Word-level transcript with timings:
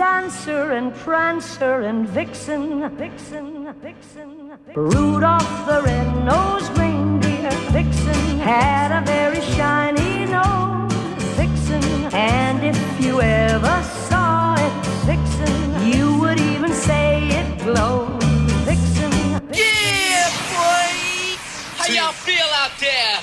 Dancer 0.00 0.70
and 0.70 0.94
Prancer 0.94 1.82
and 1.82 2.08
Vixen, 2.08 2.88
Vixen, 2.96 3.70
Vixen, 3.82 4.58
Rudolph 4.74 5.66
the 5.66 5.82
red-nosed 5.82 6.78
reindeer, 6.78 7.50
Vixen, 7.70 8.38
had 8.38 8.98
a 8.98 9.04
very 9.04 9.42
shiny 9.42 10.24
nose, 10.24 10.90
Vixen, 11.36 11.84
and 12.14 12.64
if 12.64 12.80
you 12.98 13.20
ever 13.20 13.82
saw 14.08 14.54
it, 14.54 14.72
Vixen, 15.04 15.86
you 15.92 16.18
would 16.18 16.40
even 16.40 16.72
say 16.72 17.28
it 17.28 17.58
glowed, 17.58 18.22
Vixen. 18.64 19.12
Yeah, 19.52 20.30
boy! 20.48 21.36
How 21.76 21.92
y'all 21.92 22.12
feel 22.12 22.50
out 22.54 22.72
there? 22.80 23.18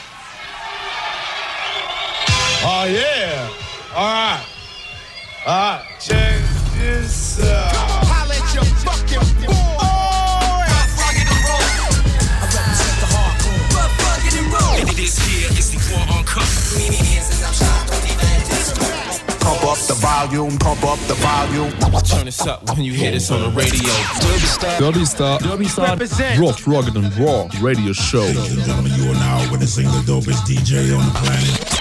Oh 2.69 2.85
yeah. 2.85 3.49
All 3.95 4.13
right. 4.13 4.45
All 5.47 5.79
right. 5.79 5.96
Pump 19.39 19.63
up 19.63 19.77
the 19.87 19.95
volume, 19.99 20.57
pump 20.57 20.83
up 20.83 20.99
the 21.07 21.15
volume. 21.15 21.71
Turn 22.03 22.25
this 22.25 22.45
up 22.45 22.69
when 22.69 22.83
you 22.83 22.93
hear 22.93 23.11
this 23.11 23.31
on 23.31 23.41
the 23.41 23.49
radio. 23.49 23.93
Dirty 24.79 25.05
Star, 25.05 25.39
Dirty 25.39 25.65
Star, 25.65 25.97
Rock, 26.39 26.67
Rugged 26.67 26.95
and 26.95 27.17
Raw 27.17 27.49
Radio 27.61 27.93
Show. 27.93 28.19
Ladies 28.19 28.53
and 28.53 28.63
gentlemen, 28.63 28.91
you 28.93 29.09
are 29.11 29.15
now 29.15 29.51
witnessing 29.51 29.85
the 29.85 30.03
dopest 30.05 30.45
DJ 30.45 30.97
on 30.97 31.05
the 31.05 31.19
planet. 31.19 31.76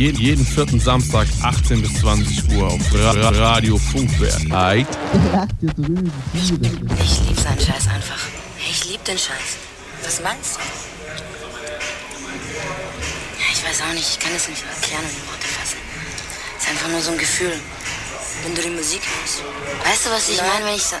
Jeden, 0.00 0.18
jeden 0.18 0.46
vierten 0.46 0.80
Samstag 0.80 1.28
18 1.42 1.82
bis 1.82 1.92
20 2.00 2.56
Uhr 2.56 2.68
auf 2.68 2.80
Ra 2.94 3.10
Ra 3.10 3.28
Radio 3.28 3.76
Funkwerk. 3.76 4.50
Aight. 4.50 4.88
Ich 6.32 6.50
lieb 7.28 7.38
seinen 7.38 7.60
Scheiß 7.60 7.86
einfach. 7.86 8.18
Ich 8.56 8.90
lieb 8.90 9.04
den 9.04 9.18
Scheiß. 9.18 9.58
Was 10.02 10.22
meinst 10.22 10.56
du? 10.56 10.60
Ja, 13.40 13.46
ich 13.52 13.62
weiß 13.62 13.82
auch 13.82 13.92
nicht, 13.92 14.08
ich 14.08 14.18
kann 14.18 14.32
es 14.34 14.48
nicht 14.48 14.64
erklären 14.74 15.04
und 15.04 15.10
in 15.10 15.26
Worte 15.28 15.46
fassen. 15.46 15.76
Es 16.56 16.64
ist 16.64 16.70
einfach 16.70 16.88
nur 16.88 17.02
so 17.02 17.10
ein 17.10 17.18
Gefühl. 17.18 17.52
Wenn 18.42 18.54
du 18.54 18.62
die 18.62 18.70
Musik 18.70 19.02
hörst. 19.02 19.42
Weißt 19.84 20.06
du, 20.06 20.10
was 20.12 20.30
ich 20.30 20.40
meine, 20.40 20.64
wenn 20.64 20.76
ich, 20.76 20.82
sa 20.82 20.96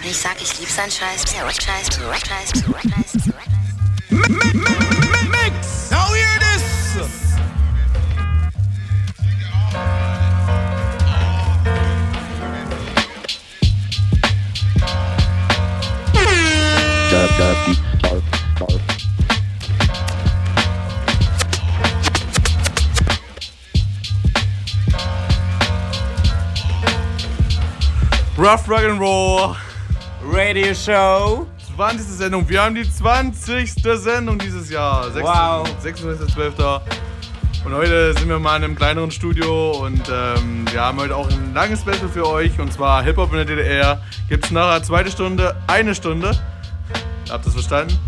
wenn 0.00 0.10
ich 0.12 0.16
sag, 0.16 0.40
ich 0.40 0.60
lieb 0.60 0.68
seinen 0.70 0.92
Scheiß? 0.92 1.22
Scheiß, 1.22 1.56
Scheiß, 1.56 1.88
Scheiß, 1.90 2.52
Scheiß. 2.62 3.18
Mix! 4.10 4.87
Rough 28.38 28.68
Rock 28.68 28.84
and 28.84 29.00
Roll. 29.00 29.56
Radio 30.22 30.72
Show. 30.72 31.46
20. 31.74 32.06
Sendung. 32.06 32.48
Wir 32.48 32.62
haben 32.62 32.74
die 32.76 32.88
20. 32.88 33.72
Sendung 33.96 34.38
dieses 34.38 34.70
Jahr. 34.70 35.12
Wow. 35.14 35.66
26.12. 35.82 36.80
Und 37.64 37.74
heute 37.74 38.14
sind 38.14 38.28
wir 38.28 38.38
mal 38.38 38.56
in 38.58 38.64
einem 38.64 38.76
kleineren 38.76 39.10
Studio 39.10 39.72
und 39.84 40.02
ähm, 40.08 40.64
wir 40.70 40.80
haben 40.80 41.00
heute 41.00 41.16
auch 41.16 41.28
ein 41.28 41.52
langes 41.52 41.80
Special 41.80 42.08
für 42.08 42.28
euch 42.28 42.60
und 42.60 42.72
zwar 42.72 43.02
Hip-Hop 43.02 43.32
in 43.32 43.38
der 43.38 43.44
DDR. 43.44 44.00
Gibt 44.28 44.44
es 44.44 44.50
nachher 44.52 44.84
zweite 44.84 45.10
Stunde, 45.10 45.56
eine 45.66 45.92
Stunde. 45.96 46.28
Habt 47.28 47.44
ihr 47.44 47.44
das 47.44 47.54
verstanden? 47.54 47.98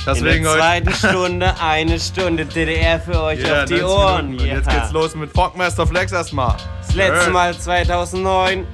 In 0.00 0.04
Deswegen 0.04 0.42
der 0.42 0.52
heute. 0.52 0.60
zweiten 0.60 0.92
Stunde 0.94 1.54
eine 1.60 2.00
Stunde 2.00 2.44
DDR 2.44 2.98
für 2.98 3.22
euch 3.22 3.40
Ja, 3.40 3.60
auf 3.62 3.64
die 3.66 3.74
90 3.74 3.84
Ohren. 3.88 4.28
Und 4.30 4.40
jetzt 4.40 4.68
geht's 4.68 4.90
los 4.90 5.14
mit 5.14 5.30
Funkmaster 5.30 5.86
Flex 5.86 6.10
erstmal. 6.10 6.56
Das 6.80 6.94
letzte. 6.96 7.30
Mal 7.30 7.56
2009. 7.56 8.66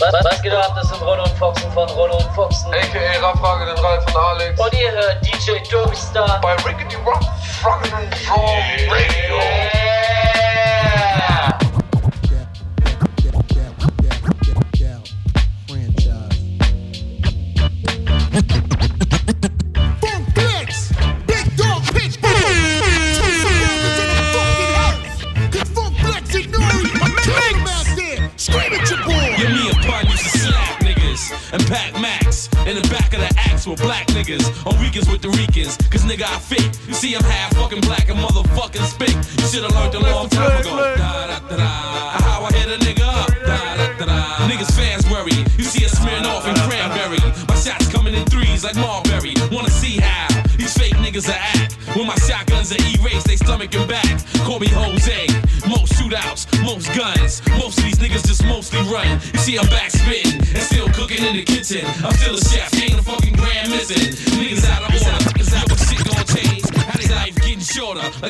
Was, 0.00 0.12
was 0.24 0.42
geht 0.42 0.52
ab? 0.52 0.74
Das 0.76 0.88
sind 0.90 1.00
Rollo 1.00 1.24
und 1.24 1.38
Foxen 1.38 1.72
von 1.72 1.88
Rollo 1.88 2.18
und 2.18 2.34
Foxen. 2.34 2.72
AKA 2.72 3.26
Raffrage, 3.26 3.74
den 3.74 3.84
Ralf 3.84 4.04
von 4.10 4.22
Alex. 4.22 4.60
Und 4.60 4.74
ihr 4.74 4.92
hört 4.92 5.24
DJ 5.24 5.52
Derby 5.70 5.96
Star. 5.96 6.38
Bei 6.40 6.54
Rickety 6.56 6.96
Rock, 7.04 7.22
and 7.64 8.14
Raw 8.28 8.62
Radio. 8.90 9.97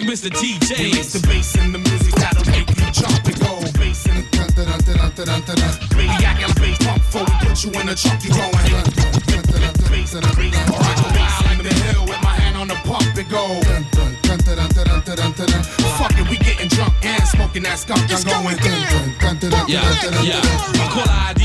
like 0.00 0.08
Mr. 0.08 0.30
TJ. 0.30 0.94
It's 0.94 1.12
the 1.12 1.26
bass 1.26 1.56
in 1.56 1.72
the 1.72 1.78
music 1.78 2.14
that'll 2.14 2.44
make 2.52 2.68
you 2.68 2.86
jump 2.92 3.24
and 3.26 3.38
go. 3.40 3.58
Bass 3.78 4.06
in 4.06 4.14
the 4.14 4.22
dun 4.30 4.46
dun 4.54 4.66
dun 4.66 5.10
dun 5.14 5.26
dun 5.26 5.40
dun 5.42 5.56
dun. 5.56 5.74
Maniac 5.96 6.38
and 6.42 6.54
bass 6.60 6.78
pump 6.78 7.02
for 7.02 7.24
we 7.26 7.34
put 7.42 7.64
you 7.64 7.70
in 7.72 7.86
the 7.86 7.94
trunk 7.94 8.22
you 8.22 8.30
going. 8.30 8.52
Dun 8.70 8.86
dun 8.94 9.42
dun 9.42 9.74
dun 9.74 9.90
Bass 9.90 10.14
and 10.14 10.22
bass, 10.36 10.54
alright, 10.70 10.96
go 11.02 11.08
wild 11.18 11.44
like 11.46 11.62
the 11.62 11.74
hill 11.82 12.02
with 12.06 12.22
my 12.22 12.34
hand 12.38 12.56
on 12.56 12.68
the 12.68 12.78
pump 12.86 13.16
and 13.16 13.28
go. 13.28 13.42
Dun 13.66 13.82
dun 13.90 14.14
dun 14.22 14.38
dun 14.38 14.70
dun 14.70 15.02
dun 15.02 15.32
dun 15.34 15.48
dun. 15.50 15.62
Fuck 15.98 16.14
it, 16.14 16.28
we 16.30 16.36
getting 16.38 16.68
drunk 16.68 16.94
and 17.02 17.22
smoking 17.26 17.62
that 17.64 17.78
skunk. 17.78 18.06
I'm 18.06 18.22
going. 18.22 18.58
Yeah, 19.66 19.82
yeah 20.22 20.77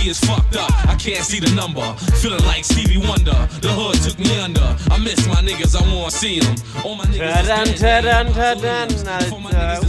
caller 0.03 0.09
is 0.09 0.19
fucked 0.19 0.55
up. 0.55 0.71
I 0.87 0.95
can't 0.95 1.23
see 1.23 1.39
the 1.39 1.53
number. 1.55 1.81
Feeling 2.21 2.43
like 2.45 2.63
Stevie 2.65 2.97
Wonder. 2.97 3.47
The 3.61 3.69
hood 3.69 3.95
took 4.01 4.19
me 4.19 4.39
under. 4.39 4.61
I 4.91 4.97
miss 4.97 5.27
my 5.27 5.35
niggas. 5.35 5.75
I 5.75 5.81
wanna 5.93 6.11
see 6.11 6.39
them. 6.39 6.55
All 6.83 6.95
my 6.95 7.05
niggas. 7.05 7.43
Tadan, 7.43 7.67
tadan, 7.77 8.27
tadan, 8.33 9.31
Alter. 9.31 9.55
Uh, 9.55 9.79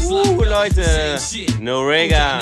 Leute. 0.49 1.61
No 1.61 1.83
Rega 1.85 2.41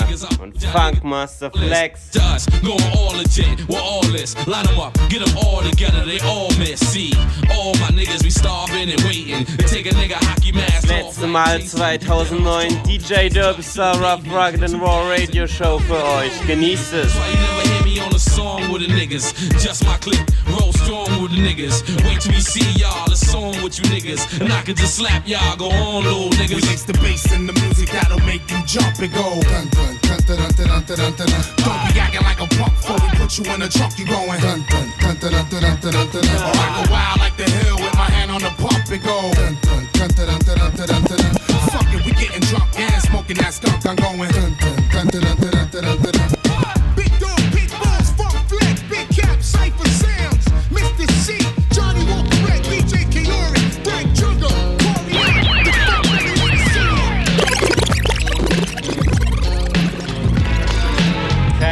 Funkmaster 0.63 1.51
Flex. 1.51 2.09
Dust, 2.11 2.49
going 2.63 2.81
all 2.97 3.15
legit, 3.15 3.67
we're 3.67 3.79
all 3.79 4.03
this. 4.11 4.35
Line 4.47 4.65
them 4.65 4.79
up, 4.79 4.93
get 5.09 5.25
them 5.25 5.37
all 5.37 5.61
together, 5.61 6.03
they 6.05 6.19
all 6.21 6.49
miss. 6.57 6.79
See, 6.79 7.13
all 7.51 7.73
my 7.75 7.89
niggas 7.89 8.23
be 8.23 8.29
starving 8.29 8.89
and 8.89 9.01
waiting 9.03 9.45
to 9.45 9.67
take 9.67 9.85
a 9.85 9.93
nigga 9.95 10.15
hockey 10.15 10.51
mask. 10.51 10.87
Letzte 10.87 11.27
Mal 11.27 11.59
2009 11.59 12.69
DJ 12.83 13.29
Derbstar 13.29 13.99
Rough 14.01 14.25
Rugged 14.27 14.63
and 14.63 14.81
Raw 14.81 15.07
Radio 15.07 15.45
Show 15.45 15.79
für 15.79 16.03
euch. 16.17 16.33
Genießt 16.47 16.93
es. 16.93 17.13
Why 17.15 17.29
you 17.31 17.39
never 17.39 17.69
hear 17.69 17.83
me 17.85 17.99
on 18.01 18.13
a 18.15 18.19
song 18.19 18.71
with 18.71 18.81
the 18.81 18.93
niggas? 18.93 19.33
Just 19.61 19.85
my 19.85 19.97
clique, 19.97 20.25
roll 20.49 20.72
strong 20.93 21.21
with 21.21 21.31
the 21.31 21.41
niggas. 21.41 21.81
Wait 22.05 22.21
till 22.21 22.31
we 22.33 22.39
see 22.39 22.65
y'all, 22.79 23.09
a 23.11 23.15
song 23.15 23.55
with 23.63 23.79
you 23.79 23.85
niggas. 23.89 24.41
And 24.41 24.51
I 24.53 24.61
can 24.61 24.75
just 24.75 24.95
slap 24.95 25.27
y'all, 25.27 25.55
go 25.57 25.69
on, 25.69 26.03
little 26.03 26.29
We 26.29 26.37
niggas. 26.37 26.65
mix 26.69 26.83
the 26.83 26.93
bass 26.93 27.31
in 27.33 27.47
the 27.47 27.53
music 27.53 27.89
that'll 27.89 28.19
make 28.21 28.45
you 28.51 28.59
jump 28.65 28.99
and 28.99 29.11
go. 29.13 29.41
Dun 29.41 29.67
dun 29.73 29.93
dun 29.97 30.37
dun 30.37 30.53
dun 30.55 30.81
dun 30.85 31.13
dun 31.17 31.27
dun. 31.33 31.41
Don't 31.65 31.81
be 31.89 31.99
acting 31.99 32.23
like 32.23 32.39
a 32.39 32.47
punk 32.57 32.73
before 32.77 32.99
we 33.01 33.09
put 33.17 33.31
you 33.37 33.43
in 33.53 33.59
the 33.59 33.69
trunk. 33.69 33.97
You 33.97 34.05
going 34.05 34.39
dun 34.41 34.59
dun 34.69 34.87
dun 35.01 35.15
dun 35.17 35.33
dun 35.49 35.61
dun 35.61 35.75
dun 35.81 36.07
dun 36.13 36.23
dun. 36.25 36.25
Or 36.45 36.53
I 36.53 36.67
go 36.77 36.81
wild 36.93 37.19
like 37.19 37.35
the 37.37 37.47
hill 37.49 37.77
with 37.81 37.95
my 37.95 38.09
hand 38.13 38.29
on 38.31 38.41
the 38.41 38.53
pump 38.61 38.85
and 38.93 39.01
go. 39.01 39.17
Dun 39.33 39.53
dun 39.65 39.81
dun 39.97 40.39
dun 40.45 40.57
dun 40.57 40.71
dun 40.77 40.87
dun 40.87 41.01
dun 41.09 41.17
dun. 41.17 41.33
Fuck 41.73 41.89
it, 41.89 42.05
we 42.05 42.11
getting 42.13 42.43
drunk 42.49 42.69
and 42.77 43.01
smoking 43.01 43.37
that 43.41 43.53
skunk. 43.53 43.81
I'm 43.85 43.95
going 43.97 44.29
dun 44.31 44.53
dun 44.61 44.77
dun 44.93 45.05
dun 45.09 45.23
dun 45.41 45.51
dun 45.51 45.67
dun 45.71 45.97
dun 45.97 46.13
dun. 46.13 46.22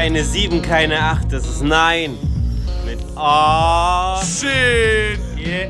Eine 0.02 0.24
7, 0.24 0.64
keine 0.64 1.00
8, 1.00 1.32
das 1.32 1.46
ist 1.46 1.62
Nein. 1.62 2.18
Mit 2.84 2.98
Oh. 3.16 4.20
Shit. 4.24 5.20
Yeah. 5.38 5.70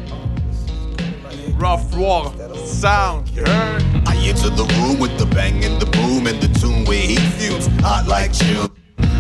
Rough 1.60 1.84
War 1.98 2.32
Sound. 2.66 3.30
You 3.36 3.44
heard? 3.44 3.84
I 4.08 4.16
enter 4.26 4.50
the 4.50 4.64
room 4.80 5.00
with 5.00 5.18
the 5.18 5.26
bang 5.26 5.66
and 5.66 5.82
the 5.82 5.86
boom 5.98 6.28
and 6.28 6.40
the 6.42 6.48
tune 6.60 6.86
where 6.86 6.98
he 6.98 7.18
fumes 7.18 7.68
hot 7.82 8.08
like 8.08 8.32
chill. 8.32 8.70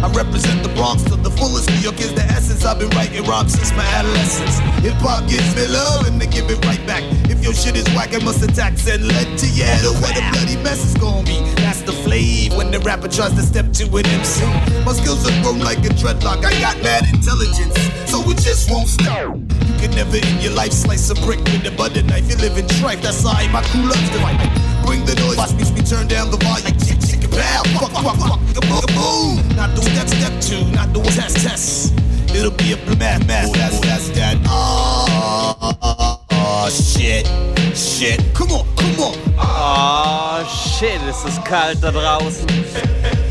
I 0.01 0.07
represent 0.13 0.63
the 0.63 0.69
Bronx 0.69 1.03
to 1.03 1.17
the 1.17 1.29
fullest. 1.31 1.69
New 1.69 1.81
York 1.81 1.99
is 1.99 2.13
essence. 2.51 2.65
I've 2.65 2.79
been 2.79 2.89
writing 2.97 3.23
rhymes 3.23 3.53
since 3.53 3.71
my 3.71 3.85
adolescence. 3.95 4.59
Hip 4.83 4.93
hop 4.99 5.27
gives 5.29 5.55
me 5.55 5.67
love 5.67 6.07
and 6.07 6.19
they 6.19 6.27
give 6.27 6.49
it 6.49 6.63
right 6.65 6.85
back. 6.85 7.03
If 7.29 7.43
your 7.43 7.53
shit 7.53 7.75
is 7.75 7.87
whack, 7.95 8.13
it 8.13 8.23
must 8.23 8.43
attack 8.43 8.73
and 8.87 9.07
lead 9.07 9.37
to 9.39 9.47
your 9.47 9.67
head 9.67 9.85
or 9.85 9.93
where 10.01 10.13
the 10.13 10.23
bloody 10.31 10.57
mess 10.63 10.83
is 10.83 10.95
gonna 10.95 11.23
be. 11.23 11.39
That's 11.61 11.81
the 11.81 11.93
flavor 11.93 12.57
when 12.57 12.71
the 12.71 12.79
rapper 12.79 13.07
tries 13.07 13.33
to 13.33 13.41
step 13.41 13.71
to 13.73 13.83
an 13.95 14.05
MC. 14.05 14.45
My 14.85 14.93
skills 14.93 15.27
have 15.27 15.43
grown 15.43 15.59
like 15.59 15.79
a 15.79 15.91
dreadlock. 15.95 16.43
I 16.43 16.51
got 16.59 16.81
mad 16.83 17.05
intelligence, 17.13 17.75
so 18.09 18.21
it 18.29 18.37
just 18.37 18.69
won't 18.69 18.87
stop. 18.87 19.35
You 19.35 19.73
can 19.79 19.91
never 19.95 20.17
in 20.17 20.39
your 20.41 20.53
life 20.53 20.73
slice 20.73 21.09
a 21.09 21.15
brick 21.15 21.39
with 21.39 21.65
a 21.65 21.71
butter 21.71 22.03
knife. 22.03 22.29
You 22.29 22.37
live 22.37 22.57
in 22.57 22.67
strife. 22.69 23.01
That's 23.01 23.23
how 23.23 23.35
my 23.51 23.61
crew 23.71 23.87
loves 23.87 24.09
to 24.11 24.19
fight. 24.19 24.39
Bring 24.85 25.05
the 25.05 25.15
noise, 25.15 25.37
watch 25.37 25.53
me, 25.53 25.63
turn 25.83 26.07
down 26.07 26.31
the 26.31 26.37
volume. 26.37 26.77
Chick, 26.81 26.99
chick, 26.99 27.23
pow, 27.31 27.63
fuck, 27.77 27.91
fuck, 27.91 28.17
fuck, 28.17 28.39
fuck, 28.65 28.87
boom. 28.97 29.39
Not 29.55 29.75
the 29.75 29.81
step, 29.81 30.07
step 30.09 30.33
two, 30.41 30.63
not 30.71 30.91
the 30.93 31.01
test, 31.01 31.37
test. 31.45 32.10
It'll 32.33 32.51
be 32.51 32.73
a 32.73 32.77
math, 32.95 33.25
math, 33.27 33.51
that's, 33.53 33.79
that's 33.79 34.09
that. 34.09 34.37
Oh, 34.45 35.55
oh, 35.61 36.25
oh, 36.31 36.69
shit, 36.69 37.27
shit. 37.75 38.21
Come 38.33 38.51
on, 38.51 38.65
come 38.75 38.99
on. 38.99 39.15
Oh, 39.37 40.43
shit, 40.45 41.01
es 41.01 41.23
ist 41.25 41.43
kalt 41.45 41.81
da 41.81 41.91
draußen. 41.91 42.47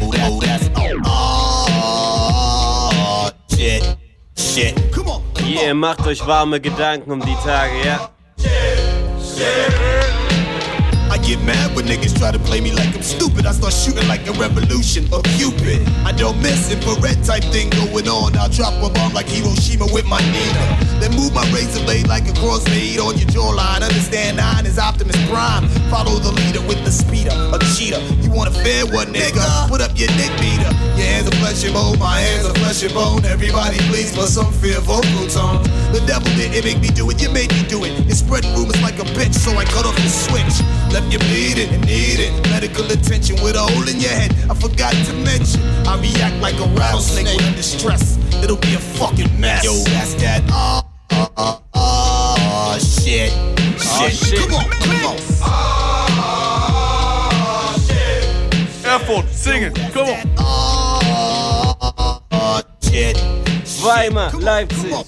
Oh, 0.01 0.13
oh, 0.23 0.41
that's, 0.41 0.71
oh, 1.85 3.31
shit, 3.51 3.97
shit. 4.37 4.75
Come 4.93 5.09
on, 5.09 5.23
come 5.35 5.49
Ihr 5.49 5.75
macht 5.75 6.07
euch 6.07 6.27
warme 6.27 6.61
Gedanken 6.61 7.11
um 7.13 7.21
die 7.21 7.37
Tage, 7.45 7.85
ja? 7.85 8.11
I 9.43 9.90
get 11.31 11.45
mad 11.47 11.75
when 11.77 11.87
niggas 11.87 12.19
try 12.19 12.33
to 12.33 12.39
play 12.41 12.61
me 12.61 12.73
like 12.73 12.91
I'm 12.95 13.03
stupid. 13.03 13.47
I 13.47 13.53
start 13.53 13.73
shooting 13.73 14.07
like 14.09 14.27
a 14.27 14.33
revolution 14.33 15.07
of 15.15 15.23
Cupid. 15.39 15.87
I 16.03 16.11
don't 16.11 16.35
miss 16.43 16.73
infrared 16.73 17.23
type 17.23 17.45
thing 17.55 17.71
going 17.71 18.09
on. 18.09 18.35
I'll 18.37 18.49
drop 18.51 18.75
a 18.83 18.91
bomb 18.91 19.13
like 19.15 19.29
Hiroshima 19.29 19.87
with 19.95 20.07
my 20.07 20.19
Nina. 20.35 20.65
Then 20.99 21.15
move 21.15 21.33
my 21.33 21.47
razor 21.55 21.85
blade 21.85 22.09
like 22.09 22.27
a 22.27 22.35
crossfade 22.35 22.99
on 22.99 23.15
your 23.15 23.31
jawline. 23.31 23.83
Understand 23.83 24.39
nine 24.39 24.67
is 24.67 24.79
Optimus 24.79 25.15
Prime. 25.31 25.69
Follow 25.87 26.19
the 26.19 26.33
leader 26.33 26.63
with 26.67 26.83
the 26.85 26.91
speeder, 26.91 27.31
a 27.31 27.59
cheater. 27.79 28.01
You 28.27 28.31
want 28.31 28.51
a 28.51 28.55
fair 28.67 28.87
one, 28.87 29.15
nigga? 29.15 29.47
Put 29.69 29.81
up 29.81 29.95
your 29.95 30.11
neck 30.19 30.35
beater. 30.43 30.73
Your 30.99 31.07
hands 31.07 31.29
are 31.29 31.39
flesh 31.39 31.63
and 31.65 31.75
bone, 31.75 31.99
my 31.99 32.19
hands 32.19 32.47
are 32.47 32.55
flesh 32.59 32.83
and 32.83 32.93
bone. 32.93 33.25
Everybody 33.25 33.79
please 33.87 34.11
for 34.11 34.27
some 34.27 34.51
fearful 34.59 35.03
tones. 35.31 35.71
The 35.95 36.03
devil 36.07 36.27
didn't 36.35 36.65
make 36.65 36.81
me 36.83 36.89
do 36.89 37.09
it, 37.11 37.23
you 37.23 37.31
made 37.31 37.55
me 37.55 37.63
do 37.71 37.85
it. 37.85 37.93
You're 38.07 38.19
spreading 38.19 38.53
rumors 38.55 38.83
like 38.83 38.99
a 38.99 39.07
bitch, 39.15 39.35
so 39.35 39.55
I 39.55 39.65
cut 39.65 39.87
off 39.87 39.95
the 39.95 40.11
switch. 40.11 40.59
Left 40.93 41.07
you 41.21 41.29
bleeding 41.29 41.75
and 41.75 41.85
needing 41.87 42.35
medical 42.43 42.85
attention 42.91 43.37
with 43.43 43.57
a 43.57 43.61
hole 43.61 43.89
in 43.89 44.01
your 44.01 44.11
head. 44.11 44.33
I 44.51 44.55
forgot 44.55 44.93
to 44.93 45.13
mention, 45.15 45.61
I 45.87 45.99
react 46.01 46.37
like 46.43 46.55
a 46.61 46.67
rattlesnake 46.75 47.27
when 47.27 47.45
under 47.47 47.63
stress. 47.63 48.19
It'll 48.43 48.57
be 48.57 48.75
a 48.75 48.79
fucking 48.79 49.41
mess. 49.41 49.65
Yo, 49.65 49.73
that's 49.93 50.15
that. 50.23 50.43
Oh, 50.51 50.83
oh, 51.13 51.29
oh, 51.37 51.63
oh 51.75 52.79
shit. 52.79 53.31
Shit. 53.31 53.81
Oh, 53.83 54.09
shit. 54.09 54.39
Come 54.39 54.55
on, 54.55 54.71
come 54.71 55.07
on. 55.07 55.17
Erfurt, 58.85 59.29
singen. 59.31 59.73
Come 59.93 60.09
on. 60.09 60.31
Oh, 60.39 61.79
oh, 62.33 62.63
shit. 62.83 63.17
Weimar, 63.85 64.31
Come 64.31 64.41
on, 64.41 64.45
Leipzig. 64.45 64.91
come 64.91 65.05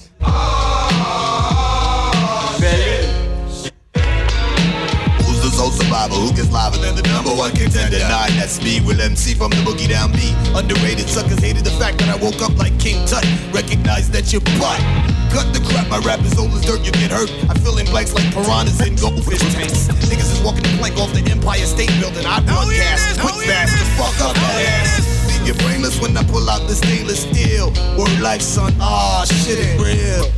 sole 5.53 5.69
survivor? 5.69 6.17
Who 6.17 6.33
gets 6.33 6.49
liver 6.49 6.81
than 6.81 6.97
the 6.97 7.05
number 7.13 7.29
one 7.29 7.53
contender? 7.53 8.01
Nine, 8.09 8.33
that's 8.35 8.57
me, 8.61 8.81
Will 8.81 8.99
MC 8.99 9.37
from 9.37 9.51
the 9.53 9.61
Boogie 9.61 9.87
Down 9.87 10.11
B. 10.11 10.33
Underrated 10.57 11.07
suckers 11.07 11.39
hated 11.39 11.63
the 11.63 11.75
fact 11.77 12.01
that 12.01 12.09
I 12.09 12.17
woke 12.17 12.41
up 12.41 12.57
like 12.57 12.73
King 12.81 13.05
Tut. 13.05 13.23
Recognize 13.53 14.09
that 14.11 14.33
you're 14.33 14.43
butt. 14.57 14.81
Cut 15.29 15.53
the 15.53 15.61
crap, 15.69 15.87
my 15.89 16.01
rap 16.01 16.19
is 16.25 16.37
old 16.37 16.51
as 16.57 16.65
dirt, 16.65 16.81
you 16.81 16.91
get 16.91 17.13
hurt. 17.13 17.29
I 17.49 17.53
fill 17.61 17.77
in 17.77 17.85
blanks 17.85 18.13
like 18.13 18.25
piranhas 18.33 18.81
in 18.81 18.97
goldfish 18.97 19.41
tanks. 19.53 19.87
Niggas 20.09 20.33
is 20.33 20.41
walking 20.41 20.65
the 20.65 20.73
plank 20.81 20.97
off 20.97 21.13
the 21.13 21.23
Empire 21.29 21.65
State 21.69 21.93
Building. 22.01 22.25
I 22.25 22.41
broadcast 22.41 23.21
quick 23.21 23.45
fast 23.45 23.77
to 23.77 23.85
fuck 23.93 24.17
up 24.25 24.37
ass. 24.57 25.05
You're 25.45 25.55
brainless 25.55 25.99
when 26.01 26.15
I 26.17 26.23
pull 26.23 26.49
out 26.49 26.67
the 26.67 26.75
stainless 26.75 27.23
steel. 27.23 27.69
Word 27.97 28.19
life, 28.21 28.41
son. 28.41 28.73
Aw, 28.79 29.25
shit 29.25 29.59
is 29.59 29.75
real. 29.77 30.31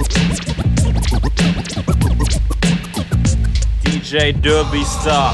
DJ 4.06 4.40
Derby 4.40 4.84
Star. 4.84 5.34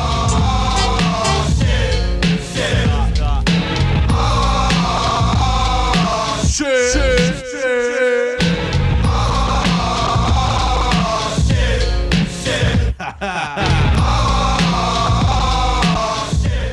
Shit. 6.46 6.94
Shit. 6.94 8.42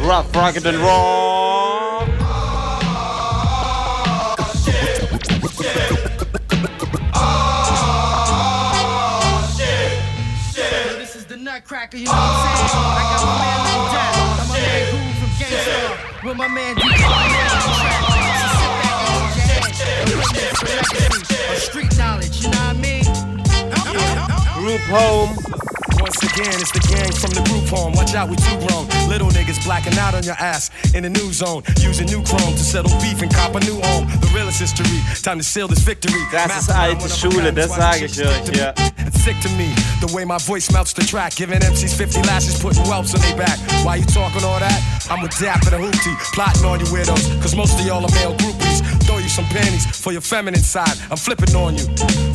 Rough, 0.01 0.37
rugged 0.37 0.67
and 0.67 0.79
raw. 0.79 1.68
Nutcracker, 11.79 11.99
you 11.99 12.07
know 12.07 12.13
what 12.13 12.19
I'm 12.19 12.59
saying? 12.59 12.83
I 12.91 13.07
got 13.15 13.23
my 13.23 13.39
man 13.39 13.59
Lil 13.71 13.87
I'm 14.35 14.47
my 14.49 14.59
man 14.59 15.15
from 15.15 15.31
with 16.29 16.37
my 16.37 16.49
man 16.49 16.75
Track. 16.75 16.91
Witness 20.09 20.59
the 20.59 20.67
legacy 20.99 21.57
street 21.61 21.93
knowledge, 21.97 22.43
you 22.43 22.51
know 22.51 22.59
what 22.59 22.75
I 22.75 22.81
mean? 22.81 23.05
Group 24.55 24.81
home. 24.91 25.48
Once 26.01 26.23
again, 26.23 26.55
it's 26.63 26.71
the 26.71 26.81
gang 26.87 27.13
from 27.13 27.31
the 27.35 27.43
group 27.51 27.67
home. 27.69 27.93
Watch 27.93 28.15
out, 28.15 28.29
we 28.29 28.37
too 28.37 28.59
grown. 28.67 28.87
Little 29.09 29.29
niggas 29.29 29.63
blacking 29.65 29.99
out 29.99 30.15
on 30.15 30.23
your 30.23 30.39
ass 30.39 30.71
in 30.95 31.03
the 31.03 31.11
new 31.11 31.33
zone. 31.33 31.63
Using 31.81 32.07
new 32.07 32.23
chrome 32.23 32.55
to 32.55 32.65
settle 32.65 32.91
beef 33.01 33.23
and 33.23 33.33
cop 33.33 33.55
a 33.55 33.61
new 33.61 33.81
home. 33.83 34.07
The 34.21 34.31
realest 34.35 34.61
history. 34.61 35.01
Time 35.23 35.39
to 35.39 35.45
seal 35.45 35.69
this 35.69 35.81
victory. 35.81 36.21
Das 36.31 36.63
ist 36.63 36.71
alte 36.71 37.09
Schule, 37.09 37.53
das 37.53 37.75
sage 37.75 38.07
ich 38.07 38.19
euch, 38.21 38.57
ja. 38.57 38.73
It's 39.07 39.23
sick 39.25 39.41
to 39.41 39.49
me, 39.57 39.75
the 40.01 40.13
way 40.15 40.25
my 40.25 40.39
voice 40.39 40.71
melts 40.71 40.93
the 40.93 41.03
track. 41.03 41.35
Giving 41.35 41.61
MCs 41.61 41.95
50 41.95 42.23
lashes, 42.23 42.61
putting 42.61 42.85
whelps 42.85 43.15
on 43.15 43.21
their 43.21 43.37
back. 43.37 43.59
Why 43.85 43.97
you 43.97 44.07
talking 44.07 44.45
all 44.45 44.61
that? 44.61 44.81
I'm 45.11 45.25
a 45.25 45.29
Dap 45.29 45.65
and 45.67 45.75
a 45.75 45.79
hoopty, 45.79 46.15
plotting 46.35 46.65
on 46.65 46.81
you 46.81 46.87
weirdos. 46.87 47.41
Cause 47.41 47.55
most 47.57 47.79
of 47.81 47.87
y'all 47.87 48.05
are 48.05 48.15
male 48.15 48.35
groupies. 48.37 48.58
Throw 49.09 49.17
you 49.17 49.29
some 49.31 49.47
panties 49.47 49.87
for 49.87 50.13
your 50.13 50.21
feminine 50.21 50.61
side. 50.61 50.93
I'm 51.11 51.17
flipping 51.17 51.57
on 51.57 51.79
you. 51.79 51.87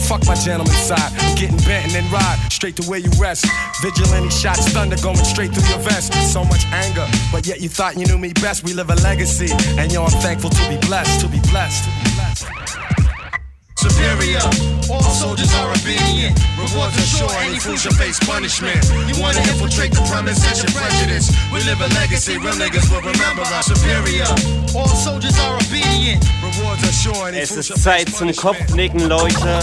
Fuck 0.10 0.26
my 0.26 0.34
gentleman 0.34 0.74
side. 0.74 1.14
I'm 1.22 1.36
getting 1.36 1.58
bent 1.58 1.86
and 1.86 1.94
then 1.94 2.12
ride 2.12 2.40
straight 2.50 2.76
to 2.78 2.90
where 2.90 2.98
you 2.98 3.12
rest. 3.22 3.46
Vigilante 3.84 4.32
shots, 4.32 4.68
thunder 4.70 4.98
going 5.04 5.18
straight 5.18 5.54
through 5.54 5.70
your 5.70 5.78
vest. 5.86 6.12
So 6.34 6.44
much 6.44 6.66
anger, 6.74 7.06
but 7.32 7.46
yet 7.46 7.62
you 7.62 7.70
thought 7.70 7.96
you 7.96 8.08
knew 8.08 8.18
me 8.18 8.34
best. 8.34 8.64
We 8.64 8.74
live 8.74 8.90
a 8.90 8.96
legacy, 9.06 9.54
and 9.78 9.92
yo, 9.92 10.04
I'm 10.04 10.20
thankful 10.24 10.50
to 10.50 10.68
be 10.68 10.78
blessed, 10.88 11.22
to 11.22 11.28
be 11.28 11.40
blessed. 11.52 12.13
Superior. 13.84 14.40
All 14.90 15.04
soldiers 15.04 15.54
are 15.56 15.70
obedient. 15.70 16.40
Rewards 16.56 16.96
are 16.96 17.10
sure, 17.18 17.30
any 17.44 17.60
fool 17.60 17.76
face 17.76 18.18
punishment. 18.20 18.80
You 19.12 19.22
wanna 19.22 19.40
infiltrate 19.40 19.92
the 19.92 20.02
premise, 20.10 20.40
that's 20.40 20.64
your 20.64 20.72
prejudice. 20.72 21.28
We 21.52 21.60
live 21.64 21.82
a 21.82 21.90
legacy, 21.94 22.38
real 22.38 22.56
niggas 22.56 22.90
will 22.90 23.02
remember 23.02 23.44
our 23.44 23.64
superior. 23.64 24.32
All 24.74 24.88
soldiers 24.88 25.38
are 25.40 25.56
obedient. 25.58 26.24
Rewards 26.42 26.82
are 26.88 26.94
sure, 26.94 27.28
any 27.28 27.40
Es 27.40 27.52
ist 27.52 27.78
Zeit 27.78 28.08
zum. 28.16 28.32
Kopfnicken, 28.32 29.10
Leute. 29.10 29.60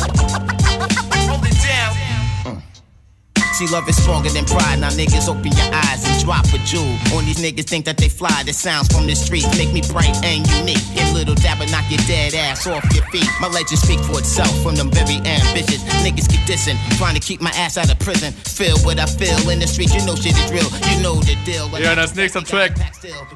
Hold. 3.60 3.68
See, 3.68 3.74
love 3.74 3.88
is 3.88 3.96
stronger 4.02 4.30
than 4.30 4.44
pride. 4.44 4.80
Now 4.80 4.90
niggas 4.90 5.28
open 5.28 5.52
your 5.52 5.70
eyes 5.72 6.04
and 6.04 6.24
drop 6.24 6.44
a 6.52 6.58
jewel. 6.64 6.96
On 7.14 7.24
these 7.24 7.38
niggas 7.38 7.68
think 7.68 7.84
that 7.84 7.96
they 7.98 8.08
fly. 8.08 8.42
The 8.44 8.52
sounds 8.52 8.88
from 8.88 9.06
the 9.06 9.14
streets 9.14 9.46
make 9.58 9.72
me 9.72 9.82
bright 9.82 10.16
and 10.24 10.46
unique. 10.58 10.82
And 10.96 11.14
little 11.14 11.34
dabber 11.34 11.66
knock 11.66 11.84
your 11.90 12.00
dead 12.06 12.34
ass 12.34 12.66
off 12.66 12.84
your 12.94 13.04
feet. 13.10 13.28
My 13.40 13.48
legend 13.48 13.78
speak 13.78 14.00
for 14.00 14.18
itself 14.18 14.50
from 14.62 14.76
them 14.76 14.90
very 14.90 15.18
ambitious. 15.18 15.82
Niggas 16.04 16.28
keep 16.28 16.40
dissing, 16.48 16.78
trying 16.96 17.14
to 17.14 17.20
keep 17.20 17.40
my 17.40 17.50
ass 17.50 17.76
out 17.76 17.90
of 17.90 17.98
prison. 17.98 18.32
Feel 18.32 18.78
what 18.80 18.98
I 18.98 19.06
feel 19.06 19.50
in 19.50 19.58
the 19.58 19.66
street. 19.66 19.92
You 19.92 20.04
know 20.06 20.14
shit 20.16 20.36
is 20.36 20.50
real. 20.50 20.68
You 20.88 21.02
know 21.02 21.20
the 21.20 21.36
deal. 21.44 21.68
Ja, 21.80 21.94
das 21.94 22.14
nächste 22.14 22.42
Track. 22.42 22.72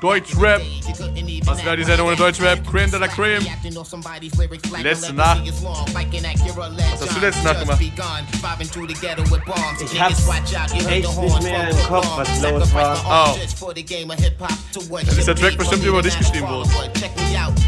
Deutschrap. 0.01 0.63
Was 1.45 1.65
wäre 1.65 1.77
die 1.77 1.85
Sendung 1.85 2.09
ohne 2.09 2.17
Deutschrap? 2.17 2.67
Cream 2.67 2.91
de 2.91 2.99
la 2.99 3.09
Cream. 3.09 3.45
Letzte 4.83 5.13
Nacht. 5.13 5.43
Was 5.45 7.01
hast 7.01 7.17
du 7.17 7.21
letzte 7.21 7.43
Nacht 7.43 7.61
gemacht? 7.61 7.81
Ich 9.81 10.01
hab 10.01 10.14
echt 10.89 11.19
nicht 11.21 11.43
mehr 11.43 11.69
im 11.71 11.79
Kopf, 11.87 12.09
was 12.17 12.41
los 12.41 12.73
war. 12.75 12.97
Oh. 13.05 13.37
Dann 15.05 15.19
ist 15.19 15.29
der 15.29 15.37
Track 15.37 15.57
bestimmt 15.59 15.85
über 15.85 16.01
dich 16.03 16.17
geschrieben 16.19 16.49
worden. 16.49 16.71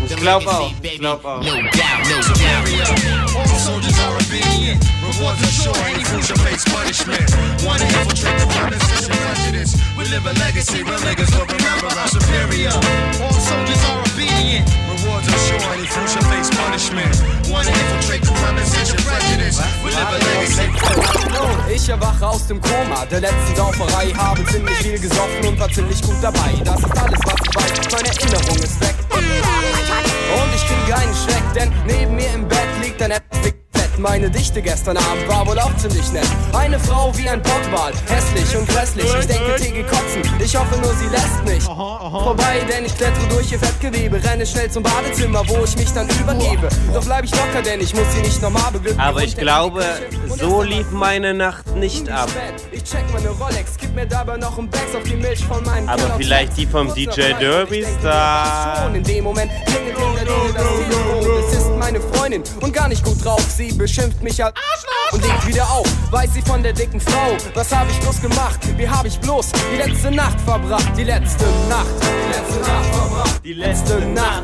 Ich 0.08 0.16
glaub 0.16 0.46
auch. 0.46 0.70
Ich 0.82 0.98
glaub 0.98 1.24
auch. 1.24 1.40
All 1.40 1.70
soldiers 3.58 3.98
are 4.00 4.14
obedient. 4.14 4.84
Rewards 5.02 5.42
are 5.42 5.50
sure, 5.50 5.74
any 5.86 6.04
fools 6.04 6.30
face 6.30 6.64
punishment. 6.64 7.30
One 7.64 7.78
to 7.78 7.84
infiltrate 7.84 8.38
the 8.38 8.46
politics 8.46 9.08
and 9.08 9.16
prejudice. 9.16 9.74
We 9.96 10.04
live 10.04 10.26
a 10.26 10.32
legacy, 10.40 10.82
real 10.82 10.98
niggas 11.00 11.30
will 11.36 11.46
remember 11.46 11.86
our 11.86 12.08
superior. 12.08 12.72
All 13.22 13.32
soldiers 13.32 13.84
are 13.84 14.00
obedient. 14.00 14.68
Rewards 15.16 15.32
are 15.32 15.60
sure, 15.60 15.72
any 15.72 15.86
fools 15.86 16.12
shall 16.12 16.22
face 16.30 16.50
punishment. 16.50 17.14
To 17.46 17.72
infiltrate 17.72 18.22
the 18.22 18.32
and 18.36 19.00
prejudice. 19.08 19.58
We 19.82 19.90
live 19.90 20.12
a 20.12 20.18
legacy. 20.28 21.74
Ich 21.74 21.88
erwache 21.88 22.26
aus 22.26 22.46
dem 22.46 22.60
Koma 22.60 23.06
der 23.06 23.20
letzten 23.20 23.56
Sauferei, 23.56 24.12
habe 24.12 24.44
ziemlich 24.46 24.76
viel 24.78 24.98
gesoffen 24.98 25.46
und 25.46 25.58
war 25.58 25.70
ziemlich 25.70 26.02
gut 26.02 26.16
dabei. 26.20 26.52
Das 26.64 26.78
ist 26.78 26.98
alles, 26.98 27.20
was 27.24 27.34
ich 27.44 27.56
weiß, 27.56 27.92
meine 27.92 28.08
Erinnerung 28.08 28.56
ist 28.56 28.80
weg. 28.80 28.94
Und 29.10 30.54
ich 30.54 30.66
kriege 30.66 30.96
einen 30.96 31.14
Schreck, 31.14 31.44
denn 31.54 31.72
neben 31.86 32.14
mir 32.14 32.32
im 32.34 32.46
Bett 32.46 32.68
liegt 32.82 33.00
ein 33.02 33.10
Netflix. 33.10 33.65
Meine 33.98 34.30
Dichte 34.30 34.60
gestern 34.60 34.98
Abend 34.98 35.26
war 35.26 35.46
wohl 35.46 35.58
auch 35.58 35.74
ziemlich 35.76 36.12
nett. 36.12 36.26
Eine 36.52 36.78
Frau 36.78 37.16
wie 37.16 37.28
ein 37.28 37.42
Pottwal, 37.42 37.92
hässlich 38.08 38.56
und 38.56 38.68
grässlich. 38.68 39.06
Ich 39.20 39.26
denke, 39.26 39.56
Tee 39.56 39.82
kotzen, 39.84 40.22
ich 40.38 40.54
hoffe 40.54 40.78
nur, 40.80 40.92
sie 40.94 41.06
lässt 41.06 41.44
mich. 41.46 41.64
Vorbei, 41.64 42.60
denn 42.68 42.84
ich 42.84 42.94
klettere 42.94 43.26
durch 43.28 43.50
ihr 43.52 43.58
Fettgewebe, 43.58 44.22
renne 44.22 44.44
schnell 44.44 44.70
zum 44.70 44.82
Badezimmer, 44.82 45.42
wo 45.48 45.64
ich 45.64 45.76
mich 45.76 45.90
dann 45.92 46.08
übergebe. 46.08 46.68
Doch 46.92 47.04
bleib 47.04 47.24
ich 47.24 47.30
locker, 47.30 47.62
denn 47.64 47.80
ich 47.80 47.94
muss 47.94 48.12
sie 48.12 48.20
nicht 48.20 48.42
nochmal 48.42 48.70
beglücken. 48.70 49.00
Aber 49.00 49.22
ich 49.22 49.36
glaube, 49.36 49.82
so 50.38 50.62
lief 50.62 50.90
meine 50.90 51.32
Nacht 51.32 51.74
nicht 51.74 52.10
ab. 52.10 52.28
Ich 52.72 52.84
check 52.84 53.04
meine 53.14 53.30
Rolex, 53.30 53.72
gib 53.80 53.94
mir 53.94 54.06
dabei 54.06 54.36
noch 54.36 54.58
ein 54.58 54.68
Becks 54.68 54.94
auf 54.94 55.04
die 55.04 55.16
Milch 55.16 55.42
von 55.44 55.64
meinem 55.64 55.88
Aber 55.88 56.16
vielleicht 56.18 56.56
die 56.58 56.66
vom 56.66 56.92
DJ 56.94 57.32
Derby 57.40 57.84
Star. 57.98 58.82
Schon 58.84 58.94
in 58.94 59.02
dem 59.04 59.24
Moment 59.24 59.50
klingelt 59.64 59.96
in 59.96 60.14
der 60.16 60.26
Tür 60.26 60.52
das 60.52 60.64
Telefon. 60.64 61.35
Meine 61.86 62.00
Freundin 62.00 62.42
und 62.62 62.72
gar 62.72 62.88
nicht 62.88 63.04
gut 63.04 63.24
drauf. 63.24 63.40
Sie 63.56 63.72
beschimpft 63.72 64.20
mich 64.20 64.42
als 64.42 64.56
Arschloch 64.56 65.12
und 65.12 65.22
legt 65.22 65.46
wieder 65.46 65.70
auf. 65.70 65.86
Weiß 66.10 66.34
sie 66.34 66.42
von 66.42 66.60
der 66.60 66.72
dicken 66.72 66.98
Frau, 67.00 67.36
was 67.54 67.72
habe 67.72 67.88
ich 67.92 68.00
bloß 68.00 68.20
gemacht? 68.22 68.58
Wie 68.76 68.88
habe 68.88 69.06
ich 69.06 69.20
bloß 69.20 69.52
die 69.72 69.76
letzte 69.76 70.10
Nacht 70.10 70.40
verbracht? 70.40 70.90
Die 70.96 71.04
letzte 71.04 71.44
Nacht, 71.68 71.86
die 72.02 72.32
letzte 72.32 72.58
Nacht 72.58 72.92
verbracht. 72.92 73.40
Die 73.44 73.52
letzte 73.52 74.00
Nacht, 74.00 74.42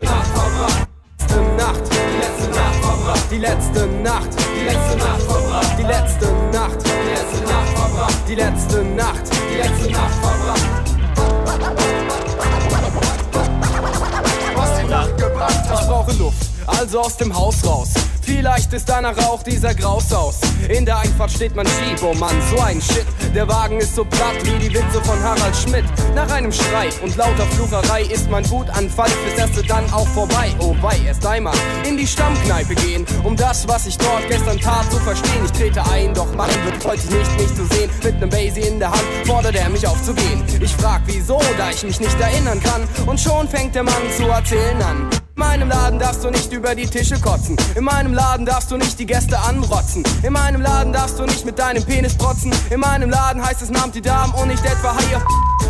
die 0.00 0.04
Nacht 0.06 0.26
verbracht. 0.34 0.88
Die 1.20 1.30
letzte 1.30 1.40
Nacht, 1.56 1.82
die 2.10 2.18
letzte 2.18 2.48
Nacht 2.50 2.74
verbracht. 2.82 3.30
Die 3.30 3.44
letzte 3.44 3.86
Nacht, 4.02 4.28
die 4.58 4.64
letzte 4.64 4.96
Nacht 5.06 5.22
verbracht. 5.22 5.78
Die 5.78 5.84
letzte 5.84 6.26
Nacht, 6.50 6.78
die 6.82 7.14
letzte 7.14 7.44
Nacht 7.46 7.78
verbracht. 7.78 8.16
Die 8.26 8.34
letzte 8.34 8.82
Nacht, 8.82 9.22
die 9.30 9.56
letzte 9.56 9.90
Nacht 9.92 10.14
verbracht. 10.20 10.66
Was 14.56 14.80
die 14.80 14.86
Nacht 14.88 15.16
gebracht 15.16 15.68
hat. 15.68 15.80
Ich 15.80 15.86
brauche 15.86 16.12
Luft, 16.14 16.51
also 16.78 17.00
aus 17.00 17.16
dem 17.16 17.34
Haus 17.34 17.64
raus. 17.64 17.90
Vielleicht 18.22 18.72
ist 18.72 18.88
danach 18.88 19.18
auch 19.26 19.42
dieser 19.42 19.74
Graus 19.74 20.12
aus. 20.12 20.40
In 20.68 20.86
der 20.86 20.98
Einfahrt 20.98 21.32
steht 21.32 21.56
man 21.56 21.66
Jeep, 21.66 22.02
oh 22.02 22.14
Mann, 22.14 22.34
so 22.50 22.62
ein 22.62 22.80
Shit. 22.80 23.06
Der 23.34 23.48
Wagen 23.48 23.78
ist 23.78 23.96
so 23.96 24.04
platt 24.04 24.36
wie 24.44 24.58
die 24.58 24.72
Witze 24.72 25.02
von 25.02 25.20
Harald 25.22 25.56
Schmidt. 25.56 25.84
Nach 26.14 26.30
einem 26.30 26.52
Streit 26.52 26.94
und 27.02 27.16
lauter 27.16 27.46
Flucherei 27.46 28.02
ist 28.02 28.30
mein 28.30 28.48
Wutanfall 28.48 29.08
fürs 29.08 29.38
Erste 29.38 29.62
dann 29.64 29.92
auch 29.92 30.06
vorbei. 30.08 30.54
Oh 30.60 30.74
wei, 30.80 30.98
erst 31.04 31.26
einmal 31.26 31.54
in 31.86 31.96
die 31.96 32.06
Stammkneipe 32.06 32.74
gehen, 32.76 33.04
um 33.24 33.36
das, 33.36 33.66
was 33.66 33.86
ich 33.86 33.98
dort 33.98 34.28
gestern 34.28 34.58
tat, 34.60 34.90
zu 34.90 34.98
verstehen. 34.98 35.44
Ich 35.44 35.52
trete 35.52 35.82
ein, 35.90 36.14
doch 36.14 36.32
Mann 36.34 36.50
wird 36.64 36.84
heute 36.84 37.06
nicht 37.06 37.40
mich 37.40 37.54
zu 37.54 37.66
sehen. 37.74 37.90
Mit 38.04 38.20
nem 38.20 38.30
Basie 38.30 38.60
in 38.60 38.78
der 38.78 38.90
Hand 38.90 39.04
fordert 39.26 39.56
er 39.56 39.68
mich 39.68 39.86
aufzugehen. 39.86 40.44
Ich 40.60 40.74
frag 40.76 41.02
wieso, 41.06 41.40
da 41.58 41.70
ich 41.70 41.82
mich 41.82 41.98
nicht 41.98 42.20
erinnern 42.20 42.60
kann. 42.62 42.82
Und 43.06 43.20
schon 43.20 43.48
fängt 43.48 43.74
der 43.74 43.82
Mann 43.82 44.02
zu 44.16 44.24
erzählen 44.28 44.80
an. 44.82 45.21
In 45.42 45.48
meinem 45.48 45.68
Laden 45.70 45.98
darfst 45.98 46.22
du 46.22 46.30
nicht 46.30 46.52
über 46.52 46.74
die 46.74 46.86
Tische 46.86 47.20
kotzen. 47.20 47.56
In 47.74 47.82
meinem 47.82 48.14
Laden 48.14 48.46
darfst 48.46 48.70
du 48.70 48.76
nicht 48.76 48.96
die 48.98 49.06
Gäste 49.06 49.36
anrotzen. 49.40 50.04
In 50.22 50.32
meinem 50.32 50.62
Laden 50.62 50.92
darfst 50.92 51.18
du 51.18 51.24
nicht 51.24 51.44
mit 51.44 51.58
deinem 51.58 51.82
Penis 51.84 52.14
protzen. 52.16 52.52
In 52.70 52.78
meinem 52.78 53.10
Laden 53.10 53.44
heißt 53.44 53.60
es 53.60 53.68
Namt 53.68 53.96
die 53.96 54.00
Damen 54.00 54.32
und 54.34 54.48
nicht 54.48 54.64
etwa 54.64 54.94
Haie. 54.94 55.20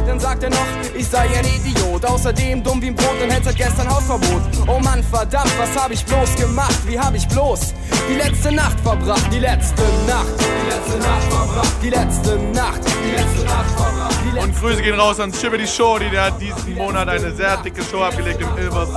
Dann 0.07 0.21
sagt 0.21 0.43
er 0.43 0.51
noch, 0.51 0.67
ich 0.95 1.09
sei 1.09 1.21
ein 1.21 1.45
Idiot. 1.47 2.05
Außerdem 2.05 2.63
dumm 2.63 2.83
wie 2.83 2.89
ein 2.89 2.95
Brot 2.95 3.17
und 3.23 3.31
hätte 3.31 3.47
seit 3.47 3.57
gestern 3.57 3.89
Hausverbot. 3.89 4.43
Oh 4.67 4.79
Mann, 4.79 5.03
verdammt, 5.03 5.53
was 5.59 5.83
hab 5.83 5.91
ich 5.91 6.05
bloß 6.05 6.37
gemacht? 6.37 6.79
Wie 6.87 6.99
hab 6.99 7.15
ich 7.15 7.27
bloß 7.29 7.73
die 8.09 8.15
letzte 8.15 8.53
Nacht 8.53 8.79
verbracht? 8.81 9.27
Die 9.33 9.39
letzte 9.39 9.83
Nacht, 10.07 10.27
die 10.39 10.71
letzte 10.71 10.99
Nacht 10.99 11.23
verbracht. 11.33 11.73
Die 11.83 11.91
letzte 11.91 12.37
Nacht, 12.53 12.81
die 13.05 13.11
letzte 13.11 13.45
Nacht 13.45 13.71
verbracht. 13.77 14.17
Die 14.25 14.39
Und 14.39 14.59
Grüße 14.59 14.83
gehen 14.83 14.99
raus 14.99 15.21
an 15.21 15.33
Shibbity 15.33 15.67
Shorty, 15.67 16.11
der 16.11 16.25
hat 16.25 16.41
diesen 16.41 16.75
Monat 16.75 17.09
eine 17.09 17.33
sehr 17.33 17.57
dicke 17.59 17.83
Show 17.83 18.03
abgelegt 18.03 18.41
im 18.41 18.57
Ilvers. 18.59 18.89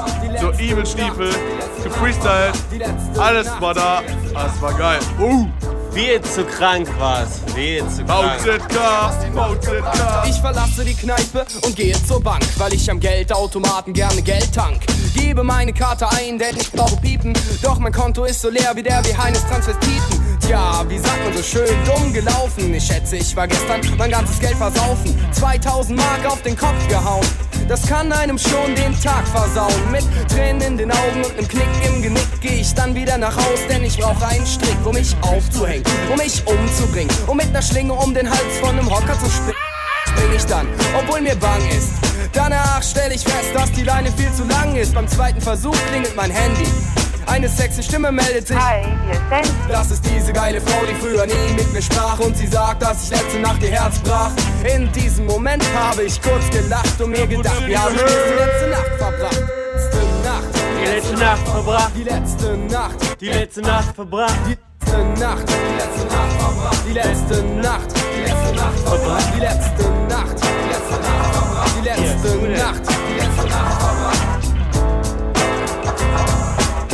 So 0.41 0.51
Evil 0.65 0.85
Stiefel, 0.85 1.29
gefreestylt, 1.83 2.55
alles 3.19 3.47
war 3.59 3.75
da, 3.75 4.01
das 4.33 4.59
war 4.59 4.73
geil. 4.73 4.99
Uh. 5.19 5.47
Viel 5.93 6.19
zu 6.23 6.43
krank 6.43 6.89
war's. 6.99 7.39
Viel 7.53 7.87
zu 7.87 8.03
krank. 8.03 8.41
Ich 10.27 10.41
verlasse 10.41 10.83
die 10.83 10.93
Kneipe 10.93 11.45
und 11.61 11.75
gehe 11.75 11.95
zur 12.03 12.21
Bank, 12.21 12.43
weil 12.57 12.73
ich 12.73 12.89
am 12.91 12.99
Geldautomaten 12.99 13.93
gerne 13.93 14.21
Geld 14.21 14.53
tank. 14.53 14.81
Gebe 15.15 15.43
meine 15.43 15.71
Karte 15.71 16.09
ein, 16.09 16.37
denn 16.37 16.57
ich 16.57 16.69
brauche 16.71 16.97
Piepen. 16.97 17.33
Doch 17.61 17.79
mein 17.79 17.93
Konto 17.93 18.25
ist 18.25 18.41
so 18.41 18.49
leer 18.49 18.71
wie 18.75 18.83
der 18.83 19.05
wie 19.05 19.15
Heines 19.15 19.45
Transvestiten. 19.47 20.24
Tja, 20.45 20.85
wie 20.87 20.99
sagt 20.99 21.23
man 21.23 21.33
so 21.35 21.41
schön, 21.41 21.75
dumm 21.85 22.13
gelaufen. 22.13 22.71
Ich 22.71 22.85
schätze, 22.85 23.17
ich 23.17 23.35
war 23.35 23.47
gestern 23.47 23.81
mein 23.97 24.11
ganzes 24.11 24.39
Geld 24.39 24.55
versaufen. 24.55 25.17
2000 25.31 25.97
Mark 25.97 26.25
auf 26.27 26.41
den 26.43 26.55
Kopf 26.55 26.87
gehauen. 26.87 27.25
Das 27.67 27.87
kann 27.87 28.11
einem 28.11 28.37
schon 28.37 28.75
den 28.75 28.93
Tag 29.01 29.27
versauen. 29.27 29.91
Mit 29.91 30.03
Tränen 30.29 30.61
in 30.61 30.77
den 30.77 30.91
Augen 30.91 31.23
und 31.23 31.35
nem 31.35 31.47
Knick 31.47 31.67
im 31.87 32.01
Genick 32.03 32.27
geh 32.41 32.61
ich 32.61 32.73
dann 32.75 32.93
wieder 32.93 33.17
nach 33.17 33.35
Haus, 33.35 33.59
denn 33.67 33.83
ich 33.83 33.97
brauche 33.97 34.27
einen 34.27 34.45
Strick, 34.45 34.77
um 34.85 34.93
mich 34.93 35.15
aufzuhängen, 35.21 35.83
um 36.11 36.17
mich 36.17 36.45
umzubringen, 36.45 37.15
um 37.25 37.37
mit 37.37 37.51
ner 37.51 37.63
Schlinge 37.63 37.93
um 37.93 38.13
den 38.13 38.29
Hals 38.29 38.59
von 38.61 38.75
nem 38.75 38.87
Hocker 38.87 39.17
zu 39.17 39.29
springen. 39.31 39.57
Spring 40.07 40.31
ich 40.35 40.45
dann, 40.45 40.67
obwohl 40.99 41.21
mir 41.21 41.35
bang 41.35 41.61
ist. 41.69 41.93
Danach 42.33 42.83
stell 42.83 43.11
ich 43.11 43.23
fest, 43.23 43.49
dass 43.55 43.71
die 43.71 43.83
Leine 43.83 44.11
viel 44.11 44.31
zu 44.31 44.43
lang 44.43 44.75
ist. 44.75 44.93
Beim 44.93 45.07
zweiten 45.07 45.41
Versuch 45.41 45.75
klingelt 45.89 46.15
mein 46.15 46.29
Handy. 46.29 46.67
Eine 47.27 47.49
sexy 47.49 47.83
Stimme 47.83 48.11
meldet 48.11 48.47
sich. 48.47 48.57
Hi, 48.57 48.83
hier 49.05 49.41
ist. 49.41 49.53
Das 49.69 49.91
ist 49.91 50.05
diese 50.05 50.31
geile 50.31 50.61
Frau, 50.61 50.85
die 50.85 50.95
früher 50.95 51.25
nie 51.25 51.53
mit 51.55 51.73
mir 51.73 51.81
sprach. 51.81 52.19
Und 52.19 52.37
sie 52.37 52.47
sagt, 52.47 52.81
dass 52.81 53.03
ich 53.03 53.09
letzte 53.09 53.39
Nacht 53.39 53.61
ihr 53.63 53.71
Herz 53.71 53.99
brach. 53.99 54.31
In 54.63 54.91
diesem 54.91 55.25
Moment 55.25 55.63
habe 55.75 56.03
ich 56.03 56.21
kurz 56.21 56.49
gelacht 56.49 56.99
und 57.01 57.11
mir 57.11 57.27
gedacht, 57.27 57.65
wie 57.65 57.77
habe 57.77 57.93
ich 57.93 58.01
die 58.01 58.39
letzte 58.39 58.69
Nacht 58.69 58.91
verbracht. 58.97 59.43
Letzte 59.73 59.97
Nacht. 60.23 60.55
Die 60.81 60.85
letzte 60.85 61.13
Nacht 61.13 61.47
verbracht. 61.47 61.91
Die 61.95 62.03
letzte 62.03 62.57
Nacht. 62.57 63.21
Die 63.21 63.29
letzte 63.29 63.61
Nacht 63.61 63.95
verbracht. 63.95 64.35
Die 64.45 64.51
letzte 64.51 65.03
Nacht. 65.19 65.49
Die 65.49 65.73
letzte 65.77 66.05
Nacht 66.07 66.31
verbracht. 66.39 66.81
Die 66.87 66.93
letzte 66.93 67.43
Nacht. 67.43 67.93
Die 68.15 68.21
letzte 68.21 68.55
Nacht 68.55 68.79
verbracht. 68.79 69.25
Die 69.35 69.39
letzte 69.39 69.83
Nacht. 70.07 70.35
Die 70.35 70.69
letzte 70.69 70.99
Nacht 71.01 71.29
verbracht. 71.33 71.73
Die 71.75 71.83
letzte 71.85 72.13
Nacht. 72.15 72.45
Die 72.45 72.53
letzte 72.55 72.91
Nacht 72.91 73.04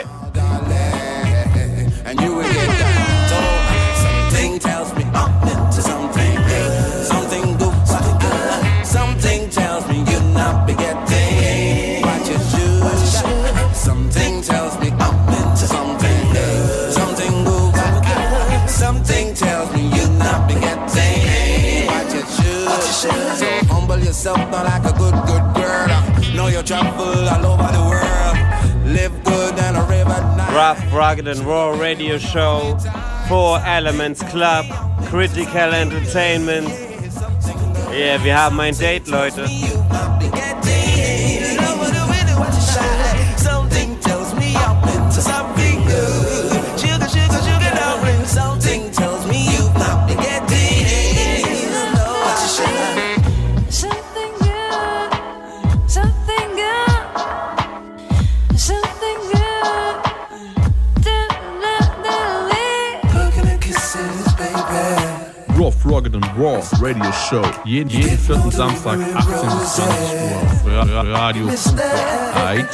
Yourself 24.14 24.38
not 24.48 24.64
like 24.64 24.84
a 24.84 24.96
good, 24.96 25.14
good 25.26 25.42
girl. 25.56 26.36
Know 26.36 26.46
you 26.46 26.62
travel 26.62 27.04
all 27.04 27.46
over 27.46 27.72
the 27.72 27.82
world. 27.82 28.86
Live 28.86 29.12
good 29.24 29.58
and 29.58 29.76
a 29.76 29.82
rave 29.90 30.06
at 30.06 30.36
night. 30.36 30.54
Rough, 30.54 30.92
Rugged 30.92 31.26
and 31.26 31.40
Raw 31.40 31.70
Radio 31.70 32.18
Show, 32.18 32.78
Four 33.28 33.58
Elements 33.66 34.22
Club, 34.22 34.66
Critical 35.06 35.74
Entertainment. 35.74 36.68
Yeah, 37.90 38.22
wir 38.22 38.36
haben 38.36 38.60
ein 38.60 38.74
Date, 38.78 39.08
Leute. 39.08 39.48
And 66.14 66.24
Raw 66.38 66.62
Radio 66.80 67.10
Show. 67.28 67.42
Jeden, 67.64 67.90
jeden 67.90 68.16
vierten 68.16 68.50
Samstag 68.50 69.00
18 69.00 69.58
bis 69.58 69.74
20 69.74 69.84
Uhr 69.84 70.42
auf 70.42 70.92
Ra 70.92 71.00
Radio 71.00 71.46
Right. 72.36 72.68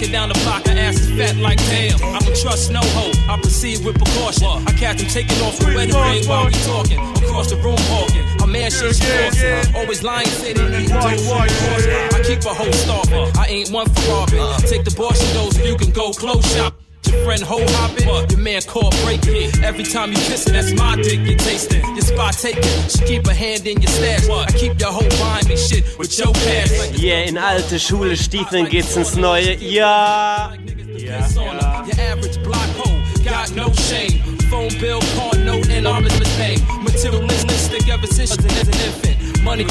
Walking 0.00 0.12
down 0.12 0.28
the 0.30 0.40
block, 0.44 0.66
I 0.66 0.78
ass 0.78 0.96
is 0.96 1.10
fat 1.10 1.36
like 1.36 1.58
damn. 1.68 2.00
I 2.14 2.18
don't 2.20 2.34
trust 2.34 2.72
no 2.72 2.80
hoe. 2.80 3.12
I 3.28 3.36
proceed 3.36 3.84
with 3.84 3.96
precaution. 3.98 4.48
I 4.66 4.72
catch 4.72 4.96
them 4.96 5.08
taking 5.08 5.36
off 5.42 5.58
the 5.58 5.66
wedding 5.76 5.94
ring 5.94 6.24
while 6.24 6.46
we 6.46 6.52
talking. 6.64 6.98
Across 7.20 7.50
the 7.50 7.56
room 7.56 7.76
hawking. 7.92 8.24
A 8.42 8.46
man 8.46 8.70
shit 8.70 8.96
crossing. 8.96 9.76
Always 9.76 10.02
lying, 10.02 10.26
say 10.26 10.54
they 10.54 10.64
need 10.70 10.88
to 10.88 10.94
do. 10.94 10.96
I 10.96 12.22
keep 12.24 12.40
a 12.46 12.54
hoe 12.54 12.70
starving. 12.70 13.36
I 13.36 13.44
ain't 13.48 13.70
one 13.72 13.90
for 13.90 14.10
robbing. 14.10 14.40
Take 14.66 14.84
the 14.84 14.94
boss 14.96 15.20
and 15.20 15.36
those 15.36 15.58
you 15.58 15.76
can 15.76 15.90
go 15.90 16.12
close 16.12 16.50
shop. 16.56 16.79
Friend 17.30 17.42
hoe 17.42 17.64
hopping, 17.78 18.08
your 18.28 18.40
man 18.40 18.60
caught 18.62 18.90
breaking. 19.04 19.52
Every 19.62 19.84
time 19.84 20.10
you 20.10 20.16
kiss 20.16 20.48
it, 20.48 20.52
that's 20.52 20.72
my 20.72 20.96
dick 20.96 21.20
you 21.20 21.36
tasting. 21.36 21.80
Your 21.94 22.00
spot 22.02 22.32
taking, 22.32 22.64
she 22.88 23.04
keep 23.04 23.24
a 23.28 23.32
hand 23.32 23.68
in 23.68 23.80
your 23.80 23.88
stash. 23.92 24.28
I 24.28 24.50
keep 24.50 24.80
your 24.80 24.90
hoe 24.90 25.08
buying 25.22 25.46
me 25.46 25.56
shit 25.56 25.96
with 25.96 26.18
your 26.18 26.32
cash. 26.32 26.98
Yeah, 26.98 27.28
in 27.28 27.38
alte 27.38 27.78
Schule 27.78 28.16
Stiefeln 28.16 28.68
geht's 28.68 28.96
ins 28.96 29.16
Neue. 29.16 29.54
Ja. 29.60 30.50
Your 30.58 32.00
average 32.00 32.42
block 32.42 32.68
hoe, 32.74 32.98
got 33.22 33.54
no 33.54 33.70
shame. 33.74 34.18
Phone 34.50 34.74
bill, 34.80 34.98
car 35.14 35.38
note, 35.38 35.70
and 35.70 35.86
all 35.86 36.04
is 36.04 36.18
paying. 36.36 36.58
Materialistic 36.82 37.88
ever 37.88 38.08
since 38.08 38.36
I 38.36 38.42
was 38.42 38.66
an 38.66 38.74
infant. 38.82 39.44
Money, 39.44 39.66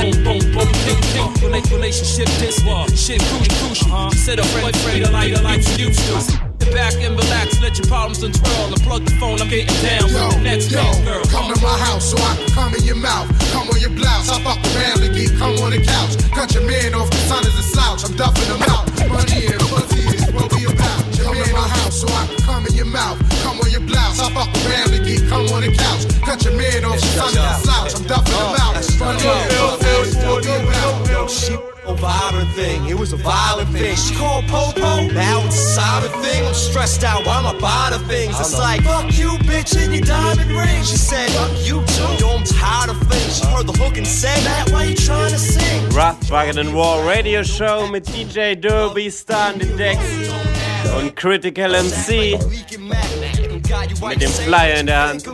boom, 0.00 0.12
boom, 0.24 0.40
boom, 0.54 0.72
king. 0.80 1.28
Rela- 1.44 1.72
Relationship 1.72 2.28
distant, 2.40 2.96
shit 2.96 3.20
crucial, 3.20 3.68
crucial. 3.68 3.92
Uh-huh. 3.92 4.08
You 4.12 4.16
said 4.16 4.38
a 4.38 4.42
boyfriend, 4.62 5.12
like, 5.12 5.42
like 5.42 5.78
you 5.78 5.88
used 5.88 6.00
to. 6.08 6.51
Sit 6.62 6.74
back 6.74 6.94
and 7.02 7.18
relax, 7.18 7.60
let 7.60 7.76
your 7.76 7.88
problems 7.88 8.22
untwirl. 8.22 8.70
Unplug 8.70 9.02
the 9.02 9.10
phone, 9.18 9.42
I'm 9.42 9.50
getting 9.50 9.66
down 9.82 10.06
with 10.06 10.14
the 10.14 10.40
next 10.46 10.70
yo, 10.70 10.78
man, 10.78 11.02
girl. 11.02 11.24
come 11.26 11.50
to 11.50 11.58
my 11.58 11.74
house 11.74 12.14
so 12.14 12.16
I 12.22 12.38
can 12.38 12.46
come 12.54 12.74
in 12.78 12.84
your 12.86 12.94
mouth. 13.02 13.26
Come 13.50 13.66
on 13.66 13.80
your 13.82 13.90
blouse, 13.90 14.30
I 14.30 14.38
fuck 14.46 14.62
around 14.70 15.02
and 15.02 15.10
geek, 15.10 15.34
come 15.42 15.58
on 15.58 15.74
the 15.74 15.82
couch. 15.82 16.14
Cut 16.30 16.54
your 16.54 16.62
man 16.62 16.94
off, 16.94 17.10
the 17.10 17.18
sun 17.26 17.42
is 17.42 17.58
a 17.58 17.66
slouch. 17.66 18.06
I'm 18.06 18.14
duffing 18.14 18.46
him 18.46 18.62
out. 18.70 18.86
Money 19.10 19.50
and 19.50 19.58
pussy 19.74 20.06
is 20.06 20.22
what 20.30 20.54
we 20.54 20.70
about. 20.70 21.02
Come 21.18 21.34
to 21.34 21.50
my 21.50 21.66
house 21.66 21.98
so 21.98 22.06
I 22.14 22.30
can 22.30 22.38
come 22.46 22.62
in 22.70 22.74
your 22.78 22.86
mouth. 22.86 23.18
Come 23.42 23.58
on 23.58 23.66
your 23.66 23.82
blouse, 23.82 24.22
I 24.22 24.30
fuck 24.30 24.54
around 24.62 24.94
and 24.94 25.02
geek, 25.02 25.26
come 25.26 25.50
on 25.50 25.66
the 25.66 25.74
couch. 25.74 26.06
Cut 26.22 26.46
your 26.46 26.54
man 26.54 26.86
off, 26.86 27.02
the 27.02 27.10
sun 27.10 27.34
is 27.34 27.42
a 27.42 27.54
slouch. 27.66 27.90
I'm 27.98 28.06
duffing 28.06 28.38
him 28.38 28.54
out. 28.62 28.78
Money 29.02 29.34
and 29.34 29.50
pussy 29.50 29.98
is 29.98 30.14
what 30.22 30.46
we 30.46 30.54
about. 30.62 31.71
A 31.84 31.94
violent 31.94 32.48
thing. 32.52 32.88
It 32.88 32.96
was 32.96 33.12
a 33.12 33.16
violent 33.16 33.68
thing. 33.70 33.96
She 33.96 34.14
called 34.14 34.46
Popo. 34.46 35.08
Now 35.12 35.44
it's 35.44 35.56
a 35.56 35.74
silent 35.74 36.14
thing. 36.24 36.46
I'm 36.46 36.54
stressed 36.54 37.02
out. 37.02 37.26
Why 37.26 37.38
am 37.38 37.46
I 37.46 37.58
buying 37.58 38.00
the 38.00 38.08
things? 38.08 38.38
It's 38.38 38.56
like, 38.56 38.82
fuck 38.82 39.06
you, 39.18 39.30
bitch, 39.50 39.76
and 39.76 39.92
your 39.92 40.04
diamond 40.04 40.50
ring. 40.52 40.84
She 40.84 40.96
said, 40.96 41.28
fuck 41.30 41.50
you 41.66 41.84
too. 41.86 42.24
Yo, 42.24 42.36
I'm 42.36 42.44
tired 42.44 42.90
of 42.90 43.00
things. 43.10 43.38
She 43.38 43.46
heard 43.46 43.66
the 43.66 43.72
hook 43.72 43.96
and 43.96 44.06
said, 44.06 44.38
that 44.44 44.70
why 44.70 44.84
you 44.84 44.94
trying 44.94 45.32
to 45.32 45.38
sing? 45.38 45.88
Rugged 45.90 46.56
and 46.56 46.68
Raw 46.70 47.04
Radio 47.04 47.42
Show 47.42 47.88
mit 47.88 48.04
DJ 48.04 48.60
Derby, 48.60 49.10
Star 49.10 49.52
an 49.52 49.58
den 49.58 49.76
Decks 49.76 50.30
und 50.96 51.16
Critical 51.16 51.74
MC 51.74 52.38
mit 54.08 54.20
dem 54.20 54.30
Flyer 54.30 54.80
in 54.80 54.86
der 54.86 55.08
Hand. 55.08 55.26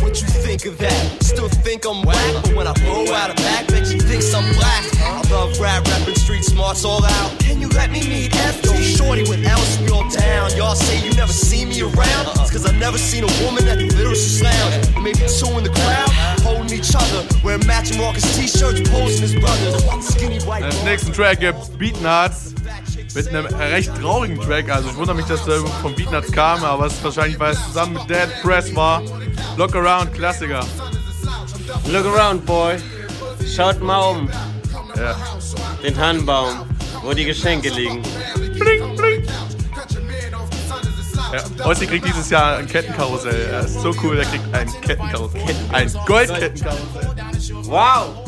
What 0.00 0.20
you 0.20 0.26
think 0.26 0.66
of 0.66 0.78
that? 0.78 1.22
Still 1.22 1.48
think 1.48 1.84
I'm 1.86 2.02
whack, 2.02 2.18
but 2.42 2.54
when 2.54 2.66
I 2.66 2.72
blow 2.84 3.12
out 3.12 3.30
a 3.30 3.34
back, 3.42 3.66
bet 3.68 3.86
she 3.86 3.98
thinks 3.98 4.32
I'm 4.34 4.44
black. 4.54 4.84
I 5.00 5.22
love 5.30 5.58
rap, 5.60 5.86
rapping, 5.86 6.14
street 6.14 6.44
smarts 6.44 6.84
all 6.84 7.04
out. 7.04 7.38
Can 7.38 7.60
you 7.60 7.68
let 7.70 7.90
me 7.90 8.00
meet 8.08 8.34
F? 8.36 8.64
Yo, 8.64 8.72
shorty 8.80 9.22
with 9.22 9.44
else 9.46 9.80
we 9.80 9.90
all 9.90 10.08
down. 10.10 10.50
Y'all 10.56 10.74
say 10.74 11.04
you 11.06 11.14
never 11.14 11.32
see 11.32 11.64
me 11.64 11.80
around. 11.82 12.28
It's 12.40 12.50
cause 12.50 12.66
I 12.66 12.72
never 12.78 12.98
seen 12.98 13.24
a 13.24 13.32
woman 13.44 13.66
at 13.68 13.78
the 13.78 13.86
literacy 13.86 14.44
lounge. 14.44 14.74
Maybe 15.02 15.18
two 15.28 15.50
in 15.56 15.64
the 15.64 15.72
crowd, 15.72 16.10
holding 16.40 16.78
each 16.78 16.94
other, 16.94 17.26
wearing 17.44 17.66
matching 17.66 17.98
Marcus 17.98 18.24
t-shirts, 18.36 18.88
posing 18.90 19.24
as 19.24 19.34
brothers. 19.34 19.84
Skinny 20.04 20.40
white 20.40 20.64
Als 20.64 20.82
nächsten 20.84 21.12
Track 21.12 21.40
gibt's 21.40 21.68
Beatnuts 21.70 22.54
mit 23.14 23.28
einem 23.28 23.46
recht 23.46 23.94
traurigen 24.00 24.40
Track. 24.40 24.70
Also 24.70 24.90
ich 24.90 24.96
wundere 24.96 25.16
mich, 25.16 25.26
dass 25.26 25.44
der 25.44 25.58
von 25.82 25.94
Beatnuts 25.94 26.32
kam, 26.32 26.64
aber 26.64 26.86
es 26.86 26.94
ist 26.94 27.04
wahrscheinlich, 27.04 27.38
weil 27.38 27.52
es 27.52 27.64
zusammen 27.64 27.94
mit 27.94 28.08
Dead 28.08 28.28
Press 28.42 28.74
war. 28.74 29.02
Look 29.56 29.74
Around, 29.74 30.14
Klassiker. 30.14 30.64
Look 31.86 32.06
around, 32.06 32.44
boy. 32.44 32.76
Schaut 33.54 33.80
mal 33.80 33.98
um. 34.10 34.28
Ja. 34.96 35.16
Den 35.82 35.94
Tannenbaum, 35.94 36.66
wo 37.02 37.12
die 37.12 37.24
Geschenke 37.24 37.70
liegen. 37.70 38.02
Bling, 38.34 38.96
bling. 38.96 39.26
Ja, 41.32 41.66
Ossi 41.66 41.86
kriegt 41.86 42.06
dieses 42.06 42.30
Jahr 42.30 42.56
ein 42.56 42.66
Kettenkarussell. 42.66 43.48
Er 43.52 43.60
ist 43.60 43.80
so 43.80 43.94
cool, 44.02 44.18
er 44.18 44.24
kriegt 44.24 44.54
ein 44.54 44.68
Kettenkarussell. 44.80 45.42
Ein 45.72 45.92
Goldkettenkarussell. 46.06 47.08
Wow! 47.64 48.27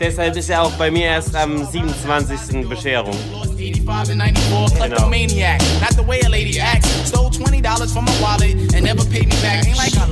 Deshalb 0.00 0.34
ist 0.34 0.48
er 0.48 0.62
auch 0.62 0.72
bei 0.72 0.90
mir 0.90 1.04
erst 1.06 1.36
am 1.36 1.62
27. 1.70 2.66
Bescherung. 2.66 3.14
85 3.58 4.12
and 4.12 4.38
94, 4.38 4.78
kleptomaniac. 4.78 5.60
Not 5.82 5.90
the 5.90 6.06
way 6.08 6.20
a 6.24 6.28
lady 6.30 6.58
acts. 6.58 6.88
Stole 7.06 7.28
$20 7.28 7.92
from 7.92 8.06
my 8.06 8.22
wallet 8.22 8.56
and 8.74 8.82
never 8.82 9.04
paid 9.04 9.28
me 9.28 9.36
back. 9.42 9.66
Ain't 9.66 9.76
like 9.76 9.94
I 9.94 9.98
got. 9.98 10.08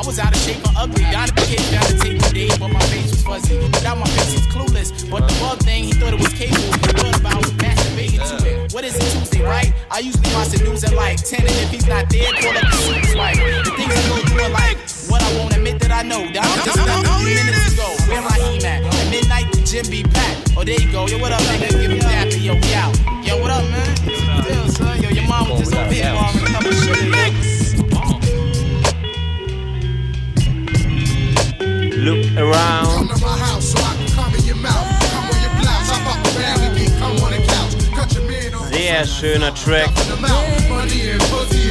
Now 0.00 0.06
was 0.10 0.18
out 0.18 0.34
of 0.34 0.42
shape 0.42 0.58
or 0.66 0.72
ugly. 0.76 1.04
At 1.04 1.28
the 1.36 1.42
kid, 1.42 1.62
down 1.70 1.84
to 1.84 1.96
take 1.98 2.18
the 2.18 2.30
day, 2.34 2.48
but 2.58 2.68
my 2.68 2.80
face 2.90 3.10
was 3.10 3.22
fuzzy. 3.22 3.58
Without 3.58 3.96
my 3.96 4.06
face, 4.16 4.32
he's 4.32 4.46
clueless. 4.48 4.90
But 5.08 5.28
the 5.28 5.34
bug 5.38 5.58
thing, 5.60 5.84
he 5.84 5.92
thought 5.92 6.12
it 6.12 6.18
was 6.18 6.32
cable. 6.34 6.56
He 6.56 6.90
thought 6.98 7.20
about 7.20 7.59
to 8.28 8.36
it. 8.46 8.72
What 8.72 8.84
is 8.84 8.96
it, 8.96 9.02
Tuesday, 9.18 9.42
right? 9.42 9.72
I 9.90 9.98
usually 10.00 10.32
watch 10.34 10.48
the 10.48 10.62
news 10.64 10.84
at 10.84 10.94
like 10.94 11.18
10, 11.22 11.40
and 11.40 11.50
if 11.50 11.70
he's 11.70 11.86
not 11.86 12.08
there, 12.10 12.32
call 12.40 12.56
up 12.56 12.64
the 12.64 12.76
suits, 12.76 13.14
right? 13.14 13.36
The 13.36 13.72
things 13.76 13.92
I 13.92 14.02
go 14.08 14.16
through 14.28 14.44
are 14.44 14.50
like, 14.50 14.78
what 15.08 15.22
I 15.22 15.30
won't 15.38 15.56
admit 15.56 15.80
that 15.80 15.92
I 15.92 16.02
know. 16.02 16.30
Down 16.32 16.46
just 16.64 16.78
a 16.78 16.84
few 16.84 17.34
minutes 17.34 17.74
ago, 17.74 17.88
where 18.08 18.22
my 18.22 18.36
E 18.52 18.58
at? 18.64 18.84
At 18.84 19.10
midnight, 19.10 19.50
the 19.52 19.60
gym 19.64 19.86
be 19.90 20.02
packed. 20.02 20.54
Oh, 20.56 20.64
there 20.64 20.80
you 20.80 20.90
go. 20.92 21.06
Yo, 21.06 21.18
what 21.18 21.32
up, 21.32 21.40
nigga? 21.40 21.70
Give 21.80 21.90
me 21.90 21.98
that, 22.00 22.32
yo, 22.38 22.54
we 22.54 22.74
out. 22.74 22.94
Yo, 23.26 23.40
what 23.40 23.50
up, 23.50 23.64
man? 23.70 23.88
Yo, 24.06 24.66
son, 24.68 25.02
yo, 25.02 25.08
your 25.10 25.26
mom 25.26 25.48
was 25.50 25.60
just 25.60 25.74
over 25.74 25.92
here 25.92 26.14
shit. 26.72 27.00
Look 32.00 32.36
around. 32.38 32.89
Sehr 39.00 39.06
schöner 39.06 39.54
Track. 39.54 39.88
Money 40.68 41.10
and 41.10 41.20
pussy 41.30 41.70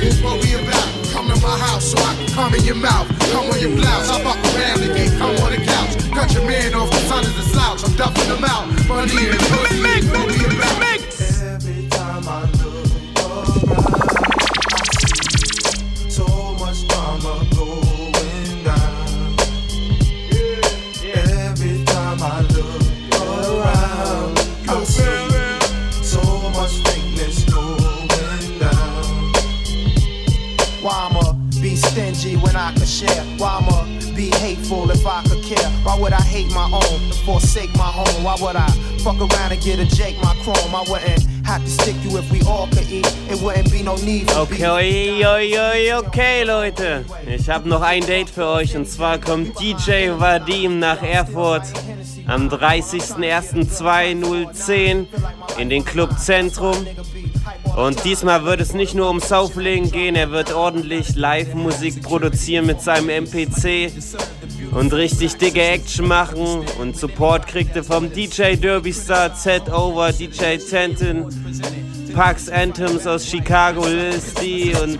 would 35.99 36.13
I 36.13 36.21
hate 36.21 36.49
my 36.53 36.69
own, 36.71 37.11
forsake 37.25 37.75
my 37.75 37.83
home? 37.83 38.23
Why 38.23 38.37
would 38.41 38.55
I 38.55 38.69
fuck 39.03 39.19
around 39.19 39.51
and 39.51 39.61
get 39.61 39.79
a 39.79 39.85
Jake 39.85 40.15
my 40.21 40.33
chrome? 40.43 40.73
I 40.73 40.85
wouldn't 40.89 41.25
have 41.45 41.61
to 41.63 41.69
stick 41.69 41.95
you 42.03 42.17
if 42.17 42.31
we 42.31 42.41
all 42.43 42.67
could 42.67 42.89
eat. 42.89 43.05
It 43.29 43.41
wouldn't 43.41 43.69
be 43.71 43.83
no 43.83 43.97
need 43.97 44.31
for. 44.31 44.39
Okay, 44.39 45.25
okay, 45.25 45.93
okay, 45.93 46.43
Leute. 46.43 47.03
Ich 47.27 47.49
habe 47.49 47.67
noch 47.67 47.81
ein 47.81 48.05
Date 48.05 48.29
für 48.29 48.47
euch 48.47 48.73
und 48.75 48.87
zwar 48.89 49.17
kommt 49.19 49.59
DJ 49.59 50.11
Vadim 50.17 50.79
nach 50.79 51.03
Erfurt 51.03 51.63
am 52.27 52.47
30.01.2010 52.49 55.05
in 55.57 55.69
den 55.69 55.83
Club 55.83 56.17
Zentrum. 56.17 56.87
Und 57.75 58.03
diesmal 58.03 58.45
wird 58.45 58.61
es 58.61 58.73
nicht 58.73 58.95
nur 58.95 59.09
um 59.09 59.19
Sauflegen 59.19 59.91
gehen, 59.91 60.15
er 60.15 60.31
wird 60.31 60.53
ordentlich 60.53 61.15
Live-Musik 61.15 62.01
produzieren 62.03 62.65
mit 62.65 62.81
seinem 62.81 63.09
MPC 63.09 63.91
und 64.71 64.93
richtig 64.93 65.35
dicke 65.37 65.61
Action 65.61 66.07
machen. 66.07 66.65
Und 66.79 66.97
Support 66.97 67.47
kriegt 67.47 67.75
er 67.75 67.83
vom 67.83 68.11
DJ 68.11 68.55
Derby 68.55 68.93
Star, 68.93 69.33
Z 69.33 69.71
Over, 69.71 70.11
DJ 70.11 70.57
Tenton, 70.57 71.27
Pax 72.13 72.49
Anthems 72.49 73.05
aus 73.07 73.25
Chicago, 73.25 73.85
Lil 73.85 74.19
Stee 74.19 74.75
und 74.75 74.99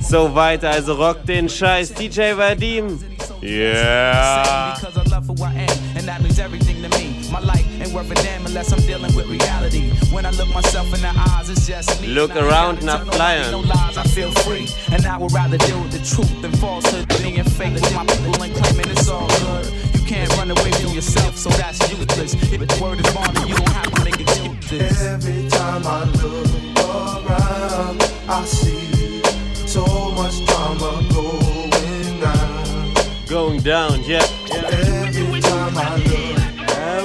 so 0.00 0.34
weiter. 0.34 0.70
Also 0.70 0.94
rock 0.94 1.24
den 1.26 1.48
Scheiß. 1.48 1.94
DJ 1.94 2.36
Vadim. 2.36 2.98
Yeah. 3.42 4.76
Because 7.32 7.44
I 7.44 7.56
love 7.56 7.66
who 7.66 7.72
I 7.72 7.72
am, 7.72 7.72
and 7.72 7.72
that 7.72 7.72
means 7.72 7.72
everything 7.72 7.72
to 7.72 7.72
me. 7.72 7.72
My 7.72 7.72
life 7.72 7.80
ain't 7.80 7.92
worth 7.92 8.10
a 8.10 8.14
damn 8.14 8.46
unless 8.46 8.72
I'm 8.72 8.80
dealing 8.80 9.14
with 9.14 9.26
reality. 9.26 9.90
When 10.12 10.26
I 10.26 10.30
look 10.30 10.48
myself 10.48 10.94
in 10.94 11.00
the 11.00 11.12
eyes, 11.16 11.48
it's 11.48 11.66
just 11.66 12.00
me. 12.00 12.08
Look 12.08 12.36
around 12.36 12.82
nach 12.84 13.06
Flyern. 13.06 13.50
No 13.50 13.60
lies, 13.60 13.96
I 13.96 14.04
feel 14.04 14.30
free, 14.44 14.68
and 14.92 15.06
I 15.06 15.16
would 15.16 15.32
rather 15.32 15.58
deal 15.58 15.80
with 15.80 15.92
the 15.92 15.98
truth 15.98 16.42
than 16.42 16.52
falsehood. 16.52 17.08
Being 17.18 17.44
fake 17.44 17.74
with 17.74 17.94
my 17.94 18.04
people 18.06 18.42
and 18.42 18.54
claiming 18.54 18.90
it's 18.90 19.08
all 19.08 19.28
good. 19.28 19.72
You 19.94 20.00
can't 20.06 20.30
run 20.36 20.50
away 20.50 20.72
from 20.72 20.92
yourself, 20.92 21.36
so 21.36 21.50
that's 21.50 21.78
useless. 21.90 22.34
If 22.52 22.60
the 22.60 22.82
word 22.82 23.00
is 23.00 23.12
bond, 23.14 23.36
you 23.48 23.54
don't 23.54 23.72
have 23.72 23.90
to 23.92 24.04
make 24.04 24.20
excuses. 24.20 25.02
Every 25.02 25.48
time 25.48 25.86
I 25.86 26.04
look 26.04 26.46
around, 26.78 28.02
I 28.28 28.44
see 28.44 29.22
so 29.66 29.84
much 30.12 30.44
drama 30.46 31.02
going 31.12 32.20
down. 32.20 32.94
Going 33.26 33.60
down, 33.60 34.02
yeah. 34.04 34.22
Every 34.52 34.60
time 34.60 34.66
I 34.66 34.90
look 34.90 35.01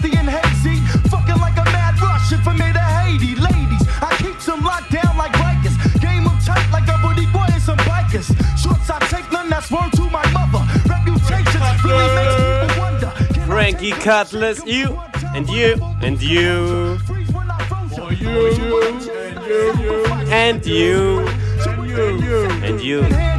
misty 0.00 0.16
and 0.16 0.28
hazy. 0.28 0.80
Fucking 1.08 1.40
like 1.40 1.56
a 1.56 1.64
mad 1.64 2.00
rush, 2.00 2.32
if 2.32 2.46
I'm 2.46 2.56
to 2.56 2.78
Haiti. 2.78 3.34
Ladies, 3.34 3.86
I 4.00 4.14
keep 4.18 4.38
them 4.40 4.62
locked 4.62 4.90
down 4.92 5.16
like 5.16 5.32
Rikers. 5.32 5.76
Game 6.00 6.24
them 6.24 6.38
tight 6.44 6.70
like 6.72 6.88
a 6.88 6.98
booty 7.02 7.26
boy 7.26 7.46
and 7.52 7.62
some 7.62 7.78
bikers. 7.78 8.28
Shorts, 8.60 8.90
I 8.90 8.98
take 9.06 9.30
none, 9.32 9.48
that's 9.50 9.70
word 9.70 9.92
to 9.92 10.02
my 10.10 10.26
mother. 10.32 10.64
Reputation 10.88 11.60
really 11.84 12.08
makes 12.14 12.34
people 12.36 12.82
wonder. 12.82 13.10
Frankie 13.46 13.92
Cutlass, 13.92 14.64
you 14.66 14.98
and 15.34 15.48
you 15.48 15.74
and 16.02 16.22
you. 16.22 16.98
And 18.00 18.16
you. 18.20 18.78
And 20.30 20.66
you. 20.66 21.26
and 22.64 22.80
you 22.82 23.02
and 23.02 23.10
acrid 23.10 23.37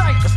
sight. 0.00 0.29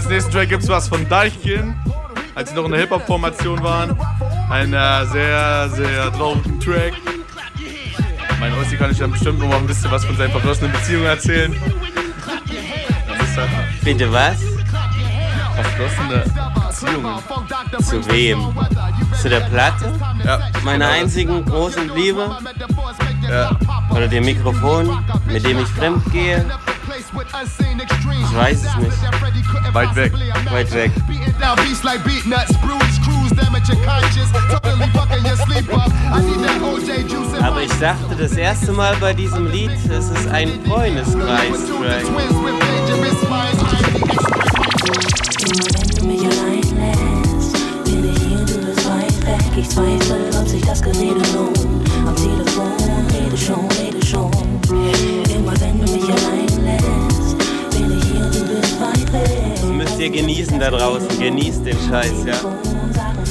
Als 0.00 0.08
nächsten 0.08 0.32
Track 0.32 0.48
gibt's 0.48 0.66
was 0.66 0.88
von 0.88 1.06
Deichkind, 1.10 1.74
als 2.34 2.48
sie 2.48 2.56
noch 2.56 2.64
in 2.64 2.70
der 2.70 2.80
Hip-Hop-Formation 2.80 3.62
waren. 3.62 3.94
Ein 4.48 4.72
äh, 4.72 5.04
sehr, 5.06 5.68
sehr 5.68 6.10
traurigen 6.12 6.58
Track. 6.58 6.94
Mein 8.38 8.54
Ossi 8.54 8.76
kann 8.76 8.90
ich 8.92 8.98
dann 8.98 9.10
bestimmt 9.10 9.40
noch 9.40 9.48
mal 9.48 9.58
ein 9.58 9.66
bisschen 9.66 9.90
was 9.90 10.02
von 10.06 10.16
seinen 10.16 10.30
verflossenen 10.30 10.72
Beziehungen 10.72 11.04
erzählen. 11.04 11.54
Halt 13.36 13.84
Bitte 13.84 14.10
was? 14.10 14.38
verflossene 15.54 16.24
Beziehungen. 16.54 17.18
Zu 17.82 18.10
wem? 18.10 18.54
Zu 19.20 19.28
der 19.28 19.40
Platte? 19.40 19.92
Ja. 20.24 20.40
Meiner 20.64 20.88
einzigen 20.88 21.44
großen 21.44 21.94
Liebe? 21.94 22.36
Ja. 23.28 23.50
Oder 23.90 24.08
dem 24.08 24.24
Mikrofon, 24.24 25.04
mit 25.26 25.44
dem 25.44 25.58
ich 25.58 25.68
fremd 25.68 26.10
gehe? 26.10 26.46
Ich 26.90 28.36
weiß 28.36 28.64
es 28.64 28.76
nicht. 28.76 28.96
Weit 29.72 29.94
weg. 29.94 30.12
Weit 30.50 30.74
weg. 30.74 30.90
Aber 37.40 37.62
ich 37.62 37.72
dachte 37.78 38.16
das 38.18 38.32
erste 38.32 38.72
Mal 38.72 38.96
bei 39.00 39.12
diesem 39.12 39.50
Lied, 39.50 39.70
es 39.88 40.10
ist 40.10 40.28
ein 40.28 40.60
Freundeskreis-Track. 40.64 42.04
Ich 49.56 49.68
zweifle, 49.68 50.16
ob 50.40 50.48
sich 50.48 50.62
das 50.62 50.80
Gerede 50.80 51.20
lohnt. 51.34 51.58
Am 52.06 52.16
Telefon, 52.16 52.72
rede 53.12 53.36
schon, 53.36 53.68
rede 53.78 54.06
schon. 54.06 54.29
Ihr 60.00 60.10
genießen 60.10 60.58
da 60.58 60.70
draußen. 60.70 61.08
Genießt 61.18 61.66
den 61.66 61.76
Scheiß, 61.88 62.24
ja. 62.24 62.34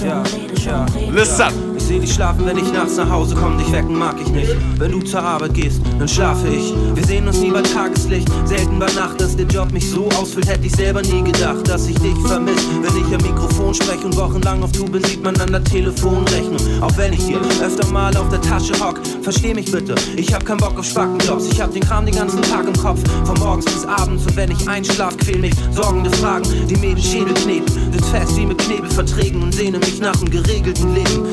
Ja, 0.06 0.24
ja. 0.66 0.86
Listen. 1.12 1.69
Seh 1.90 1.98
dich 1.98 2.14
schlafen, 2.14 2.46
wenn 2.46 2.56
ich 2.56 2.72
nachts 2.72 2.98
nach 2.98 3.10
Hause 3.10 3.34
komm, 3.34 3.58
dich 3.58 3.72
wecken 3.72 3.98
mag 3.98 4.16
ich 4.24 4.32
nicht. 4.32 4.56
Wenn 4.78 4.92
du 4.92 5.00
zur 5.00 5.24
Arbeit 5.24 5.56
gehst, 5.56 5.82
dann 5.98 6.08
schlafe 6.08 6.48
ich. 6.48 6.72
Wir 6.94 7.04
sehen 7.04 7.28
uns 7.28 7.40
nie 7.40 7.50
bei 7.50 7.64
Tageslicht, 7.64 8.30
selten 8.46 8.78
bei 8.78 8.86
Nacht, 8.94 9.20
dass 9.20 9.36
der 9.36 9.48
Job 9.48 9.72
mich 9.72 9.90
so 9.90 10.08
ausfüllt, 10.10 10.48
hätte 10.48 10.68
ich 10.68 10.76
selber 10.76 11.02
nie 11.02 11.24
gedacht, 11.24 11.68
dass 11.68 11.88
ich 11.88 11.98
dich 11.98 12.16
vermiss. 12.28 12.62
Wenn 12.84 12.96
ich 12.96 13.06
am 13.12 13.28
Mikrofon 13.28 13.74
spreche 13.74 14.06
und 14.06 14.16
wochenlang 14.18 14.62
auf 14.62 14.72
Tour 14.72 14.88
bin, 14.88 15.04
sieht 15.04 15.24
man 15.24 15.36
an 15.42 15.52
der 15.52 15.64
Telefonrechnung. 15.64 16.60
Auch 16.82 16.96
wenn 16.96 17.12
ich 17.12 17.26
dir 17.26 17.42
öfter 17.60 17.88
mal 17.88 18.16
auf 18.18 18.30
der 18.30 18.42
Tasche 18.42 18.74
hock, 18.80 19.00
versteh 19.24 19.56
mich 19.56 19.72
bitte, 19.72 19.96
ich 20.16 20.32
hab 20.32 20.46
keinen 20.46 20.60
Bock 20.60 20.78
auf 20.78 20.86
Spackenjobs. 20.86 21.48
Ich 21.52 21.60
hab 21.60 21.74
den 21.74 21.82
Kram 21.82 22.06
den 22.06 22.14
ganzen 22.14 22.44
Tag 22.44 22.68
im 22.68 22.78
Kopf, 22.78 23.00
von 23.26 23.40
morgens 23.40 23.66
bis 23.66 23.86
abends. 23.86 24.28
Und 24.28 24.36
wenn 24.36 24.52
ich 24.52 24.70
einschlaf, 24.70 25.18
quäl 25.18 25.40
mich 25.40 25.56
sorgende 25.72 26.12
Fragen, 26.12 26.48
die 26.70 26.76
mir 26.76 26.94
den 26.94 27.04
Schädel 27.04 27.34
kneten. 27.34 27.92
Der 27.92 28.04
fest 28.04 28.38
wie 28.38 28.46
mit 28.46 28.60
Knebelverträgen 28.60 29.42
und 29.42 29.56
sehne 29.56 29.80
mich 29.80 30.00
nach 30.00 30.16
einem 30.22 30.30
geregelten 30.30 30.94
Leben. 30.94 31.26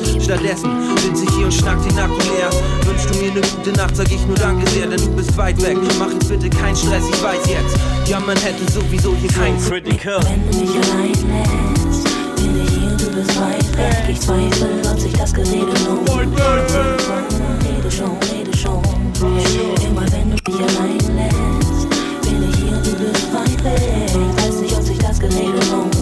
Stattdessen 0.47 0.97
sitze 0.97 1.25
ich 1.25 1.35
hier 1.35 1.45
und 1.45 1.53
schnack 1.53 1.77
den 1.83 1.95
Nacken 1.95 2.15
leer. 2.15 2.49
Wünschst 2.85 3.09
du 3.09 3.19
mir 3.19 3.31
eine 3.31 3.41
gute 3.41 3.71
Nacht, 3.73 3.97
sag 3.97 4.09
ich 4.09 4.25
nur 4.25 4.37
danke 4.37 4.69
sehr, 4.71 4.87
denn 4.87 4.97
du 4.97 5.09
bist 5.09 5.35
weit 5.35 5.61
weg. 5.61 5.77
Mach 5.99 6.09
jetzt 6.09 6.29
bitte 6.29 6.49
keinen 6.49 6.75
Stress, 6.75 7.03
ich 7.11 7.21
weiß 7.21 7.49
jetzt. 7.49 7.75
Ja, 8.05 8.21
man 8.21 8.37
hätte 8.37 8.71
sowieso 8.71 9.13
hier 9.17 9.29
keinen 9.29 9.59
Critical. 9.59 10.21
Wenn 10.23 10.49
du 10.49 10.57
mich 10.59 10.69
allein 10.69 11.11
lässt, 11.11 12.03
bin 12.37 12.63
ich 12.63 12.69
hier 12.69 12.95
du 12.95 13.11
bist 13.13 13.37
weit 13.37 13.77
weg. 13.77 14.03
Ich 14.07 14.21
zweifle, 14.21 14.67
ob 14.89 14.97
sich 14.97 15.13
das 15.13 15.33
Gerede 15.33 15.73
lohnt. 15.85 16.09
Rede 16.09 17.91
schon, 17.91 18.17
rede 18.31 18.57
schon. 18.57 18.81
Immer 19.85 20.05
wenn 20.13 20.31
du 20.31 20.37
mich 20.49 20.61
allein 20.61 20.97
lässt, 21.17 21.89
bin 22.21 22.49
ich 22.49 22.55
hier 22.55 22.77
du 22.77 22.91
bist 23.03 23.33
weit 23.33 23.63
weg. 23.65 24.15
Weiß 24.37 24.61
nicht, 24.61 24.77
ob 24.77 24.83
sich 24.83 24.97
das 24.97 25.19
Gerede 25.19 25.59
lohnt. 25.71 25.96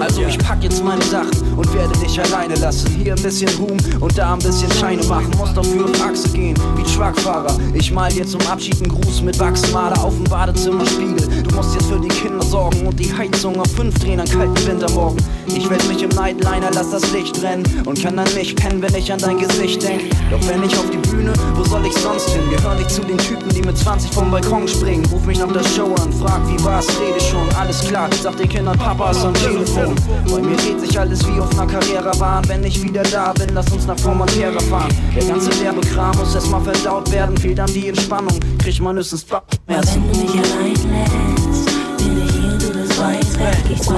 Also 0.00 0.22
ich 0.22 0.38
pack 0.38 0.62
jetzt 0.62 0.82
meine 0.82 1.02
Sachen 1.04 1.30
und 1.56 1.72
werde 1.74 1.98
dich 1.98 2.20
alleine 2.20 2.54
lassen. 2.56 2.88
Hier 3.02 3.14
ein 3.14 3.22
bisschen 3.22 3.48
Ruhm 3.58 3.76
und 4.00 4.16
da 4.18 4.34
ein 4.34 4.38
bisschen 4.38 4.70
Scheine 4.72 5.02
machen. 5.04 5.30
Muss 5.38 5.54
dafür 5.54 5.84
auf 5.84 6.02
Achse 6.02 6.28
gehen, 6.30 6.56
wie 6.76 6.82
Truckfahrer. 6.82 7.56
Ich 7.72 7.92
mal 7.92 8.10
dir 8.10 8.26
zum 8.26 8.40
Abschied 8.42 8.76
einen 8.82 8.88
Gruß 8.88 9.22
mit 9.22 9.38
Wachsmaler 9.38 10.02
auf 10.02 10.14
dem 10.14 10.24
Badezimmerspiegel. 10.24 11.42
Du 11.42 11.54
musst 11.54 11.74
jetzt 11.74 11.86
für 11.86 11.98
die 11.98 12.08
Kinder 12.08 12.44
sorgen 12.44 12.86
und 12.86 12.98
die 12.98 13.12
Heizung 13.16 13.58
auf 13.60 13.70
fünf 13.72 13.98
drehen 13.98 14.20
an 14.20 14.28
kalten 14.28 14.66
Wintermorgen. 14.66 15.18
Ich 15.46 15.68
werd 15.70 15.86
mich 15.88 16.02
im 16.02 16.10
Nightliner, 16.10 16.70
lass 16.74 16.90
das 16.90 17.12
Licht 17.12 17.40
brennen 17.40 17.64
und 17.86 18.02
kann 18.02 18.16
dann 18.16 18.32
nicht 18.34 18.56
pennen, 18.56 18.82
wenn 18.82 18.94
ich 18.94 19.12
an 19.12 19.18
dein 19.18 19.38
Gesicht 19.38 19.82
denk. 19.82 20.02
Doch 20.30 20.40
wenn 20.48 20.62
ich 20.62 20.76
auf 20.76 20.90
die 20.90 21.08
Bühne, 21.08 21.32
wo 21.54 21.64
soll 21.64 21.86
ich 21.86 21.94
sonst 21.94 22.30
hin? 22.30 22.42
Gehör 22.50 22.74
nicht 22.74 22.90
zu 22.90 23.02
den 23.02 23.18
Typen, 23.18 23.48
die 23.50 23.62
mit 23.62 23.76
20 23.76 24.10
vom 24.10 24.30
Balkon 24.30 24.66
springen. 24.66 25.04
Ruf 25.06 25.24
mich 25.24 25.38
nach 25.38 25.52
der 25.52 25.64
Show 25.64 25.94
an, 26.02 26.12
frag 26.12 26.40
wie 26.48 26.62
war's, 26.64 26.88
rede 27.00 27.20
schon, 27.20 27.48
alles 27.58 27.83
klar. 27.88 28.08
Sag 28.22 28.36
den 28.36 28.48
Kindern, 28.48 28.78
Papa 28.78 29.10
ist 29.10 29.24
am 29.24 29.34
Telefon. 29.34 29.94
Bei 30.30 30.40
mir 30.40 30.56
dreht 30.56 30.80
sich 30.80 30.98
alles 30.98 31.26
wie 31.26 31.40
auf 31.40 31.50
einer 31.58 31.70
Karrierebahn. 31.70 32.48
Wenn 32.48 32.64
ich 32.64 32.82
wieder 32.82 33.02
da 33.02 33.32
bin, 33.32 33.50
lass 33.54 33.70
uns 33.72 33.86
nach 33.86 33.98
Formentera 33.98 34.60
fahren. 34.60 34.92
Der 35.14 35.24
ganze 35.24 35.50
Werbekram 35.60 36.16
muss 36.16 36.34
erstmal 36.34 36.60
verdaut 36.62 37.10
werden. 37.12 37.36
Fehlt 37.36 37.58
dann 37.58 37.72
die 37.72 37.88
Entspannung, 37.88 38.38
kriegt 38.58 38.80
man 38.80 38.96
höchstens 38.96 39.24
Bauchschmerzen. 39.24 40.02
Wenn 40.04 40.12
du 40.12 40.18
mich 40.20 40.30
allein 40.34 40.72
lässt, 40.72 41.66
bin 41.98 42.22
ich 42.24 42.32
hier 42.32 42.58
du. 42.58 42.64
Ich 43.70 43.78
das 43.78 43.90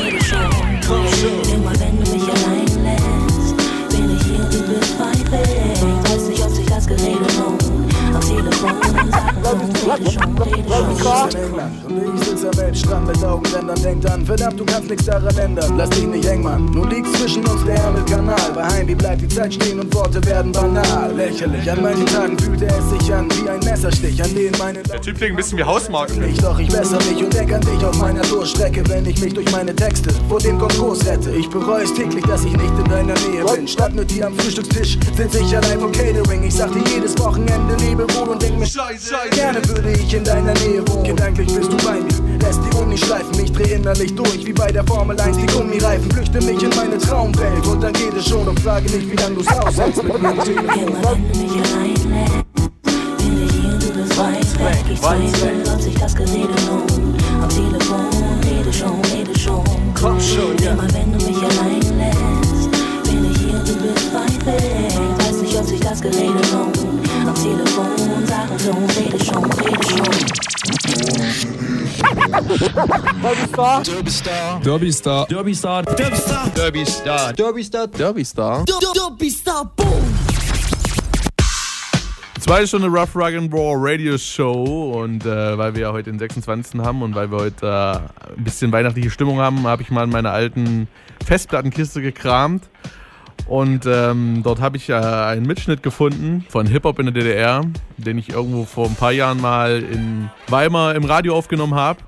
rede 0.00 0.24
schon. 0.24 0.50
Immer 1.54 1.72
wenn 1.78 1.96
du 2.02 2.10
mich 2.10 2.22
allein 2.22 2.72
lässt, 2.84 3.56
bin 3.90 4.16
ich 4.16 4.22
hier 4.22 4.44
du 4.44 4.58
bist 4.68 4.98
weit 4.98 5.30
weg. 5.30 5.48
Weiß 6.04 6.24
nicht, 6.28 6.42
ob 6.42 6.50
sich 6.50 6.66
das 6.66 6.86
Gerede 6.86 7.29
ich 12.14 12.24
sitze 12.24 12.48
am 12.48 12.56
Weltstrand 12.56 13.06
mit 13.06 13.24
Augenrändern. 13.24 13.82
Denkt 13.82 14.10
an, 14.10 14.24
verdammt, 14.24 14.60
du 14.60 14.64
kannst 14.64 14.90
nichts 14.90 15.06
daran 15.06 15.36
ändern. 15.36 15.76
Lass 15.76 15.90
dich 15.90 16.06
nicht 16.06 16.24
eng, 16.26 16.42
Mann. 16.42 16.66
Nun 16.66 16.88
liegt 16.90 17.08
zwischen 17.16 17.44
uns 17.46 17.64
der 17.64 17.76
Ärmelkanal. 17.76 18.52
Bei 18.54 18.64
Heimweh 18.64 18.94
bleibt 18.94 19.22
die 19.22 19.28
Zeit 19.28 19.54
stehen 19.54 19.80
und 19.80 19.94
Worte 19.94 20.24
werden 20.26 20.52
banal. 20.52 21.12
Lächerlich, 21.14 21.70
an 21.70 21.82
manchen 21.82 22.06
Tagen 22.06 22.38
fühlte 22.38 22.66
es 22.66 22.90
sich 22.90 23.12
an 23.12 23.28
wie 23.30 23.48
ein 23.48 23.60
Messerstich, 23.60 24.22
an 24.22 24.34
den 24.34 24.52
meine 24.58 24.82
Der 24.82 25.00
Typ 25.00 25.16
klingt 25.16 25.32
ein 25.32 25.36
bisschen 25.36 25.58
wie 25.58 25.64
Hausmarken. 25.64 26.22
ich, 26.28 26.38
doch 26.38 26.58
ich 26.58 26.68
bessere 26.68 27.02
mich 27.04 27.22
und 27.22 27.32
denk 27.34 27.52
an 27.52 27.60
dich 27.60 27.84
auf 27.84 27.98
meiner 27.98 28.22
Durchstrecke, 28.22 28.82
wenn 28.88 29.06
ich 29.06 29.20
mich 29.20 29.34
durch 29.34 29.50
meine 29.52 29.74
Texte 29.74 30.10
vor 30.28 30.38
dem 30.38 30.58
Konkurs 30.58 31.04
rette. 31.06 31.30
Ich 31.30 31.48
bereue 31.48 31.84
es 31.84 31.94
täglich, 31.94 32.24
dass 32.24 32.44
ich 32.44 32.52
nicht 32.52 32.78
in 32.78 32.84
deiner 32.84 33.14
Nähe 33.14 33.44
bin. 33.44 33.66
Statt 33.66 33.94
mit 33.94 34.10
dir 34.10 34.26
am 34.26 34.34
Frühstückstisch 34.38 34.98
sitze 35.16 35.40
ich 35.40 35.56
allein 35.56 35.80
vom 35.80 35.92
Catering. 35.92 36.44
Ich 36.44 36.54
sag 36.54 36.72
dir 36.72 36.84
jedes 36.92 37.18
Wochenende 37.18 37.74
lebe 37.76 38.06
wohl 38.14 38.28
und 38.28 38.42
denk 38.42 38.58
mir 38.58 38.66
Scheiße, 38.66 39.14
gerne 39.40 39.66
würde 39.68 39.92
ich 39.92 40.12
in 40.14 40.24
deiner 40.24 40.54
Nähe 40.54 40.82
wohnen. 40.88 41.04
Gedanklich 41.04 41.54
bist 41.54 41.70
du 41.72 41.76
bei 41.78 41.94
mir, 41.94 42.12
lässt 42.42 42.60
die 42.64 42.76
Uni 42.76 42.98
schleifen. 42.98 43.32
Ich 43.42 43.50
dreh 43.52 43.72
innerlich 43.74 44.14
durch, 44.14 44.44
wie 44.44 44.52
bei 44.52 44.70
der 44.70 44.84
Formel 44.84 45.18
1 45.18 45.38
die 45.38 45.46
Gummireifen. 45.46 46.10
Flüchte 46.10 46.42
mich 46.42 46.62
in 46.62 46.68
meine 46.76 46.98
Traumwelt 46.98 47.66
und 47.66 47.82
dann 47.82 47.92
geht 47.92 48.12
es 48.14 48.28
schon. 48.28 48.44
Doch 48.44 48.58
frage 48.62 48.90
nicht, 48.90 49.10
wie 49.10 49.16
lange 49.16 49.36
du's 49.36 49.48
aushältst 49.48 50.02
mit 50.02 50.20
mir 50.20 50.28
am 50.28 50.44
Telefon. 50.44 50.76
Und 50.76 50.94
weit 54.18 54.58
weg. 54.60 54.84
Ich 54.92 55.00
zweifle, 55.00 55.52
ob 55.72 55.80
sich 55.80 55.94
das 55.94 56.14
Gerede 56.14 56.54
lohnt. 56.68 56.92
Am 57.42 57.48
Telefon 57.48 58.10
rede 58.44 58.70
schon, 58.72 59.00
rede 59.14 59.38
schon. 59.38 59.64
Komm 59.98 60.20
schon, 60.20 60.58
ja. 60.62 60.72
Immer 60.72 60.92
wenn 60.92 61.12
du 61.12 61.18
mich 61.24 61.38
allein 61.38 61.80
lässt, 61.98 62.70
bin 63.04 63.24
ich 63.30 63.38
hier 63.38 63.54
und 63.54 63.68
du 63.68 63.74
bist 63.74 64.12
weit 64.12 64.44
weg. 64.46 64.92
Weiß 65.18 65.40
nicht, 65.40 65.56
ob 65.56 65.66
sich 65.66 65.80
das 65.80 66.02
Gerede 66.02 66.42
lohnt. 66.52 66.99
Am 67.20 67.34
Telefon 67.34 68.26
sagen 68.26 68.58
schon, 68.58 68.84
rede 68.86 69.22
schon, 69.22 69.44
rede 69.52 69.82
schon. 69.84 70.30
Derbystar. 73.22 73.82
Derbystar. 73.84 74.60
Derbystar. 74.60 75.26
Derbystar. 75.26 75.82
Derbystar. 75.84 76.52
Derbystar. 76.54 77.32
Derbystar. 77.34 77.92
Derbystar. 77.92 78.64
Derbystar, 78.64 79.64
boom. 79.76 80.02
Zweite 82.40 82.66
Stunde 82.66 82.88
Rough 82.88 83.14
Rug 83.14 83.34
and 83.34 83.52
Raw 83.52 83.74
Radio 83.76 84.16
Show 84.16 84.92
und 84.98 85.26
äh, 85.26 85.58
weil 85.58 85.74
wir 85.74 85.82
ja 85.82 85.92
heute 85.92 86.10
den 86.10 86.18
26. 86.18 86.80
haben 86.80 87.02
und 87.02 87.14
weil 87.14 87.30
wir 87.30 87.38
heute 87.38 87.66
äh, 87.66 88.32
ein 88.38 88.44
bisschen 88.44 88.72
weihnachtliche 88.72 89.10
Stimmung 89.10 89.40
haben, 89.40 89.66
habe 89.66 89.82
ich 89.82 89.90
mal 89.90 90.04
in 90.04 90.10
meiner 90.10 90.32
alten 90.32 90.88
Festplattenkiste 91.26 92.00
gekramt 92.00 92.64
und 93.50 93.84
ähm, 93.84 94.42
dort 94.44 94.60
habe 94.60 94.76
ich 94.76 94.88
äh, 94.90 94.92
einen 94.92 95.44
Mitschnitt 95.44 95.82
gefunden 95.82 96.46
von 96.48 96.68
Hip-Hop 96.68 97.00
in 97.00 97.06
der 97.06 97.12
DDR, 97.12 97.64
den 97.96 98.16
ich 98.16 98.28
irgendwo 98.28 98.64
vor 98.64 98.86
ein 98.86 98.94
paar 98.94 99.10
Jahren 99.10 99.40
mal 99.40 99.82
in 99.82 100.30
Weimar 100.46 100.94
im 100.94 101.04
Radio 101.04 101.34
aufgenommen 101.34 101.74
habe. 101.74 101.98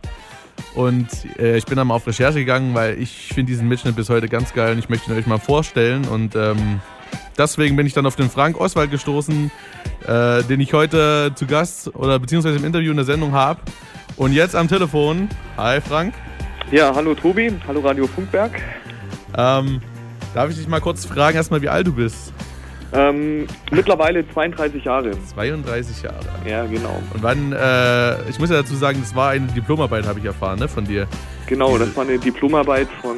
Und 0.77 1.09
äh, 1.41 1.57
ich 1.57 1.67
bin 1.67 1.77
dann 1.77 1.89
mal 1.89 1.95
auf 1.95 2.07
Recherche 2.07 2.39
gegangen, 2.39 2.77
weil 2.77 2.97
ich 2.97 3.33
finde 3.35 3.51
diesen 3.51 3.67
Mitschnitt 3.67 3.97
bis 3.97 4.09
heute 4.09 4.29
ganz 4.29 4.55
geil 4.55 4.75
und 4.75 4.79
ich 4.79 4.89
möchte 4.89 5.11
ihn 5.11 5.19
euch 5.19 5.27
mal 5.27 5.41
vorstellen. 5.41 6.05
Und 6.05 6.37
ähm, 6.37 6.81
deswegen 7.37 7.75
bin 7.75 7.89
ich 7.89 7.93
dann 7.93 8.07
auf 8.07 8.15
den 8.15 8.31
Frank 8.31 8.61
Oswald 8.61 8.93
gestoßen, 8.93 9.51
äh, 10.07 10.45
den 10.45 10.61
ich 10.61 10.73
heute 10.75 11.33
zu 11.35 11.47
Gast 11.47 11.93
oder 11.97 12.21
beziehungsweise 12.21 12.59
im 12.59 12.65
Interview 12.65 12.93
in 12.93 12.99
der 12.99 13.05
Sendung 13.05 13.33
habe. 13.33 13.61
Und 14.15 14.33
jetzt 14.33 14.55
am 14.55 14.69
Telefon. 14.69 15.29
Hi 15.57 15.81
Frank. 15.81 16.15
Ja, 16.71 16.95
hallo 16.95 17.17
Tobi, 17.17 17.53
hallo 17.67 17.81
Radio 17.81 18.07
Funkberg. 18.07 18.63
Ähm, 19.37 19.81
darf 20.35 20.51
ich 20.51 20.57
dich 20.57 20.69
mal 20.69 20.81
kurz 20.81 21.05
fragen, 21.05 21.37
erstmal, 21.37 21.63
wie 21.63 21.69
alt 21.69 21.87
du 21.87 21.93
bist? 21.93 22.33
Ähm, 22.95 23.47
mittlerweile 23.71 24.29
32 24.29 24.85
Jahre. 24.85 25.13
32 25.35 26.03
Jahre. 26.03 26.19
Ja, 26.47 26.67
genau. 26.67 27.01
Und 27.15 27.23
wann, 27.23 27.53
äh, 27.53 28.29
ich 28.29 28.39
muss 28.39 28.51
ja 28.51 28.57
dazu 28.57 28.77
sagen, 28.77 28.99
das 29.01 29.15
war 29.15 29.31
eine 29.31 29.47
Diplomarbeit, 29.47 30.07
habe 30.07 30.19
ich 30.19 30.25
erfahren, 30.27 30.59
ne, 30.59 30.69
von 30.69 30.85
dir. 30.85 31.07
Genau, 31.47 31.79
das 31.79 31.95
war 31.97 32.05
eine 32.05 32.19
Diplomarbeit 32.19 32.89
von 33.01 33.17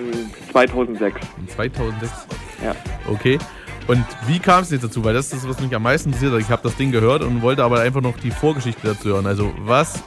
2006. 0.52 1.20
2006? 1.56 2.26
Ja. 2.62 2.74
Okay. 3.10 3.38
Und 3.86 4.04
wie 4.26 4.38
kam 4.38 4.62
es 4.62 4.70
jetzt 4.70 4.84
dazu? 4.84 5.04
Weil 5.04 5.12
das 5.12 5.32
ist 5.32 5.46
was 5.46 5.60
mich 5.60 5.74
am 5.74 5.82
meisten 5.82 6.08
interessiert 6.08 6.32
hat. 6.32 6.40
Ich 6.40 6.50
habe 6.50 6.62
das 6.62 6.76
Ding 6.76 6.90
gehört 6.90 7.22
und 7.22 7.42
wollte 7.42 7.64
aber 7.64 7.80
einfach 7.80 8.00
noch 8.00 8.16
die 8.18 8.30
Vorgeschichte 8.30 8.86
dazu 8.86 9.10
hören. 9.10 9.26
Also 9.26 9.52
was, 9.58 10.04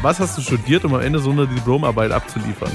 was 0.00 0.18
hast 0.18 0.38
du 0.38 0.42
studiert, 0.42 0.84
um 0.84 0.94
am 0.94 1.02
Ende 1.02 1.18
so 1.18 1.30
eine 1.30 1.46
Diplomarbeit 1.46 2.10
abzuliefern? 2.10 2.70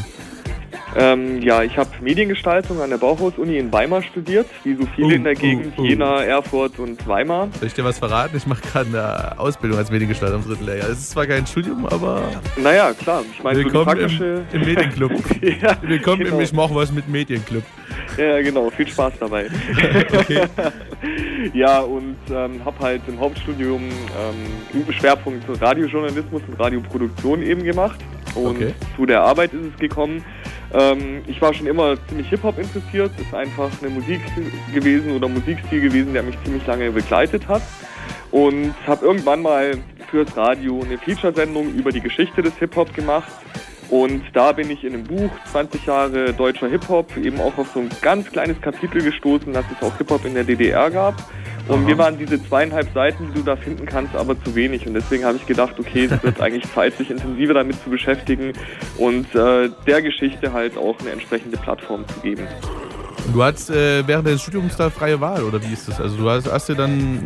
Ähm, 0.95 1.41
ja, 1.41 1.63
ich 1.63 1.77
habe 1.77 1.89
Mediengestaltung 2.01 2.81
an 2.81 2.89
der 2.89 2.97
Bauhaus-Uni 2.97 3.57
in 3.57 3.71
Weimar 3.71 4.03
studiert, 4.03 4.47
wie 4.63 4.75
so 4.75 4.85
viele 4.95 5.07
Uh, 5.07 5.11
in 5.11 5.23
der 5.23 5.35
Gegend, 5.35 5.77
uh, 5.77 5.81
uh. 5.81 5.85
Jena, 5.85 6.23
Erfurt 6.23 6.77
und 6.79 7.05
Weimar. 7.07 7.49
Soll 7.59 7.67
ich 7.67 7.73
dir 7.73 7.83
was 7.83 7.99
verraten? 7.99 8.37
Ich 8.37 8.45
mache 8.45 8.61
gerade 8.61 8.89
eine 8.89 9.39
Ausbildung 9.39 9.77
als 9.79 9.91
Mediengestalter 9.91 10.35
im 10.35 10.43
dritten 10.43 10.65
Lehrjahr. 10.65 10.89
Es 10.89 10.99
ist 10.99 11.11
zwar 11.11 11.25
kein 11.25 11.47
Studium, 11.47 11.85
aber 11.85 12.23
Naja, 12.57 12.93
klar, 12.93 13.23
ich 13.31 13.43
meine, 13.43 13.59
so 13.59 13.65
willkommen 13.65 13.85
praktische... 13.85 14.43
im, 14.51 14.61
im 14.61 14.67
Medienclub. 14.67 15.11
ja, 15.61 15.77
willkommen 15.81 16.23
genau. 16.23 16.37
im 16.37 16.41
Ich 16.41 16.53
mach 16.53 16.73
was 16.73 16.91
mit 16.91 17.09
Medienclub. 17.09 17.63
Ja, 18.17 18.41
genau, 18.41 18.69
viel 18.69 18.87
Spaß 18.87 19.13
dabei. 19.19 19.47
Okay. 20.13 20.43
ja, 21.53 21.79
und 21.79 22.15
ähm, 22.31 22.63
habe 22.63 22.79
halt 22.79 23.01
im 23.07 23.19
Hauptstudium 23.19 23.81
ähm, 23.83 24.93
Schwerpunkt 24.93 25.43
Radiojournalismus 25.61 26.41
und 26.47 26.59
Radioproduktion 26.59 27.41
eben 27.41 27.63
gemacht. 27.63 27.99
Und 28.35 28.57
Okay. 28.57 28.73
zu 28.95 29.05
der 29.05 29.21
Arbeit 29.21 29.53
ist 29.53 29.73
es 29.73 29.79
gekommen. 29.79 30.23
Ähm, 30.73 31.21
ich 31.27 31.41
war 31.41 31.53
schon 31.53 31.67
immer 31.67 31.95
ziemlich 32.07 32.29
Hip-Hop 32.29 32.57
interessiert. 32.57 33.11
Ist 33.19 33.33
einfach 33.33 33.69
eine 33.81 33.91
Musik 33.91 34.21
gewesen 34.73 35.15
oder 35.15 35.27
Musikstil 35.27 35.81
gewesen, 35.81 36.13
der 36.13 36.23
mich 36.23 36.35
ziemlich 36.43 36.65
lange 36.65 36.91
begleitet 36.91 37.47
hat. 37.47 37.61
Und 38.31 38.73
habe 38.87 39.05
irgendwann 39.05 39.41
mal 39.41 39.77
fürs 40.09 40.35
Radio 40.35 40.81
eine 40.83 40.97
Feature-Sendung 40.97 41.73
über 41.75 41.91
die 41.91 42.01
Geschichte 42.01 42.41
des 42.41 42.55
Hip-Hop 42.57 42.93
gemacht. 42.93 43.31
Und 43.93 44.23
da 44.33 44.53
bin 44.53 44.71
ich 44.71 44.83
in 44.83 44.95
einem 44.95 45.03
Buch 45.03 45.29
20 45.51 45.85
Jahre 45.85 46.33
deutscher 46.33 46.67
Hip-Hop 46.67 47.15
eben 47.15 47.39
auch 47.39 47.55
auf 47.59 47.67
so 47.75 47.79
ein 47.79 47.89
ganz 48.01 48.27
kleines 48.31 48.59
Kapitel 48.59 49.03
gestoßen, 49.03 49.53
dass 49.53 49.65
es 49.71 49.87
auch 49.87 49.95
Hip-Hop 49.99 50.25
in 50.25 50.33
der 50.33 50.43
DDR 50.43 50.89
gab. 50.89 51.13
Und 51.67 51.75
Aha. 51.75 51.85
mir 51.85 51.97
waren 51.99 52.17
diese 52.17 52.43
zweieinhalb 52.43 52.91
Seiten, 52.91 53.27
die 53.27 53.33
du 53.35 53.43
da 53.43 53.55
finden 53.55 53.85
kannst, 53.85 54.15
aber 54.15 54.35
zu 54.43 54.55
wenig. 54.55 54.87
Und 54.87 54.95
deswegen 54.95 55.25
habe 55.25 55.37
ich 55.37 55.45
gedacht, 55.45 55.75
okay, 55.79 56.05
es 56.05 56.23
wird 56.23 56.41
eigentlich 56.41 56.63
Zeit, 56.73 56.97
sich 56.97 57.11
intensiver 57.11 57.53
damit 57.53 57.83
zu 57.83 57.91
beschäftigen 57.91 58.53
und 58.97 59.27
äh, 59.35 59.69
der 59.85 60.01
Geschichte 60.01 60.53
halt 60.53 60.75
auch 60.75 60.99
eine 60.99 61.11
entsprechende 61.11 61.57
Plattform 61.57 62.03
zu 62.07 62.19
geben. 62.21 62.47
Du 63.31 63.43
hattest 63.43 63.69
äh, 63.69 64.07
während 64.07 64.25
deines 64.25 64.41
Studiums 64.41 64.75
da 64.75 64.89
freie 64.89 65.21
Wahl, 65.21 65.43
oder 65.43 65.61
wie 65.61 65.71
ist 65.71 65.87
das? 65.87 66.01
Also 66.01 66.17
du 66.17 66.27
hast, 66.27 66.51
hast 66.51 66.67
dir 66.67 66.75
dann 66.75 67.23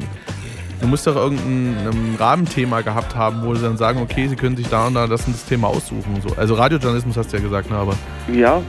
du 0.81 0.87
musst 0.87 1.07
doch 1.07 1.15
irgendein 1.15 1.75
ähm, 1.85 2.15
Rahmenthema 2.17 2.81
gehabt 2.81 3.15
haben, 3.15 3.43
wo 3.43 3.55
sie 3.55 3.63
dann 3.63 3.77
sagen, 3.77 4.01
okay, 4.01 4.27
sie 4.27 4.35
können 4.35 4.57
sich 4.57 4.67
da 4.67 4.87
und 4.87 4.93
da 4.93 5.07
das 5.07 5.25
und 5.25 5.35
das 5.35 5.45
Thema 5.45 5.67
aussuchen. 5.67 6.21
So. 6.27 6.35
Also 6.35 6.55
Radiojournalismus 6.55 7.17
hast 7.17 7.31
du 7.31 7.37
ja 7.37 7.43
gesagt, 7.43 7.69
ne, 7.69 7.77
aber. 7.77 7.95
Ja, 8.33 8.61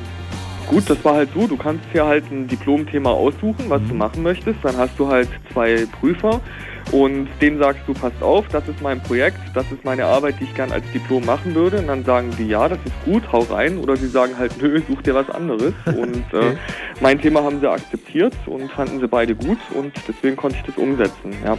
gut, 0.66 0.88
das 0.88 1.04
war 1.04 1.14
halt 1.14 1.30
so. 1.34 1.46
Du 1.46 1.56
kannst 1.56 1.84
hier 1.92 2.06
halt 2.06 2.30
ein 2.30 2.46
Diplomthema 2.46 3.10
aussuchen, 3.10 3.64
was 3.68 3.82
du 3.88 3.94
machen 3.94 4.22
möchtest. 4.22 4.58
Dann 4.62 4.76
hast 4.76 4.98
du 4.98 5.08
halt 5.08 5.28
zwei 5.52 5.86
Prüfer 6.00 6.40
und 6.92 7.28
denen 7.42 7.58
sagst 7.58 7.82
du, 7.86 7.92
passt 7.92 8.22
auf, 8.22 8.48
das 8.48 8.66
ist 8.66 8.80
mein 8.80 9.02
Projekt, 9.02 9.38
das 9.52 9.70
ist 9.70 9.84
meine 9.84 10.06
Arbeit, 10.06 10.36
die 10.40 10.44
ich 10.44 10.54
gern 10.54 10.72
als 10.72 10.84
Diplom 10.92 11.24
machen 11.26 11.54
würde. 11.54 11.78
Und 11.78 11.88
dann 11.88 12.04
sagen 12.04 12.34
die, 12.38 12.48
ja, 12.48 12.68
das 12.68 12.78
ist 12.84 13.04
gut, 13.04 13.30
hau 13.30 13.40
rein. 13.40 13.78
Oder 13.78 13.96
sie 13.96 14.08
sagen 14.08 14.38
halt, 14.38 14.60
nö, 14.60 14.80
such 14.88 15.02
dir 15.02 15.14
was 15.14 15.28
anderes. 15.28 15.74
Und 15.86 16.24
äh, 16.32 16.56
mein 17.00 17.20
Thema 17.20 17.42
haben 17.42 17.60
sie 17.60 17.70
akzeptiert 17.70 18.34
und 18.46 18.70
fanden 18.72 19.00
sie 19.00 19.06
beide 19.06 19.34
gut 19.34 19.58
und 19.74 19.92
deswegen 20.08 20.36
konnte 20.36 20.58
ich 20.58 20.64
das 20.64 20.76
umsetzen. 20.76 21.32
Ja. 21.44 21.56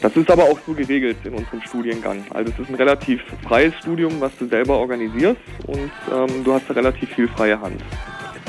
Das 0.00 0.16
ist 0.16 0.30
aber 0.30 0.44
auch 0.44 0.58
so 0.66 0.72
geregelt 0.72 1.16
in 1.24 1.34
unserem 1.34 1.60
Studiengang. 1.62 2.24
Also 2.30 2.52
es 2.52 2.58
ist 2.58 2.68
ein 2.68 2.76
relativ 2.76 3.20
freies 3.42 3.74
Studium, 3.80 4.20
was 4.20 4.36
du 4.38 4.46
selber 4.46 4.78
organisierst 4.78 5.40
und 5.66 5.90
ähm, 6.12 6.44
du 6.44 6.52
hast 6.52 6.68
da 6.68 6.74
relativ 6.74 7.08
viel 7.10 7.28
freie 7.28 7.60
Hand. 7.60 7.82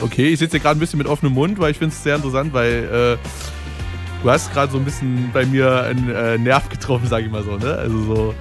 Okay, 0.02 0.28
ich 0.28 0.40
sitze 0.40 0.52
hier 0.52 0.60
gerade 0.62 0.78
ein 0.78 0.80
bisschen 0.80 1.00
mit 1.00 1.08
offenem 1.08 1.34
Mund, 1.34 1.60
weil 1.60 1.72
ich 1.72 1.78
finde 1.78 1.94
es 1.94 2.04
sehr 2.04 2.16
interessant, 2.16 2.54
weil 2.54 3.18
äh, 3.18 4.22
du 4.24 4.30
hast 4.30 4.54
gerade 4.54 4.72
so 4.72 4.78
ein 4.78 4.86
bisschen 4.86 5.30
bei 5.34 5.46
mir 5.46 5.84
einen 5.84 6.10
äh, 6.10 6.38
Nerv 6.38 6.70
getroffen, 6.70 7.08
sage 7.08 7.26
ich 7.26 7.32
mal 7.32 7.44
so. 7.44 7.58
Ne? 7.58 7.74
Also 7.74 8.00
so 8.04 8.36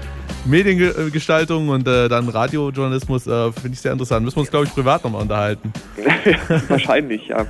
Mediengestaltung 0.45 1.69
und 1.69 1.89
äh, 1.89 2.09
dann 2.09 2.29
Radiojournalismus 2.29 3.27
äh, 3.27 3.53
finde 3.53 3.73
ich 3.73 3.81
sehr 3.81 3.93
interessant. 3.93 4.25
Müssen 4.25 4.37
wir 4.37 4.41
uns, 4.41 4.51
glaube 4.51 4.67
ich, 4.67 4.75
privat 4.75 5.03
nochmal 5.03 5.23
unterhalten. 5.23 5.73
Wahrscheinlich, 6.69 7.29
ja. 7.29 7.47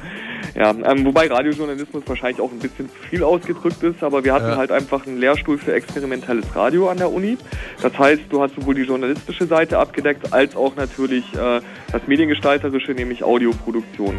Ja, 0.54 0.70
ähm, 0.70 1.04
wobei 1.04 1.26
Radiojournalismus 1.28 2.02
wahrscheinlich 2.06 2.40
auch 2.40 2.50
ein 2.50 2.58
bisschen 2.58 2.88
zu 2.88 2.94
viel 3.08 3.22
ausgedrückt 3.22 3.82
ist, 3.82 4.02
aber 4.02 4.24
wir 4.24 4.32
hatten 4.34 4.48
Ja. 4.50 4.56
halt 4.56 4.72
einfach 4.72 5.06
einen 5.06 5.18
Lehrstuhl 5.18 5.58
für 5.58 5.72
experimentelles 5.74 6.46
Radio 6.54 6.88
an 6.90 6.96
der 6.98 7.12
Uni. 7.12 7.36
Das 7.82 7.96
heißt, 7.98 8.22
du 8.30 8.42
hast 8.42 8.54
sowohl 8.54 8.74
die 8.74 8.82
journalistische 8.82 9.46
Seite 9.46 9.78
abgedeckt, 9.78 10.32
als 10.32 10.56
auch 10.56 10.74
natürlich 10.76 11.24
äh, 11.34 11.60
das 11.92 12.02
Mediengestalterische, 12.06 12.92
nämlich 12.92 13.22
Audioproduktion. 13.22 14.16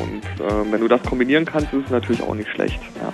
Und 0.00 0.44
äh, 0.44 0.72
wenn 0.72 0.80
du 0.80 0.88
das 0.88 1.02
kombinieren 1.02 1.44
kannst, 1.44 1.72
ist 1.72 1.84
es 1.86 1.90
natürlich 1.90 2.22
auch 2.22 2.34
nicht 2.34 2.48
schlecht. 2.50 2.80
Ja. 3.00 3.12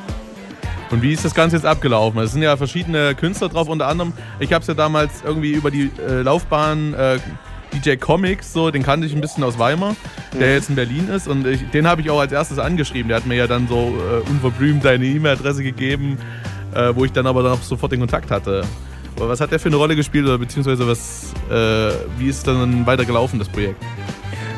Und 0.90 1.02
wie 1.02 1.12
ist 1.12 1.24
das 1.24 1.34
Ganze 1.34 1.56
jetzt 1.56 1.66
abgelaufen? 1.66 2.18
Es 2.20 2.32
sind 2.32 2.42
ja 2.42 2.56
verschiedene 2.56 3.14
Künstler 3.14 3.48
drauf, 3.50 3.68
unter 3.68 3.88
anderem, 3.88 4.12
ich 4.40 4.52
habe 4.54 4.62
es 4.62 4.68
ja 4.68 4.74
damals 4.74 5.22
irgendwie 5.22 5.52
über 5.52 5.70
die 5.70 5.90
äh, 6.00 6.22
Laufbahn 6.22 6.94
äh, 6.94 7.18
DJ 7.72 7.96
Comics, 7.96 8.52
so, 8.52 8.70
den 8.70 8.82
kannte 8.82 9.06
ich 9.06 9.14
ein 9.14 9.20
bisschen 9.20 9.44
aus 9.44 9.58
Weimar, 9.58 9.94
der 10.38 10.48
Mhm. 10.48 10.54
jetzt 10.54 10.68
in 10.70 10.74
Berlin 10.76 11.08
ist 11.08 11.28
und 11.28 11.46
ich, 11.46 11.68
den 11.70 11.86
habe 11.86 12.00
ich 12.00 12.10
auch 12.10 12.20
als 12.20 12.32
erstes 12.32 12.58
angeschrieben. 12.58 13.08
Der 13.08 13.18
hat 13.18 13.26
mir 13.26 13.36
ja 13.36 13.46
dann 13.46 13.68
so 13.68 13.94
äh, 13.98 14.28
unverblümt 14.30 14.82
seine 14.82 15.04
E-Mail-Adresse 15.04 15.62
gegeben, 15.62 16.18
äh, 16.74 16.92
wo 16.94 17.04
ich 17.04 17.12
dann 17.12 17.26
aber 17.26 17.42
dann 17.42 17.52
auch 17.52 17.62
sofort 17.62 17.92
den 17.92 18.00
Kontakt 18.00 18.30
hatte. 18.30 18.64
Aber 19.16 19.28
was 19.28 19.40
hat 19.40 19.50
der 19.50 19.58
für 19.58 19.68
eine 19.68 19.76
Rolle 19.76 19.96
gespielt 19.96 20.24
oder 20.26 20.38
beziehungsweise 20.38 20.86
was, 20.86 21.32
äh, 21.50 21.92
wie 22.18 22.28
ist 22.28 22.46
dann 22.46 22.86
weiter 22.86 23.04
gelaufen, 23.04 23.38
das 23.38 23.48
Projekt? 23.48 23.82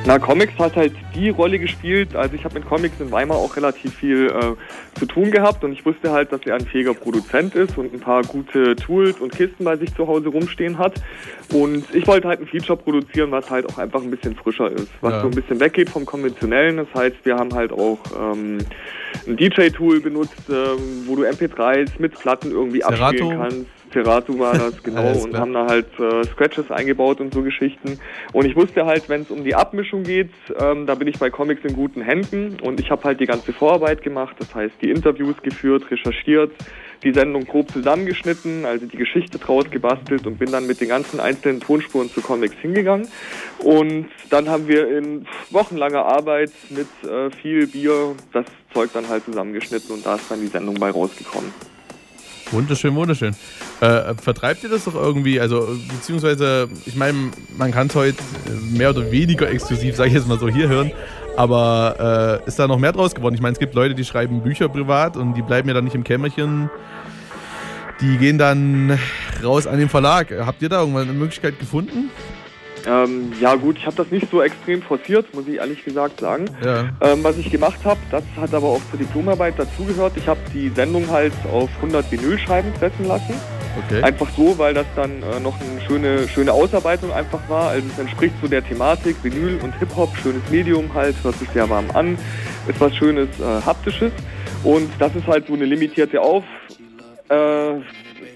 Na, 0.07 0.19
Comics 0.19 0.59
hat 0.59 0.75
halt 0.77 0.95
die 1.15 1.29
Rolle 1.29 1.59
gespielt. 1.59 2.17
Also 2.17 2.35
ich 2.35 2.43
habe 2.45 2.55
mit 2.55 2.67
Comics 2.67 2.99
in 3.01 3.13
Weimar 3.13 3.37
auch 3.37 3.55
relativ 3.57 3.95
viel 3.95 4.27
äh, 4.29 4.99
zu 4.99 5.05
tun 5.07 5.31
gehabt 5.31 5.63
und 5.63 5.73
ich 5.73 5.85
wusste 5.85 6.11
halt, 6.11 6.33
dass 6.33 6.41
er 6.47 6.55
ein 6.55 6.67
fähiger 6.67 6.95
Produzent 6.95 7.55
ist 7.55 7.77
und 7.77 7.93
ein 7.93 8.01
paar 8.01 8.23
gute 8.23 8.75
Tools 8.77 9.21
und 9.21 9.31
Kisten 9.37 9.63
bei 9.65 9.77
sich 9.77 9.95
zu 9.95 10.09
Hause 10.09 10.31
rumstehen 10.31 10.79
hat. 10.79 10.95
Und 11.53 11.85
ich 11.95 12.07
wollte 12.07 12.27
halt 12.29 12.41
ein 12.41 12.47
Feature 12.47 12.79
produzieren, 12.79 13.31
was 13.31 13.51
halt 13.51 13.69
auch 13.71 13.79
einfach 13.79 14.03
ein 14.03 14.11
bisschen 14.11 14.35
frischer 14.35 14.71
ist, 14.73 14.89
was 15.03 15.13
Ja. 15.13 15.21
so 15.21 15.27
ein 15.29 15.35
bisschen 15.35 15.61
weggeht 15.61 15.91
vom 15.91 16.07
konventionellen. 16.07 16.79
Das 16.79 16.89
heißt, 16.95 17.17
wir 17.25 17.37
haben 17.37 17.55
halt 17.55 17.71
auch 17.71 17.99
ähm, 18.19 18.59
ein 19.29 19.37
DJ-Tool 19.37 20.01
benutzt, 20.01 20.35
ähm, 20.49 21.05
wo 21.07 21.15
du 21.15 21.25
MP3s 21.25 21.91
mit 21.99 22.19
Platten 22.19 22.51
irgendwie 22.51 22.81
Serato? 22.81 23.05
abspielen 23.05 23.39
kannst. 23.39 23.67
Serato 23.93 24.39
war 24.39 24.57
das, 24.57 24.83
genau, 24.83 25.13
und 25.23 25.37
haben 25.37 25.53
da 25.53 25.67
halt 25.67 25.87
äh, 25.99 26.25
Scratches 26.25 26.71
eingebaut 26.71 27.21
und 27.21 27.33
so 27.35 27.43
Geschichten. 27.43 27.99
Und 28.33 28.47
ich 28.47 28.57
wusste 28.57 28.87
halt, 28.87 29.09
wenn 29.09 29.23
es 29.23 29.31
um 29.31 29.45
die 29.45 29.55
Abmischung 29.55 30.03
geht, 30.03 30.31
ähm, 30.59 30.87
da 30.87 30.95
bin 30.95 31.09
ich 31.09 31.19
bei 31.19 31.31
Comics 31.31 31.65
in 31.65 31.75
guten 31.75 32.03
Händen 32.03 32.59
und 32.61 32.81
ich 32.81 32.91
habe 32.91 33.05
halt 33.05 33.21
die 33.21 33.27
ganze 33.27 33.53
Vorarbeit 33.53 34.03
gemacht, 34.03 34.37
das 34.39 34.55
heißt 34.55 34.75
die 34.83 34.91
Interviews 34.91 35.41
geführt, 35.43 35.91
recherchiert, 35.91 36.53
die 37.03 37.13
Sendung 37.13 37.45
grob 37.47 37.71
zusammengeschnitten, 37.71 38.65
also 38.65 38.87
die 38.87 38.97
Geschichte 38.97 39.39
draus 39.39 39.71
gebastelt 39.71 40.27
und 40.27 40.39
bin 40.39 40.53
dann 40.53 40.67
mit 40.67 40.81
den 40.81 40.89
ganzen 40.89 41.21
einzelnen 41.21 41.61
Tonspuren 41.61 42.11
zu 42.11 42.21
Comics 42.21 42.57
hingegangen. 42.57 43.09
Und 43.59 44.09
dann 44.29 44.49
haben 44.49 44.69
wir 44.69 44.89
in 44.97 45.27
wochenlanger 45.51 46.05
Arbeit 46.05 46.53
mit 46.69 46.89
äh, 47.11 47.31
viel 47.31 47.67
Bier 47.67 48.15
das 48.33 48.47
Zeug 48.73 48.91
dann 48.93 49.09
halt 49.09 49.25
zusammengeschnitten 49.25 49.95
und 49.95 50.07
da 50.07 50.17
ist 50.17 50.31
dann 50.31 50.41
die 50.41 50.47
Sendung 50.47 50.75
bei 50.75 50.91
rausgekommen. 50.91 51.53
Wunderschön, 52.53 52.95
wunderschön. 52.95 53.35
Äh, 53.81 54.15
vertreibt 54.15 54.65
ihr 54.65 54.71
das 54.71 54.85
doch 54.85 54.95
irgendwie? 54.95 55.41
Also, 55.41 55.69
beziehungsweise, 55.89 56.69
ich 56.85 56.97
meine, 56.97 57.31
man 57.57 57.71
kann 57.71 57.87
es 57.87 57.95
heute 57.95 58.19
äh, 58.19 58.77
mehr 58.77 58.91
oder 58.91 59.11
weniger 59.13 59.49
exklusiv, 59.49 59.97
sage 59.97 60.09
ich 60.09 60.15
jetzt 60.15 60.27
mal 60.27 60.39
so, 60.39 60.49
hier 60.49 60.69
hören. 60.69 60.91
Aber 61.37 62.41
äh, 62.45 62.49
ist 62.49 62.59
da 62.59 62.67
noch 62.67 62.79
mehr 62.79 62.93
draus 62.93 63.15
geworden? 63.15 63.35
Ich 63.35 63.41
meine, 63.41 63.53
es 63.53 63.59
gibt 63.61 63.75
Leute, 63.75 63.95
die 63.95 64.05
schreiben 64.05 64.43
Bücher 64.43 64.69
privat 64.69 65.17
und 65.17 65.35
die 65.35 65.43
bleiben 65.43 65.69
ja 65.69 65.75
dann 65.75 65.85
nicht 65.85 65.95
im 65.95 66.05
Kämmerchen. 66.05 66.71
Die 68.01 68.17
gehen 68.17 68.39
dann 68.39 68.99
raus 69.43 69.67
an 69.67 69.79
den 69.79 69.89
Verlag. 69.89 70.33
Habt 70.45 70.61
ihr 70.63 70.69
da 70.69 70.81
irgendwann 70.81 71.03
eine 71.03 71.13
Möglichkeit 71.13 71.59
gefunden? 71.59 72.11
Ähm, 72.87 73.33
ja 73.41 73.55
gut, 73.55 73.77
ich 73.79 73.87
habe 73.87 73.97
das 73.97 74.11
nicht 74.11 74.31
so 74.31 74.43
extrem 74.43 74.83
forciert, 74.83 75.35
muss 75.35 75.47
ich 75.47 75.57
ehrlich 75.57 75.85
gesagt 75.85 76.21
sagen. 76.21 76.47
Ja. 76.65 76.89
Ähm, 77.01 77.23
was 77.23 77.37
ich 77.37 77.51
gemacht 77.51 77.81
habe, 77.85 78.01
das 78.11 78.25
hat 78.37 78.55
aber 78.55 78.69
auch 78.69 78.81
zur 78.91 78.99
Diplomarbeit 78.99 79.59
dazugehört. 79.59 80.13
Ich 80.17 80.29
habe 80.29 80.41
die 80.53 80.69
Sendung 80.71 81.09
halt 81.11 81.33
auf 81.53 81.71
100 81.77 82.11
Vinylscheiben 82.11 82.73
pressen 82.73 83.07
lassen. 83.07 83.35
Okay. 83.87 84.03
Einfach 84.03 84.29
so, 84.37 84.59
weil 84.59 84.75
das 84.75 84.87
dann 84.97 85.23
äh, 85.23 85.41
noch 85.41 85.55
eine 85.61 85.81
schöne, 85.87 86.29
schöne 86.29 86.53
Ausarbeitung 86.53 87.13
einfach 87.13 87.41
war. 87.49 87.71
Also 87.71 87.87
es 87.93 87.99
entspricht 87.99 88.35
so 88.43 88.49
der 88.49 88.65
Thematik, 88.65 89.17
Vinyl 89.23 89.61
und 89.63 89.79
Hip-Hop, 89.79 90.17
schönes 90.17 90.43
Medium 90.51 90.93
halt, 90.93 91.15
hört 91.23 91.37
sich 91.37 91.49
sehr 91.51 91.69
warm 91.71 91.91
an, 91.95 92.19
ist 92.67 92.81
was 92.81 92.95
schönes, 92.97 93.29
äh, 93.39 93.63
haptisches. 93.65 94.13
Und 94.65 94.91
das 94.99 95.15
ist 95.15 95.27
halt 95.27 95.47
so 95.47 95.55
eine 95.55 95.65
limitierte 95.65 96.21
Auf, 96.21 96.45
äh, 97.29 97.75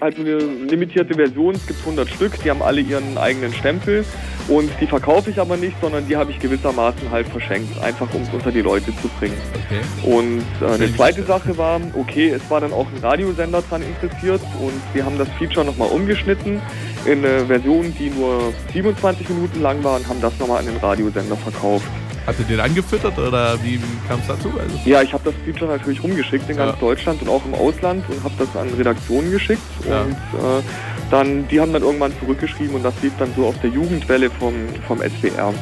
halt 0.01 0.19
eine 0.19 0.37
limitierte 0.37 1.13
Version. 1.13 1.55
Es 1.55 1.65
gibt 1.65 1.79
100 1.79 2.09
Stück, 2.09 2.41
die 2.43 2.49
haben 2.49 2.61
alle 2.61 2.81
ihren 2.81 3.17
eigenen 3.17 3.53
Stempel. 3.53 4.05
Und 4.47 4.69
die 4.79 4.85
verkaufe 4.85 5.31
ich 5.31 5.39
aber 5.39 5.57
nicht, 5.57 5.75
sondern 5.81 6.07
die 6.07 6.15
habe 6.15 6.31
ich 6.31 6.39
gewissermaßen 6.39 7.09
halt 7.09 7.27
verschenkt, 7.27 7.81
einfach 7.81 8.13
um 8.13 8.21
es 8.21 8.29
unter 8.31 8.51
die 8.51 8.61
Leute 8.61 8.95
zu 8.97 9.07
bringen. 9.19 9.37
Okay. 9.53 10.17
Und 10.17 10.45
äh, 10.61 10.73
eine 10.73 10.93
zweite 10.93 11.23
Sache 11.23 11.57
war, 11.57 11.81
okay, 11.95 12.29
es 12.29 12.47
war 12.49 12.61
dann 12.61 12.71
auch 12.71 12.85
ein 12.85 13.01
Radiosender 13.01 13.63
dran 13.63 13.81
interessiert 13.81 14.41
und 14.61 14.73
wir 14.93 15.03
haben 15.03 15.17
das 15.17 15.27
Feature 15.39 15.65
nochmal 15.65 15.89
umgeschnitten 15.89 16.61
in 17.05 17.25
eine 17.25 17.45
Version, 17.45 17.93
die 17.97 18.11
nur 18.11 18.53
27 18.73 19.27
Minuten 19.29 19.61
lang 19.61 19.83
war 19.83 19.95
und 19.95 20.07
haben 20.07 20.21
das 20.21 20.37
nochmal 20.39 20.59
an 20.59 20.67
den 20.67 20.77
Radiosender 20.77 21.37
verkauft. 21.37 21.87
Habt 22.27 22.39
ihr 22.39 22.45
den 22.45 22.59
angefüttert 22.59 23.17
oder 23.19 23.55
wie, 23.63 23.75
wie 23.75 24.07
kam 24.07 24.19
es 24.19 24.27
dazu? 24.27 24.51
Also, 24.59 24.79
Ja, 24.85 25.01
ich 25.03 25.13
habe 25.13 25.23
das 25.25 25.33
Feature 25.45 25.71
natürlich 25.71 26.01
rumgeschickt 26.03 26.49
in 26.49 26.57
ganz 26.57 26.73
Ja. 26.73 26.77
Deutschland 26.79 27.21
und 27.21 27.29
auch 27.29 27.45
im 27.45 27.53
Ausland 27.53 28.03
und 28.09 28.23
habe 28.23 28.33
das 28.39 28.55
an 28.59 28.69
Redaktionen 28.77 29.31
geschickt 29.31 29.61
Ja. 29.87 30.01
und 30.01 30.11
äh, 30.11 30.63
dann, 31.11 31.47
die 31.49 31.59
haben 31.61 31.71
dann 31.71 31.83
irgendwann 31.83 32.11
zurückgeschrieben 32.19 32.75
und 32.75 32.83
das 32.83 32.95
lief 33.03 33.13
dann 33.19 33.29
so 33.35 33.45
auf 33.45 33.55
der 33.61 33.69
Jugendwelle 33.69 34.31
vom, 34.31 34.53
vom 34.87 34.99
SWR. 34.99 35.53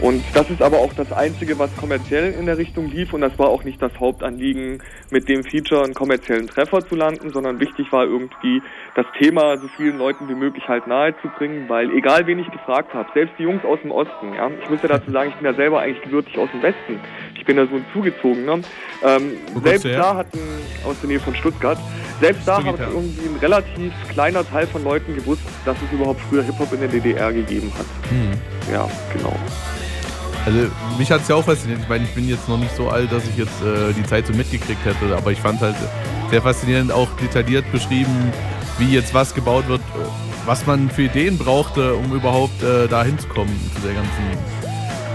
Und 0.00 0.22
das 0.32 0.48
ist 0.48 0.62
aber 0.62 0.78
auch 0.78 0.92
das 0.92 1.12
Einzige, 1.12 1.58
was 1.58 1.74
kommerziell 1.76 2.32
in 2.32 2.46
der 2.46 2.56
Richtung 2.56 2.88
lief 2.88 3.12
und 3.12 3.20
das 3.20 3.36
war 3.38 3.48
auch 3.48 3.64
nicht 3.64 3.82
das 3.82 3.98
Hauptanliegen, 3.98 4.80
mit 5.10 5.28
dem 5.28 5.42
Feature 5.42 5.84
einen 5.84 5.94
kommerziellen 5.94 6.46
Treffer 6.46 6.86
zu 6.86 6.94
landen, 6.94 7.30
sondern 7.30 7.58
wichtig 7.58 7.90
war 7.90 8.04
irgendwie, 8.04 8.62
das 8.94 9.06
Thema 9.18 9.56
so 9.58 9.66
vielen 9.76 9.98
Leuten 9.98 10.28
wie 10.28 10.34
möglich 10.34 10.68
halt 10.68 10.86
nahezubringen, 10.86 11.68
weil 11.68 11.90
egal 11.96 12.26
wen 12.26 12.38
ich 12.38 12.50
gefragt 12.50 12.94
habe, 12.94 13.08
selbst 13.12 13.34
die 13.38 13.42
Jungs 13.42 13.64
aus 13.64 13.80
dem 13.82 13.90
Osten, 13.90 14.34
ja, 14.34 14.50
ich 14.62 14.70
muss 14.70 14.82
ja 14.82 14.88
dazu 14.88 15.10
sagen, 15.10 15.30
ich 15.30 15.36
bin 15.36 15.46
ja 15.46 15.54
selber 15.54 15.80
eigentlich 15.80 16.02
gebürtig 16.02 16.38
aus 16.38 16.48
dem 16.52 16.62
Westen, 16.62 17.00
ich 17.34 17.44
bin 17.44 17.56
ja 17.56 17.66
so 17.66 17.74
ein 17.74 17.84
Zugezogener, 17.92 18.60
ähm, 19.04 19.32
selbst 19.64 19.84
her? 19.84 19.98
da 19.98 20.16
hatten, 20.16 20.38
aus 20.84 21.00
der 21.00 21.08
Nähe 21.08 21.20
von 21.20 21.34
Stuttgart, 21.34 21.78
selbst 22.20 22.46
da 22.46 22.62
hat 22.62 22.78
irgendwie 22.78 23.28
ein 23.28 23.36
relativ 23.40 23.92
kleiner 24.10 24.48
Teil 24.48 24.66
von 24.68 24.84
Leuten 24.84 25.14
gewusst, 25.14 25.42
dass 25.64 25.76
es 25.82 25.92
überhaupt 25.92 26.20
früher 26.28 26.44
Hip-Hop 26.44 26.72
in 26.72 26.80
der 26.80 26.88
DDR 26.88 27.32
gegeben 27.32 27.72
hat. 27.76 27.86
Hm. 28.10 28.72
Ja, 28.72 28.88
genau. 29.12 29.34
Also 30.46 30.58
mich 30.96 31.10
hat 31.10 31.22
es 31.22 31.28
ja 31.28 31.34
auch 31.34 31.44
fasziniert. 31.44 31.80
Ich 31.82 31.88
meine, 31.88 32.04
ich 32.04 32.14
bin 32.14 32.28
jetzt 32.28 32.48
noch 32.48 32.58
nicht 32.58 32.74
so 32.74 32.88
alt, 32.88 33.12
dass 33.12 33.24
ich 33.24 33.36
jetzt 33.36 33.62
äh, 33.62 33.92
die 33.92 34.04
Zeit 34.04 34.26
so 34.26 34.32
mitgekriegt 34.32 34.84
hätte, 34.84 35.14
aber 35.16 35.30
ich 35.32 35.40
fand 35.40 35.60
halt 35.60 35.76
sehr 36.30 36.40
faszinierend 36.42 36.90
auch 36.92 37.08
detailliert 37.20 37.70
beschrieben, 37.72 38.32
wie 38.78 38.92
jetzt 38.94 39.12
was 39.14 39.34
gebaut 39.34 39.68
wird, 39.68 39.80
was 40.46 40.64
man 40.66 40.88
für 40.90 41.02
Ideen 41.02 41.36
brauchte, 41.36 41.94
um 41.94 42.12
überhaupt 42.14 42.62
äh, 42.62 42.86
da 42.88 43.02
hinzukommen 43.04 43.54
zu 43.74 43.82
der 43.86 43.94
ganzen 43.94 44.12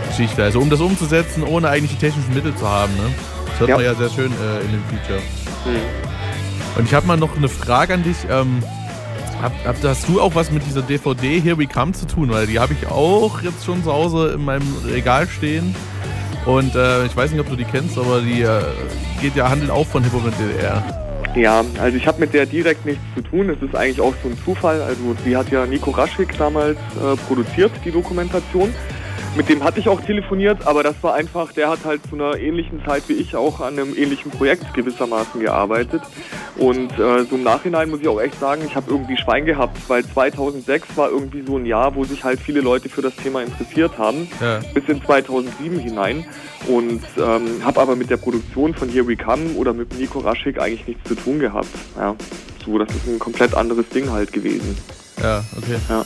Geschichte. 0.09 0.43
Also 0.43 0.59
um 0.59 0.69
das 0.69 0.79
umzusetzen, 0.81 1.43
ohne 1.43 1.69
eigentlich 1.69 1.91
die 1.91 2.05
technischen 2.05 2.33
Mittel 2.33 2.53
zu 2.55 2.67
haben. 2.67 2.93
Ne? 2.95 3.09
Das 3.47 3.59
hört 3.61 3.69
Ja. 3.69 3.75
man 3.77 3.85
ja 3.85 3.95
sehr 3.95 4.09
schön 4.09 4.31
äh, 4.31 4.61
in 4.65 4.71
dem 4.71 4.83
Feature. 4.89 5.19
Hm. 5.65 5.75
Und 6.77 6.85
ich 6.85 6.93
habe 6.93 7.07
mal 7.07 7.17
noch 7.17 7.35
eine 7.37 7.49
Frage 7.49 7.93
an 7.95 8.03
dich. 8.03 8.17
Ähm, 8.29 8.61
hab, 9.43 9.83
hast 9.83 10.07
du 10.07 10.21
auch 10.21 10.35
was 10.35 10.51
mit 10.51 10.65
dieser 10.65 10.81
DVD 10.81 11.39
Here 11.39 11.57
We 11.57 11.67
Come 11.67 11.91
zu 11.91 12.07
tun? 12.07 12.31
Weil 12.31 12.47
die 12.47 12.59
habe 12.59 12.73
ich 12.73 12.87
auch 12.87 13.41
jetzt 13.41 13.65
schon 13.65 13.83
zu 13.83 13.91
Hause 13.91 14.31
in 14.35 14.45
meinem 14.45 14.73
Regal 14.85 15.27
stehen. 15.27 15.75
Und 16.45 16.75
äh, 16.75 17.05
ich 17.05 17.15
weiß 17.15 17.31
nicht, 17.31 17.41
ob 17.41 17.49
du 17.49 17.55
die 17.55 17.65
kennst, 17.65 17.97
aber 17.97 18.21
die 18.21 18.41
äh, 18.41 18.61
geht 19.21 19.35
ja 19.35 19.49
handelt 19.49 19.69
auch 19.69 19.85
von 19.85 20.03
Hip-Hop 20.03 20.25
in 20.25 20.31
der 20.31 20.47
DDR. 20.47 21.03
Ja, 21.35 21.63
also 21.79 21.97
ich 21.97 22.05
habe 22.07 22.19
mit 22.19 22.33
der 22.33 22.45
direkt 22.45 22.85
nichts 22.85 23.01
zu 23.15 23.21
tun. 23.21 23.49
Es 23.49 23.61
ist 23.61 23.75
eigentlich 23.75 23.99
auch 23.99 24.13
so 24.23 24.29
ein 24.29 24.37
Zufall. 24.45 24.81
Also 24.81 25.15
die 25.25 25.35
hat 25.35 25.49
ja 25.49 25.65
Nico 25.65 25.91
Raschig 25.91 26.29
damals 26.37 26.77
äh, 26.77 27.15
produziert, 27.27 27.71
die 27.83 27.91
Dokumentation. 27.91 28.73
Mit 29.35 29.49
dem 29.49 29.63
hatte 29.63 29.79
ich 29.79 29.89
auch 29.89 29.99
telefoniert, 29.99 30.67
aber 30.67 30.83
das 30.83 30.93
war 31.01 31.15
einfach, 31.15 31.51
der 31.53 31.67
hat 31.67 31.79
halt 31.85 32.01
zu 32.07 32.13
einer 32.15 32.37
ähnlichen 32.37 32.85
Zeit 32.85 33.03
wie 33.07 33.13
ich 33.13 33.35
auch 33.35 33.61
an 33.61 33.79
einem 33.79 33.97
ähnlichen 33.97 34.29
Projekt 34.29 34.71
gewissermaßen 34.75 35.41
gearbeitet. 35.41 36.03
Und 36.55 36.91
äh, 36.99 37.23
so 37.23 37.35
im 37.35 37.41
Nachhinein 37.41 37.89
muss 37.89 38.01
ich 38.01 38.07
auch 38.07 38.21
echt 38.21 38.39
sagen, 38.39 38.61
ich 38.67 38.75
habe 38.75 38.91
irgendwie 38.91 39.17
Schwein 39.17 39.45
gehabt, 39.45 39.75
weil 39.87 40.05
2006 40.05 40.95
war 40.95 41.09
irgendwie 41.09 41.41
so 41.41 41.57
ein 41.57 41.65
Jahr, 41.65 41.95
wo 41.95 42.03
sich 42.03 42.23
halt 42.23 42.39
viele 42.41 42.61
Leute 42.61 42.89
für 42.89 43.01
das 43.01 43.15
Thema 43.15 43.41
interessiert 43.41 43.97
haben, 43.97 44.27
Ja. 44.39 44.59
bis 44.75 44.83
in 44.87 45.03
2007 45.03 45.79
hinein. 45.79 46.25
Und 46.67 47.01
ähm, 47.17 47.65
habe 47.65 47.81
aber 47.81 47.95
mit 47.95 48.11
der 48.11 48.17
Produktion 48.17 48.75
von 48.75 48.87
Here 48.87 49.07
We 49.07 49.17
Come 49.17 49.53
oder 49.55 49.73
mit 49.73 49.97
Nico 49.97 50.19
Raschig 50.19 50.61
eigentlich 50.61 50.87
nichts 50.87 51.07
zu 51.07 51.15
tun 51.15 51.39
gehabt. 51.39 51.67
Ja, 51.97 52.15
so, 52.63 52.77
das 52.77 52.89
ist 52.95 53.07
ein 53.07 53.17
komplett 53.17 53.55
anderes 53.55 53.89
Ding 53.89 54.11
halt 54.11 54.31
gewesen. 54.31 54.77
Ja, 55.21 55.43
okay. 55.57 55.77
Ja. 55.89 56.05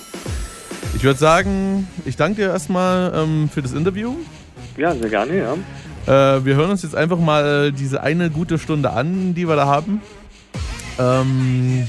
Ich 0.97 1.03
würde 1.03 1.19
sagen, 1.19 1.87
ich 2.05 2.15
danke 2.15 2.41
dir 2.41 2.47
erstmal 2.47 3.13
ähm, 3.13 3.49
für 3.53 3.61
das 3.61 3.73
Interview. 3.73 4.15
Ja, 4.77 4.95
sehr 4.95 5.09
gerne, 5.11 5.37
ja. 5.37 5.53
Äh, 6.07 6.43
wir 6.43 6.55
hören 6.55 6.71
uns 6.71 6.81
jetzt 6.81 6.95
einfach 6.95 7.19
mal 7.19 7.71
diese 7.71 8.01
eine 8.01 8.31
gute 8.31 8.57
Stunde 8.57 8.89
an, 8.89 9.35
die 9.35 9.47
wir 9.47 9.55
da 9.55 9.67
haben. 9.67 10.01
Ähm, 10.97 11.87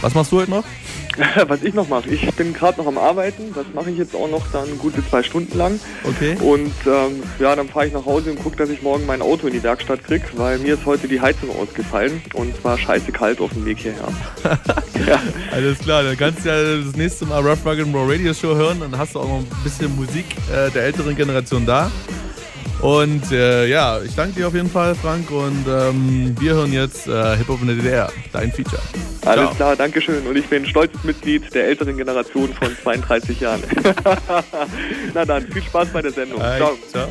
was 0.00 0.12
machst 0.12 0.32
du 0.32 0.38
heute 0.38 0.50
noch? 0.50 0.64
Was 1.48 1.62
ich 1.62 1.74
noch 1.74 1.88
mache, 1.88 2.10
ich 2.10 2.34
bin 2.34 2.52
gerade 2.52 2.80
noch 2.80 2.86
am 2.86 2.98
Arbeiten, 2.98 3.52
das 3.54 3.66
mache 3.74 3.90
ich 3.90 3.98
jetzt 3.98 4.14
auch 4.14 4.28
noch 4.28 4.46
dann 4.52 4.78
gute 4.78 5.06
zwei 5.08 5.22
Stunden 5.22 5.56
lang. 5.56 5.80
Okay. 6.04 6.36
Und 6.40 6.72
ähm, 6.86 7.22
ja, 7.38 7.54
dann 7.54 7.68
fahre 7.68 7.86
ich 7.86 7.92
nach 7.92 8.04
Hause 8.04 8.30
und 8.30 8.42
gucke, 8.42 8.56
dass 8.56 8.70
ich 8.70 8.82
morgen 8.82 9.06
mein 9.06 9.22
Auto 9.22 9.46
in 9.46 9.52
die 9.52 9.62
Werkstatt 9.62 10.04
kriege, 10.04 10.24
weil 10.34 10.58
mir 10.58 10.74
ist 10.74 10.86
heute 10.86 11.08
die 11.08 11.20
Heizung 11.20 11.50
ausgefallen 11.50 12.22
und 12.34 12.56
es 12.56 12.64
war 12.64 12.78
scheiße 12.78 13.12
kalt 13.12 13.40
auf 13.40 13.52
dem 13.52 13.64
Weg 13.64 13.78
hierher. 13.78 14.08
Alles 15.52 15.78
klar, 15.78 16.02
dann 16.02 16.16
kannst 16.16 16.44
du 16.44 16.48
ja 16.48 16.84
das 16.84 16.96
nächste 16.96 17.26
Mal 17.26 17.40
Rough 17.46 17.64
Rock 17.64 17.78
and 17.78 17.94
Roll 17.94 18.10
Radio 18.10 18.32
Show 18.34 18.54
hören. 18.54 18.80
Dann 18.80 18.96
hast 18.96 19.14
du 19.14 19.20
auch 19.20 19.28
noch 19.28 19.38
ein 19.38 19.48
bisschen 19.62 19.94
Musik 19.96 20.26
äh, 20.52 20.70
der 20.70 20.84
älteren 20.84 21.14
Generation 21.14 21.66
da. 21.66 21.90
Und 22.84 23.32
äh, 23.32 23.66
ja, 23.66 24.02
ich 24.02 24.14
danke 24.14 24.34
dir 24.34 24.46
auf 24.46 24.52
jeden 24.52 24.68
Fall, 24.68 24.94
Frank. 24.94 25.30
Und 25.30 25.64
ähm, 25.66 26.36
wir 26.38 26.52
hören 26.52 26.70
jetzt 26.70 27.06
äh, 27.06 27.34
Hip 27.38 27.48
Hop 27.48 27.62
in 27.62 27.68
der 27.68 27.76
DDR, 27.76 28.12
dein 28.30 28.52
Feature. 28.52 28.82
Alles 29.24 29.44
Ciao. 29.46 29.54
klar, 29.54 29.76
Dankeschön. 29.76 30.26
Und 30.26 30.36
ich 30.36 30.46
bin 30.48 30.66
stolzes 30.66 31.02
Mitglied 31.02 31.54
der 31.54 31.66
älteren 31.66 31.96
Generation 31.96 32.52
von 32.52 32.76
32 32.82 33.40
Jahren. 33.40 33.62
Na 35.14 35.24
dann, 35.24 35.50
viel 35.50 35.62
Spaß 35.62 35.88
bei 35.94 36.02
der 36.02 36.12
Sendung. 36.12 36.42
Hi, 36.42 36.58
Ciao. 36.58 36.76
ciao. 36.90 37.08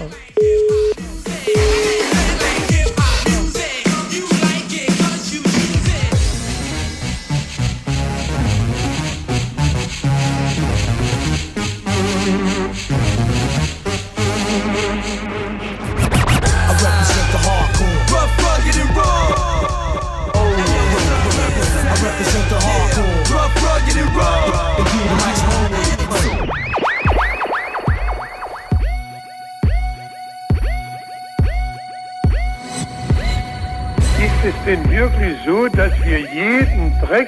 So, 35.45 35.67
dass 35.67 35.91
wir 36.03 36.19
jeden 36.19 36.93
Dreck, 37.01 37.27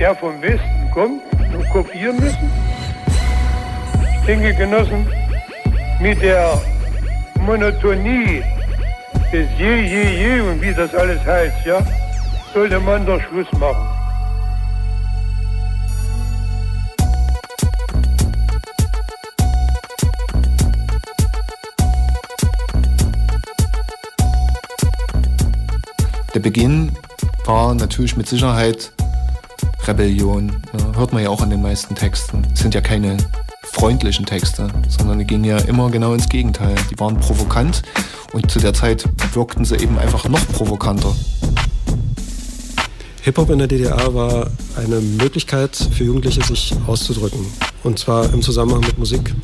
der 0.00 0.14
vom 0.16 0.40
Westen 0.42 0.90
kommt, 0.92 1.22
nur 1.52 1.64
kopieren 1.66 2.18
müssen? 2.18 2.50
Ich 4.20 4.26
denke, 4.26 4.54
Genossen, 4.54 5.06
mit 6.00 6.20
der 6.22 6.60
Monotonie 7.40 8.42
des 9.32 9.46
Je, 9.58 9.82
Je, 9.82 10.02
Je 10.02 10.40
und 10.40 10.62
wie 10.62 10.74
das 10.74 10.94
alles 10.94 11.24
heißt, 11.24 11.64
ja, 11.64 11.80
sollte 12.52 12.80
man 12.80 13.06
doch 13.06 13.20
Schluss 13.22 13.50
machen. 13.52 13.88
Der 26.34 26.40
Beginn 26.40 26.90
war 27.46 27.74
natürlich 27.74 28.16
mit 28.16 28.26
Sicherheit 28.26 28.92
Rebellion. 29.86 30.62
Ja, 30.78 30.96
hört 30.96 31.12
man 31.12 31.22
ja 31.22 31.28
auch 31.28 31.42
an 31.42 31.50
den 31.50 31.62
meisten 31.62 31.94
Texten. 31.94 32.46
Es 32.52 32.60
sind 32.60 32.74
ja 32.74 32.80
keine 32.80 33.16
freundlichen 33.62 34.24
Texte, 34.24 34.68
sondern 34.88 35.18
die 35.18 35.26
gingen 35.26 35.44
ja 35.44 35.58
immer 35.58 35.90
genau 35.90 36.14
ins 36.14 36.28
Gegenteil. 36.28 36.74
Die 36.90 36.98
waren 36.98 37.18
provokant 37.18 37.82
und 38.32 38.50
zu 38.50 38.58
der 38.60 38.72
Zeit 38.72 39.04
wirkten 39.34 39.64
sie 39.64 39.76
eben 39.76 39.98
einfach 39.98 40.28
noch 40.28 40.46
provokanter. 40.48 41.14
Hip-Hop 43.22 43.50
in 43.50 43.58
der 43.58 43.68
DDR 43.68 44.14
war 44.14 44.50
eine 44.76 45.00
Möglichkeit 45.00 45.76
für 45.76 46.04
Jugendliche, 46.04 46.42
sich 46.42 46.74
auszudrücken. 46.86 47.46
Und 47.82 47.98
zwar 47.98 48.32
im 48.32 48.42
Zusammenhang 48.42 48.82
mit 48.82 48.98
Musik 48.98 49.34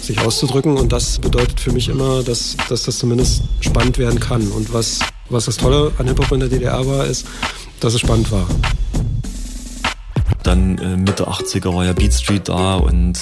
sich 0.00 0.20
auszudrücken. 0.20 0.76
Und 0.76 0.92
das 0.92 1.18
bedeutet 1.18 1.60
für 1.60 1.72
mich 1.72 1.88
immer, 1.88 2.22
dass, 2.22 2.56
dass 2.68 2.82
das 2.82 2.98
zumindest 2.98 3.42
spannend 3.60 3.98
werden 3.98 4.18
kann. 4.18 4.48
Und 4.48 4.72
was, 4.72 5.00
was 5.30 5.46
das 5.46 5.56
Tolle 5.56 5.92
an 5.98 6.06
Hip-Hop 6.06 6.32
in 6.32 6.40
der 6.40 6.48
DDR 6.48 6.86
war, 6.86 7.06
ist, 7.06 7.26
dass 7.80 7.94
es 7.94 8.00
spannend 8.00 8.30
war. 8.32 8.46
Dann 10.42 10.78
äh, 10.78 10.96
Mitte 10.96 11.28
80er 11.28 11.74
war 11.74 11.84
ja 11.84 11.92
Beat 11.92 12.14
Street 12.14 12.48
da 12.48 12.76
und 12.76 13.18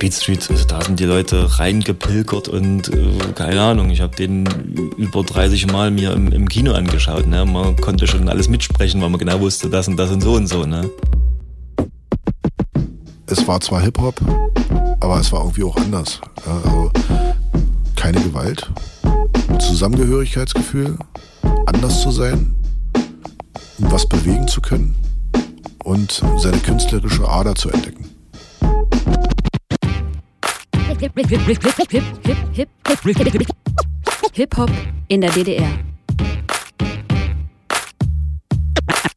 Beat 0.00 0.14
Street, 0.14 0.46
also 0.50 0.64
da 0.64 0.82
sind 0.82 0.98
die 0.98 1.04
Leute 1.04 1.58
reingepilgert 1.58 2.48
und 2.48 2.88
äh, 2.88 3.32
keine 3.34 3.60
Ahnung, 3.60 3.90
ich 3.90 4.00
habe 4.00 4.16
den 4.16 4.46
über 4.96 5.22
30 5.22 5.70
Mal 5.70 5.90
mir 5.90 6.12
im, 6.12 6.32
im 6.32 6.48
Kino 6.48 6.72
angeschaut. 6.72 7.26
Ne? 7.26 7.44
Man 7.44 7.76
konnte 7.76 8.06
schon 8.06 8.28
alles 8.28 8.48
mitsprechen, 8.48 9.00
weil 9.02 9.10
man 9.10 9.18
genau 9.18 9.40
wusste, 9.40 9.68
das 9.68 9.88
und 9.88 9.96
das 9.96 10.10
und 10.10 10.22
so 10.22 10.32
und 10.32 10.46
so. 10.46 10.64
Ne? 10.64 10.90
es 13.30 13.46
war 13.46 13.60
zwar 13.60 13.82
Hip-Hop, 13.82 14.20
aber 15.00 15.20
es 15.20 15.30
war 15.32 15.40
irgendwie 15.40 15.64
auch 15.64 15.76
anders. 15.76 16.20
Ja, 16.46 16.60
also 16.64 16.90
keine 17.94 18.20
Gewalt, 18.20 18.70
Zusammengehörigkeitsgefühl, 19.58 20.96
anders 21.68 22.00
zu 22.00 22.10
sein, 22.10 22.54
was 23.76 24.08
bewegen 24.08 24.48
zu 24.48 24.62
können 24.62 24.96
und 25.84 26.22
seine 26.38 26.58
künstlerische 26.58 27.28
Ader 27.28 27.54
zu 27.54 27.68
entdecken. 27.68 28.08
Hip-Hop 34.32 34.70
in 35.08 35.20
der 35.20 35.30
DDR. 35.30 35.78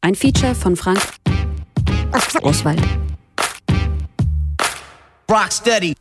Ein 0.02 0.16
Feature 0.16 0.54
von 0.54 0.76
Frank 0.76 1.00
Oswald. 2.42 2.82
Rocksteady. 5.30 5.94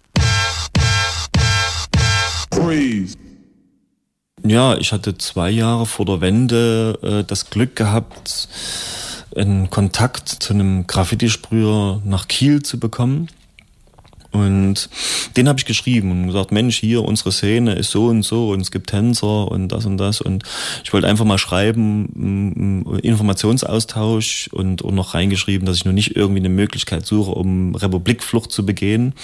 Freeze. 2.52 3.29
Ja, 4.44 4.76
ich 4.76 4.92
hatte 4.92 5.18
zwei 5.18 5.50
Jahre 5.50 5.86
vor 5.86 6.06
der 6.06 6.20
Wende 6.20 6.98
äh, 7.02 7.24
das 7.24 7.50
Glück 7.50 7.76
gehabt, 7.76 8.48
einen 9.36 9.70
Kontakt 9.70 10.28
zu 10.28 10.54
einem 10.54 10.86
Graffiti-Sprüher 10.86 12.00
nach 12.04 12.26
Kiel 12.26 12.62
zu 12.62 12.80
bekommen. 12.80 13.28
Und 14.32 14.88
den 15.36 15.48
habe 15.48 15.58
ich 15.58 15.64
geschrieben 15.64 16.12
und 16.12 16.26
gesagt, 16.28 16.52
Mensch, 16.52 16.78
hier, 16.78 17.02
unsere 17.02 17.32
Szene 17.32 17.74
ist 17.74 17.90
so 17.90 18.06
und 18.06 18.22
so 18.22 18.50
und 18.50 18.60
es 18.60 18.70
gibt 18.70 18.90
Tänzer 18.90 19.50
und 19.50 19.68
das 19.68 19.86
und 19.86 19.96
das. 19.96 20.20
Und 20.20 20.44
ich 20.84 20.92
wollte 20.92 21.08
einfach 21.08 21.24
mal 21.24 21.38
schreiben, 21.38 22.98
Informationsaustausch 23.02 24.48
und, 24.52 24.82
und 24.82 24.94
noch 24.94 25.14
reingeschrieben, 25.14 25.66
dass 25.66 25.76
ich 25.76 25.84
nur 25.84 25.94
nicht 25.94 26.14
irgendwie 26.14 26.40
eine 26.40 26.48
Möglichkeit 26.48 27.06
suche, 27.06 27.32
um 27.32 27.74
Republikflucht 27.74 28.52
zu 28.52 28.64
begehen. 28.64 29.14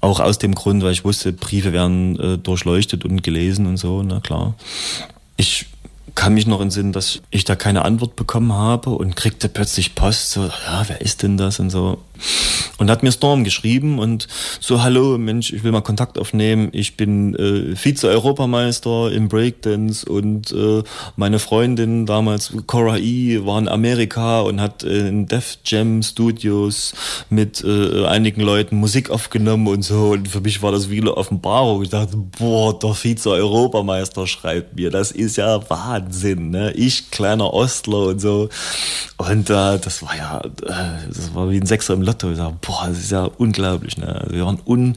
Auch 0.00 0.18
aus 0.18 0.38
dem 0.38 0.54
Grund, 0.54 0.82
weil 0.82 0.92
ich 0.92 1.04
wusste, 1.04 1.32
Briefe 1.32 1.72
werden 1.72 2.18
äh, 2.18 2.38
durchleuchtet 2.38 3.04
und 3.04 3.22
gelesen 3.22 3.66
und 3.66 3.76
so, 3.76 4.02
na 4.02 4.20
klar. 4.20 4.54
Ich 5.36 5.66
kann 6.20 6.34
mich 6.34 6.46
noch 6.46 6.60
entsinnen, 6.60 6.92
dass 6.92 7.22
ich 7.30 7.44
da 7.44 7.56
keine 7.56 7.82
Antwort 7.82 8.14
bekommen 8.14 8.52
habe 8.52 8.90
und 8.90 9.16
kriegte 9.16 9.48
plötzlich 9.48 9.94
Post, 9.94 10.32
so, 10.32 10.42
ja, 10.42 10.84
wer 10.86 11.00
ist 11.00 11.22
denn 11.22 11.38
das 11.38 11.58
und 11.60 11.70
so. 11.70 11.96
Und 12.76 12.90
hat 12.90 13.02
mir 13.02 13.10
Storm 13.10 13.44
geschrieben 13.44 13.98
und 13.98 14.28
so, 14.60 14.82
hallo 14.82 15.16
Mensch, 15.16 15.50
ich 15.50 15.64
will 15.64 15.72
mal 15.72 15.80
Kontakt 15.80 16.18
aufnehmen. 16.18 16.68
Ich 16.72 16.98
bin 16.98 17.34
äh, 17.34 17.74
Vize-Europameister 17.74 19.10
im 19.12 19.28
Breakdance 19.28 20.04
und 20.04 20.52
äh, 20.52 20.82
meine 21.16 21.38
Freundin 21.38 22.04
damals, 22.04 22.52
Cora 22.66 22.98
E., 22.98 23.46
war 23.46 23.58
in 23.58 23.68
Amerika 23.68 24.40
und 24.40 24.60
hat 24.60 24.82
äh, 24.82 25.08
in 25.08 25.26
Def 25.26 25.58
Jam 25.64 26.02
Studios 26.02 26.92
mit 27.30 27.64
äh, 27.64 28.04
einigen 28.04 28.42
Leuten 28.42 28.76
Musik 28.76 29.08
aufgenommen 29.08 29.66
und 29.68 29.82
so. 29.82 30.10
Und 30.10 30.28
für 30.28 30.42
mich 30.42 30.60
war 30.60 30.72
das 30.72 30.90
wie 30.90 31.00
eine 31.00 31.16
Offenbarung. 31.16 31.82
Ich 31.82 31.88
dachte, 31.88 32.18
boah, 32.38 32.78
der 32.78 32.94
Vize-Europameister 32.94 34.26
schreibt 34.26 34.76
mir. 34.76 34.90
Das 34.90 35.12
ist 35.12 35.36
ja 35.36 35.58
Wahnsinn. 35.70 36.09
Wahnsinn, 36.10 36.50
ne? 36.50 36.72
Ich, 36.72 37.10
kleiner 37.10 37.54
Ostler 37.54 38.06
und 38.06 38.20
so. 38.20 38.48
Und 39.16 39.48
äh, 39.48 39.78
das 39.78 40.02
war 40.02 40.16
ja, 40.16 40.40
äh, 40.40 41.08
das 41.08 41.34
war 41.34 41.50
wie 41.50 41.60
ein 41.60 41.66
Sechser 41.66 41.94
im 41.94 42.02
Lotto. 42.02 42.30
Ich 42.30 42.36
sag, 42.36 42.60
boah, 42.60 42.86
das 42.88 42.98
ist 42.98 43.12
ja 43.12 43.24
unglaublich. 43.38 43.96
Ne? 43.96 44.06
Also 44.08 44.34
wir 44.34 44.44
waren 44.44 44.60
un, 44.66 44.96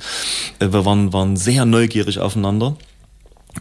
äh, 0.59 0.71
wir 0.71 0.85
waren, 0.85 1.13
waren 1.13 1.37
sehr 1.37 1.65
neugierig 1.65 2.19
aufeinander 2.19 2.75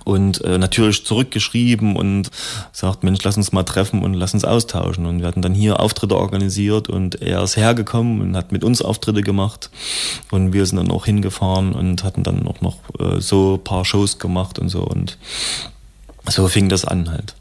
und 0.04 0.42
äh, 0.44 0.56
natürlich 0.56 1.04
zurückgeschrieben 1.04 1.94
und 1.96 2.30
sagt, 2.72 3.04
Mensch, 3.04 3.22
lass 3.22 3.36
uns 3.36 3.52
mal 3.52 3.64
treffen 3.64 4.02
und 4.02 4.14
lass 4.14 4.32
uns 4.32 4.44
austauschen. 4.44 5.04
Und 5.04 5.20
wir 5.20 5.26
hatten 5.26 5.42
dann 5.42 5.52
hier 5.52 5.78
Auftritte 5.80 6.16
organisiert 6.16 6.88
und 6.88 7.20
er 7.20 7.42
ist 7.42 7.58
hergekommen 7.58 8.22
und 8.22 8.34
hat 8.34 8.50
mit 8.50 8.64
uns 8.64 8.80
Auftritte 8.80 9.20
gemacht. 9.20 9.70
Und 10.30 10.54
wir 10.54 10.64
sind 10.64 10.78
dann 10.78 10.90
auch 10.90 11.04
hingefahren 11.04 11.74
und 11.74 12.02
hatten 12.02 12.22
dann 12.22 12.48
auch 12.48 12.62
noch 12.62 12.78
äh, 12.98 13.20
so 13.20 13.56
ein 13.56 13.64
paar 13.64 13.84
Shows 13.84 14.18
gemacht 14.18 14.58
und 14.58 14.70
so. 14.70 14.80
Und 14.80 15.18
so 16.28 16.48
fing 16.48 16.68
das 16.68 16.84
an 16.84 17.10
halt. 17.10 17.34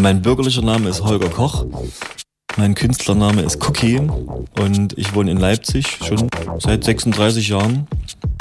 Mein 0.00 0.22
bürgerlicher 0.22 0.62
Name 0.62 0.88
ist 0.88 1.02
Holger 1.02 1.28
Koch. 1.28 1.66
Mein 2.56 2.74
Künstlername 2.74 3.42
ist 3.42 3.64
Cookie 3.68 4.00
und 4.58 4.96
ich 4.96 5.14
wohne 5.14 5.30
in 5.30 5.38
Leipzig 5.38 5.86
schon 6.04 6.28
seit 6.58 6.84
36 6.84 7.48
Jahren. 7.48 7.86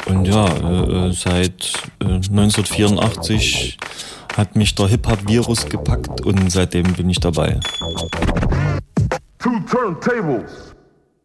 Und 0.05 0.25
ja, 0.25 0.45
äh, 0.47 1.11
seit 1.11 1.73
äh, 1.99 2.05
1984 2.05 3.77
hat 4.35 4.55
mich 4.55 4.75
der 4.75 4.87
Hip-Hop-Virus 4.87 5.65
gepackt 5.65 6.21
und 6.21 6.51
seitdem 6.51 6.93
bin 6.93 7.09
ich 7.09 7.19
dabei. 7.19 7.59
Two 9.39 9.59
turntables. 9.69 10.73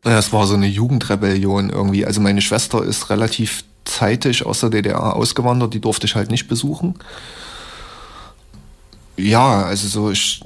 Ja, 0.05 0.19
es 0.19 0.33
war 0.33 0.47
so 0.47 0.55
eine 0.55 0.67
Jugendrebellion 0.67 1.71
irgendwie. 1.71 2.05
Also 2.05 2.21
meine 2.21 2.41
Schwester 2.41 2.83
ist 2.83 3.09
relativ 3.11 3.65
zeitig 3.85 4.47
aus 4.47 4.61
der 4.61 4.71
DDR 4.71 5.15
ausgewandert, 5.15 5.75
die 5.75 5.81
durfte 5.81 6.07
ich 6.07 6.15
halt 6.15 6.31
nicht 6.31 6.49
besuchen. 6.49 6.95
Ja, 9.19 9.63
also 9.65 9.89
so, 9.89 10.11
ich 10.11 10.43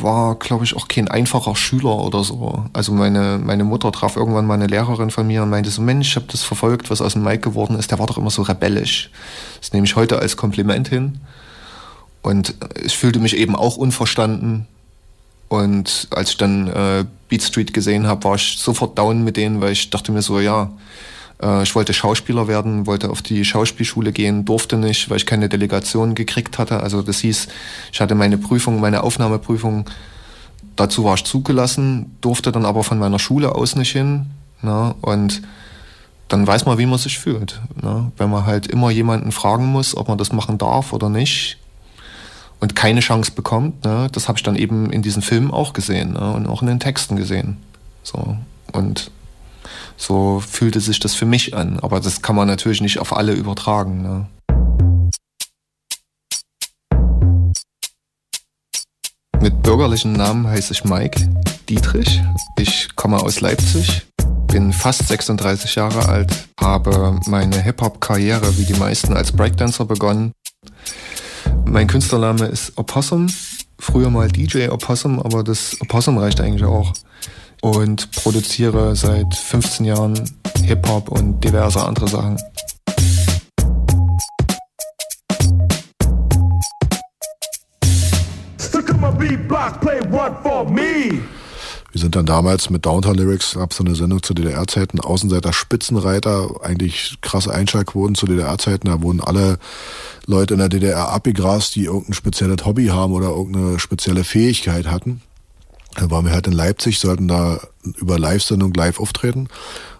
war, 0.00 0.36
glaube 0.36 0.64
ich, 0.64 0.74
auch 0.74 0.88
kein 0.88 1.08
einfacher 1.08 1.54
Schüler 1.54 1.98
oder 1.98 2.24
so. 2.24 2.64
Also 2.72 2.92
meine, 2.92 3.38
meine 3.38 3.64
Mutter 3.64 3.92
traf 3.92 4.16
irgendwann 4.16 4.46
mal 4.46 4.54
eine 4.54 4.66
Lehrerin 4.66 5.10
von 5.10 5.26
mir 5.26 5.42
und 5.42 5.50
meinte 5.50 5.70
so, 5.70 5.82
Mensch, 5.82 6.08
ich 6.08 6.16
habe 6.16 6.26
das 6.30 6.42
verfolgt, 6.42 6.90
was 6.90 7.02
aus 7.02 7.12
dem 7.12 7.22
Mike 7.22 7.40
geworden 7.40 7.78
ist. 7.78 7.90
Der 7.90 7.98
war 7.98 8.06
doch 8.06 8.16
immer 8.16 8.30
so 8.30 8.42
rebellisch. 8.42 9.10
Das 9.60 9.72
nehme 9.74 9.86
ich 9.86 9.94
heute 9.94 10.18
als 10.18 10.38
Kompliment 10.38 10.88
hin. 10.88 11.20
Und 12.22 12.54
ich 12.82 12.96
fühlte 12.96 13.18
mich 13.18 13.36
eben 13.36 13.54
auch 13.54 13.76
unverstanden. 13.76 14.66
Und 15.48 16.08
als 16.10 16.30
ich 16.30 16.36
dann 16.38 16.68
äh, 16.68 17.04
Beat 17.28 17.42
Street 17.42 17.74
gesehen 17.74 18.06
habe, 18.06 18.24
war 18.24 18.36
ich 18.36 18.56
sofort 18.58 18.96
down 18.96 19.22
mit 19.22 19.36
denen, 19.36 19.60
weil 19.60 19.72
ich 19.72 19.90
dachte 19.90 20.12
mir 20.12 20.22
so, 20.22 20.40
ja, 20.40 20.70
äh, 21.42 21.62
ich 21.62 21.74
wollte 21.74 21.92
Schauspieler 21.92 22.48
werden, 22.48 22.86
wollte 22.86 23.10
auf 23.10 23.20
die 23.20 23.44
Schauspielschule 23.44 24.12
gehen, 24.12 24.44
durfte 24.44 24.76
nicht, 24.76 25.10
weil 25.10 25.16
ich 25.16 25.26
keine 25.26 25.48
Delegation 25.48 26.14
gekriegt 26.14 26.58
hatte. 26.58 26.80
Also 26.80 27.02
das 27.02 27.18
hieß, 27.20 27.48
ich 27.92 28.00
hatte 28.00 28.14
meine 28.14 28.38
Prüfung, 28.38 28.80
meine 28.80 29.02
Aufnahmeprüfung, 29.02 29.86
dazu 30.76 31.04
war 31.04 31.14
ich 31.14 31.24
zugelassen, 31.24 32.16
durfte 32.20 32.52
dann 32.52 32.64
aber 32.64 32.84
von 32.84 32.98
meiner 32.98 33.18
Schule 33.18 33.54
aus 33.54 33.76
nicht 33.76 33.92
hin. 33.92 34.26
Ne? 34.62 34.94
Und 35.00 35.42
dann 36.28 36.46
weiß 36.46 36.64
man, 36.64 36.78
wie 36.78 36.86
man 36.86 36.98
sich 36.98 37.18
fühlt. 37.18 37.60
Ne? 37.82 38.10
Wenn 38.16 38.30
man 38.30 38.46
halt 38.46 38.66
immer 38.68 38.90
jemanden 38.90 39.32
fragen 39.32 39.66
muss, 39.66 39.96
ob 39.96 40.08
man 40.08 40.18
das 40.18 40.32
machen 40.32 40.56
darf 40.56 40.92
oder 40.92 41.08
nicht 41.08 41.58
und 42.60 42.76
keine 42.76 43.00
Chance 43.00 43.32
bekommt, 43.32 43.84
ne? 43.84 44.08
das 44.12 44.28
habe 44.28 44.38
ich 44.38 44.42
dann 44.42 44.56
eben 44.56 44.90
in 44.90 45.02
diesen 45.02 45.20
Filmen 45.20 45.50
auch 45.50 45.72
gesehen 45.72 46.12
ne? 46.12 46.32
und 46.32 46.46
auch 46.46 46.62
in 46.62 46.68
den 46.68 46.80
Texten 46.80 47.16
gesehen. 47.16 47.58
So. 48.02 48.36
Und 48.72 49.10
so 49.96 50.40
fühlte 50.40 50.80
sich 50.80 51.00
das 51.00 51.14
für 51.14 51.26
mich 51.26 51.54
an. 51.54 51.78
Aber 51.80 52.00
das 52.00 52.22
kann 52.22 52.36
man 52.36 52.48
natürlich 52.48 52.80
nicht 52.80 52.98
auf 52.98 53.16
alle 53.16 53.32
übertragen. 53.32 54.02
Ne? 54.02 54.28
Mit 59.40 59.62
bürgerlichen 59.62 60.12
Namen 60.12 60.46
heiße 60.46 60.72
ich 60.72 60.84
Mike 60.84 61.28
Dietrich. 61.68 62.22
Ich 62.58 62.94
komme 62.94 63.16
aus 63.16 63.40
Leipzig, 63.40 64.06
bin 64.46 64.72
fast 64.72 65.08
36 65.08 65.74
Jahre 65.74 66.08
alt, 66.08 66.32
habe 66.60 67.18
meine 67.26 67.60
Hip-Hop-Karriere 67.60 68.56
wie 68.58 68.64
die 68.64 68.78
meisten 68.78 69.14
als 69.14 69.32
Breakdancer 69.32 69.84
begonnen. 69.84 70.32
Mein 71.64 71.88
Künstlername 71.88 72.46
ist 72.46 72.78
Opossum, 72.78 73.26
früher 73.78 74.10
mal 74.10 74.28
DJ 74.28 74.68
Opossum, 74.68 75.20
aber 75.20 75.42
das 75.42 75.76
Opossum 75.80 76.18
reicht 76.18 76.40
eigentlich 76.40 76.64
auch 76.64 76.92
und 77.62 78.10
produziere 78.10 78.94
seit 78.94 79.34
15 79.34 79.86
Jahren 79.86 80.14
Hip-Hop 80.64 81.08
und 81.08 81.42
diverse 81.42 81.82
andere 81.82 82.08
Sachen. 82.08 82.36
Wir 91.92 92.00
sind 92.00 92.16
dann 92.16 92.26
damals 92.26 92.70
mit 92.70 92.86
Downtown 92.86 93.14
Lyrics, 93.14 93.54
gab 93.54 93.72
so 93.72 93.84
eine 93.84 93.94
Sendung 93.94 94.22
zu 94.22 94.34
DDR-Zeiten, 94.34 94.98
Außenseiter 94.98 95.52
Spitzenreiter, 95.52 96.62
eigentlich 96.62 97.18
krasse 97.20 97.52
Einschaltquoten 97.52 98.14
zu 98.14 98.26
DDR-Zeiten, 98.26 98.88
da 98.88 99.02
wurden 99.02 99.20
alle 99.20 99.58
Leute 100.26 100.54
in 100.54 100.60
der 100.60 100.68
DDR 100.68 101.10
abgegrast, 101.10 101.74
die 101.76 101.84
irgendein 101.84 102.14
spezielles 102.14 102.64
Hobby 102.64 102.86
haben 102.86 103.12
oder 103.12 103.28
irgendeine 103.28 103.78
spezielle 103.78 104.24
Fähigkeit 104.24 104.86
hatten. 104.86 105.20
Dann 105.96 106.10
waren 106.10 106.24
wir 106.24 106.32
halt 106.32 106.46
in 106.46 106.52
Leipzig, 106.52 106.98
sollten 106.98 107.28
da 107.28 107.60
über 107.98 108.18
Live-Sendung 108.18 108.72
live 108.74 109.00
auftreten. 109.00 109.48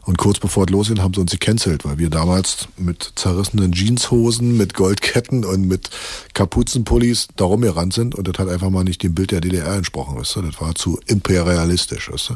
Und 0.05 0.18
kurz 0.18 0.40
bevor 0.40 0.64
es 0.64 0.70
losging, 0.70 1.00
haben 1.00 1.14
sie 1.14 1.20
uns 1.20 1.30
gecancelt, 1.30 1.84
weil 1.84 1.98
wir 1.98 2.11
damals 2.11 2.66
mit 2.76 3.12
zerrissenen 3.14 3.72
Jeanshosen, 3.72 4.57
mit 4.57 4.74
Goldketten 4.74 5.44
und 5.44 5.68
mit 5.68 5.90
Kapuzenpullis 6.34 7.28
darum 7.36 7.61
gerannt 7.61 7.92
sind. 7.92 8.16
Und 8.16 8.26
das 8.26 8.36
hat 8.38 8.48
einfach 8.48 8.70
mal 8.70 8.82
nicht 8.82 9.03
dem 9.05 9.14
Bild 9.14 9.30
der 9.30 9.40
DDR 9.40 9.74
entsprochen, 9.74 10.16
weißt 10.16 10.36
du? 10.36 10.42
Das 10.42 10.61
war 10.61 10.74
zu 10.74 10.98
imperialistisch, 11.07 12.11
weißt 12.11 12.30
du? 12.30 12.34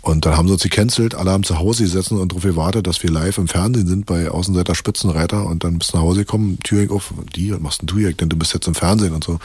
Und 0.00 0.24
dann 0.24 0.38
haben 0.38 0.46
sie 0.46 0.54
uns 0.54 0.62
gecancelt, 0.62 1.14
alle 1.14 1.32
haben 1.32 1.42
zu 1.42 1.58
Hause 1.58 1.82
gesessen 1.82 2.18
und 2.18 2.32
darauf 2.32 2.44
gewartet, 2.44 2.86
dass 2.86 3.02
wir 3.02 3.10
live 3.10 3.36
im 3.36 3.48
Fernsehen 3.48 3.86
sind 3.86 4.06
bei 4.06 4.30
Außenseiter 4.30 4.74
Spitzenreiter 4.74 5.44
und 5.44 5.64
dann 5.64 5.78
bist 5.78 5.92
du 5.92 5.98
nach 5.98 6.04
Hause 6.04 6.20
gekommen, 6.20 6.58
Tür 6.64 6.90
auf, 6.90 7.12
die, 7.36 7.52
was 7.52 7.60
machst 7.60 7.82
denn 7.82 7.88
du 7.88 7.98
hier? 7.98 8.14
Denn 8.14 8.30
du 8.30 8.36
bist 8.36 8.54
jetzt 8.54 8.66
im 8.66 8.74
Fernsehen 8.74 9.12
und 9.12 9.24
so. 9.24 9.38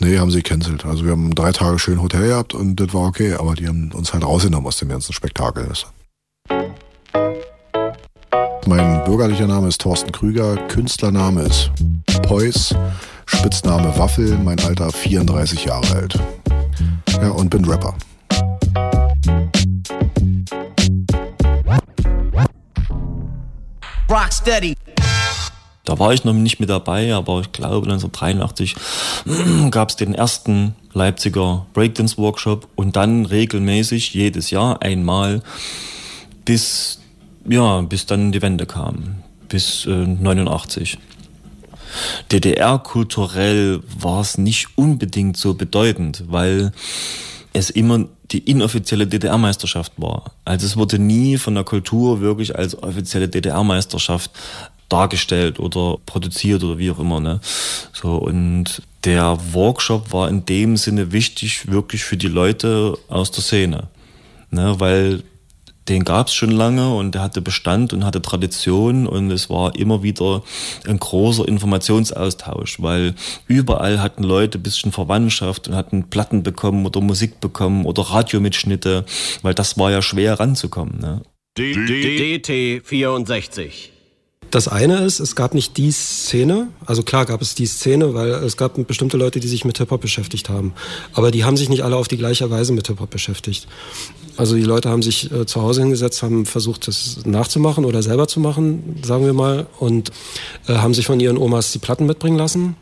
Nee, 0.00 0.18
haben 0.18 0.30
sie 0.30 0.42
gecancelt. 0.42 0.84
Also 0.84 1.04
wir 1.04 1.12
haben 1.12 1.34
drei 1.34 1.52
Tage 1.52 1.78
schön 1.78 2.02
Hotel 2.02 2.28
gehabt 2.28 2.52
und 2.52 2.76
das 2.76 2.92
war 2.92 3.06
okay, 3.06 3.32
aber 3.32 3.54
die 3.54 3.66
haben 3.66 3.90
uns 3.92 4.12
halt 4.12 4.24
rausgenommen 4.24 4.66
aus 4.66 4.76
dem 4.76 4.90
ganzen 4.90 5.14
Spektakel. 5.14 5.70
Weißt 5.70 5.84
du? 5.84 5.95
Mein 8.68 9.04
bürgerlicher 9.04 9.46
Name 9.46 9.68
ist 9.68 9.80
Thorsten 9.80 10.10
Krüger, 10.10 10.56
Künstlername 10.66 11.42
ist 11.42 11.70
Peus, 12.22 12.74
Spitzname 13.26 13.96
Waffel, 13.96 14.36
mein 14.38 14.58
Alter 14.58 14.90
34 14.90 15.66
Jahre 15.66 15.94
alt. 15.94 16.18
Ja, 17.22 17.30
und 17.30 17.48
bin 17.48 17.64
Rapper. 17.64 17.94
Rocksteady. 24.10 24.74
Da 25.84 25.98
war 26.00 26.12
ich 26.12 26.24
noch 26.24 26.32
nicht 26.32 26.58
mit 26.58 26.68
dabei, 26.68 27.14
aber 27.14 27.42
ich 27.42 27.52
glaube 27.52 27.86
1983 27.86 28.74
gab 29.70 29.90
es 29.90 29.96
den 29.96 30.12
ersten 30.12 30.74
Leipziger 30.92 31.66
Breakdance 31.72 32.18
Workshop 32.18 32.66
und 32.74 32.96
dann 32.96 33.26
regelmäßig 33.26 34.12
jedes 34.12 34.50
Jahr 34.50 34.82
einmal 34.82 35.40
bis 36.44 36.98
ja 37.48 37.80
bis 37.82 38.06
dann 38.06 38.32
die 38.32 38.42
Wende 38.42 38.66
kam 38.66 39.22
bis 39.48 39.86
äh, 39.86 39.90
89. 39.90 40.98
DDR 42.30 42.78
kulturell 42.78 43.80
war 43.98 44.20
es 44.20 44.38
nicht 44.38 44.68
unbedingt 44.76 45.36
so 45.36 45.54
bedeutend, 45.54 46.24
weil 46.26 46.72
es 47.52 47.70
immer 47.70 48.06
die 48.32 48.38
inoffizielle 48.38 49.06
DDR-Meisterschaft 49.06 49.92
war. 49.96 50.32
Also 50.44 50.66
es 50.66 50.76
wurde 50.76 50.98
nie 50.98 51.38
von 51.38 51.54
der 51.54 51.64
Kultur 51.64 52.20
wirklich 52.20 52.56
als 52.56 52.80
offizielle 52.82 53.28
DDR-Meisterschaft 53.28 54.30
dargestellt 54.88 55.58
oder 55.58 55.98
produziert 56.06 56.62
oder 56.64 56.78
wie 56.78 56.90
auch 56.90 56.98
immer. 56.98 57.20
Ne? 57.20 57.40
So 57.92 58.16
und 58.16 58.82
der 59.04 59.38
Workshop 59.52 60.12
war 60.12 60.28
in 60.28 60.44
dem 60.44 60.76
Sinne 60.76 61.12
wichtig 61.12 61.70
wirklich 61.70 62.04
für 62.04 62.16
die 62.16 62.28
Leute 62.28 62.98
aus 63.08 63.30
der 63.30 63.42
Szene, 63.42 63.84
ne? 64.50 64.74
weil 64.78 65.22
den 65.88 66.04
gab 66.04 66.28
es 66.28 66.34
schon 66.34 66.50
lange 66.50 66.94
und 66.94 67.14
der 67.14 67.22
hatte 67.22 67.40
Bestand 67.40 67.92
und 67.92 68.04
hatte 68.04 68.22
Tradition 68.22 69.06
und 69.06 69.30
es 69.30 69.48
war 69.48 69.76
immer 69.76 70.02
wieder 70.02 70.42
ein 70.86 70.98
großer 70.98 71.46
Informationsaustausch, 71.46 72.80
weil 72.82 73.14
überall 73.46 74.00
hatten 74.00 74.22
Leute 74.22 74.58
ein 74.58 74.62
bisschen 74.62 74.92
Verwandtschaft 74.92 75.68
und 75.68 75.74
hatten 75.74 76.08
Platten 76.10 76.42
bekommen 76.42 76.86
oder 76.86 77.00
Musik 77.00 77.40
bekommen 77.40 77.86
oder 77.86 78.02
Radiomitschnitte, 78.02 79.04
weil 79.42 79.54
das 79.54 79.78
war 79.78 79.90
ja 79.90 80.02
schwer 80.02 80.40
ranzukommen. 80.40 80.98
Ne? 81.00 81.22
DT 81.58 82.82
64. 82.84 83.92
Das 84.50 84.68
eine 84.68 84.98
ist, 84.98 85.18
es 85.18 85.34
gab 85.34 85.54
nicht 85.54 85.76
die 85.76 85.90
Szene, 85.90 86.68
also 86.84 87.02
klar 87.02 87.26
gab 87.26 87.42
es 87.42 87.54
die 87.54 87.66
Szene, 87.66 88.14
weil 88.14 88.30
es 88.30 88.56
gab 88.56 88.74
bestimmte 88.86 89.16
Leute, 89.16 89.40
die 89.40 89.48
sich 89.48 89.64
mit 89.64 89.78
Hip-Hop 89.78 90.00
beschäftigt 90.00 90.48
haben. 90.48 90.72
Aber 91.14 91.30
die 91.30 91.44
haben 91.44 91.56
sich 91.56 91.68
nicht 91.68 91.82
alle 91.82 91.96
auf 91.96 92.06
die 92.08 92.16
gleiche 92.16 92.48
Weise 92.50 92.72
mit 92.72 92.86
Hip-Hop 92.86 93.10
beschäftigt. 93.10 93.66
Also 94.36 94.54
die 94.56 94.62
Leute 94.62 94.90
haben 94.90 95.02
sich 95.02 95.30
äh, 95.32 95.46
zu 95.46 95.62
Hause 95.62 95.80
hingesetzt, 95.82 96.22
haben 96.22 96.46
versucht, 96.46 96.88
das 96.88 97.20
nachzumachen 97.24 97.84
oder 97.84 98.02
selber 98.02 98.28
zu 98.28 98.40
machen, 98.40 99.00
sagen 99.04 99.24
wir 99.24 99.32
mal, 99.32 99.66
und 99.78 100.10
äh, 100.68 100.74
haben 100.74 100.94
sich 100.94 101.06
von 101.06 101.20
ihren 101.20 101.38
Omas 101.38 101.72
die 101.72 101.78
Platten 101.78 102.06
mitbringen 102.06 102.36
lassen 102.36 102.76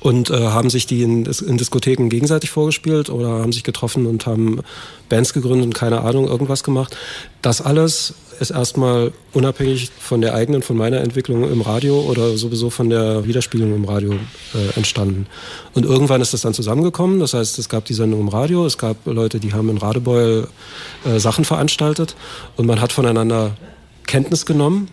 und 0.00 0.30
äh, 0.30 0.48
haben 0.48 0.70
sich 0.70 0.86
die 0.86 1.02
in, 1.02 1.26
in 1.26 1.58
Diskotheken 1.58 2.08
gegenseitig 2.08 2.50
vorgespielt 2.50 3.10
oder 3.10 3.28
haben 3.28 3.52
sich 3.52 3.64
getroffen 3.64 4.06
und 4.06 4.26
haben 4.26 4.60
Bands 5.08 5.32
gegründet 5.32 5.66
und 5.66 5.74
keine 5.74 6.00
Ahnung, 6.00 6.26
irgendwas 6.26 6.64
gemacht. 6.64 6.96
Das 7.42 7.60
alles 7.60 8.14
ist 8.40 8.50
erstmal 8.50 9.12
unabhängig 9.34 9.90
von 9.98 10.22
der 10.22 10.34
eigenen, 10.34 10.62
von 10.62 10.76
meiner 10.76 11.00
Entwicklung 11.00 11.50
im 11.50 11.60
Radio 11.60 12.00
oder 12.00 12.38
sowieso 12.38 12.70
von 12.70 12.88
der 12.88 13.26
Widerspiegelung 13.26 13.74
im 13.74 13.84
Radio 13.84 14.14
äh, 14.54 14.76
entstanden. 14.76 15.26
Und 15.74 15.84
irgendwann 15.84 16.22
ist 16.22 16.32
das 16.32 16.40
dann 16.40 16.54
zusammengekommen. 16.54 17.20
Das 17.20 17.34
heißt, 17.34 17.58
es 17.58 17.68
gab 17.68 17.84
die 17.84 17.94
Sendung 17.94 18.20
im 18.20 18.28
Radio, 18.28 18.64
es 18.64 18.78
gab 18.78 18.96
Leute, 19.04 19.40
die 19.40 19.52
haben 19.52 19.68
in 19.68 19.76
Radebeul 19.76 20.48
äh, 21.04 21.18
Sachen 21.18 21.44
veranstaltet 21.44 22.16
und 22.56 22.66
man 22.66 22.80
hat 22.80 22.92
voneinander 22.92 23.56
Kenntnis 24.06 24.46
genommen 24.46 24.88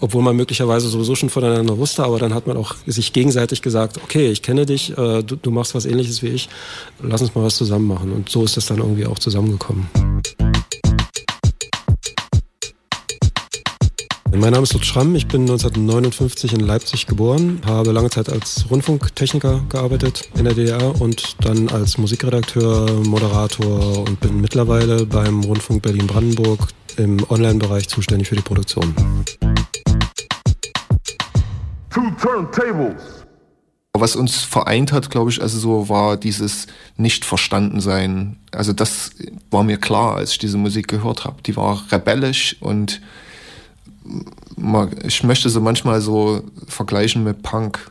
obwohl 0.00 0.22
man 0.22 0.36
möglicherweise 0.36 0.88
sowieso 0.88 1.14
schon 1.14 1.30
voneinander 1.30 1.78
wusste, 1.78 2.04
aber 2.04 2.18
dann 2.18 2.34
hat 2.34 2.46
man 2.46 2.56
auch 2.56 2.74
sich 2.86 3.12
gegenseitig 3.12 3.62
gesagt, 3.62 3.98
okay, 4.02 4.30
ich 4.30 4.42
kenne 4.42 4.66
dich, 4.66 4.90
äh, 4.96 5.22
du, 5.22 5.36
du, 5.36 5.50
machst 5.50 5.74
was 5.74 5.86
ähnliches 5.86 6.22
wie 6.22 6.28
ich, 6.28 6.48
lass 7.02 7.20
uns 7.20 7.34
mal 7.34 7.44
was 7.44 7.56
zusammen 7.56 7.86
machen. 7.86 8.12
Und 8.12 8.28
so 8.28 8.44
ist 8.44 8.56
das 8.56 8.66
dann 8.66 8.78
irgendwie 8.78 9.06
auch 9.06 9.18
zusammengekommen. 9.18 9.88
Mein 14.32 14.52
Name 14.52 14.62
ist 14.62 14.72
Lutz 14.72 14.86
Schramm, 14.86 15.14
ich 15.16 15.26
bin 15.26 15.42
1959 15.42 16.54
in 16.54 16.60
Leipzig 16.60 17.06
geboren, 17.06 17.60
habe 17.66 17.92
lange 17.92 18.08
Zeit 18.08 18.30
als 18.30 18.64
Rundfunktechniker 18.70 19.60
gearbeitet 19.68 20.30
in 20.34 20.44
der 20.44 20.54
DDR 20.54 20.98
und 21.00 21.44
dann 21.44 21.68
als 21.68 21.98
Musikredakteur, 21.98 22.90
Moderator 23.04 23.98
und 23.98 24.18
bin 24.20 24.40
mittlerweile 24.40 25.04
beim 25.04 25.42
Rundfunk 25.42 25.82
Berlin-Brandenburg 25.82 26.68
im 26.96 27.18
Online-Bereich 27.28 27.88
zuständig 27.88 28.28
für 28.28 28.36
die 28.36 28.42
Produktion. 28.42 28.94
Two 31.90 32.10
turntables. 32.20 33.26
Was 33.92 34.14
uns 34.14 34.36
vereint 34.36 34.92
hat, 34.92 35.10
glaube 35.10 35.30
ich, 35.30 35.42
also 35.42 35.58
so 35.58 35.88
war 35.88 36.16
dieses 36.16 36.68
Nicht-Verstanden-Sein. 36.96 38.36
Also 38.52 38.72
das 38.72 39.10
war 39.50 39.64
mir 39.64 39.78
klar, 39.78 40.14
als 40.16 40.30
ich 40.32 40.38
diese 40.38 40.58
Musik 40.58 40.86
gehört 40.86 41.24
habe. 41.24 41.42
Die 41.42 41.56
war 41.56 41.84
rebellisch 41.90 42.56
und 42.60 43.00
ich 45.04 45.24
möchte 45.24 45.50
sie 45.50 45.60
manchmal 45.60 46.00
so 46.00 46.42
vergleichen 46.68 47.24
mit 47.24 47.42
Punk 47.42 47.90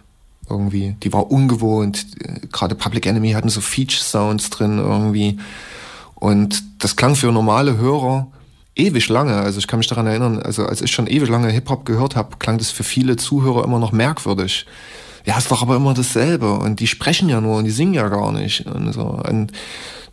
irgendwie. 0.50 0.96
Die 1.04 1.12
war 1.12 1.30
ungewohnt. 1.32 2.06
Gerade 2.52 2.76
Public 2.76 3.06
Enemy 3.06 3.34
hatten 3.34 3.50
so 3.50 3.60
Feature-Sounds 3.60 4.50
drin 4.50 4.80
irgendwie. 4.80 5.38
Und 6.16 6.64
das 6.80 6.96
klang 6.96 7.16
für 7.16 7.32
normale 7.32 7.78
Hörer 7.78 8.28
ewig 8.80 9.10
lange, 9.10 9.36
also 9.36 9.60
ich 9.60 9.68
kann 9.68 9.80
mich 9.80 9.88
daran 9.88 10.08
erinnern, 10.08 10.40
also 10.40 10.66
als 10.66 10.82
ich 10.82 10.92
schon 10.92 11.08
ewig 11.08 11.30
lange 11.30 11.50
Hip-Hop 11.50 11.86
gehört 11.86 12.16
habe, 12.16 12.38
klang 12.40 12.58
das 12.58 12.72
für 12.72 12.84
viele 12.84 13.18
Zuhörer 13.18 13.64
immer 13.64 13.80
noch 13.80 13.92
merkwürdig. 13.92 14.66
Ja, 15.26 15.38
ist 15.38 15.52
doch 15.52 15.62
aber 15.62 15.76
immer 15.76 15.94
dasselbe 15.94 16.54
und 16.54 16.80
die 16.80 16.88
sprechen 16.88 17.30
ja 17.30 17.42
nur 17.42 17.58
und 17.58 17.66
die 17.66 17.72
singen 17.72 17.94
ja 17.94 18.08
gar 18.08 18.32
nicht 18.32 18.66
und 18.66 18.94
so. 18.94 19.02
Und 19.02 19.52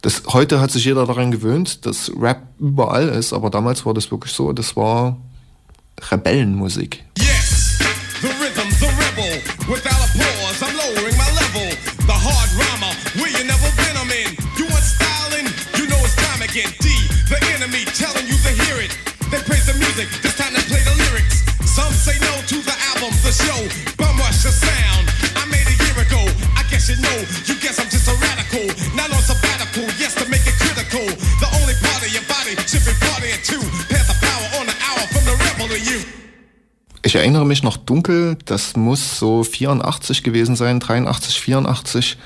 das, 0.03 0.23
heute 0.29 0.61
hat 0.61 0.71
sich 0.71 0.85
jeder 0.85 1.07
daran 1.07 1.31
gewöhnt, 1.31 1.87
dass 1.87 2.13
Rap 2.21 2.43
überall 2.59 3.09
ist, 3.09 3.33
aber 3.33 3.51
damals 3.51 3.87
war 3.87 3.95
das 3.95 4.11
wirklich 4.11 4.33
so, 4.33 4.53
das 4.53 4.77
war 4.77 5.17
Rebellenmusik. 6.11 7.05
Music, 19.97 20.23
this 20.23 20.37
time 20.37 20.53
they 20.53 20.61
play 20.69 20.83
the 20.85 20.95
lyrics. 21.09 21.41
Some 21.65 21.93
say 21.93 22.17
no 22.21 22.35
to 22.53 22.57
the 22.61 22.77
album, 22.93 23.13
the 23.25 23.33
show, 23.33 23.61
bum 23.97 24.17
rush 24.19 24.43
the 24.45 24.53
sound. 24.53 25.09
I 25.37 25.45
made 25.49 25.65
a 25.65 25.77
year 25.85 25.97
ago, 26.05 26.21
I 26.57 26.63
guess 26.71 26.89
you 26.89 27.01
know, 27.01 27.19
you 27.49 27.57
guess 27.61 27.81
I'm 27.81 27.89
just 27.89 28.09
a 28.09 28.17
radical. 28.21 28.67
Not 28.95 29.11
on 29.11 29.23
sabbatical, 29.23 29.89
yes, 29.99 30.15
to 30.21 30.29
make 30.29 30.45
it 30.47 30.57
critical. 30.61 31.07
The 31.41 31.49
only 31.61 31.75
part 31.81 32.05
of 32.05 32.11
your 32.13 32.27
body 32.29 32.55
should 32.69 32.85
be 32.85 32.93
partying 33.05 33.41
too. 33.45 33.61
To. 33.61 33.97
Ich 37.03 37.15
erinnere 37.15 37.45
mich 37.45 37.63
noch 37.63 37.77
dunkel, 37.77 38.37
das 38.45 38.77
muss 38.77 39.19
so 39.19 39.45
84 39.45 40.23
gewesen 40.25 40.57
sein, 40.57 40.81
83, 40.81 41.41
84, 41.41 42.19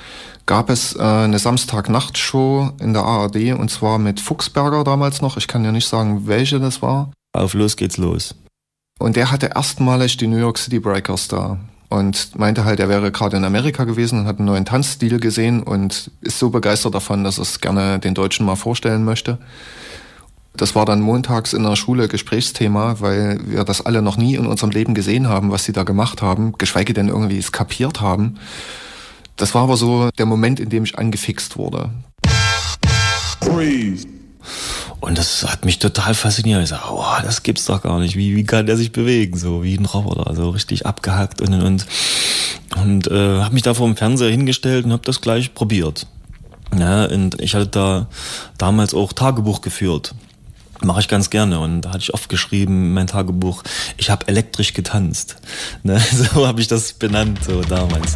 gab 0.46 0.70
es 0.70 0.96
äh, 0.96 1.02
eine 1.02 1.38
Samstagnacht-Show 1.38 2.72
in 2.80 2.94
der 2.94 3.04
ARD 3.04 3.52
und 3.58 3.70
zwar 3.70 3.98
mit 3.98 4.20
Fuchsberger 4.20 4.82
damals 4.82 5.20
noch. 5.20 5.36
Ich 5.36 5.48
kann 5.48 5.64
ja 5.64 5.72
nicht 5.72 5.86
sagen, 5.86 6.26
welche 6.26 6.58
das 6.60 6.80
war. 6.80 7.10
Auf 7.32 7.54
los 7.54 7.76
geht's 7.76 7.96
los. 7.96 8.34
Und 8.98 9.16
der 9.16 9.30
hatte 9.30 9.50
erstmalig 9.54 10.16
die 10.16 10.26
New 10.26 10.36
York 10.36 10.58
City 10.58 10.78
Breakers 10.78 11.28
da 11.28 11.58
und 11.88 12.38
meinte 12.38 12.64
halt, 12.64 12.80
er 12.80 12.88
wäre 12.88 13.10
gerade 13.10 13.36
in 13.36 13.44
Amerika 13.44 13.84
gewesen 13.84 14.20
und 14.20 14.26
hat 14.26 14.38
einen 14.38 14.46
neuen 14.46 14.64
Tanzstil 14.64 15.18
gesehen 15.18 15.62
und 15.62 16.10
ist 16.20 16.38
so 16.38 16.50
begeistert 16.50 16.94
davon, 16.94 17.24
dass 17.24 17.38
er 17.38 17.42
es 17.42 17.60
gerne 17.60 17.98
den 17.98 18.14
Deutschen 18.14 18.46
mal 18.46 18.56
vorstellen 18.56 19.04
möchte. 19.04 19.38
Das 20.56 20.74
war 20.74 20.84
dann 20.84 21.00
montags 21.00 21.52
in 21.52 21.62
der 21.62 21.76
Schule 21.76 22.08
Gesprächsthema, 22.08 23.00
weil 23.00 23.40
wir 23.46 23.64
das 23.64 23.84
alle 23.84 24.02
noch 24.02 24.16
nie 24.16 24.34
in 24.34 24.46
unserem 24.46 24.70
Leben 24.70 24.94
gesehen 24.94 25.28
haben, 25.28 25.50
was 25.50 25.64
sie 25.64 25.72
da 25.72 25.84
gemacht 25.84 26.22
haben, 26.22 26.54
geschweige 26.58 26.92
denn 26.92 27.08
irgendwie 27.08 27.38
es 27.38 27.52
kapiert 27.52 28.00
haben. 28.00 28.38
Das 29.36 29.54
war 29.54 29.62
aber 29.62 29.76
so 29.76 30.10
der 30.18 30.26
Moment, 30.26 30.60
in 30.60 30.68
dem 30.68 30.84
ich 30.84 30.98
angefixt 30.98 31.56
wurde. 31.56 31.90
Freeze. 33.40 34.19
Und 35.00 35.18
das 35.18 35.46
hat 35.50 35.64
mich 35.64 35.78
total 35.78 36.14
fasziniert. 36.14 36.62
Ich 36.62 36.68
sag, 36.68 36.90
oh, 36.90 37.04
das 37.22 37.42
gibt's 37.42 37.64
doch 37.64 37.82
gar 37.82 37.98
nicht. 37.98 38.16
Wie, 38.16 38.36
wie 38.36 38.44
kann 38.44 38.66
der 38.66 38.76
sich 38.76 38.92
bewegen? 38.92 39.38
So 39.38 39.62
wie 39.62 39.76
ein 39.76 39.86
Roboter, 39.86 40.34
so 40.34 40.50
richtig 40.50 40.86
abgehackt 40.86 41.40
und 41.40 41.54
und 41.54 41.86
und 42.76 43.06
äh, 43.08 43.40
habe 43.40 43.54
mich 43.54 43.62
da 43.62 43.74
vor 43.74 43.86
dem 43.86 43.96
Fernseher 43.96 44.30
hingestellt 44.30 44.84
und 44.84 44.92
habe 44.92 45.02
das 45.04 45.20
gleich 45.20 45.54
probiert. 45.54 46.06
Ja, 46.78 47.04
und 47.06 47.40
ich 47.40 47.54
hatte 47.54 47.66
da 47.66 48.06
damals 48.58 48.94
auch 48.94 49.12
Tagebuch 49.12 49.60
geführt. 49.60 50.14
Mache 50.82 51.00
ich 51.00 51.08
ganz 51.08 51.28
gerne 51.28 51.58
und 51.60 51.82
da 51.82 51.90
hatte 51.90 51.98
ich 51.98 52.14
oft 52.14 52.28
geschrieben, 52.28 52.94
mein 52.94 53.06
Tagebuch, 53.06 53.62
ich 53.98 54.08
habe 54.08 54.28
elektrisch 54.28 54.72
getanzt. 54.72 55.36
Ne? 55.82 56.00
So 56.00 56.46
habe 56.46 56.60
ich 56.60 56.68
das 56.68 56.92
benannt, 56.92 57.40
so 57.44 57.62
damals. 57.62 58.14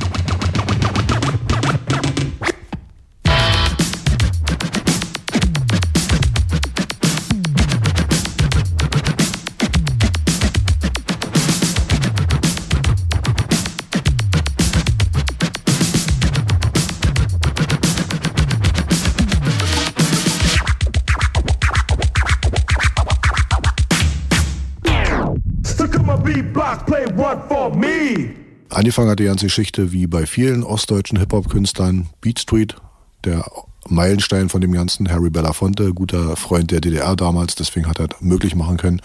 Angefangen 28.84 29.08
hat 29.08 29.18
die 29.18 29.24
ganze 29.24 29.46
Geschichte 29.46 29.92
wie 29.92 30.06
bei 30.06 30.26
vielen 30.26 30.62
ostdeutschen 30.62 31.18
Hip-Hop-Künstlern 31.18 32.10
Beat 32.20 32.38
Street, 32.38 32.76
der 33.24 33.50
Meilenstein 33.88 34.50
von 34.50 34.60
dem 34.60 34.72
Ganzen, 34.72 35.10
Harry 35.10 35.30
Belafonte, 35.30 35.94
guter 35.94 36.36
Freund 36.36 36.70
der 36.70 36.82
DDR 36.82 37.16
damals, 37.16 37.54
deswegen 37.54 37.88
hat 37.88 37.98
er 37.98 38.10
möglich 38.20 38.54
machen 38.54 38.76
können, 38.76 39.00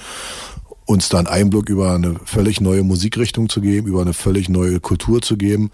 uns 0.84 1.07
dann 1.07 1.27
Einblick 1.27 1.69
über 1.69 1.93
eine 1.93 2.19
völlig 2.25 2.59
neue 2.59 2.84
Musikrichtung 2.84 3.47
zu 3.47 3.61
geben, 3.61 3.88
über 3.88 4.01
eine 4.01 4.11
völlig 4.11 4.49
neue 4.49 4.82
Kultur 4.82 5.21
zu 5.21 5.38
geben, 5.38 5.71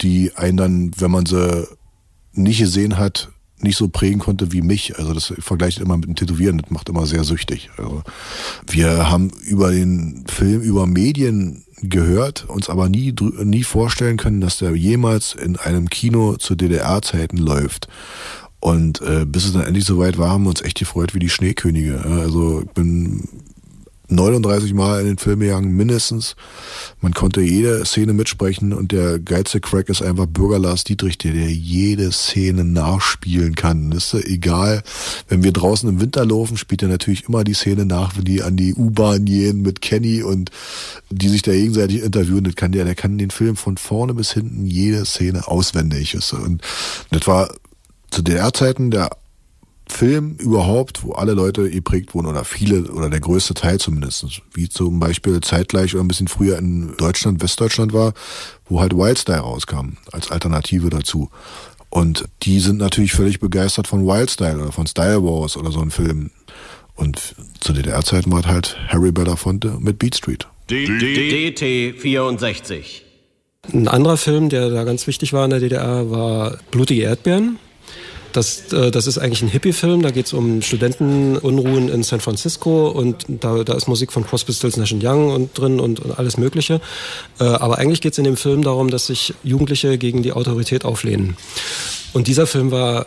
die 0.00 0.30
einen 0.36 0.56
dann, 0.56 0.90
wenn 0.98 1.10
man 1.10 1.26
sie 1.26 1.66
nicht 2.32 2.60
gesehen 2.60 2.98
hat, 2.98 3.30
nicht 3.58 3.76
so 3.76 3.88
prägen 3.88 4.20
konnte 4.20 4.52
wie 4.52 4.62
mich. 4.62 4.96
Also 4.96 5.12
das 5.12 5.34
vergleicht 5.40 5.80
immer 5.80 5.96
mit 5.96 6.06
dem 6.06 6.14
Tätowieren, 6.14 6.58
das 6.58 6.70
macht 6.70 6.88
immer 6.88 7.04
sehr 7.04 7.24
süchtig. 7.24 7.68
Also 7.76 8.04
wir 8.68 9.10
haben 9.10 9.30
über 9.44 9.72
den 9.72 10.24
Film, 10.28 10.60
über 10.60 10.86
Medien 10.86 11.64
gehört, 11.82 12.48
uns 12.48 12.68
aber 12.68 12.88
nie, 12.88 13.14
nie 13.42 13.64
vorstellen 13.64 14.16
können, 14.16 14.40
dass 14.40 14.58
der 14.58 14.74
jemals 14.74 15.34
in 15.34 15.56
einem 15.56 15.88
Kino 15.88 16.36
zu 16.36 16.54
DDR-Zeiten 16.54 17.36
läuft. 17.36 17.88
Und 18.60 19.00
äh, 19.00 19.24
bis 19.24 19.46
es 19.46 19.54
dann 19.54 19.62
endlich 19.62 19.86
soweit 19.86 20.18
war, 20.18 20.30
haben 20.30 20.44
wir 20.44 20.50
uns 20.50 20.62
echt 20.62 20.78
gefreut 20.78 21.14
wie 21.14 21.18
die 21.18 21.30
Schneekönige. 21.30 22.04
Also 22.04 22.62
ich 22.62 22.70
bin 22.70 23.24
39 24.10 24.74
Mal 24.74 25.00
in 25.00 25.06
den 25.06 25.18
Film 25.18 25.40
gegangen, 25.40 25.76
mindestens. 25.76 26.36
Man 27.00 27.14
konnte 27.14 27.40
jede 27.40 27.84
Szene 27.84 28.12
mitsprechen 28.12 28.72
und 28.72 28.92
der 28.92 29.18
geilste 29.18 29.60
Crack 29.60 29.88
ist 29.88 30.02
einfach 30.02 30.26
Bürger 30.26 30.58
Lars 30.58 30.84
Dietrich, 30.84 31.18
der, 31.18 31.32
der 31.32 31.50
jede 31.50 32.12
Szene 32.12 32.64
nachspielen 32.64 33.54
kann. 33.54 33.92
Ist 33.92 34.14
egal. 34.14 34.82
Wenn 35.28 35.42
wir 35.42 35.52
draußen 35.52 35.88
im 35.88 36.00
Winter 36.00 36.26
laufen, 36.26 36.56
spielt 36.56 36.82
er 36.82 36.88
natürlich 36.88 37.28
immer 37.28 37.44
die 37.44 37.54
Szene 37.54 37.86
nach, 37.86 38.16
wenn 38.16 38.24
die 38.24 38.42
an 38.42 38.56
die 38.56 38.74
U-Bahn 38.74 39.24
gehen 39.24 39.62
mit 39.62 39.80
Kenny 39.80 40.22
und 40.22 40.50
die 41.10 41.28
sich 41.28 41.42
da 41.42 41.52
gegenseitig 41.52 42.02
interviewen. 42.02 42.44
Das 42.44 42.56
kann 42.56 42.72
der, 42.72 42.84
der 42.84 42.94
kann 42.94 43.18
den 43.18 43.30
Film 43.30 43.56
von 43.56 43.76
vorne 43.76 44.14
bis 44.14 44.32
hinten 44.32 44.66
jede 44.66 45.04
Szene 45.04 45.46
auswendig. 45.48 46.16
Und 46.32 46.62
das 47.10 47.26
war 47.26 47.50
zu 48.10 48.22
DDR-Zeiten 48.22 48.90
der 48.90 49.10
Film 49.90 50.36
überhaupt, 50.38 51.04
wo 51.04 51.12
alle 51.12 51.34
Leute 51.34 51.68
geprägt 51.70 52.14
wurden 52.14 52.26
oder 52.26 52.44
viele 52.44 52.90
oder 52.92 53.10
der 53.10 53.20
größte 53.20 53.54
Teil 53.54 53.78
zumindest, 53.78 54.42
wie 54.54 54.68
zum 54.68 55.00
Beispiel 55.00 55.40
zeitgleich 55.40 55.94
oder 55.94 56.04
ein 56.04 56.08
bisschen 56.08 56.28
früher 56.28 56.58
in 56.58 56.96
Deutschland, 56.96 57.42
Westdeutschland 57.42 57.92
war, 57.92 58.14
wo 58.66 58.80
halt 58.80 58.96
Wildstyle 58.96 59.40
rauskam 59.40 59.96
als 60.12 60.30
Alternative 60.30 60.90
dazu. 60.90 61.30
Und 61.90 62.24
die 62.42 62.60
sind 62.60 62.78
natürlich 62.78 63.12
völlig 63.12 63.40
begeistert 63.40 63.88
von 63.88 64.06
Wildstyle 64.06 64.58
oder 64.58 64.72
von 64.72 64.86
Style 64.86 65.22
Wars 65.24 65.56
oder 65.56 65.72
so 65.72 65.80
ein 65.80 65.90
Film. 65.90 66.30
Und 66.94 67.34
zu 67.60 67.72
DDR-Zeiten 67.72 68.30
war 68.30 68.44
halt 68.44 68.76
Harry 68.88 69.10
Belafonte 69.10 69.76
mit 69.80 69.98
Beat 69.98 70.16
Street. 70.16 70.46
DT 70.70 71.98
64. 71.98 73.04
Ein 73.72 73.88
anderer 73.88 74.16
Film, 74.16 74.48
der 74.48 74.70
da 74.70 74.84
ganz 74.84 75.06
wichtig 75.06 75.32
war 75.32 75.44
in 75.44 75.50
der 75.50 75.60
DDR, 75.60 76.10
war 76.10 76.58
Blutige 76.70 77.02
Erdbeeren. 77.02 77.58
Das, 78.32 78.72
äh, 78.72 78.90
das 78.90 79.06
ist 79.06 79.18
eigentlich 79.18 79.42
ein 79.42 79.48
Hippie-Film, 79.48 80.02
da 80.02 80.10
geht 80.10 80.26
es 80.26 80.32
um 80.32 80.62
Studentenunruhen 80.62 81.88
in 81.88 82.02
San 82.02 82.20
Francisco 82.20 82.88
und 82.88 83.24
da, 83.28 83.64
da 83.64 83.74
ist 83.74 83.88
Musik 83.88 84.12
von 84.12 84.26
Cross 84.26 84.44
Pistols, 84.44 84.76
Nash 84.76 84.92
Young 84.92 85.30
und 85.30 85.58
drin 85.58 85.80
und, 85.80 86.00
und 86.00 86.18
alles 86.18 86.36
Mögliche. 86.36 86.80
Äh, 87.38 87.44
aber 87.44 87.78
eigentlich 87.78 88.00
geht 88.00 88.12
es 88.12 88.18
in 88.18 88.24
dem 88.24 88.36
Film 88.36 88.62
darum, 88.62 88.90
dass 88.90 89.06
sich 89.06 89.34
Jugendliche 89.42 89.98
gegen 89.98 90.22
die 90.22 90.32
Autorität 90.32 90.84
auflehnen. 90.84 91.36
Und 92.12 92.26
dieser 92.26 92.46
Film 92.46 92.70
war 92.70 93.06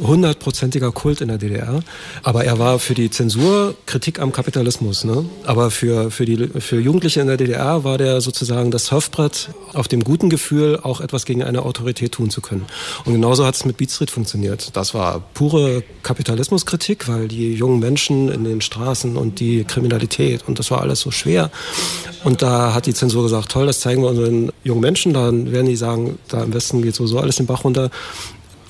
hundertprozentiger 0.00 0.92
Kult 0.92 1.20
in 1.20 1.28
der 1.28 1.38
DDR. 1.38 1.80
Aber 2.22 2.44
er 2.44 2.58
war 2.58 2.78
für 2.78 2.94
die 2.94 3.10
Zensur 3.10 3.74
Kritik 3.86 4.20
am 4.20 4.32
Kapitalismus. 4.32 5.04
Ne? 5.04 5.24
Aber 5.44 5.70
für, 5.70 6.10
für, 6.10 6.24
die, 6.24 6.48
für 6.60 6.80
Jugendliche 6.80 7.20
in 7.20 7.26
der 7.26 7.36
DDR 7.36 7.84
war 7.84 7.98
der 7.98 8.20
sozusagen 8.20 8.70
das 8.70 8.86
Surfbrett 8.86 9.50
auf 9.72 9.88
dem 9.88 10.04
guten 10.04 10.30
Gefühl, 10.30 10.78
auch 10.82 11.00
etwas 11.00 11.24
gegen 11.24 11.42
eine 11.42 11.62
Autorität 11.62 12.12
tun 12.12 12.30
zu 12.30 12.40
können. 12.40 12.66
Und 13.04 13.14
genauso 13.14 13.44
hat 13.44 13.54
es 13.54 13.64
mit 13.64 13.76
Beat 13.76 13.90
Street 13.90 14.10
funktioniert. 14.10 14.76
Das 14.76 14.94
war 14.94 15.20
pure 15.34 15.82
Kapitalismuskritik, 16.02 17.08
weil 17.08 17.28
die 17.28 17.52
jungen 17.54 17.80
Menschen 17.80 18.28
in 18.28 18.44
den 18.44 18.60
Straßen 18.60 19.16
und 19.16 19.40
die 19.40 19.64
Kriminalität 19.64 20.46
und 20.46 20.58
das 20.58 20.70
war 20.70 20.80
alles 20.80 21.00
so 21.00 21.10
schwer. 21.10 21.50
Und 22.24 22.42
da 22.42 22.74
hat 22.74 22.86
die 22.86 22.94
Zensur 22.94 23.22
gesagt, 23.22 23.50
toll, 23.50 23.66
das 23.66 23.80
zeigen 23.80 24.02
wir 24.02 24.08
unseren 24.08 24.52
jungen 24.62 24.80
Menschen. 24.80 25.14
Dann 25.14 25.52
werden 25.52 25.66
die 25.66 25.76
sagen, 25.76 26.18
da 26.28 26.42
im 26.42 26.52
Westen 26.52 26.82
geht 26.82 26.94
sowieso 26.94 27.18
alles 27.18 27.36
den 27.36 27.46
Bach 27.46 27.64
runter 27.64 27.90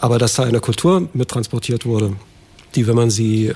aber 0.01 0.18
dass 0.18 0.34
da 0.34 0.42
eine 0.44 0.61
Kultur 0.61 1.09
mittransportiert 1.12 1.84
wurde, 1.84 2.14
die, 2.74 2.86
wenn 2.86 2.96
man 2.96 3.11
sie 3.11 3.53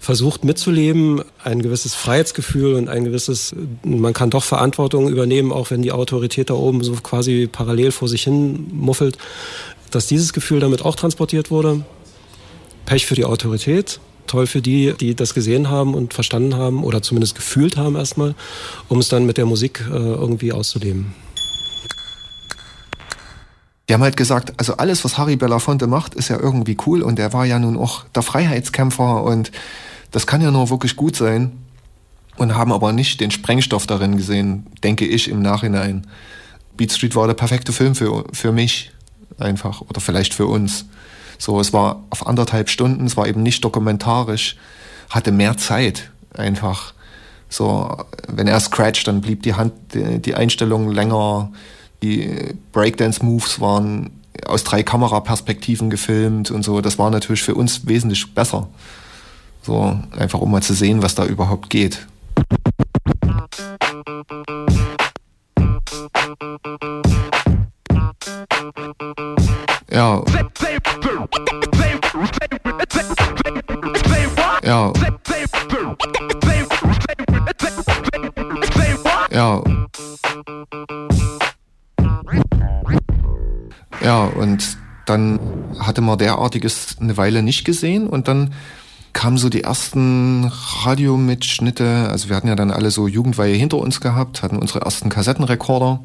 versucht 0.00 0.44
mitzuleben, 0.44 1.22
ein 1.42 1.62
gewisses 1.62 1.94
Freiheitsgefühl 1.94 2.74
und 2.74 2.88
ein 2.88 3.04
gewisses, 3.04 3.54
man 3.82 4.12
kann 4.12 4.30
doch 4.30 4.44
Verantwortung 4.44 5.08
übernehmen, 5.08 5.52
auch 5.52 5.70
wenn 5.70 5.82
die 5.82 5.92
Autorität 5.92 6.50
da 6.50 6.54
oben 6.54 6.84
so 6.84 6.92
quasi 6.92 7.48
parallel 7.50 7.92
vor 7.92 8.08
sich 8.08 8.22
hin 8.24 8.68
muffelt, 8.72 9.18
dass 9.90 10.06
dieses 10.06 10.32
Gefühl 10.32 10.60
damit 10.60 10.84
auch 10.84 10.94
transportiert 10.94 11.50
wurde. 11.50 11.84
Pech 12.86 13.06
für 13.06 13.14
die 13.14 13.24
Autorität, 13.24 14.00
toll 14.26 14.46
für 14.46 14.62
die, 14.62 14.94
die 14.98 15.14
das 15.14 15.34
gesehen 15.34 15.68
haben 15.68 15.94
und 15.94 16.14
verstanden 16.14 16.56
haben 16.56 16.84
oder 16.84 17.02
zumindest 17.02 17.34
gefühlt 17.34 17.76
haben 17.76 17.96
erstmal, 17.96 18.34
um 18.88 18.98
es 18.98 19.08
dann 19.08 19.26
mit 19.26 19.36
der 19.38 19.46
Musik 19.46 19.84
äh, 19.90 19.94
irgendwie 19.94 20.52
auszuleben. 20.52 21.14
Die 23.88 23.94
haben 23.94 24.02
halt 24.02 24.16
gesagt, 24.16 24.52
also 24.58 24.76
alles, 24.76 25.04
was 25.04 25.16
Harry 25.16 25.36
Belafonte 25.36 25.86
macht, 25.86 26.14
ist 26.14 26.28
ja 26.28 26.38
irgendwie 26.38 26.76
cool 26.86 27.02
und 27.02 27.18
er 27.18 27.32
war 27.32 27.46
ja 27.46 27.58
nun 27.58 27.76
auch 27.78 28.04
der 28.14 28.22
Freiheitskämpfer 28.22 29.22
und 29.22 29.50
das 30.10 30.26
kann 30.26 30.42
ja 30.42 30.50
nur 30.50 30.70
wirklich 30.70 30.96
gut 30.96 31.16
sein 31.16 31.52
und 32.36 32.54
haben 32.54 32.72
aber 32.72 32.92
nicht 32.92 33.20
den 33.20 33.30
Sprengstoff 33.30 33.86
darin 33.86 34.16
gesehen, 34.16 34.66
denke 34.82 35.06
ich 35.06 35.28
im 35.28 35.40
Nachhinein. 35.40 36.06
Beat 36.76 36.92
Street 36.92 37.16
war 37.16 37.26
der 37.26 37.34
perfekte 37.34 37.72
Film 37.72 37.94
für, 37.94 38.24
für 38.32 38.52
mich 38.52 38.92
einfach 39.38 39.80
oder 39.80 40.00
vielleicht 40.00 40.34
für 40.34 40.46
uns. 40.46 40.86
So, 41.38 41.60
es 41.60 41.72
war 41.72 42.04
auf 42.10 42.26
anderthalb 42.26 42.68
Stunden, 42.68 43.06
es 43.06 43.16
war 43.16 43.26
eben 43.26 43.42
nicht 43.42 43.64
dokumentarisch, 43.64 44.56
hatte 45.08 45.32
mehr 45.32 45.56
Zeit 45.56 46.10
einfach. 46.34 46.94
So, 47.48 47.96
wenn 48.28 48.46
er 48.46 48.60
scratcht, 48.60 49.06
dann 49.08 49.20
blieb 49.20 49.42
die 49.42 49.54
Hand, 49.54 49.72
die, 49.94 50.20
die 50.20 50.34
Einstellung 50.34 50.90
länger, 50.90 51.50
die 52.02 52.54
Breakdance-Moves 52.72 53.60
waren 53.60 54.10
aus 54.46 54.64
drei 54.64 54.82
Kameraperspektiven 54.82 55.90
gefilmt 55.90 56.50
und 56.50 56.64
so. 56.64 56.80
Das 56.80 56.98
war 56.98 57.10
natürlich 57.10 57.42
für 57.42 57.54
uns 57.54 57.86
wesentlich 57.86 58.34
besser. 58.34 58.68
So, 59.62 59.98
einfach 60.16 60.40
um 60.40 60.50
mal 60.50 60.62
zu 60.62 60.74
sehen, 60.74 61.02
was 61.02 61.14
da 61.14 61.26
überhaupt 61.26 61.70
geht. 61.70 62.06
Ja. 69.90 70.22
Ja. 74.62 74.92
Ja. 79.30 79.62
Ja, 84.02 84.24
und 84.24 84.78
dann 85.06 85.40
hatte 85.78 86.00
man 86.00 86.18
derartiges 86.18 86.96
eine 87.00 87.16
Weile 87.16 87.42
nicht 87.42 87.64
gesehen 87.64 88.06
und 88.06 88.28
dann 88.28 88.54
kamen 89.12 89.38
so 89.38 89.48
die 89.48 89.64
ersten 89.64 90.44
Radiomitschnitte. 90.84 92.08
Also 92.10 92.28
wir 92.28 92.36
hatten 92.36 92.48
ja 92.48 92.54
dann 92.54 92.70
alle 92.70 92.90
so 92.90 93.08
Jugendweihe 93.08 93.54
hinter 93.54 93.78
uns 93.78 94.00
gehabt, 94.00 94.42
hatten 94.42 94.58
unsere 94.58 94.82
ersten 94.82 95.08
Kassettenrekorder. 95.08 96.00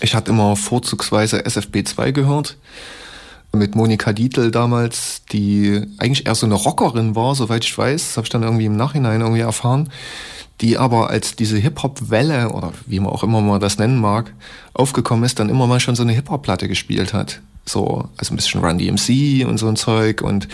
Ich 0.00 0.14
hatte 0.14 0.30
immer 0.30 0.56
vorzugsweise 0.56 1.40
SFB2 1.40 2.12
gehört. 2.12 2.58
Mit 3.54 3.74
Monika 3.74 4.12
Dietl 4.12 4.50
damals, 4.50 5.22
die 5.30 5.82
eigentlich 5.98 6.26
eher 6.26 6.34
so 6.34 6.46
eine 6.46 6.54
Rockerin 6.54 7.14
war, 7.14 7.34
soweit 7.34 7.64
ich 7.64 7.76
weiß. 7.76 8.08
Das 8.08 8.16
habe 8.16 8.24
ich 8.26 8.30
dann 8.30 8.42
irgendwie 8.42 8.66
im 8.66 8.76
Nachhinein 8.76 9.20
irgendwie 9.20 9.40
erfahren 9.40 9.90
die 10.60 10.78
aber 10.78 11.10
als 11.10 11.34
diese 11.34 11.56
Hip-Hop-Welle 11.58 12.50
oder 12.50 12.72
wie 12.86 13.00
man 13.00 13.12
auch 13.12 13.24
immer 13.24 13.40
man 13.40 13.60
das 13.60 13.78
nennen 13.78 13.98
mag, 13.98 14.32
aufgekommen 14.74 15.24
ist, 15.24 15.38
dann 15.38 15.48
immer 15.48 15.66
mal 15.66 15.80
schon 15.80 15.96
so 15.96 16.02
eine 16.02 16.12
Hip-Hop-Platte 16.12 16.68
gespielt 16.68 17.12
hat. 17.12 17.40
So, 17.64 18.08
also 18.16 18.32
ein 18.32 18.36
bisschen 18.36 18.64
Run 18.64 18.78
DMC 18.78 19.46
und 19.46 19.58
so 19.58 19.68
ein 19.68 19.76
Zeug 19.76 20.20
und 20.20 20.48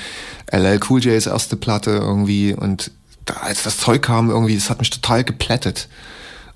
LL 0.51 0.81
Cool 0.89 1.01
J's 1.01 1.27
erste 1.27 1.57
Platte 1.57 1.91
irgendwie 1.91 2.55
und 2.55 2.91
da, 3.25 3.35
als 3.35 3.63
das 3.63 3.79
Zeug 3.79 4.03
kam 4.03 4.31
irgendwie, 4.31 4.55
das 4.55 4.71
hat 4.71 4.79
mich 4.79 4.91
total 4.91 5.25
geplättet. 5.25 5.89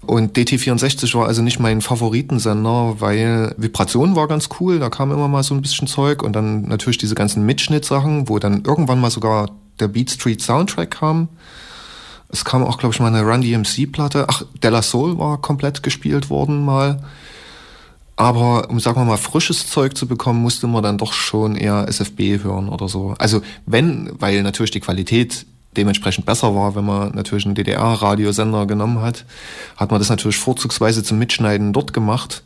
Und 0.04 0.36
DT64 0.36 1.14
war 1.14 1.28
also 1.28 1.42
nicht 1.42 1.60
mein 1.60 1.80
Favoritensender, 1.80 2.96
weil 2.98 3.54
Vibration 3.56 4.16
war 4.16 4.26
ganz 4.26 4.48
cool, 4.58 4.80
da 4.80 4.90
kam 4.90 5.12
immer 5.12 5.28
mal 5.28 5.44
so 5.44 5.54
ein 5.54 5.62
bisschen 5.62 5.86
Zeug 5.86 6.22
und 6.22 6.34
dann 6.34 6.62
natürlich 6.62 6.98
diese 6.98 7.14
ganzen 7.14 7.46
Mitschnittsachen, 7.46 8.28
wo 8.28 8.38
dann 8.38 8.64
irgendwann 8.64 9.00
mal 9.00 9.10
sogar 9.10 9.50
der 9.78 9.88
Beat 9.88 10.10
Street 10.10 10.42
Soundtrack 10.42 10.90
kam. 10.90 11.28
Es 12.32 12.44
kam 12.44 12.64
auch, 12.64 12.78
glaube 12.78 12.94
ich, 12.94 13.00
mal 13.00 13.14
eine 13.14 13.22
Run 13.22 13.42
DMC-Platte. 13.42 14.26
Ach, 14.28 14.42
Della 14.62 14.82
Soul 14.82 15.18
war 15.18 15.38
komplett 15.38 15.82
gespielt 15.82 16.30
worden 16.30 16.64
mal. 16.64 17.02
Aber 18.16 18.68
um, 18.70 18.80
sagen 18.80 19.00
wir 19.00 19.04
mal, 19.04 19.16
frisches 19.16 19.68
Zeug 19.68 19.96
zu 19.96 20.06
bekommen, 20.06 20.42
musste 20.42 20.66
man 20.66 20.82
dann 20.82 20.98
doch 20.98 21.12
schon 21.12 21.56
eher 21.56 21.86
SFB 21.88 22.42
hören 22.42 22.68
oder 22.68 22.88
so. 22.88 23.14
Also 23.18 23.42
wenn, 23.66 24.10
weil 24.18 24.42
natürlich 24.42 24.70
die 24.70 24.80
Qualität 24.80 25.46
dementsprechend 25.76 26.26
besser 26.26 26.54
war, 26.54 26.74
wenn 26.74 26.84
man 26.84 27.14
natürlich 27.14 27.46
einen 27.46 27.54
DDR-Radiosender 27.54 28.66
genommen 28.66 29.00
hat, 29.00 29.24
hat 29.76 29.90
man 29.90 30.00
das 30.00 30.10
natürlich 30.10 30.36
vorzugsweise 30.36 31.02
zum 31.02 31.18
Mitschneiden 31.18 31.72
dort 31.72 31.92
gemacht. 31.92 32.42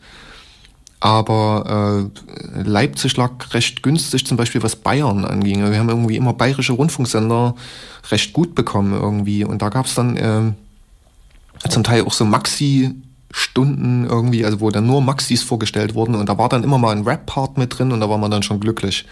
Aber 1.00 2.10
äh, 2.54 2.62
Leipzig 2.62 3.16
lag 3.16 3.32
recht 3.52 3.82
günstig, 3.82 4.26
zum 4.26 4.36
Beispiel 4.36 4.62
was 4.62 4.76
Bayern 4.76 5.24
anging. 5.24 5.70
Wir 5.70 5.78
haben 5.78 5.90
irgendwie 5.90 6.16
immer 6.16 6.32
bayerische 6.32 6.72
Rundfunksender 6.72 7.54
recht 8.10 8.32
gut 8.32 8.54
bekommen 8.54 8.94
irgendwie. 8.94 9.44
Und 9.44 9.60
da 9.60 9.68
gab 9.68 9.86
es 9.86 9.94
dann 9.94 10.16
äh, 10.16 11.68
zum 11.68 11.84
Teil 11.84 12.02
auch 12.02 12.12
so 12.12 12.24
Maxi-Stunden 12.24 14.06
irgendwie, 14.06 14.44
also 14.44 14.60
wo 14.60 14.70
dann 14.70 14.86
nur 14.86 15.02
Maxis 15.02 15.42
vorgestellt 15.42 15.94
wurden. 15.94 16.14
Und 16.14 16.28
da 16.28 16.38
war 16.38 16.48
dann 16.48 16.64
immer 16.64 16.78
mal 16.78 16.96
ein 16.96 17.04
Rap-Part 17.04 17.58
mit 17.58 17.78
drin 17.78 17.92
und 17.92 18.00
da 18.00 18.08
war 18.08 18.18
man 18.18 18.30
dann 18.30 18.42
schon 18.42 18.60
glücklich. 18.60 19.04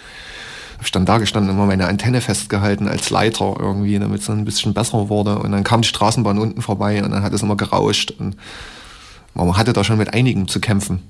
Hab 0.78 0.86
ich 0.86 0.92
dann 0.92 1.06
da 1.06 1.18
gestanden, 1.18 1.52
immer 1.52 1.66
meine 1.66 1.86
Antenne 1.86 2.22
festgehalten 2.22 2.88
als 2.88 3.10
Leiter 3.10 3.56
irgendwie, 3.58 3.98
damit 3.98 4.20
es 4.20 4.26
dann 4.26 4.38
ein 4.38 4.44
bisschen 4.46 4.72
besser 4.72 5.10
wurde. 5.10 5.38
Und 5.38 5.52
dann 5.52 5.64
kam 5.64 5.82
die 5.82 5.88
Straßenbahn 5.88 6.38
unten 6.38 6.62
vorbei 6.62 7.04
und 7.04 7.10
dann 7.10 7.22
hat 7.22 7.34
es 7.34 7.42
immer 7.42 7.56
gerauscht. 7.56 8.10
Und 8.18 8.36
man 9.34 9.56
hatte 9.56 9.74
da 9.74 9.84
schon 9.84 9.98
mit 9.98 10.14
einigen 10.14 10.48
zu 10.48 10.60
kämpfen. 10.60 11.02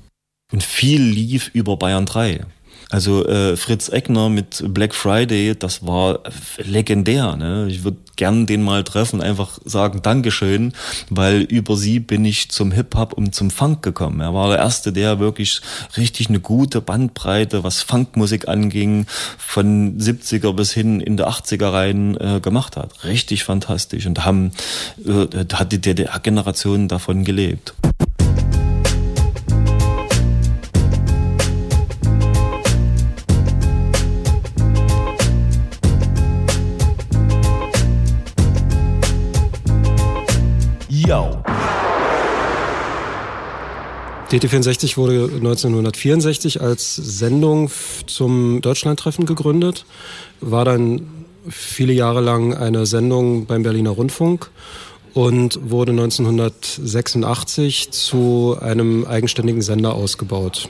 Und 0.54 0.62
viel 0.62 1.02
lief 1.02 1.50
über 1.52 1.76
Bayern 1.76 2.06
3. 2.06 2.42
Also 2.88 3.26
äh, 3.26 3.56
Fritz 3.56 3.88
Eckner 3.88 4.28
mit 4.28 4.62
Black 4.68 4.94
Friday, 4.94 5.56
das 5.58 5.84
war 5.84 6.20
legendär. 6.58 7.34
Ne? 7.34 7.66
Ich 7.68 7.82
würde 7.82 7.96
gern 8.14 8.46
den 8.46 8.62
mal 8.62 8.84
treffen, 8.84 9.20
einfach 9.20 9.58
sagen 9.64 10.00
Dankeschön, 10.00 10.72
weil 11.10 11.40
über 11.40 11.76
sie 11.76 11.98
bin 11.98 12.24
ich 12.24 12.52
zum 12.52 12.70
Hip-Hop 12.70 13.14
und 13.14 13.34
zum 13.34 13.50
Funk 13.50 13.82
gekommen. 13.82 14.20
Er 14.20 14.32
war 14.32 14.48
der 14.48 14.58
Erste, 14.58 14.92
der 14.92 15.18
wirklich 15.18 15.60
richtig 15.96 16.28
eine 16.28 16.38
gute 16.38 16.80
Bandbreite, 16.80 17.64
was 17.64 17.82
Funkmusik 17.82 18.46
anging, 18.46 19.06
von 19.38 19.98
70er 19.98 20.52
bis 20.52 20.72
hin 20.72 21.00
in 21.00 21.16
der 21.16 21.30
80er 21.30 21.72
rein 21.72 22.16
äh, 22.20 22.38
gemacht 22.38 22.76
hat. 22.76 23.02
Richtig 23.02 23.42
fantastisch 23.42 24.06
und 24.06 24.24
haben, 24.24 24.52
äh, 25.04 25.26
hat 25.52 25.72
die 25.72 25.80
DDR-Generation 25.80 26.86
davon 26.86 27.24
gelebt. 27.24 27.74
DT64 44.34 44.96
wurde 44.96 45.30
1964 45.32 46.60
als 46.60 46.96
Sendung 46.96 47.70
zum 48.06 48.60
Deutschlandtreffen 48.60 49.26
gegründet, 49.26 49.86
war 50.40 50.64
dann 50.64 51.06
viele 51.48 51.92
Jahre 51.92 52.20
lang 52.20 52.52
eine 52.52 52.84
Sendung 52.84 53.46
beim 53.46 53.62
Berliner 53.62 53.90
Rundfunk 53.90 54.50
und 55.12 55.70
wurde 55.70 55.92
1986 55.92 57.92
zu 57.92 58.56
einem 58.60 59.04
eigenständigen 59.04 59.62
Sender 59.62 59.94
ausgebaut. 59.94 60.68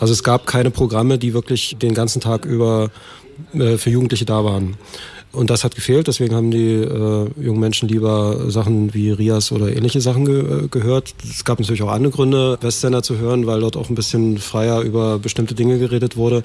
Also 0.00 0.14
es 0.14 0.22
gab 0.22 0.46
keine 0.46 0.70
Programme, 0.70 1.18
die 1.18 1.34
wirklich 1.34 1.76
den 1.78 1.92
ganzen 1.92 2.22
Tag 2.22 2.46
über 2.46 2.90
äh, 3.52 3.76
für 3.76 3.90
Jugendliche 3.90 4.24
da 4.24 4.42
waren. 4.42 4.78
Und 5.36 5.50
das 5.50 5.64
hat 5.64 5.74
gefehlt, 5.74 6.08
deswegen 6.08 6.34
haben 6.34 6.50
die 6.50 6.72
äh, 6.72 7.28
jungen 7.38 7.60
Menschen 7.60 7.90
lieber 7.90 8.50
Sachen 8.50 8.94
wie 8.94 9.10
Rias 9.10 9.52
oder 9.52 9.70
ähnliche 9.70 10.00
Sachen 10.00 10.24
ge 10.24 10.64
äh, 10.64 10.68
gehört. 10.68 11.14
Es 11.22 11.44
gab 11.44 11.60
natürlich 11.60 11.82
auch 11.82 11.90
andere 11.90 12.10
Gründe, 12.10 12.56
Westsender 12.62 13.02
zu 13.02 13.18
hören, 13.18 13.46
weil 13.46 13.60
dort 13.60 13.76
auch 13.76 13.90
ein 13.90 13.94
bisschen 13.94 14.38
freier 14.38 14.80
über 14.80 15.18
bestimmte 15.18 15.54
Dinge 15.54 15.78
geredet 15.78 16.16
wurde. 16.16 16.42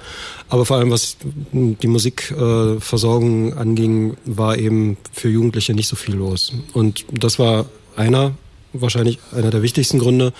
Aber 0.49 0.65
vor 0.65 0.75
allem, 0.75 0.91
was 0.91 1.15
die 1.53 1.87
Musikversorgung 1.87 3.53
äh, 3.53 3.55
anging, 3.55 4.17
war 4.25 4.57
eben 4.57 4.97
für 5.13 5.29
Jugendliche 5.29 5.73
nicht 5.73 5.87
so 5.87 5.95
viel 5.95 6.15
los. 6.15 6.51
Und 6.73 7.05
das 7.13 7.39
war 7.39 7.67
einer, 7.95 8.33
wahrscheinlich 8.73 9.19
einer 9.33 9.51
der 9.51 9.61
wichtigsten 9.61 9.99
Gründe, 9.99 10.33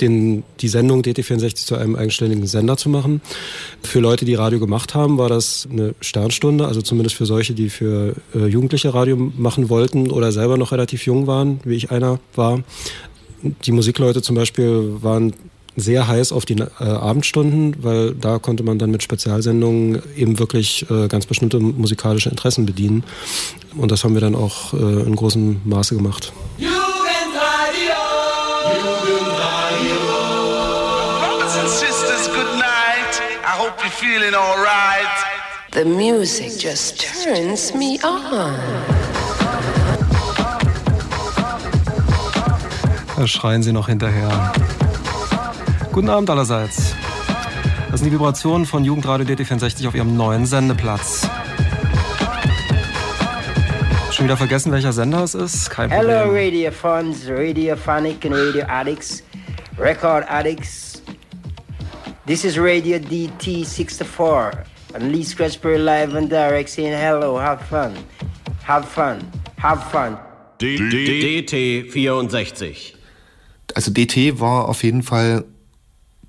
den, 0.00 0.44
die 0.60 0.68
Sendung 0.68 1.02
DT64 1.02 1.66
zu 1.66 1.76
einem 1.76 1.96
eigenständigen 1.96 2.46
Sender 2.46 2.76
zu 2.76 2.88
machen. 2.88 3.20
Für 3.82 4.00
Leute, 4.00 4.24
die 4.24 4.34
Radio 4.34 4.58
gemacht 4.58 4.94
haben, 4.94 5.18
war 5.18 5.28
das 5.28 5.68
eine 5.70 5.94
Sternstunde, 6.00 6.66
also 6.66 6.82
zumindest 6.82 7.16
für 7.16 7.26
solche, 7.26 7.54
die 7.54 7.70
für 7.70 8.14
äh, 8.34 8.46
Jugendliche 8.46 8.94
Radio 8.94 9.16
machen 9.16 9.68
wollten 9.68 10.10
oder 10.10 10.32
selber 10.32 10.56
noch 10.56 10.72
relativ 10.72 11.06
jung 11.06 11.26
waren, 11.26 11.60
wie 11.64 11.74
ich 11.74 11.90
einer 11.90 12.18
war. 12.34 12.62
Die 13.64 13.72
Musikleute 13.72 14.22
zum 14.22 14.34
Beispiel 14.34 14.96
waren 15.00 15.32
sehr 15.76 16.08
heiß 16.08 16.32
auf 16.32 16.44
die 16.44 16.54
äh, 16.54 16.84
Abendstunden, 16.84 17.76
weil 17.82 18.14
da 18.14 18.38
konnte 18.38 18.62
man 18.62 18.78
dann 18.78 18.90
mit 18.90 19.02
Spezialsendungen 19.02 20.02
eben 20.16 20.38
wirklich 20.38 20.86
äh, 20.90 21.08
ganz 21.08 21.26
bestimmte 21.26 21.60
musikalische 21.60 22.30
Interessen 22.30 22.66
bedienen. 22.66 23.04
Und 23.76 23.92
das 23.92 24.04
haben 24.04 24.14
wir 24.14 24.20
dann 24.20 24.34
auch 24.34 24.74
äh, 24.74 24.76
in 24.76 25.14
großem 25.14 25.60
Maße 25.64 25.94
gemacht. 25.94 26.32
Brothers 26.58 26.87
feeling 33.98 34.34
alright. 34.34 35.08
The 35.72 35.84
music 35.84 36.56
just 36.58 37.00
turns 37.24 37.74
me 37.74 37.98
on. 38.04 38.54
Da 43.16 43.26
schreien 43.26 43.62
sie 43.64 43.72
noch 43.72 43.88
hinterher. 43.88 44.52
Guten 45.90 46.08
Abend 46.08 46.30
allerseits. 46.30 46.94
Das 47.90 48.00
sind 48.00 48.08
die 48.08 48.12
Vibrationen 48.12 48.66
von 48.66 48.84
Jugendradio 48.84 49.26
DT64 49.26 49.88
auf 49.88 49.94
ihrem 49.96 50.16
neuen 50.16 50.46
Sendeplatz. 50.46 51.28
Schon 54.12 54.26
wieder 54.26 54.36
vergessen, 54.36 54.70
welcher 54.70 54.92
Sender 54.92 55.24
es 55.24 55.34
ist? 55.34 55.70
Kein 55.70 55.90
Problem. 55.90 56.08
Hello, 56.08 56.32
Radio 56.32 56.70
Fans, 56.70 57.28
Radio 57.28 57.74
Phonic, 57.76 58.24
and 58.24 58.34
Radio 58.34 58.64
Addicts, 58.68 59.24
Record 59.76 60.24
Addicts. 60.28 60.87
This 62.28 62.44
is 62.44 62.58
Radio 62.58 62.98
DT64, 62.98 64.66
and 64.92 65.10
Lee 65.10 65.24
Scratchberry 65.24 65.82
live 65.82 66.14
and 66.14 66.28
direct 66.28 66.68
saying 66.68 66.92
hello, 66.92 67.38
have 67.38 67.62
fun, 67.70 67.96
have 68.64 68.86
fun, 68.86 69.26
have 69.56 69.82
fun. 69.90 70.18
DT 70.58 71.90
64. 71.90 72.94
Also 73.74 73.90
DT 73.90 74.40
war 74.40 74.68
auf 74.68 74.82
jeden 74.82 75.02
Fall 75.02 75.46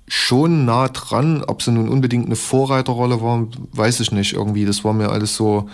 schon 0.08 0.64
nah 0.64 0.88
dran. 0.88 1.44
Ob 1.46 1.60
sie 1.60 1.70
nun 1.70 1.90
unbedingt 1.90 2.24
eine 2.24 2.36
Vorreiterrolle 2.36 3.20
war, 3.20 3.46
weiß 3.72 4.00
ich 4.00 4.10
nicht 4.10 4.32
irgendwie. 4.32 4.64
Das 4.64 4.82
war 4.82 4.94
mir 4.94 5.10
alles 5.10 5.36
so. 5.36 5.68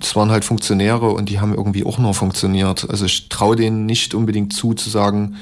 Es 0.00 0.16
waren 0.16 0.32
halt 0.32 0.44
Funktionäre 0.44 1.10
und 1.10 1.28
die 1.28 1.38
haben 1.38 1.54
irgendwie 1.54 1.84
auch 1.84 1.98
noch 1.98 2.16
funktioniert. 2.16 2.90
Also 2.90 3.04
ich 3.04 3.28
traue 3.28 3.54
denen 3.54 3.86
nicht 3.86 4.14
unbedingt 4.14 4.52
zu, 4.52 4.74
zu 4.74 4.90
sagen, 4.90 5.36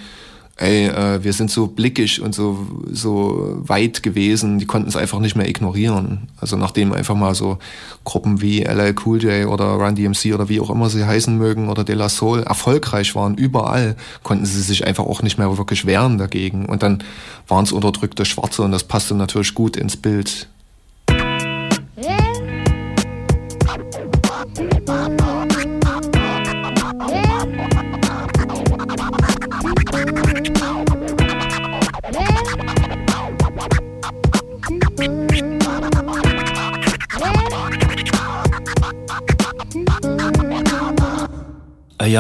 ey, 0.61 0.89
äh, 0.89 1.25
wir 1.25 1.33
sind 1.33 1.51
so 1.51 1.67
blickig 1.67 2.21
und 2.21 2.35
so, 2.35 2.67
so 2.91 3.57
weit 3.61 4.03
gewesen, 4.03 4.59
die 4.59 4.67
konnten 4.67 4.89
es 4.89 4.97
einfach 4.97 5.19
nicht 5.19 5.35
mehr 5.35 5.49
ignorieren. 5.49 6.29
Also 6.39 6.57
nachdem 6.57 6.93
einfach 6.93 7.15
mal 7.15 7.35
so 7.35 7.59
Gruppen 8.05 8.43
wie 8.43 8.63
LL 8.63 8.95
Cool 9.05 9.23
J 9.23 9.47
oder 9.47 9.65
Run 9.65 9.95
DMC 9.95 10.35
oder 10.35 10.49
wie 10.49 10.61
auch 10.61 10.71
immer 10.71 10.91
sie 10.91 11.05
heißen 11.05 11.37
mögen 11.37 11.69
oder 11.71 11.83
De 11.83 11.95
La 11.95 12.09
Soul 12.09 12.43
erfolgreich 12.43 13.15
waren, 13.15 13.37
überall 13.37 13.97
konnten 14.23 14.45
sie 14.45 14.61
sich 14.61 14.87
einfach 14.87 15.05
auch 15.05 15.23
nicht 15.23 15.39
mehr 15.39 15.57
wirklich 15.57 15.87
wehren 15.87 16.19
dagegen. 16.19 16.67
Und 16.67 16.83
dann 16.83 17.03
waren 17.49 17.65
es 17.65 17.73
unterdrückte 17.73 18.27
Schwarze 18.27 18.63
und 18.63 18.73
das 18.73 18.85
passte 18.85 19.15
natürlich 19.15 19.55
gut 19.55 19.77
ins 19.77 19.97
Bild. 19.97 20.47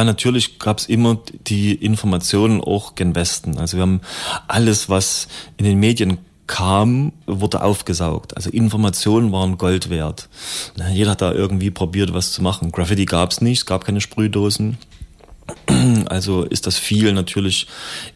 Ja, 0.00 0.04
natürlich 0.04 0.58
gab 0.58 0.78
es 0.78 0.86
immer 0.86 1.18
die 1.46 1.74
Informationen 1.74 2.60
auch 2.60 2.94
gen 2.94 3.14
Westen. 3.14 3.58
Also 3.58 3.76
wir 3.76 3.82
haben 3.82 4.00
alles, 4.46 4.88
was 4.88 5.26
in 5.56 5.64
den 5.64 5.80
Medien 5.80 6.18
kam, 6.46 7.12
wurde 7.26 7.62
aufgesaugt. 7.62 8.36
Also 8.36 8.50
Informationen 8.50 9.32
waren 9.32 9.58
Gold 9.58 9.90
wert. 9.90 10.28
Jeder 10.92 11.10
hat 11.10 11.22
da 11.22 11.32
irgendwie 11.32 11.70
probiert, 11.70 12.14
was 12.14 12.32
zu 12.32 12.40
machen. 12.42 12.72
Graffiti 12.72 13.04
gab 13.04 13.32
es 13.32 13.40
nicht, 13.40 13.58
es 13.58 13.66
gab 13.66 13.84
keine 13.84 14.00
Sprühdosen. 14.00 14.78
Also 16.08 16.44
ist 16.44 16.66
das 16.66 16.78
viel 16.78 17.12
natürlich 17.12 17.66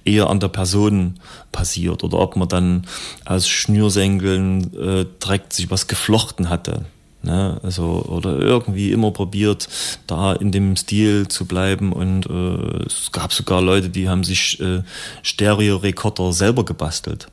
eher 0.05 0.28
an 0.28 0.41
der 0.41 0.49
Person 0.49 1.14
passiert 1.53 2.05
oder 2.05 2.18
ob 2.18 2.37
man 2.37 2.49
dann 2.49 2.87
aus 3.24 3.49
Schnürsenkeln 3.49 4.74
äh, 4.74 5.07
direkt 5.22 5.53
sich 5.53 5.70
was 5.70 5.87
geflochten 5.87 6.49
hatte. 6.51 6.85
Ne? 7.24 7.59
Also, 7.62 8.05
oder 8.09 8.39
irgendwie 8.39 8.93
immer 8.93 9.11
probiert, 9.11 9.68
da 10.07 10.35
in 10.35 10.53
dem 10.53 10.76
Stil 10.76 11.26
zu 11.28 11.47
bleiben. 11.47 11.93
Und 11.93 12.26
äh, 12.26 12.85
es 12.87 13.12
gab 13.12 13.32
sogar 13.32 13.62
Leute, 13.62 13.89
die 13.89 14.09
haben 14.09 14.24
sich 14.24 14.61
äh, 14.61 14.82
Stereo-Rekorder 15.22 16.32
selber 16.32 16.64
gebastelt. 16.64 17.28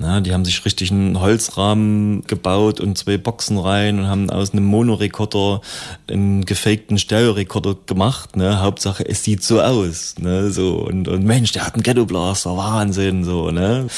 Na, 0.00 0.20
die 0.20 0.32
haben 0.32 0.44
sich 0.44 0.64
richtig 0.64 0.92
einen 0.92 1.18
Holzrahmen 1.18 2.24
gebaut 2.28 2.78
und 2.78 2.96
zwei 2.96 3.18
Boxen 3.18 3.58
rein 3.58 3.98
und 3.98 4.06
haben 4.06 4.30
aus 4.30 4.52
einem 4.52 4.64
Monorekorder 4.64 5.60
einen 6.08 6.44
gefakten 6.44 6.98
Stereo-Rekorder 6.98 7.76
gemacht. 7.84 8.36
Ne? 8.36 8.60
Hauptsache, 8.60 9.04
es 9.04 9.24
sieht 9.24 9.42
so 9.42 9.60
aus. 9.60 10.14
Ne? 10.18 10.52
So, 10.52 10.76
und, 10.86 11.08
und 11.08 11.24
Mensch, 11.24 11.50
der 11.50 11.66
hat 11.66 11.74
einen 11.74 11.82
Ghetto 11.82 12.06
Blaster, 12.06 12.56
Wahnsinn. 12.56 13.24
So, 13.24 13.50
ne? 13.50 13.88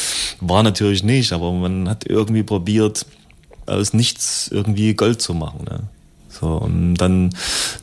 War 0.41 0.63
natürlich 0.63 1.05
nicht, 1.05 1.35
aber 1.35 1.53
man 1.53 1.87
hat 1.87 2.07
irgendwie 2.07 2.45
probiert, 2.45 3.05
aus 3.67 3.93
nichts 3.93 4.49
irgendwie 4.51 4.95
Gold 4.95 5.21
zu 5.21 5.35
machen. 5.35 5.65
Ne? 5.69 5.81
So, 6.31 6.47
und 6.47 6.95
dann 6.95 7.31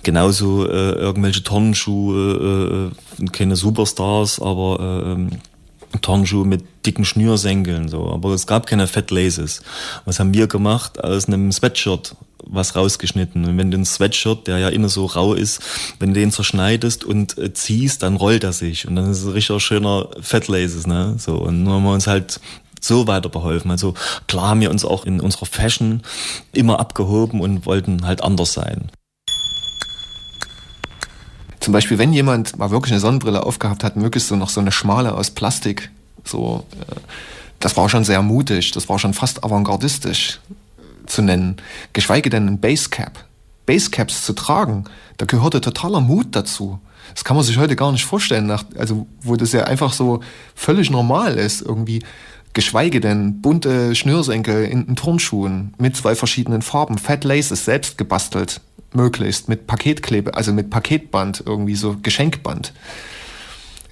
genauso 0.02 0.68
äh, 0.68 0.94
irgendwelche 0.94 1.44
Tonnenschuhe, 1.44 2.92
äh, 3.20 3.26
keine 3.28 3.56
Superstars, 3.56 4.42
aber 4.42 5.18
äh, 5.20 5.38
Turnschuhe 6.02 6.46
mit 6.46 6.64
dicken 6.86 7.06
Schnürsenkeln, 7.06 7.90
so. 7.90 8.12
Aber 8.12 8.32
es 8.32 8.48
gab 8.48 8.68
keine 8.68 8.88
Fat 8.88 9.12
Laces. 9.12 9.62
Was 10.06 10.20
haben 10.20 10.34
wir 10.34 10.48
gemacht? 10.48 11.04
Aus 11.04 11.28
einem 11.28 11.52
Sweatshirt 11.52 12.16
was 12.50 12.76
rausgeschnitten. 12.76 13.46
Und 13.46 13.58
wenn 13.58 13.72
du 13.72 13.78
ein 13.78 13.86
Sweatshirt, 13.86 14.48
der 14.48 14.58
ja 14.58 14.70
innen 14.70 14.90
so 14.90 15.06
rau 15.06 15.34
ist, 15.34 15.62
wenn 16.00 16.14
du 16.14 16.20
den 16.20 16.32
zerschneidest 16.32 17.04
und 17.04 17.38
äh, 17.38 17.54
ziehst, 17.54 18.04
dann 18.04 18.16
rollt 18.16 18.44
er 18.44 18.54
sich. 18.54 18.88
Und 18.88 18.96
dann 18.96 19.12
ist 19.12 19.20
es 19.20 19.26
ein 19.26 19.34
richtig 19.34 19.62
schöner 19.62 20.10
Fat 20.22 20.48
Laces, 20.48 20.88
ne? 20.88 21.16
So. 21.18 21.36
Und 21.36 21.64
nur 21.64 21.76
haben 21.76 21.84
wir 21.84 21.92
uns 21.92 22.08
halt 22.08 22.40
so 22.80 23.08
weiter 23.08 23.30
beholfen. 23.30 23.72
Also 23.72 23.96
klar 24.28 24.50
haben 24.50 24.62
wir 24.62 24.72
uns 24.72 24.86
auch 24.86 25.06
in 25.06 25.20
unserer 25.20 25.46
Fashion 25.46 26.02
immer 26.54 26.80
abgehoben 26.80 27.42
und 27.42 27.66
wollten 27.66 28.06
halt 28.06 28.24
anders 28.24 28.54
sein. 28.54 28.92
Zum 31.68 31.74
Beispiel, 31.74 31.98
wenn 31.98 32.14
jemand 32.14 32.58
mal 32.58 32.72
wirklich 32.72 32.94
eine 32.94 33.02
Sonnenbrille 33.02 33.46
aufgehabt 33.46 33.84
hat, 33.84 33.98
möglichst 33.98 34.30
so 34.30 34.38
noch 34.38 34.48
so 34.48 34.62
eine 34.62 34.72
schmale 34.72 35.14
aus 35.14 35.32
Plastik, 35.32 35.92
so, 36.24 36.64
äh, 36.80 36.96
das 37.60 37.76
war 37.76 37.90
schon 37.90 38.06
sehr 38.06 38.22
mutig, 38.22 38.72
das 38.72 38.88
war 38.88 39.00
schon 39.00 39.14
fast 39.14 39.44
avantgardistisch 39.44 40.40
zu 41.08 41.22
nennen. 41.22 41.58
Geschweige 41.92 42.30
denn 42.30 42.48
ein 42.48 42.62
Basecap. 42.62 43.22
Basecaps 43.66 44.24
zu 44.24 44.32
tragen, 44.32 44.86
da 45.18 45.26
gehörte 45.26 45.60
totaler 45.60 46.00
Mut 46.00 46.28
dazu. 46.32 46.80
Das 47.14 47.26
kann 47.26 47.36
man 47.36 47.44
sich 47.44 47.58
heute 47.58 47.76
gar 47.76 47.92
nicht 47.92 48.06
vorstellen, 48.06 48.46
nach, 48.46 48.64
also 48.78 49.06
wo 49.20 49.36
das 49.36 49.52
ja 49.52 49.66
einfach 49.66 49.92
so 49.92 50.22
völlig 50.56 50.90
normal 50.90 51.36
ist, 51.36 51.62
irgendwie 51.62 52.02
geschweige 52.54 53.02
denn 53.02 53.42
bunte 53.42 53.94
Schnürsenkel 53.94 54.64
in, 54.64 54.88
in 54.88 54.96
Turnschuhen 54.96 55.74
mit 55.78 55.98
zwei 55.98 56.16
verschiedenen 56.16 56.62
Farben, 56.62 56.98
Fat 56.98 57.26
Laces 57.26 57.66
selbst 57.66 57.98
gebastelt, 57.98 58.62
möglichst 58.98 59.48
mit 59.48 59.68
Paketklebe, 59.68 60.34
also 60.34 60.52
mit 60.52 60.70
Paketband, 60.70 61.44
irgendwie 61.46 61.76
so 61.76 61.96
Geschenkband. 62.02 62.74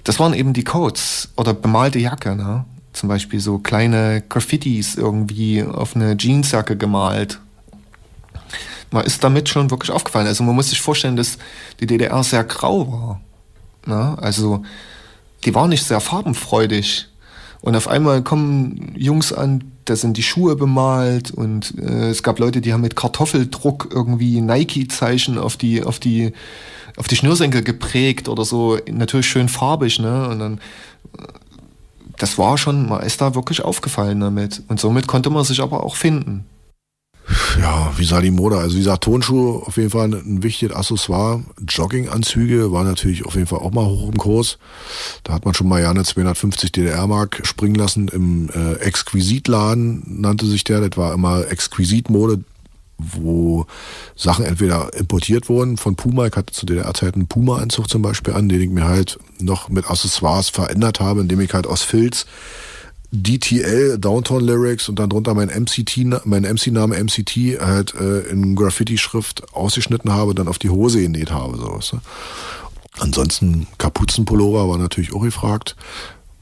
das 0.04 0.20
waren 0.20 0.34
eben 0.34 0.52
die 0.52 0.64
Codes 0.64 1.30
oder 1.36 1.54
bemalte 1.54 1.98
Jacke, 1.98 2.36
ne? 2.36 2.64
Zum 2.92 3.08
Beispiel 3.08 3.40
so 3.40 3.58
kleine 3.58 4.22
Graffitis 4.28 4.94
irgendwie 4.94 5.62
auf 5.62 5.96
eine 5.96 6.16
Jeansjacke 6.16 6.76
gemalt. 6.76 7.40
Man 8.90 9.04
ist 9.04 9.22
damit 9.22 9.48
schon 9.48 9.70
wirklich 9.70 9.90
aufgefallen. 9.90 10.26
Also 10.26 10.44
man 10.44 10.54
muss 10.54 10.70
sich 10.70 10.80
vorstellen, 10.80 11.16
dass 11.16 11.36
die 11.80 11.86
DDR 11.86 12.22
sehr 12.22 12.44
grau 12.44 12.90
war. 12.90 13.20
Ne? 13.84 14.16
Also 14.18 14.62
die 15.44 15.54
war 15.54 15.68
nicht 15.68 15.84
sehr 15.84 16.00
farbenfreudig. 16.00 17.08
Und 17.60 17.76
auf 17.76 17.88
einmal 17.88 18.22
kommen 18.22 18.94
Jungs 18.96 19.32
an, 19.32 19.72
da 19.86 19.96
sind 19.96 20.16
die 20.16 20.22
Schuhe 20.22 20.56
bemalt 20.56 21.30
und 21.30 21.74
äh, 21.78 22.10
es 22.10 22.22
gab 22.22 22.38
Leute, 22.38 22.60
die 22.60 22.72
haben 22.72 22.82
mit 22.82 22.96
Kartoffeldruck 22.96 23.88
irgendwie 23.92 24.40
Nike-Zeichen 24.40 25.38
auf 25.38 25.56
die, 25.56 25.82
auf 25.82 25.98
die, 25.98 26.32
auf 26.96 27.08
die 27.08 27.16
Schnürsenkel 27.16 27.62
geprägt 27.62 28.28
oder 28.28 28.44
so, 28.44 28.78
natürlich 28.90 29.26
schön 29.26 29.48
farbig, 29.48 29.98
ne? 29.98 30.28
Und 30.28 30.38
dann, 30.38 30.60
das 32.18 32.38
war 32.38 32.58
schon, 32.58 32.88
man 32.88 33.02
ist 33.02 33.20
da 33.20 33.34
wirklich 33.34 33.62
aufgefallen 33.62 34.20
damit. 34.20 34.62
Und 34.68 34.80
somit 34.80 35.06
konnte 35.06 35.30
man 35.30 35.44
sich 35.44 35.60
aber 35.60 35.84
auch 35.84 35.96
finden. 35.96 36.44
Ja, 37.60 37.92
wie 37.96 38.04
sah 38.04 38.20
die 38.20 38.30
Mode? 38.30 38.58
Also 38.58 38.76
wie 38.76 38.80
gesagt, 38.80 39.04
Tonschuhe 39.04 39.66
auf 39.66 39.76
jeden 39.76 39.90
Fall 39.90 40.12
ein 40.12 40.42
wichtiges 40.42 40.76
Accessoire. 40.76 41.42
Jogginganzüge 41.66 42.70
war 42.70 42.84
natürlich 42.84 43.24
auf 43.24 43.34
jeden 43.34 43.46
Fall 43.46 43.58
auch 43.58 43.72
mal 43.72 43.84
hoch 43.84 44.08
im 44.08 44.16
Kurs. 44.16 44.58
Da 45.24 45.32
hat 45.32 45.44
man 45.44 45.54
schon 45.54 45.68
mal 45.68 45.82
ja 45.82 45.90
eine 45.90 46.04
250 46.04 46.70
DDR-Mark 46.70 47.40
springen 47.44 47.74
lassen 47.74 48.08
im 48.08 48.48
äh, 48.50 48.74
Exquisitladen, 48.74 50.02
nannte 50.06 50.46
sich 50.46 50.62
der. 50.64 50.86
Das 50.86 50.96
war 50.96 51.14
immer 51.14 51.50
Exquisitmode, 51.50 52.44
wo 52.98 53.66
Sachen 54.14 54.44
entweder 54.44 54.94
importiert 54.94 55.48
wurden 55.48 55.76
von 55.78 55.96
Puma. 55.96 56.26
Ich 56.26 56.36
hatte 56.36 56.52
zu 56.52 56.64
DDR-Zeiten 56.64 57.20
einen 57.20 57.28
Puma-Anzug 57.28 57.90
zum 57.90 58.02
Beispiel 58.02 58.34
an, 58.34 58.48
den 58.48 58.60
ich 58.60 58.70
mir 58.70 58.84
halt 58.84 59.18
noch 59.40 59.68
mit 59.68 59.90
Accessoires 59.90 60.48
verändert 60.48 61.00
habe, 61.00 61.22
indem 61.22 61.40
ich 61.40 61.52
halt 61.52 61.66
aus 61.66 61.82
Filz 61.82 62.26
DTL, 63.22 63.98
Downtown 63.98 64.44
Lyrics 64.44 64.88
und 64.88 64.98
dann 64.98 65.10
drunter 65.10 65.34
mein 65.34 65.48
MCT, 65.48 66.24
mein 66.24 66.42
MC-Name 66.42 67.02
MCT 67.02 67.60
halt 67.60 67.94
äh, 67.94 68.20
in 68.28 68.54
Graffiti-Schrift 68.54 69.54
ausgeschnitten 69.54 70.12
habe, 70.12 70.34
dann 70.34 70.48
auf 70.48 70.58
die 70.58 70.70
Hose 70.70 71.00
genäht 71.00 71.30
habe. 71.30 71.56
So, 71.56 71.74
weißt 71.74 71.92
du? 71.92 71.98
Ansonsten 72.98 73.66
Kapuzenpullover 73.78 74.68
war 74.68 74.78
natürlich 74.78 75.12
auch 75.12 75.22
gefragt. 75.22 75.76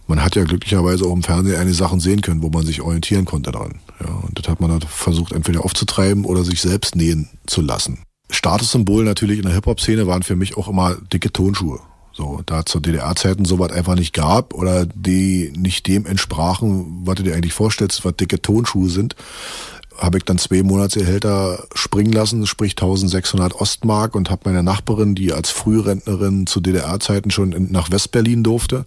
Man 0.06 0.22
hat 0.22 0.36
ja 0.36 0.44
glücklicherweise 0.44 1.06
auch 1.06 1.12
im 1.12 1.22
Fernsehen 1.22 1.56
einige 1.56 1.74
Sachen 1.74 1.98
sehen 1.98 2.20
können, 2.20 2.42
wo 2.42 2.50
man 2.50 2.66
sich 2.66 2.82
orientieren 2.82 3.24
konnte 3.24 3.52
dran. 3.52 3.80
Ja, 4.00 4.12
und 4.12 4.38
das 4.38 4.48
hat 4.48 4.60
man 4.60 4.70
dann 4.70 4.82
versucht, 4.82 5.32
entweder 5.32 5.64
aufzutreiben 5.64 6.24
oder 6.24 6.44
sich 6.44 6.60
selbst 6.60 6.94
nähen 6.94 7.28
zu 7.46 7.62
lassen. 7.62 8.00
Statussymbol 8.30 9.04
natürlich 9.04 9.38
in 9.38 9.44
der 9.44 9.54
Hip-Hop-Szene 9.54 10.06
waren 10.06 10.22
für 10.22 10.36
mich 10.36 10.56
auch 10.56 10.68
immer 10.68 10.96
dicke 11.12 11.32
Tonschuhe. 11.32 11.80
So, 12.16 12.42
da 12.46 12.64
zur 12.64 12.80
DDR-Zeiten 12.80 13.44
sowas 13.44 13.72
einfach 13.72 13.96
nicht 13.96 14.12
gab 14.12 14.54
oder 14.54 14.86
die 14.86 15.52
nicht 15.56 15.88
dem 15.88 16.06
entsprachen, 16.06 17.02
was 17.04 17.16
du 17.16 17.24
dir 17.24 17.34
eigentlich 17.34 17.54
vorstellst, 17.54 18.04
was 18.04 18.14
dicke 18.14 18.40
Tonschuhe 18.40 18.88
sind, 18.88 19.16
habe 19.98 20.18
ich 20.18 20.24
dann 20.24 20.38
zwei 20.38 20.62
Monatsgehälter 20.62 21.66
springen 21.74 22.12
lassen, 22.12 22.46
sprich 22.46 22.72
1600 22.72 23.54
Ostmark 23.54 24.14
und 24.14 24.30
habe 24.30 24.42
meine 24.44 24.62
Nachbarin, 24.62 25.16
die 25.16 25.32
als 25.32 25.50
Frührentnerin 25.50 26.46
zu 26.46 26.60
DDR-Zeiten 26.60 27.32
schon 27.32 27.52
in, 27.52 27.72
nach 27.72 27.90
Westberlin 27.90 28.44
durfte, 28.44 28.84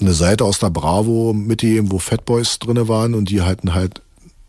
eine 0.00 0.12
Seite 0.12 0.44
aus 0.44 0.58
der 0.58 0.70
Bravo 0.70 1.32
mitgegeben, 1.32 1.90
wo 1.90 1.98
Fatboys 1.98 2.58
drinne 2.58 2.88
waren 2.88 3.14
und 3.14 3.30
die 3.30 3.40
hatten 3.40 3.74
halt 3.74 4.02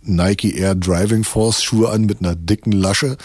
Nike 0.03 0.57
Air 0.57 0.75
Driving 0.75 1.23
Force 1.23 1.61
Schuhe 1.63 1.89
an 1.89 2.05
mit 2.05 2.19
einer 2.19 2.35
dicken 2.35 2.71
Lasche 2.71 3.17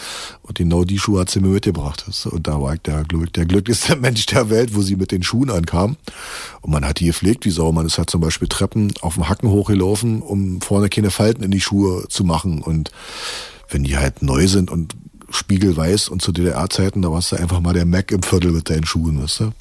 und 0.42 0.58
genau 0.58 0.84
die 0.84 0.98
Schuhe 0.98 1.20
hat 1.20 1.30
sie 1.30 1.40
mir 1.40 1.48
mitgebracht. 1.48 2.04
Und 2.30 2.46
da 2.46 2.60
war 2.60 2.74
ich 2.74 2.80
der, 2.82 3.04
der 3.04 3.46
glücklichste 3.46 3.96
Mensch 4.00 4.26
der 4.26 4.50
Welt, 4.50 4.74
wo 4.74 4.82
sie 4.82 4.96
mit 4.96 5.12
den 5.12 5.22
Schuhen 5.22 5.50
ankam. 5.50 5.96
Und 6.60 6.72
man 6.72 6.84
hat 6.84 7.00
die 7.00 7.06
gepflegt 7.06 7.44
wie 7.44 7.50
Sau. 7.50 7.72
Man 7.72 7.86
ist 7.86 7.98
halt 7.98 8.10
zum 8.10 8.20
Beispiel 8.20 8.48
Treppen 8.48 8.92
auf 9.00 9.14
dem 9.14 9.28
Hacken 9.28 9.50
hochgelaufen, 9.50 10.22
um 10.22 10.60
vorne 10.60 10.88
keine 10.88 11.10
Falten 11.10 11.42
in 11.42 11.50
die 11.50 11.60
Schuhe 11.60 12.06
zu 12.08 12.24
machen. 12.24 12.62
Und 12.62 12.90
wenn 13.70 13.84
die 13.84 13.96
halt 13.96 14.22
neu 14.22 14.46
sind 14.46 14.70
und 14.70 14.94
spiegelweiß 15.30 16.08
und 16.08 16.22
zu 16.22 16.32
DDR-Zeiten, 16.32 17.02
da 17.02 17.10
warst 17.10 17.32
du 17.32 17.36
einfach 17.36 17.60
mal 17.60 17.74
der 17.74 17.86
Mac 17.86 18.12
im 18.12 18.22
Viertel 18.22 18.52
mit 18.52 18.70
deinen 18.70 18.86
Schuhen, 18.86 19.22
weißt 19.22 19.40
du? 19.40 19.52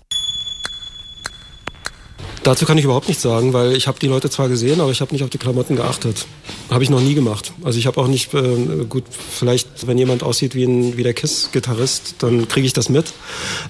Dazu 2.45 2.67
kann 2.67 2.77
ich 2.77 2.83
überhaupt 2.83 3.07
nichts 3.07 3.23
sagen, 3.23 3.53
weil 3.53 3.75
ich 3.75 3.87
habe 3.87 3.97
die 3.97 4.05
Leute 4.05 4.29
zwar 4.29 4.49
gesehen, 4.49 4.79
aber 4.79 4.91
ich 4.91 5.01
habe 5.01 5.11
nicht 5.11 5.23
auf 5.23 5.31
die 5.31 5.39
Klamotten 5.39 5.75
geachtet. 5.75 6.27
Habe 6.69 6.83
ich 6.83 6.91
noch 6.91 7.01
nie 7.01 7.15
gemacht. 7.15 7.53
Also 7.63 7.79
ich 7.79 7.87
habe 7.87 7.99
auch 7.99 8.05
nicht, 8.05 8.35
äh, 8.35 8.85
gut, 8.87 9.03
vielleicht 9.09 9.87
wenn 9.87 9.97
jemand 9.97 10.21
aussieht 10.21 10.53
wie, 10.53 10.63
ein, 10.63 10.95
wie 10.95 11.01
der 11.01 11.15
KISS-Gitarrist, 11.15 12.17
dann 12.19 12.47
kriege 12.47 12.67
ich 12.67 12.73
das 12.73 12.87
mit. 12.87 13.13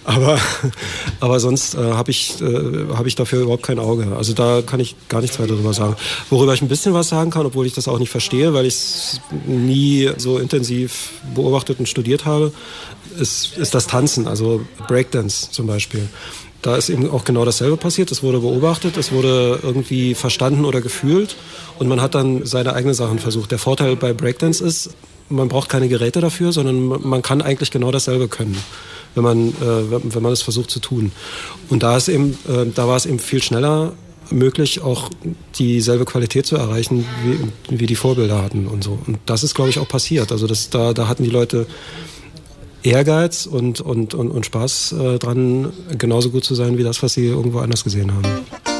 Aber, 0.03 0.37
aber 1.21 1.39
sonst 1.39 1.75
äh, 1.75 1.77
habe 1.77 2.11
ich, 2.11 2.41
äh, 2.41 2.93
hab 2.93 3.05
ich 3.05 3.15
dafür 3.15 3.43
überhaupt 3.43 3.63
kein 3.63 3.79
Auge. 3.79 4.13
Also 4.17 4.33
da 4.33 4.61
kann 4.61 4.81
ich 4.81 4.97
gar 5.07 5.21
nichts 5.21 5.39
weiter 5.39 5.53
darüber 5.53 5.73
sagen. 5.73 5.95
Worüber 6.29 6.53
ich 6.53 6.61
ein 6.61 6.67
bisschen 6.67 6.93
was 6.93 7.07
sagen 7.07 7.31
kann, 7.31 7.45
obwohl 7.45 7.65
ich 7.65 7.73
das 7.73 7.87
auch 7.87 7.97
nicht 7.97 8.09
verstehe, 8.09 8.53
weil 8.53 8.65
ich 8.65 8.73
es 8.73 9.21
nie 9.45 10.11
so 10.17 10.37
intensiv 10.37 11.11
beobachtet 11.33 11.79
und 11.79 11.87
studiert 11.87 12.25
habe, 12.25 12.51
ist, 13.17 13.57
ist 13.57 13.73
das 13.73 13.87
Tanzen, 13.87 14.27
also 14.27 14.65
Breakdance 14.89 15.49
zum 15.49 15.65
Beispiel. 15.65 16.09
Da 16.65 16.75
ist 16.75 16.89
eben 16.89 17.07
auch 17.11 17.25
genau 17.25 17.45
dasselbe 17.45 17.77
passiert. 17.77 18.11
Es 18.11 18.23
wurde 18.23 18.39
beobachtet, 18.39 18.97
es 18.97 19.11
wurde 19.11 19.59
irgendwie 19.61 20.15
verstanden 20.15 20.65
oder 20.65 20.81
gefühlt 20.81 21.35
und 21.77 21.87
man 21.87 22.01
hat 22.01 22.15
dann 22.15 22.43
seine 22.43 22.73
eigenen 22.73 22.95
Sachen 22.95 23.19
versucht. 23.19 23.51
Der 23.51 23.59
Vorteil 23.59 23.95
bei 23.95 24.13
Breakdance 24.13 24.63
ist, 24.63 24.89
man 25.29 25.47
braucht 25.47 25.69
keine 25.69 25.87
Geräte 25.89 26.21
dafür, 26.21 26.51
sondern 26.51 27.07
man 27.07 27.21
kann 27.21 27.43
eigentlich 27.43 27.69
genau 27.69 27.91
dasselbe 27.91 28.27
können, 28.27 28.57
wenn 29.13 29.23
man, 29.23 29.49
äh, 29.49 30.01
wenn 30.05 30.23
man 30.23 30.33
es 30.33 30.41
versucht 30.41 30.71
zu 30.71 30.79
tun. 30.79 31.11
Und 31.69 31.83
da, 31.83 31.97
ist 31.97 32.07
eben, 32.07 32.31
äh, 32.47 32.65
da 32.73 32.87
war 32.87 32.97
es 32.97 33.05
eben 33.05 33.19
viel 33.19 33.43
schneller 33.43 33.93
möglich, 34.31 34.81
auch 34.81 35.11
dieselbe 35.59 36.05
Qualität 36.05 36.47
zu 36.47 36.55
erreichen, 36.55 37.05
wie, 37.69 37.79
wie 37.79 37.85
die 37.85 37.95
Vorbilder 37.95 38.41
hatten 38.41 38.65
und 38.65 38.83
so. 38.83 38.97
Und 39.05 39.19
das 39.27 39.43
ist, 39.43 39.53
glaube 39.53 39.69
ich, 39.69 39.77
auch 39.77 39.87
passiert. 39.87 40.31
Also 40.31 40.47
das, 40.47 40.71
da, 40.71 40.93
da 40.93 41.07
hatten 41.07 41.23
die 41.23 41.29
Leute 41.29 41.67
Ehrgeiz 42.85 43.45
und, 43.45 43.81
und, 43.81 44.13
und, 44.13 44.29
und 44.29 44.45
Spaß 44.45 44.93
äh, 44.93 45.19
dran, 45.19 45.73
genauso 45.97 46.29
gut 46.29 46.43
zu 46.43 46.55
sein 46.55 46.77
wie 46.77 46.83
das, 46.83 47.01
was 47.03 47.13
sie 47.13 47.27
irgendwo 47.27 47.59
anders 47.59 47.83
gesehen 47.83 48.13
haben. 48.13 48.74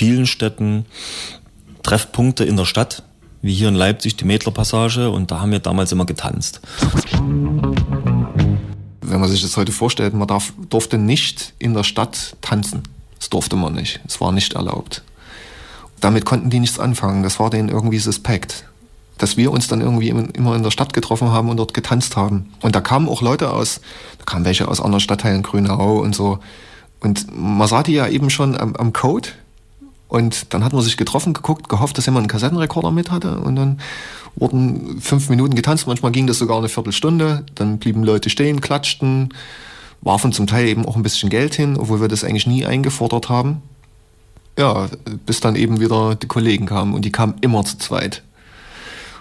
Vielen 0.00 0.26
Städten, 0.26 0.86
Treffpunkte 1.82 2.44
in 2.44 2.56
der 2.56 2.64
Stadt, 2.64 3.02
wie 3.42 3.52
hier 3.52 3.68
in 3.68 3.74
Leipzig 3.74 4.16
die 4.16 4.24
Mädlerpassage 4.24 5.10
und 5.10 5.30
da 5.30 5.40
haben 5.40 5.52
wir 5.52 5.58
damals 5.58 5.92
immer 5.92 6.06
getanzt. 6.06 6.62
Wenn 9.02 9.20
man 9.20 9.28
sich 9.28 9.42
das 9.42 9.58
heute 9.58 9.72
vorstellt, 9.72 10.14
man 10.14 10.26
darf, 10.26 10.54
durfte 10.70 10.96
nicht 10.96 11.52
in 11.58 11.74
der 11.74 11.84
Stadt 11.84 12.34
tanzen. 12.40 12.82
Das 13.18 13.28
durfte 13.28 13.56
man 13.56 13.74
nicht. 13.74 14.00
Es 14.06 14.22
war 14.22 14.32
nicht 14.32 14.54
erlaubt. 14.54 15.02
Damit 16.00 16.24
konnten 16.24 16.48
die 16.48 16.60
nichts 16.60 16.78
anfangen. 16.78 17.22
Das 17.22 17.38
war 17.38 17.50
denen 17.50 17.68
irgendwie 17.68 17.98
suspekt. 17.98 18.64
Dass 19.18 19.36
wir 19.36 19.52
uns 19.52 19.68
dann 19.68 19.82
irgendwie 19.82 20.08
immer 20.08 20.56
in 20.56 20.62
der 20.62 20.70
Stadt 20.70 20.94
getroffen 20.94 21.28
haben 21.28 21.50
und 21.50 21.58
dort 21.58 21.74
getanzt 21.74 22.16
haben. 22.16 22.54
Und 22.62 22.74
da 22.74 22.80
kamen 22.80 23.06
auch 23.06 23.20
Leute 23.20 23.52
aus, 23.52 23.82
da 24.16 24.24
kamen 24.24 24.46
welche 24.46 24.66
aus 24.66 24.80
anderen 24.80 25.00
Stadtteilen, 25.00 25.42
Grünau 25.42 25.98
und 25.98 26.14
so. 26.14 26.38
Und 27.00 27.26
man 27.36 27.68
sah 27.68 27.82
die 27.82 27.92
ja 27.92 28.08
eben 28.08 28.30
schon 28.30 28.56
am, 28.56 28.74
am 28.76 28.94
Code. 28.94 29.28
Und 30.10 30.52
dann 30.52 30.64
hat 30.64 30.72
man 30.72 30.82
sich 30.82 30.96
getroffen, 30.96 31.34
geguckt, 31.34 31.68
gehofft, 31.68 31.96
dass 31.96 32.06
jemand 32.06 32.24
einen 32.24 32.30
Kassettenrekorder 32.30 32.90
mit 32.90 33.12
hatte. 33.12 33.38
Und 33.38 33.54
dann 33.54 33.80
wurden 34.34 35.00
fünf 35.00 35.30
Minuten 35.30 35.54
getanzt. 35.54 35.86
Manchmal 35.86 36.10
ging 36.10 36.26
das 36.26 36.38
sogar 36.38 36.58
eine 36.58 36.68
Viertelstunde. 36.68 37.46
Dann 37.54 37.78
blieben 37.78 38.02
Leute 38.02 38.28
stehen, 38.28 38.60
klatschten, 38.60 39.32
warfen 40.00 40.32
zum 40.32 40.48
Teil 40.48 40.66
eben 40.66 40.84
auch 40.84 40.96
ein 40.96 41.04
bisschen 41.04 41.30
Geld 41.30 41.54
hin, 41.54 41.76
obwohl 41.78 42.00
wir 42.00 42.08
das 42.08 42.24
eigentlich 42.24 42.48
nie 42.48 42.66
eingefordert 42.66 43.28
haben. 43.28 43.62
Ja, 44.58 44.88
bis 45.26 45.38
dann 45.38 45.54
eben 45.54 45.78
wieder 45.78 46.16
die 46.16 46.26
Kollegen 46.26 46.66
kamen. 46.66 46.92
Und 46.92 47.04
die 47.04 47.12
kamen 47.12 47.36
immer 47.40 47.64
zu 47.64 47.78
zweit. 47.78 48.24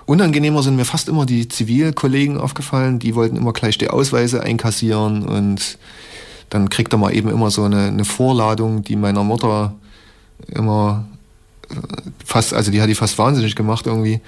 Unangenehmer 0.07 0.63
sind 0.63 0.75
mir 0.75 0.85
fast 0.85 1.07
immer 1.07 1.27
die 1.27 1.47
Zivilkollegen 1.49 2.39
aufgefallen. 2.39 2.97
Die 2.97 3.13
wollten 3.13 3.35
immer 3.35 3.53
gleich 3.53 3.77
die 3.77 3.91
Ausweise 3.91 4.41
einkassieren. 4.41 5.21
Und 5.21 5.77
dann 6.49 6.71
kriegt 6.71 6.93
er 6.93 6.97
mal 6.97 7.13
eben 7.13 7.29
immer 7.29 7.51
so 7.51 7.63
eine, 7.63 7.89
eine 7.89 8.05
Vorladung, 8.05 8.83
die 8.83 8.95
meiner 8.95 9.23
Mutter 9.23 9.75
immer 10.47 11.05
fast, 12.25 12.53
also 12.53 12.71
die 12.71 12.81
hat 12.81 12.89
die 12.89 12.95
fast 12.95 13.17
wahnsinnig 13.17 13.55
gemacht 13.55 13.87
irgendwie. 13.87 14.21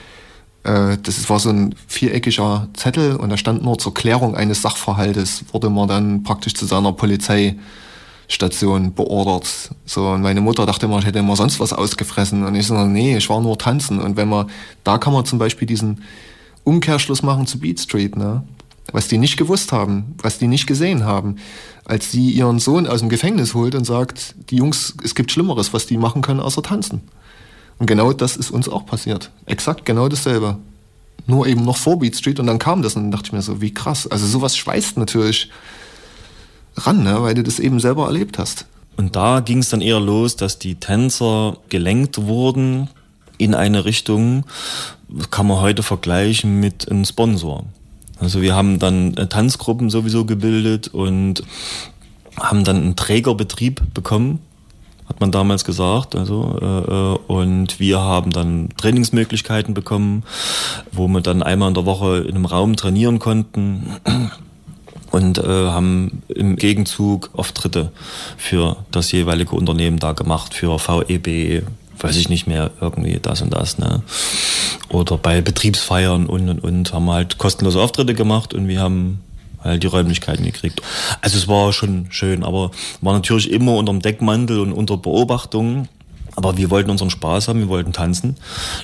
Äh, 0.64 0.97
das 1.01 1.30
war 1.30 1.39
so 1.39 1.49
ein 1.49 1.76
viereckiger 1.88 2.68
Zettel 2.74 3.16
und 3.16 3.30
da 3.30 3.38
stand 3.38 3.64
nur 3.64 3.78
zur 3.78 3.93
Klärung 3.93 4.36
eines 4.36 4.62
Sachverhaltes, 4.62 5.45
wurde 5.51 5.70
man 5.70 5.88
dann 5.88 6.24
praktisch 6.24 6.53
zu 6.53 6.66
seiner 6.66 6.93
Polizeistation 6.93 8.93
beordert. 8.93 9.72
So, 9.86 10.09
und 10.09 10.22
meine 10.22 10.41
Mutter 10.41 10.66
dachte 10.66 10.86
immer, 10.86 10.99
ich 10.99 11.05
hätte 11.05 11.20
immer 11.20 11.36
sonst 11.36 11.59
was 11.59 11.74
ausgefressen. 11.74 12.45
Und 12.45 12.55
ich 12.55 12.68
so, 12.68 12.76
nee, 12.86 13.18
ich 13.18 13.30
war 13.30 13.41
nur 13.41 13.57
tanzen. 13.57 13.99
Und 13.99 14.18
wenn 14.18 14.30
man, 14.30 14.49
da 14.84 14.97
kann 14.97 15.14
man 15.14 15.26
zum 15.26 15.39
Beispiel 15.39 15.68
diesen 15.68 16.03
Umkehrschluss 16.64 17.24
machen 17.24 17.47
zu 17.47 17.59
Beat 17.59 17.80
Street, 17.80 18.16
ne? 18.16 18.43
Was 18.91 19.07
die 19.07 19.17
nicht 19.17 19.37
gewusst 19.37 19.71
haben, 19.71 20.15
was 20.21 20.37
die 20.37 20.47
nicht 20.47 20.67
gesehen 20.67 21.05
haben. 21.05 21.37
Als 21.85 22.11
sie 22.11 22.29
ihren 22.31 22.59
Sohn 22.59 22.87
aus 22.87 22.99
dem 22.99 23.09
Gefängnis 23.09 23.53
holt 23.53 23.75
und 23.75 23.85
sagt, 23.85 24.35
die 24.49 24.57
Jungs, 24.57 24.95
es 25.03 25.15
gibt 25.15 25.31
Schlimmeres, 25.31 25.73
was 25.73 25.85
die 25.85 25.97
machen 25.97 26.21
können, 26.21 26.39
außer 26.39 26.61
tanzen. 26.61 27.01
Und 27.79 27.87
genau 27.87 28.13
das 28.13 28.37
ist 28.37 28.51
uns 28.51 28.69
auch 28.69 28.85
passiert. 28.85 29.31
Exakt 29.45 29.85
genau 29.85 30.07
dasselbe. 30.07 30.57
Nur 31.25 31.47
eben 31.47 31.63
noch 31.63 31.77
vor 31.77 31.99
Beat 31.99 32.15
Street 32.15 32.39
und 32.39 32.47
dann 32.47 32.59
kam 32.59 32.81
das 32.81 32.95
und 32.95 33.03
dann 33.03 33.11
dachte 33.11 33.27
ich 33.27 33.33
mir 33.33 33.41
so, 33.41 33.61
wie 33.61 33.73
krass. 33.73 34.07
Also 34.07 34.27
sowas 34.27 34.55
schweißt 34.57 34.97
natürlich 34.97 35.49
ran, 36.75 37.03
ne? 37.03 37.21
weil 37.21 37.33
du 37.33 37.43
das 37.43 37.59
eben 37.59 37.79
selber 37.79 38.05
erlebt 38.05 38.37
hast. 38.37 38.65
Und 38.97 39.15
da 39.15 39.39
ging 39.39 39.59
es 39.59 39.69
dann 39.69 39.81
eher 39.81 39.99
los, 39.99 40.35
dass 40.35 40.59
die 40.59 40.75
Tänzer 40.75 41.57
gelenkt 41.69 42.21
wurden 42.23 42.89
in 43.37 43.55
eine 43.55 43.85
Richtung, 43.85 44.45
kann 45.31 45.47
man 45.47 45.59
heute 45.59 45.81
vergleichen 45.81 46.59
mit 46.59 46.89
einem 46.89 47.05
Sponsor. 47.05 47.65
Also 48.22 48.41
wir 48.41 48.55
haben 48.55 48.80
dann 48.80 49.15
äh, 49.17 49.28
Tanzgruppen 49.28 49.89
sowieso 49.89 50.26
gebildet 50.26 50.88
und 50.89 51.43
haben 52.39 52.63
dann 52.63 52.78
einen 52.78 52.95
Trägerbetrieb 52.95 53.82
bekommen, 53.93 54.39
hat 55.09 55.19
man 55.19 55.32
damals 55.32 55.65
gesagt. 55.65 56.15
Also 56.15 56.57
äh, 56.61 56.65
äh, 56.65 57.17
und 57.28 57.80
wir 57.80 57.99
haben 57.99 58.32
dann 58.32 58.69
Trainingsmöglichkeiten 58.78 59.74
bekommen, 59.74 60.24
wo 60.91 61.07
wir 61.07 61.22
dann 61.22 61.43
einmal 61.43 61.69
in 61.69 61.74
der 61.74 61.86
Woche 61.86 62.19
in 62.19 62.36
einem 62.36 62.45
Raum 62.45 62.76
trainieren 62.76 63.17
konnten 63.17 63.97
und 65.11 65.39
äh, 65.39 65.43
haben 65.43 66.22
im 66.30 66.55
Gegenzug 66.57 67.32
Auftritte 67.34 67.91
für 68.38 68.78
das 68.91 69.11
jeweilige 69.11 69.55
Unternehmen 69.55 69.97
da 69.97 70.13
gemacht, 70.13 70.53
für 70.53 70.78
VEB, 70.78 71.63
weiß 72.03 72.17
ich 72.17 72.29
nicht 72.29 72.47
mehr, 72.47 72.71
irgendwie 72.81 73.19
das 73.21 73.41
und 73.41 73.53
das, 73.53 73.77
ne? 73.77 74.03
Oder 74.89 75.17
bei 75.17 75.41
Betriebsfeiern 75.41 76.25
und 76.25 76.49
und 76.49 76.63
und 76.63 76.93
haben 76.93 77.09
halt 77.09 77.37
kostenlose 77.37 77.79
Auftritte 77.79 78.13
gemacht 78.13 78.53
und 78.53 78.67
wir 78.67 78.79
haben 78.79 79.21
halt 79.63 79.83
die 79.83 79.87
Räumlichkeiten 79.87 80.45
gekriegt. 80.45 80.81
Also 81.21 81.37
es 81.37 81.47
war 81.47 81.71
schon 81.73 82.07
schön, 82.09 82.43
aber 82.43 82.71
war 83.01 83.13
natürlich 83.13 83.51
immer 83.51 83.75
unterm 83.75 84.01
Deckmantel 84.01 84.59
und 84.59 84.73
unter 84.73 84.97
Beobachtung. 84.97 85.87
Aber 86.37 86.55
wir 86.55 86.69
wollten 86.69 86.89
unseren 86.89 87.09
Spaß 87.09 87.49
haben, 87.49 87.59
wir 87.59 87.67
wollten 87.67 87.91
tanzen 87.91 88.37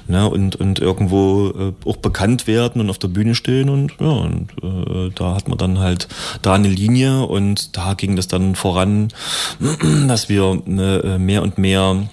ne, 0.10 0.30
und, 0.30 0.58
und 0.58 0.80
irgendwo 0.80 1.48
äh, 1.50 1.90
auch 1.90 1.96
bekannt 1.96 2.46
werden 2.46 2.82
und 2.82 2.90
auf 2.90 3.00
der 3.00 3.08
Bühne 3.08 3.36
stehen. 3.36 3.70
Und 3.70 3.94
ja, 4.02 4.10
und 4.10 4.50
äh, 4.62 5.12
da 5.16 5.34
hat 5.34 5.48
man 5.48 5.58
dann 5.58 5.80
halt 5.80 6.10
da 6.42 6.56
eine 6.56 6.68
Linie 6.68 7.26
und 7.26 7.78
da 7.78 7.94
ging 7.94 8.18
das 8.18 8.28
dann 8.28 8.56
voran, 8.56 9.14
dass 10.10 10.28
wir 10.28 10.62
äh, 10.68 11.18
mehr 11.18 11.42
und 11.42 11.58
mehr 11.58 12.10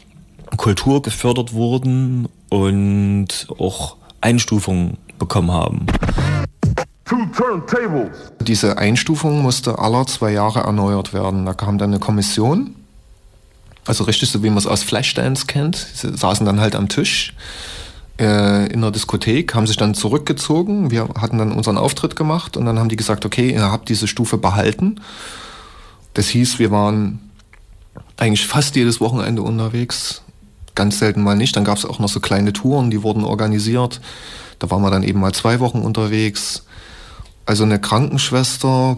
Kultur 0.57 1.03
gefördert 1.03 1.53
wurden 1.53 2.29
und 2.49 3.49
auch 3.59 3.97
Einstufungen 4.21 4.99
bekommen 5.19 5.53
haben. 5.53 5.87
Diese 8.41 8.79
Einstufung 8.79 9.43
musste 9.43 9.79
aller 9.79 10.07
zwei 10.07 10.33
Jahre 10.33 10.61
erneuert 10.61 11.13
werden. 11.13 11.45
Da 11.45 11.53
kam 11.53 11.79
dann 11.79 11.91
eine 11.91 12.01
Kommission, 12.01 12.75
also 13.87 14.05
richtig 14.05 14.31
so 14.31 14.43
wie 14.43 14.49
man 14.49 14.59
es 14.59 14.67
aus 14.67 14.83
Flashdance 14.83 15.47
kennt. 15.47 15.77
Sie 15.77 16.17
saßen 16.17 16.47
dann 16.47 16.61
halt 16.61 16.75
am 16.75 16.89
Tisch 16.89 17.35
äh, 18.19 18.73
in 18.73 18.81
der 18.81 18.91
Diskothek, 18.91 19.55
haben 19.55 19.67
sich 19.67 19.77
dann 19.77 19.95
zurückgezogen. 19.95 20.91
Wir 20.91 21.09
hatten 21.21 21.39
dann 21.39 21.53
unseren 21.53 21.77
Auftritt 21.77 22.17
gemacht 22.17 22.57
und 22.57 22.65
dann 22.65 22.79
haben 22.79 22.89
die 22.89 22.97
gesagt, 22.97 23.27
okay, 23.27 23.53
ihr 23.53 23.71
habt 23.71 23.89
diese 23.89 24.09
Stufe 24.09 24.39
behalten. 24.39 25.01
Das 26.15 26.29
hieß, 26.29 26.59
wir 26.59 26.71
waren 26.71 27.31
eigentlich 28.17 28.47
fast 28.47 28.77
jedes 28.77 29.01
Wochenende 29.01 29.43
unterwegs, 29.43 30.23
ganz 30.75 30.99
selten 30.99 31.23
mal 31.23 31.37
nicht. 31.37 31.57
Dann 31.57 31.65
gab 31.65 31.79
es 31.79 31.85
auch 31.85 31.99
noch 31.99 32.09
so 32.09 32.21
kleine 32.21 32.53
Touren, 32.53 32.91
die 32.91 33.03
wurden 33.03 33.25
organisiert. 33.25 34.01
Da 34.59 34.71
waren 34.71 34.83
wir 34.83 34.91
dann 34.91 35.03
eben 35.03 35.21
mal 35.21 35.33
zwei 35.33 35.61
Wochen 35.61 35.81
unterwegs. 35.81 36.65
Also 37.47 37.65
eine 37.65 37.81
Krankenschwester 37.81 38.97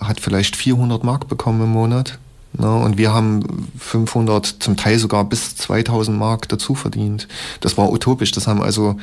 hat 0.00 0.20
vielleicht 0.20 0.56
400 0.56 1.04
Mark 1.04 1.28
bekommen 1.28 1.62
im 1.62 1.70
Monat. 1.70 2.18
Ne? 2.52 2.72
Und 2.74 2.98
wir 2.98 3.12
haben 3.12 3.70
500, 3.78 4.46
zum 4.46 4.76
Teil 4.76 4.98
sogar 4.98 5.24
bis 5.24 5.56
2000 5.56 6.18
Mark 6.18 6.48
dazu 6.48 6.74
verdient. 6.74 7.28
Das 7.60 7.78
war 7.78 7.90
utopisch. 7.90 8.32
Das 8.32 8.46
haben 8.46 8.62
also 8.62 8.96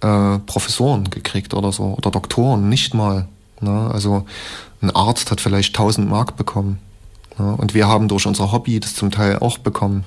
äh, 0.00 0.38
Professoren 0.40 1.10
gekriegt 1.10 1.54
oder 1.54 1.72
so, 1.72 1.94
oder 1.96 2.10
Doktoren, 2.10 2.68
nicht 2.68 2.94
mal. 2.94 3.28
Ne? 3.60 3.90
Also 3.92 4.26
ein 4.82 4.90
Arzt 4.90 5.30
hat 5.30 5.40
vielleicht 5.40 5.74
1000 5.74 6.08
Mark 6.08 6.36
bekommen. 6.36 6.78
Ne? 7.38 7.54
Und 7.56 7.74
wir 7.74 7.88
haben 7.88 8.08
durch 8.08 8.26
unser 8.26 8.52
Hobby 8.52 8.80
das 8.80 8.94
zum 8.94 9.10
Teil 9.10 9.38
auch 9.38 9.58
bekommen. 9.58 10.04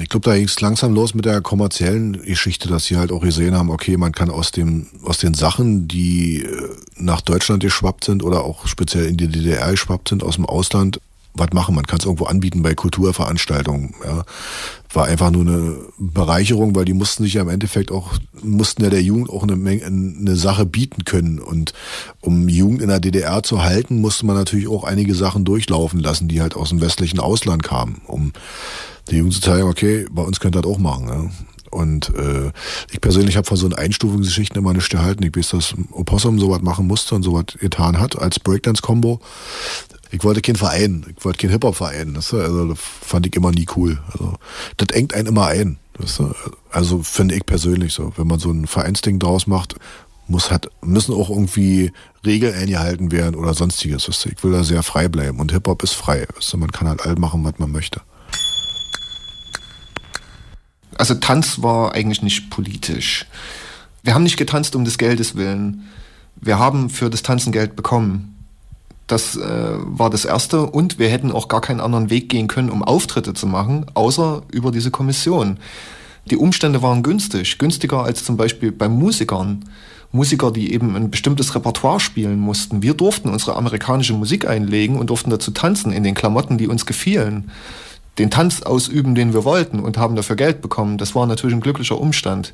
Ich 0.00 0.08
glaube, 0.08 0.28
da 0.28 0.36
ging 0.36 0.46
es 0.46 0.60
langsam 0.60 0.94
los 0.94 1.14
mit 1.14 1.24
der 1.24 1.40
kommerziellen 1.40 2.22
Geschichte, 2.22 2.68
dass 2.68 2.86
sie 2.86 2.96
halt 2.96 3.12
auch 3.12 3.20
gesehen 3.20 3.54
haben, 3.54 3.70
okay, 3.70 3.96
man 3.96 4.12
kann 4.12 4.30
aus 4.30 4.50
dem, 4.50 4.86
aus 5.04 5.18
den 5.18 5.34
Sachen, 5.34 5.86
die 5.86 6.42
äh, 6.42 6.68
nach 6.96 7.20
Deutschland 7.20 7.62
geschwappt 7.62 8.04
sind 8.04 8.22
oder 8.22 8.44
auch 8.44 8.66
speziell 8.66 9.06
in 9.06 9.16
die 9.16 9.28
DDR 9.28 9.70
geschwappt 9.70 10.08
sind, 10.08 10.22
aus 10.22 10.36
dem 10.36 10.46
Ausland, 10.46 11.00
was 11.34 11.52
machen. 11.52 11.74
Man 11.74 11.86
kann 11.86 11.98
es 11.98 12.04
irgendwo 12.04 12.24
anbieten 12.24 12.62
bei 12.62 12.74
Kulturveranstaltungen. 12.74 13.94
Ja. 14.04 14.24
War 14.92 15.06
einfach 15.06 15.30
nur 15.30 15.42
eine 15.42 15.76
Bereicherung, 15.98 16.74
weil 16.74 16.84
die 16.84 16.94
mussten 16.94 17.22
sich 17.22 17.34
ja 17.34 17.42
im 17.42 17.48
Endeffekt 17.48 17.92
auch, 17.92 18.14
mussten 18.42 18.82
ja 18.82 18.90
der 18.90 19.02
Jugend 19.02 19.30
auch 19.30 19.44
eine, 19.44 19.54
Menge, 19.54 19.84
eine 19.84 20.34
Sache 20.34 20.66
bieten 20.66 21.04
können. 21.04 21.38
Und 21.38 21.72
um 22.20 22.48
Jugend 22.48 22.82
in 22.82 22.88
der 22.88 22.98
DDR 22.98 23.42
zu 23.44 23.62
halten, 23.62 24.00
musste 24.00 24.26
man 24.26 24.36
natürlich 24.36 24.66
auch 24.66 24.82
einige 24.82 25.14
Sachen 25.14 25.44
durchlaufen 25.44 26.00
lassen, 26.00 26.26
die 26.26 26.40
halt 26.40 26.56
aus 26.56 26.70
dem 26.70 26.80
westlichen 26.80 27.20
Ausland 27.20 27.62
kamen, 27.62 28.00
um 28.06 28.32
die 29.10 29.16
Jugend 29.16 29.34
zu 29.34 29.40
zeigen, 29.40 29.68
okay, 29.68 30.06
bei 30.10 30.22
uns 30.22 30.40
könnt 30.40 30.56
ihr 30.56 30.62
das 30.62 30.70
auch 30.70 30.78
machen. 30.78 31.08
Ja. 31.08 31.30
Und 31.70 32.12
äh, 32.16 32.50
ich 32.90 33.00
persönlich 33.00 33.36
habe 33.36 33.46
von 33.46 33.56
so 33.56 33.66
einer 33.66 33.78
Einstufungsgeschichten 33.78 34.58
immer 34.58 34.72
nichts 34.72 34.88
gehalten. 34.88 35.22
Ich 35.22 35.36
weiß, 35.36 35.50
dass 35.50 35.74
Opossum 35.92 36.38
sowas 36.38 36.62
machen 36.62 36.86
musste 36.86 37.14
und 37.14 37.22
sowas 37.22 37.44
getan 37.58 38.00
hat 38.00 38.18
als 38.18 38.40
Breakdance-Combo. 38.40 39.20
Ich 40.10 40.24
wollte 40.24 40.42
keinen 40.42 40.56
Verein, 40.56 41.06
ich 41.16 41.24
wollte 41.24 41.38
keinen 41.38 41.50
Hip-Hop-Verein. 41.50 42.16
Also 42.16 42.68
das 42.68 42.78
fand 42.80 43.26
ich 43.26 43.36
immer 43.36 43.52
nie 43.52 43.66
cool. 43.76 44.00
Also 44.12 44.34
das 44.78 44.88
engt 44.88 45.14
einen 45.14 45.28
immer 45.28 45.46
ein. 45.46 45.78
Weißt 45.98 46.18
du? 46.18 46.34
Also 46.70 47.02
finde 47.04 47.36
ich 47.36 47.46
persönlich 47.46 47.92
so. 47.92 48.12
Wenn 48.16 48.26
man 48.26 48.40
so 48.40 48.50
ein 48.50 48.66
Vereinsding 48.66 49.20
draus 49.20 49.46
macht, 49.46 49.76
muss 50.26 50.50
halt, 50.50 50.68
müssen 50.82 51.14
auch 51.14 51.30
irgendwie 51.30 51.92
Regeln 52.26 52.54
eingehalten 52.54 53.12
werden 53.12 53.36
oder 53.36 53.54
sonstiges. 53.54 54.08
Weißt 54.08 54.24
du? 54.24 54.28
Ich 54.30 54.42
will 54.42 54.50
da 54.50 54.64
sehr 54.64 54.82
frei 54.82 55.06
bleiben. 55.06 55.38
Und 55.38 55.52
Hip-Hop 55.52 55.84
ist 55.84 55.92
frei. 55.92 56.26
Weißt 56.34 56.52
du? 56.52 56.56
Man 56.56 56.72
kann 56.72 56.88
halt 56.88 57.06
all 57.06 57.14
machen, 57.14 57.44
was 57.44 57.58
man 57.58 57.70
möchte. 57.70 58.00
Also 61.00 61.14
Tanz 61.14 61.62
war 61.62 61.94
eigentlich 61.94 62.20
nicht 62.20 62.50
politisch. 62.50 63.24
Wir 64.02 64.12
haben 64.12 64.22
nicht 64.22 64.36
getanzt 64.36 64.76
um 64.76 64.84
des 64.84 64.98
Geldes 64.98 65.34
willen. 65.34 65.88
Wir 66.36 66.58
haben 66.58 66.90
für 66.90 67.08
das 67.08 67.22
Tanzen 67.22 67.52
Geld 67.52 67.74
bekommen. 67.74 68.36
Das 69.06 69.34
äh, 69.34 69.40
war 69.78 70.10
das 70.10 70.26
Erste. 70.26 70.66
Und 70.66 70.98
wir 70.98 71.08
hätten 71.08 71.32
auch 71.32 71.48
gar 71.48 71.62
keinen 71.62 71.80
anderen 71.80 72.10
Weg 72.10 72.28
gehen 72.28 72.48
können, 72.48 72.68
um 72.68 72.82
Auftritte 72.82 73.32
zu 73.32 73.46
machen, 73.46 73.86
außer 73.94 74.42
über 74.52 74.70
diese 74.70 74.90
Kommission. 74.90 75.56
Die 76.26 76.36
Umstände 76.36 76.82
waren 76.82 77.02
günstig, 77.02 77.56
günstiger 77.56 78.04
als 78.04 78.22
zum 78.22 78.36
Beispiel 78.36 78.70
bei 78.70 78.90
Musikern. 78.90 79.64
Musiker, 80.12 80.50
die 80.50 80.74
eben 80.74 80.96
ein 80.96 81.10
bestimmtes 81.10 81.54
Repertoire 81.54 82.00
spielen 82.00 82.38
mussten. 82.38 82.82
Wir 82.82 82.92
durften 82.92 83.30
unsere 83.30 83.56
amerikanische 83.56 84.12
Musik 84.12 84.46
einlegen 84.46 84.98
und 84.98 85.08
durften 85.08 85.30
dazu 85.30 85.50
tanzen 85.50 85.92
in 85.92 86.02
den 86.02 86.14
Klamotten, 86.14 86.58
die 86.58 86.68
uns 86.68 86.84
gefielen 86.84 87.50
den 88.20 88.30
Tanz 88.30 88.62
ausüben, 88.62 89.14
den 89.14 89.32
wir 89.32 89.44
wollten 89.44 89.80
und 89.80 89.98
haben 89.98 90.14
dafür 90.14 90.36
Geld 90.36 90.60
bekommen. 90.60 90.98
Das 90.98 91.14
war 91.14 91.26
natürlich 91.26 91.54
ein 91.54 91.60
glücklicher 91.60 91.98
Umstand. 91.98 92.52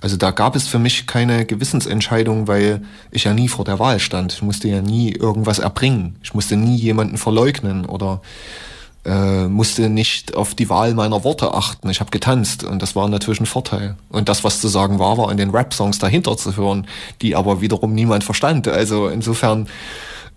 Also 0.00 0.16
da 0.16 0.30
gab 0.30 0.56
es 0.56 0.68
für 0.68 0.78
mich 0.78 1.06
keine 1.06 1.46
Gewissensentscheidung, 1.46 2.48
weil 2.48 2.82
ich 3.10 3.24
ja 3.24 3.32
nie 3.32 3.48
vor 3.48 3.64
der 3.64 3.78
Wahl 3.78 3.98
stand. 3.98 4.34
Ich 4.34 4.42
musste 4.42 4.68
ja 4.68 4.82
nie 4.82 5.12
irgendwas 5.12 5.58
erbringen. 5.58 6.16
Ich 6.22 6.34
musste 6.34 6.56
nie 6.56 6.76
jemanden 6.76 7.16
verleugnen 7.16 7.86
oder 7.86 8.20
äh, 9.04 9.46
musste 9.46 9.88
nicht 9.88 10.34
auf 10.34 10.54
die 10.54 10.68
Wahl 10.68 10.94
meiner 10.94 11.24
Worte 11.24 11.54
achten. 11.54 11.88
Ich 11.88 12.00
habe 12.00 12.10
getanzt 12.10 12.64
und 12.64 12.82
das 12.82 12.94
war 12.94 13.08
natürlich 13.08 13.40
ein 13.40 13.46
Vorteil. 13.46 13.96
Und 14.10 14.28
das, 14.28 14.44
was 14.44 14.60
zu 14.60 14.68
sagen 14.68 14.98
war, 14.98 15.16
war 15.16 15.30
in 15.30 15.38
den 15.38 15.50
Rap-Songs 15.50 15.98
dahinter 15.98 16.36
zu 16.36 16.56
hören, 16.56 16.86
die 17.22 17.34
aber 17.34 17.60
wiederum 17.60 17.94
niemand 17.94 18.24
verstand. 18.24 18.68
Also 18.68 19.08
insofern 19.08 19.68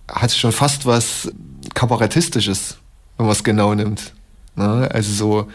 hat 0.07 0.29
es 0.29 0.37
schon 0.37 0.51
fast 0.51 0.85
was 0.85 1.31
Kabarettistisches, 1.73 2.77
wenn 3.17 3.25
man 3.25 3.33
es 3.33 3.43
genau 3.43 3.73
nimmt. 3.73 4.13
Ne? 4.55 4.89
Also 4.91 5.11
so, 5.13 5.47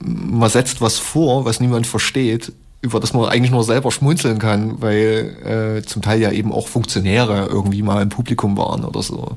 man 0.00 0.50
setzt 0.50 0.80
was 0.80 0.98
vor, 0.98 1.44
was 1.44 1.60
niemand 1.60 1.86
versteht, 1.86 2.52
über 2.82 3.00
das 3.00 3.12
man 3.12 3.28
eigentlich 3.28 3.50
nur 3.50 3.64
selber 3.64 3.90
schmunzeln 3.90 4.38
kann, 4.38 4.80
weil 4.80 5.80
äh, 5.80 5.86
zum 5.86 6.00
Teil 6.02 6.20
ja 6.20 6.30
eben 6.32 6.52
auch 6.52 6.68
Funktionäre 6.68 7.46
irgendwie 7.46 7.82
mal 7.82 8.02
im 8.02 8.08
Publikum 8.08 8.56
waren 8.56 8.84
oder 8.84 9.02
so. 9.02 9.36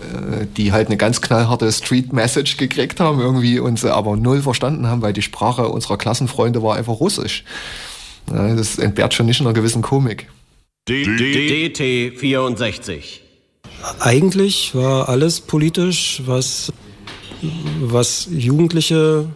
äh, 0.00 0.46
die 0.56 0.72
halt 0.72 0.86
eine 0.86 0.96
ganz 0.96 1.20
knallharte 1.20 1.70
Street 1.70 2.12
Message 2.14 2.56
gekriegt 2.56 3.00
haben 3.00 3.20
irgendwie 3.20 3.58
und 3.58 3.78
sie 3.78 3.92
aber 3.92 4.16
null 4.16 4.40
verstanden 4.40 4.86
haben, 4.86 5.02
weil 5.02 5.12
die 5.12 5.20
Sprache 5.20 5.68
unserer 5.68 5.98
Klassenfreunde 5.98 6.62
war 6.62 6.76
einfach 6.76 7.00
Russisch. 7.00 7.44
Ja, 8.30 8.54
das 8.54 8.78
entbehrt 8.78 9.12
schon 9.12 9.26
nicht 9.26 9.40
einer 9.40 9.52
gewissen 9.52 9.82
Komik. 9.82 10.28
DT 10.88 12.18
64. 12.18 13.22
Eigentlich 13.98 14.74
war 14.74 15.08
alles 15.08 15.40
politisch, 15.40 16.22
was, 16.24 16.72
was 17.80 18.28
Jugendliche 18.30 19.26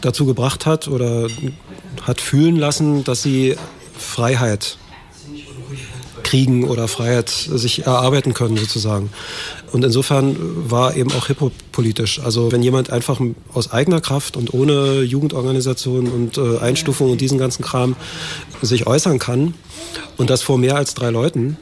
dazu 0.00 0.26
gebracht 0.26 0.66
hat 0.66 0.88
oder 0.88 1.28
hat 2.02 2.20
fühlen 2.20 2.56
lassen, 2.56 3.04
dass 3.04 3.22
sie 3.22 3.56
Freiheit 3.96 4.78
kriegen 6.22 6.64
oder 6.64 6.88
Freiheit 6.88 7.28
sich 7.28 7.86
erarbeiten 7.86 8.34
können 8.34 8.56
sozusagen. 8.56 9.10
Und 9.72 9.84
insofern 9.84 10.36
war 10.70 10.96
eben 10.96 11.12
auch 11.12 11.28
Hip-Hop 11.28 11.52
politisch. 11.70 12.20
Also 12.20 12.50
wenn 12.50 12.62
jemand 12.62 12.90
einfach 12.90 13.20
aus 13.52 13.70
eigener 13.70 14.00
Kraft 14.00 14.36
und 14.36 14.52
ohne 14.52 15.02
Jugendorganisation 15.02 16.08
und 16.08 16.38
äh, 16.38 16.58
Einstufung 16.58 17.12
und 17.12 17.20
diesen 17.20 17.38
ganzen 17.38 17.62
Kram 17.62 17.94
sich 18.60 18.86
äußern 18.86 19.18
kann 19.18 19.54
und 20.16 20.30
das 20.30 20.42
vor 20.42 20.58
mehr 20.58 20.76
als 20.76 20.94
drei 20.94 21.10
Leuten, 21.10 21.58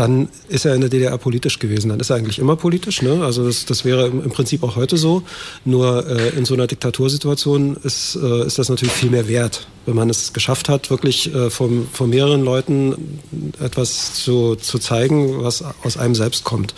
dann 0.00 0.30
ist 0.48 0.64
er 0.64 0.74
in 0.74 0.80
der 0.80 0.88
DDR 0.88 1.18
politisch 1.18 1.58
gewesen. 1.58 1.90
Dann 1.90 2.00
ist 2.00 2.08
er 2.08 2.16
eigentlich 2.16 2.38
immer 2.38 2.56
politisch. 2.56 3.02
Ne? 3.02 3.22
Also 3.22 3.44
das, 3.44 3.66
das 3.66 3.84
wäre 3.84 4.06
im 4.06 4.30
Prinzip 4.30 4.62
auch 4.62 4.76
heute 4.76 4.96
so. 4.96 5.22
Nur 5.66 6.06
äh, 6.08 6.30
in 6.30 6.46
so 6.46 6.54
einer 6.54 6.66
Diktatursituation 6.66 7.76
ist, 7.84 8.16
äh, 8.16 8.46
ist 8.46 8.58
das 8.58 8.70
natürlich 8.70 8.94
viel 8.94 9.10
mehr 9.10 9.28
wert, 9.28 9.66
wenn 9.84 9.96
man 9.96 10.08
es 10.08 10.32
geschafft 10.32 10.70
hat, 10.70 10.88
wirklich 10.88 11.34
äh, 11.34 11.50
von, 11.50 11.86
von 11.92 12.08
mehreren 12.08 12.42
Leuten 12.42 13.20
etwas 13.62 14.14
zu, 14.14 14.56
zu 14.56 14.78
zeigen, 14.78 15.42
was 15.42 15.62
aus 15.84 15.98
einem 15.98 16.14
selbst 16.14 16.44
kommt. 16.44 16.74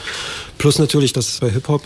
Plus 0.58 0.80
natürlich, 0.80 1.12
dass 1.12 1.38
bei 1.38 1.50
Hip-Hop, 1.50 1.82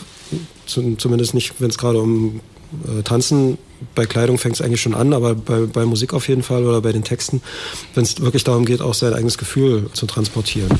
zumindest 0.66 1.34
nicht, 1.34 1.60
wenn 1.60 1.68
es 1.68 1.76
gerade 1.76 2.00
um 2.00 2.40
äh, 2.88 3.02
Tanzen, 3.02 3.58
bei 3.94 4.06
Kleidung 4.06 4.38
fängt 4.38 4.54
es 4.54 4.62
eigentlich 4.62 4.80
schon 4.80 4.94
an, 4.94 5.12
aber 5.12 5.34
bei, 5.34 5.66
bei 5.66 5.84
Musik 5.84 6.14
auf 6.14 6.28
jeden 6.28 6.42
Fall 6.42 6.64
oder 6.64 6.80
bei 6.80 6.92
den 6.92 7.04
Texten, 7.04 7.42
wenn 7.94 8.04
es 8.04 8.22
wirklich 8.22 8.42
darum 8.42 8.64
geht, 8.64 8.80
auch 8.80 8.94
sein 8.94 9.12
eigenes 9.12 9.36
Gefühl 9.36 9.90
zu 9.92 10.06
transportieren. 10.06 10.70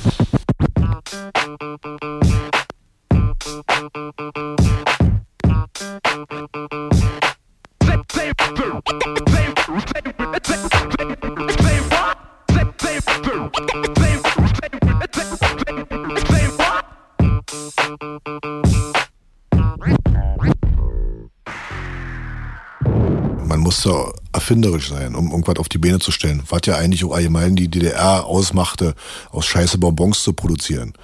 Man 23.84 23.94
musste 23.94 24.20
erfinderisch 24.32 24.88
sein, 24.88 25.14
um 25.14 25.30
irgendwas 25.30 25.56
auf 25.56 25.68
die 25.68 25.78
Beine 25.78 25.98
zu 25.98 26.10
stellen. 26.10 26.42
Was 26.48 26.62
ja 26.66 26.76
eigentlich 26.76 27.04
auch 27.04 27.12
allgemein 27.12 27.56
die 27.56 27.68
DDR 27.68 28.24
ausmachte, 28.24 28.94
aus 29.30 29.44
scheiße 29.46 29.78
Bonbons 29.78 30.22
zu 30.22 30.32
produzieren. 30.32 30.94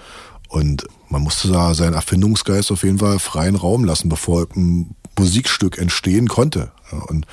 Und 0.48 0.86
man 1.10 1.22
musste 1.22 1.48
da 1.48 1.74
seinen 1.74 1.94
Erfindungsgeist 1.94 2.72
auf 2.72 2.82
jeden 2.82 2.98
Fall 2.98 3.18
freien 3.18 3.56
Raum 3.56 3.84
lassen, 3.84 4.08
bevor 4.08 4.46
ein 4.56 4.94
Musikstück 5.18 5.76
entstehen 5.76 6.28
konnte. 6.28 6.72
Ja, 6.90 6.98
und 6.98 7.26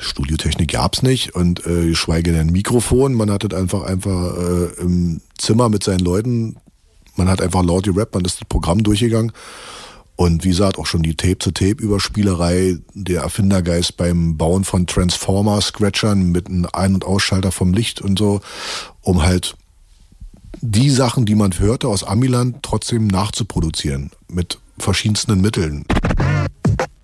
Studiotechnik 0.00 0.72
gab's 0.72 1.02
nicht 1.02 1.34
und 1.34 1.64
äh, 1.64 1.86
geschweige 1.86 2.32
denn 2.32 2.50
Mikrofon. 2.50 3.14
Man 3.14 3.30
hat 3.30 3.54
einfach 3.54 3.82
einfach 3.82 4.36
äh, 4.36 4.80
im 4.80 5.20
Zimmer 5.38 5.68
mit 5.68 5.84
seinen 5.84 6.00
Leuten. 6.00 6.56
Man 7.14 7.28
hat 7.28 7.40
einfach 7.40 7.62
laut 7.62 7.84
gerappt, 7.84 8.14
man 8.14 8.24
ist 8.24 8.40
das 8.40 8.48
Programm 8.48 8.82
durchgegangen. 8.82 9.32
Und 10.22 10.44
wie 10.44 10.50
gesagt, 10.50 10.78
auch 10.78 10.86
schon 10.86 11.02
die 11.02 11.16
Tape-zu-Tape-Überspielerei, 11.16 12.78
der 12.94 13.22
Erfindergeist 13.22 13.96
beim 13.96 14.36
Bauen 14.36 14.62
von 14.62 14.86
Transformer-Scratchern 14.86 16.30
mit 16.30 16.46
einem 16.46 16.68
Ein- 16.72 16.94
und 16.94 17.04
Ausschalter 17.04 17.50
vom 17.50 17.72
Licht 17.72 18.00
und 18.00 18.20
so, 18.20 18.40
um 19.00 19.24
halt 19.24 19.56
die 20.60 20.90
Sachen, 20.90 21.24
die 21.24 21.34
man 21.34 21.58
hörte 21.58 21.88
aus 21.88 22.04
Amiland, 22.04 22.58
trotzdem 22.62 23.08
nachzuproduzieren 23.08 24.12
mit 24.28 24.60
verschiedensten 24.78 25.40
Mitteln. 25.40 25.86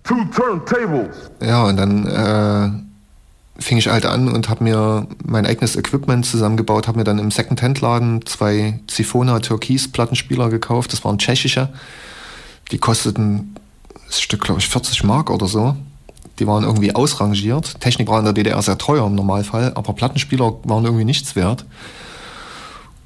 Two 0.05 0.23
turntables. 0.33 1.29
Ja, 1.41 1.65
und 1.65 1.75
dann 1.75 2.07
äh, 2.07 3.61
fing 3.61 3.79
ich 3.79 3.89
halt 3.89 4.05
an 4.05 4.29
und 4.29 4.47
habe 4.47 4.63
mir 4.63 5.07
mein 5.25 5.45
eigenes 5.45 5.75
Equipment 5.75 6.25
zusammengebaut, 6.25 6.87
habe 6.87 6.99
mir 6.99 7.03
dann 7.03 7.19
im 7.19 7.31
Second-Hand-Laden 7.31 8.25
zwei 8.25 8.79
Zifona 8.87 9.41
Türkis-Plattenspieler 9.41 10.49
gekauft. 10.49 10.93
Das 10.93 11.03
waren 11.03 11.17
tschechische. 11.17 11.67
Die 12.71 12.77
kosteten 12.77 13.55
das 14.07 14.21
Stück, 14.21 14.41
glaube 14.41 14.59
ich, 14.59 14.67
40 14.67 15.03
Mark 15.03 15.29
oder 15.29 15.47
so. 15.47 15.75
Die 16.39 16.47
waren 16.47 16.63
irgendwie 16.63 16.95
ausrangiert. 16.95 17.79
Technik 17.81 18.07
war 18.07 18.19
in 18.19 18.25
der 18.25 18.33
DDR 18.33 18.61
sehr 18.61 18.77
teuer 18.77 19.05
im 19.05 19.15
Normalfall, 19.15 19.73
aber 19.75 19.93
Plattenspieler 19.93 20.53
waren 20.63 20.85
irgendwie 20.85 21.05
nichts 21.05 21.35
wert. 21.35 21.65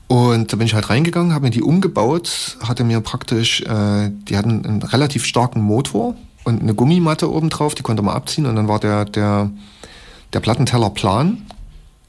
Und 0.07 0.53
da 0.53 0.57
bin 0.57 0.67
ich 0.67 0.75
halt 0.75 0.89
reingegangen, 0.89 1.33
habe 1.33 1.45
mir 1.45 1.51
die 1.51 1.63
umgebaut, 1.63 2.57
hatte 2.61 2.83
mir 2.83 3.01
praktisch, 3.01 3.61
äh, 3.61 4.11
die 4.11 4.37
hatten 4.37 4.63
einen 4.63 4.83
relativ 4.83 5.25
starken 5.25 5.61
Motor 5.61 6.15
und 6.43 6.61
eine 6.61 6.75
Gummimatte 6.75 7.31
oben 7.31 7.49
drauf, 7.49 7.73
die 7.73 7.83
konnte 7.83 8.03
man 8.03 8.15
abziehen 8.15 8.45
und 8.45 8.55
dann 8.55 8.67
war 8.67 8.79
der, 8.79 9.05
der, 9.05 9.49
der 10.33 10.39
Plattenteller 10.39 10.91
plan, 10.91 11.41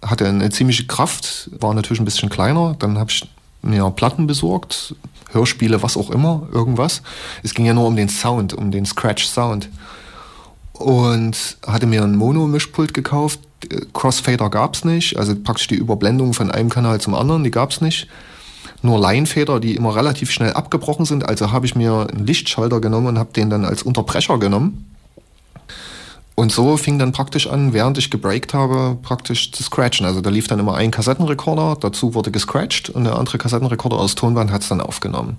hatte 0.03 0.29
eine 0.29 0.51
ziemliche 0.51 0.87
Kraft, 0.87 1.51
war 1.59 1.73
natürlich 1.73 2.01
ein 2.01 2.05
bisschen 2.05 2.29
kleiner. 2.29 2.77
Dann 2.79 2.99
habe 2.99 3.11
ich 3.11 3.27
mir 3.63 3.91
Platten 3.91 4.27
besorgt, 4.27 4.95
Hörspiele, 5.35 5.82
was 5.82 5.97
auch 5.97 6.11
immer, 6.11 6.48
irgendwas. 6.52 7.02
Es 7.43 7.55
ging 7.55 7.66
ja 7.66 7.74
nur 7.74 7.86
um 7.86 7.97
den 7.97 8.09
Sound, 8.09 8.55
um 8.55 8.70
den 8.70 8.86
Scratch-Sound. 8.86 9.69
Und 10.73 11.56
hatte 11.66 11.86
mir 11.86 12.02
ein 12.02 12.16
Mono-Mischpult 12.16 12.94
gekauft. 12.94 13.40
Crossfader 13.93 14.51
gab's 14.51 14.85
nicht, 14.85 15.16
also 15.16 15.35
praktisch 15.36 15.69
die 15.69 15.77
Überblendung 15.77 16.35
von 16.35 16.51
einem 16.51 16.69
Kanal 16.69 17.01
zum 17.01 17.15
anderen, 17.15 17.44
die 17.44 17.51
gab's 17.51 17.81
nicht. 17.81 18.09
Nur 18.82 18.98
Leinfeder, 18.98 19.61
die 19.61 19.77
immer 19.77 19.97
relativ 19.97 20.31
schnell 20.31 20.52
abgebrochen 20.52 21.06
sind. 21.06 21.27
Also 21.27 21.52
habe 21.52 21.65
ich 21.65 21.74
mir 21.74 22.06
einen 22.11 22.27
Lichtschalter 22.27 22.81
genommen 22.81 23.06
und 23.06 23.19
habe 23.19 23.32
den 23.32 23.51
dann 23.51 23.65
als 23.65 23.82
Unterbrecher 23.82 24.39
genommen. 24.39 24.94
Und 26.36 26.51
so 26.51 26.77
fing 26.77 26.98
dann 26.98 27.12
praktisch 27.12 27.47
an, 27.47 27.73
während 27.73 27.97
ich 27.97 28.11
gebreakt 28.11 28.55
habe, 28.55 28.98
praktisch 29.01 29.52
zu 29.52 29.62
scratchen. 29.62 30.05
Also 30.05 30.20
da 30.20 30.31
lief 30.31 30.48
dann 30.48 30.59
immer 30.59 30.74
ein 30.74 30.90
Kassettenrekorder, 30.90 31.77
dazu 31.81 32.15
wurde 32.15 32.32
gescratcht 32.32 32.90
und 32.90 33.05
der 33.05 33.16
andere 33.16 33.39
Kassettenrekorder 33.39 33.97
aus 33.97 34.16
Tonband 34.16 34.51
hat 34.51 34.62
es 34.62 34.69
dann 34.69 34.81
aufgenommen. 34.81 35.36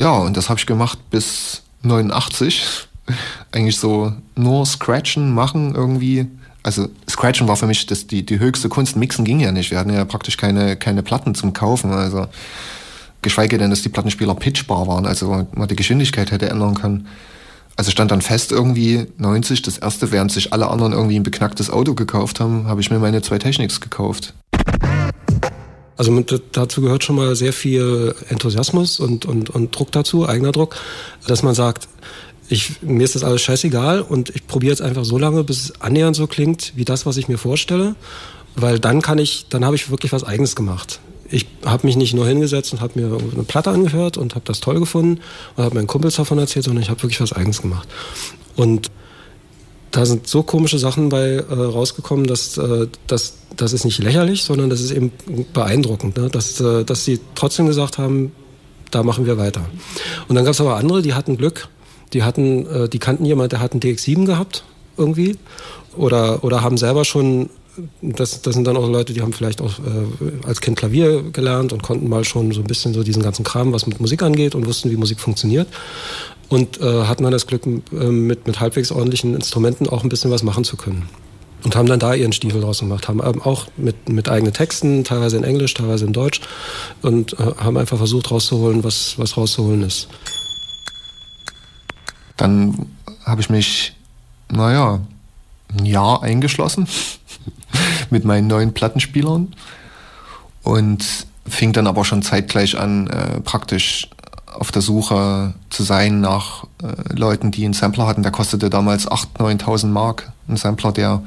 Ja, 0.00 0.12
und 0.12 0.36
das 0.36 0.48
habe 0.48 0.58
ich 0.58 0.66
gemacht 0.66 0.98
bis 1.10 1.62
89. 1.82 2.64
Eigentlich 3.52 3.78
so 3.78 4.12
nur 4.34 4.64
scratchen, 4.64 5.34
machen 5.34 5.74
irgendwie. 5.74 6.26
Also 6.62 6.88
scratchen 7.08 7.46
war 7.46 7.56
für 7.56 7.66
mich 7.66 7.84
das, 7.84 8.06
die, 8.06 8.24
die 8.24 8.38
höchste 8.38 8.70
Kunst. 8.70 8.96
Mixen 8.96 9.26
ging 9.26 9.38
ja 9.38 9.52
nicht. 9.52 9.70
Wir 9.70 9.78
hatten 9.78 9.92
ja 9.92 10.06
praktisch 10.06 10.38
keine, 10.38 10.76
keine 10.76 11.02
Platten 11.02 11.34
zum 11.34 11.52
Kaufen. 11.52 11.92
Also 11.92 12.26
geschweige 13.20 13.58
denn, 13.58 13.68
dass 13.68 13.82
die 13.82 13.90
Plattenspieler 13.90 14.34
pitchbar 14.34 14.86
waren, 14.86 15.04
also 15.04 15.46
man 15.52 15.68
die 15.68 15.76
Geschwindigkeit 15.76 16.30
hätte 16.30 16.48
ändern 16.48 16.74
können. 16.74 17.06
Also 17.76 17.90
stand 17.90 18.10
dann 18.10 18.22
fest 18.22 18.52
irgendwie 18.52 19.06
90, 19.18 19.62
das 19.62 19.78
erste, 19.78 20.12
während 20.12 20.30
sich 20.30 20.52
alle 20.52 20.68
anderen 20.68 20.92
irgendwie 20.92 21.16
ein 21.16 21.24
beknacktes 21.24 21.70
Auto 21.70 21.94
gekauft 21.94 22.38
haben, 22.38 22.66
habe 22.66 22.80
ich 22.80 22.90
mir 22.90 22.98
meine 22.98 23.20
zwei 23.22 23.38
Technics 23.38 23.80
gekauft. 23.80 24.34
Also 25.96 26.10
mit, 26.10 26.42
dazu 26.52 26.80
gehört 26.80 27.04
schon 27.04 27.16
mal 27.16 27.34
sehr 27.36 27.52
viel 27.52 28.14
Enthusiasmus 28.28 29.00
und, 29.00 29.26
und, 29.26 29.50
und 29.50 29.76
Druck 29.76 29.92
dazu, 29.92 30.28
eigener 30.28 30.52
Druck, 30.52 30.76
dass 31.26 31.42
man 31.42 31.54
sagt, 31.54 31.88
ich, 32.48 32.82
mir 32.82 33.04
ist 33.04 33.14
das 33.14 33.24
alles 33.24 33.42
scheißegal 33.42 34.02
und 34.02 34.30
ich 34.30 34.46
probiere 34.46 34.72
jetzt 34.72 34.82
einfach 34.82 35.04
so 35.04 35.18
lange, 35.18 35.44
bis 35.44 35.64
es 35.64 35.80
annähernd 35.80 36.14
so 36.14 36.26
klingt, 36.26 36.72
wie 36.76 36.84
das, 36.84 37.06
was 37.06 37.16
ich 37.16 37.28
mir 37.28 37.38
vorstelle. 37.38 37.96
Weil 38.56 38.78
dann 38.78 39.02
kann 39.02 39.18
ich, 39.18 39.46
dann 39.48 39.64
habe 39.64 39.74
ich 39.74 39.90
wirklich 39.90 40.12
was 40.12 40.22
Eigenes 40.22 40.54
gemacht 40.54 41.00
ich 41.30 41.46
habe 41.64 41.86
mich 41.86 41.96
nicht 41.96 42.14
nur 42.14 42.26
hingesetzt 42.26 42.72
und 42.72 42.80
habe 42.80 43.00
mir 43.00 43.06
eine 43.06 43.44
Platte 43.44 43.70
angehört 43.70 44.16
und 44.16 44.34
habe 44.34 44.44
das 44.44 44.60
toll 44.60 44.78
gefunden 44.78 45.20
und 45.56 45.64
habe 45.64 45.74
meinen 45.74 45.86
Kumpels 45.86 46.16
davon 46.16 46.38
erzählt, 46.38 46.64
sondern 46.64 46.82
ich 46.82 46.90
habe 46.90 47.02
wirklich 47.02 47.20
was 47.20 47.32
Eigenes 47.32 47.62
gemacht. 47.62 47.88
Und 48.56 48.90
da 49.90 50.04
sind 50.06 50.26
so 50.26 50.42
komische 50.42 50.78
Sachen 50.78 51.08
bei 51.08 51.36
äh, 51.36 51.52
rausgekommen, 51.52 52.26
dass 52.26 52.58
äh, 52.58 52.88
das, 53.06 53.34
das 53.56 53.72
ist 53.72 53.84
nicht 53.84 53.98
lächerlich, 53.98 54.42
sondern 54.42 54.68
das 54.68 54.80
ist 54.80 54.90
eben 54.90 55.12
beeindruckend, 55.52 56.16
ne? 56.16 56.28
dass, 56.28 56.60
äh, 56.60 56.84
dass 56.84 57.04
sie 57.04 57.20
trotzdem 57.36 57.66
gesagt 57.66 57.98
haben, 57.98 58.32
da 58.90 59.02
machen 59.02 59.24
wir 59.24 59.38
weiter. 59.38 59.64
Und 60.28 60.34
dann 60.34 60.44
gab 60.44 60.54
es 60.54 60.60
aber 60.60 60.76
andere, 60.76 61.00
die 61.00 61.14
hatten 61.14 61.36
Glück, 61.36 61.68
die 62.12 62.24
hatten, 62.24 62.66
äh, 62.66 62.88
die 62.88 62.98
kannten 62.98 63.24
jemand, 63.24 63.52
der 63.52 63.60
hat 63.60 63.72
einen 63.72 63.80
DX7 63.80 64.26
gehabt 64.26 64.64
irgendwie 64.96 65.36
oder, 65.96 66.42
oder 66.42 66.62
haben 66.62 66.76
selber 66.76 67.04
schon 67.04 67.50
das, 68.02 68.42
das 68.42 68.54
sind 68.54 68.66
dann 68.66 68.76
auch 68.76 68.88
Leute, 68.88 69.12
die 69.12 69.22
haben 69.22 69.32
vielleicht 69.32 69.60
auch 69.60 69.78
äh, 69.78 70.46
als 70.46 70.60
Kind 70.60 70.78
Klavier 70.78 71.22
gelernt 71.32 71.72
und 71.72 71.82
konnten 71.82 72.08
mal 72.08 72.24
schon 72.24 72.52
so 72.52 72.60
ein 72.60 72.66
bisschen 72.66 72.94
so 72.94 73.02
diesen 73.02 73.22
ganzen 73.22 73.44
Kram, 73.44 73.72
was 73.72 73.86
mit 73.86 74.00
Musik 74.00 74.22
angeht 74.22 74.54
und 74.54 74.66
wussten, 74.66 74.90
wie 74.90 74.96
Musik 74.96 75.20
funktioniert. 75.20 75.68
Und 76.48 76.80
äh, 76.80 77.04
hatten 77.04 77.22
dann 77.22 77.32
das 77.32 77.46
Glück, 77.46 77.66
äh, 77.66 77.70
mit, 77.94 78.46
mit 78.46 78.60
halbwegs 78.60 78.92
ordentlichen 78.92 79.34
Instrumenten 79.34 79.88
auch 79.88 80.02
ein 80.02 80.08
bisschen 80.08 80.30
was 80.30 80.42
machen 80.42 80.64
zu 80.64 80.76
können. 80.76 81.08
und 81.64 81.74
haben 81.74 81.88
dann 81.88 81.98
da 81.98 82.14
ihren 82.14 82.32
Stiefel 82.32 82.60
draus 82.60 82.80
gemacht, 82.80 83.08
haben 83.08 83.20
ähm, 83.24 83.40
auch 83.42 83.66
mit, 83.76 84.08
mit 84.08 84.28
eigenen 84.28 84.52
Texten, 84.52 85.02
teilweise 85.02 85.38
in 85.38 85.44
Englisch, 85.44 85.72
teilweise 85.74 86.04
in 86.04 86.12
Deutsch 86.12 86.40
und 87.02 87.32
äh, 87.34 87.54
haben 87.56 87.76
einfach 87.78 87.96
versucht 87.96 88.30
rauszuholen, 88.30 88.84
was, 88.84 89.18
was 89.18 89.36
rauszuholen 89.36 89.82
ist. 89.82 90.08
Dann 92.36 92.86
habe 93.24 93.40
ich 93.40 93.48
mich, 93.48 93.94
naja, 94.50 95.00
ein 95.78 95.86
Jahr 95.86 96.22
eingeschlossen 96.22 96.88
mit 98.10 98.24
meinen 98.24 98.46
neuen 98.46 98.74
Plattenspielern 98.74 99.54
und 100.62 101.26
fing 101.46 101.72
dann 101.72 101.86
aber 101.86 102.04
schon 102.04 102.22
zeitgleich 102.22 102.78
an, 102.78 103.06
äh, 103.08 103.40
praktisch 103.40 104.08
auf 104.46 104.72
der 104.72 104.82
Suche 104.82 105.54
zu 105.70 105.82
sein 105.82 106.20
nach 106.20 106.64
äh, 106.82 107.12
Leuten, 107.14 107.50
die 107.50 107.64
einen 107.64 107.74
Sampler 107.74 108.06
hatten. 108.06 108.22
Der 108.22 108.32
kostete 108.32 108.70
damals 108.70 109.08
8.000, 109.08 109.62
9.000 109.62 109.86
Mark. 109.88 110.32
Ein 110.48 110.56
Sampler, 110.56 110.92
der 110.92 111.22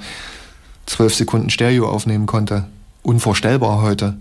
12 0.85 1.15
Sekunden 1.15 1.49
Stereo 1.49 1.89
aufnehmen 1.89 2.25
konnte. 2.25 2.65
Unvorstellbar 3.03 3.81
heute. 3.81 4.17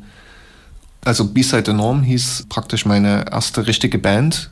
Also 1.05 1.25
B-Side 1.25 1.65
the 1.67 1.73
Norm 1.73 2.03
hieß 2.03 2.47
praktisch 2.49 2.85
meine 2.85 3.31
erste 3.31 3.67
richtige 3.67 3.99
Band. 3.99 4.51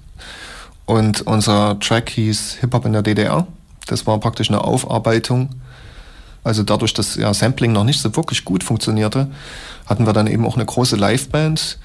Und 0.87 1.23
unser 1.23 1.79
Track 1.81 2.11
hieß 2.11 2.59
Hip-Hop 2.61 2.85
in 2.87 2.93
der 2.93 3.03
DDR. 3.03 3.47
Das 3.87 4.07
war 4.07 4.19
praktisch 4.19 4.49
eine 4.49 4.63
Aufarbeitung. 4.63 5.51
Also 6.43 6.63
dadurch, 6.63 6.93
dass 6.93 7.17
ja 7.17 7.33
Sampling 7.33 7.73
noch 7.73 7.85
nicht 7.85 8.01
so 8.01 8.15
wirklich 8.17 8.45
gut 8.45 8.63
funktionierte, 8.63 9.29
hatten 9.87 10.07
wir 10.07 10.13
dann 10.13 10.27
eben 10.27 10.47
auch 10.47 10.57
eine 10.57 10.67
große 10.67 10.97
Liveband, 10.97 11.79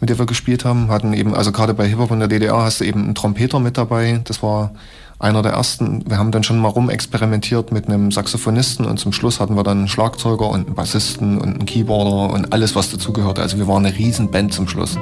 mit 0.00 0.10
der 0.10 0.18
wir 0.18 0.26
gespielt 0.26 0.64
haben. 0.64 0.88
Hatten 0.88 1.12
eben, 1.12 1.34
also 1.34 1.52
gerade 1.52 1.74
bei 1.74 1.86
Hip-Hop 1.86 2.10
in 2.10 2.18
der 2.18 2.28
DDR 2.28 2.58
hast 2.58 2.80
du 2.80 2.84
eben 2.84 3.04
einen 3.04 3.14
Trompeter 3.14 3.60
mit 3.60 3.78
dabei. 3.78 4.20
Das 4.24 4.42
war 4.42 4.72
einer 5.20 5.42
der 5.42 5.52
ersten. 5.52 6.08
Wir 6.08 6.18
haben 6.18 6.32
dann 6.32 6.42
schon 6.42 6.58
mal 6.58 6.68
rumexperimentiert 6.68 7.70
mit 7.70 7.86
einem 7.86 8.10
Saxophonisten 8.10 8.86
und 8.86 8.98
zum 8.98 9.12
Schluss 9.12 9.38
hatten 9.38 9.54
wir 9.54 9.62
dann 9.62 9.78
einen 9.78 9.88
Schlagzeuger 9.88 10.48
und 10.48 10.66
einen 10.66 10.74
Bassisten 10.74 11.38
und 11.38 11.48
einen 11.48 11.66
Keyboarder 11.66 12.32
und 12.34 12.52
alles, 12.52 12.74
was 12.74 12.90
dazugehörte. 12.90 13.42
Also 13.42 13.58
wir 13.58 13.68
waren 13.68 13.84
eine 13.84 13.96
riesen 13.96 14.30
Band 14.30 14.54
zum 14.54 14.66
Schluss. 14.66 14.98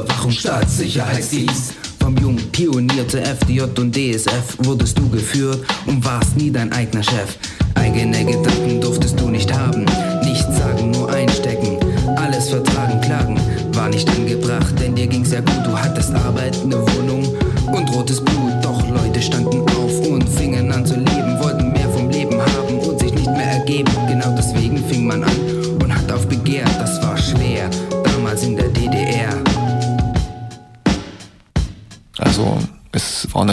Überwachung, 0.00 0.30
Staatssicherheitsdienst. 0.30 1.74
Vom 2.00 2.16
jungen 2.16 2.50
Pionier 2.50 3.06
zur 3.06 3.20
FDJ 3.20 3.62
und 3.78 3.94
DSF 3.94 4.56
wurdest 4.60 4.98
du 4.98 5.08
geführt 5.10 5.60
und 5.86 6.02
warst 6.04 6.36
nie 6.36 6.50
dein 6.50 6.72
eigener 6.72 7.02
Chef. 7.02 7.36
Eigene 7.74 8.24
Gedanken 8.24 8.69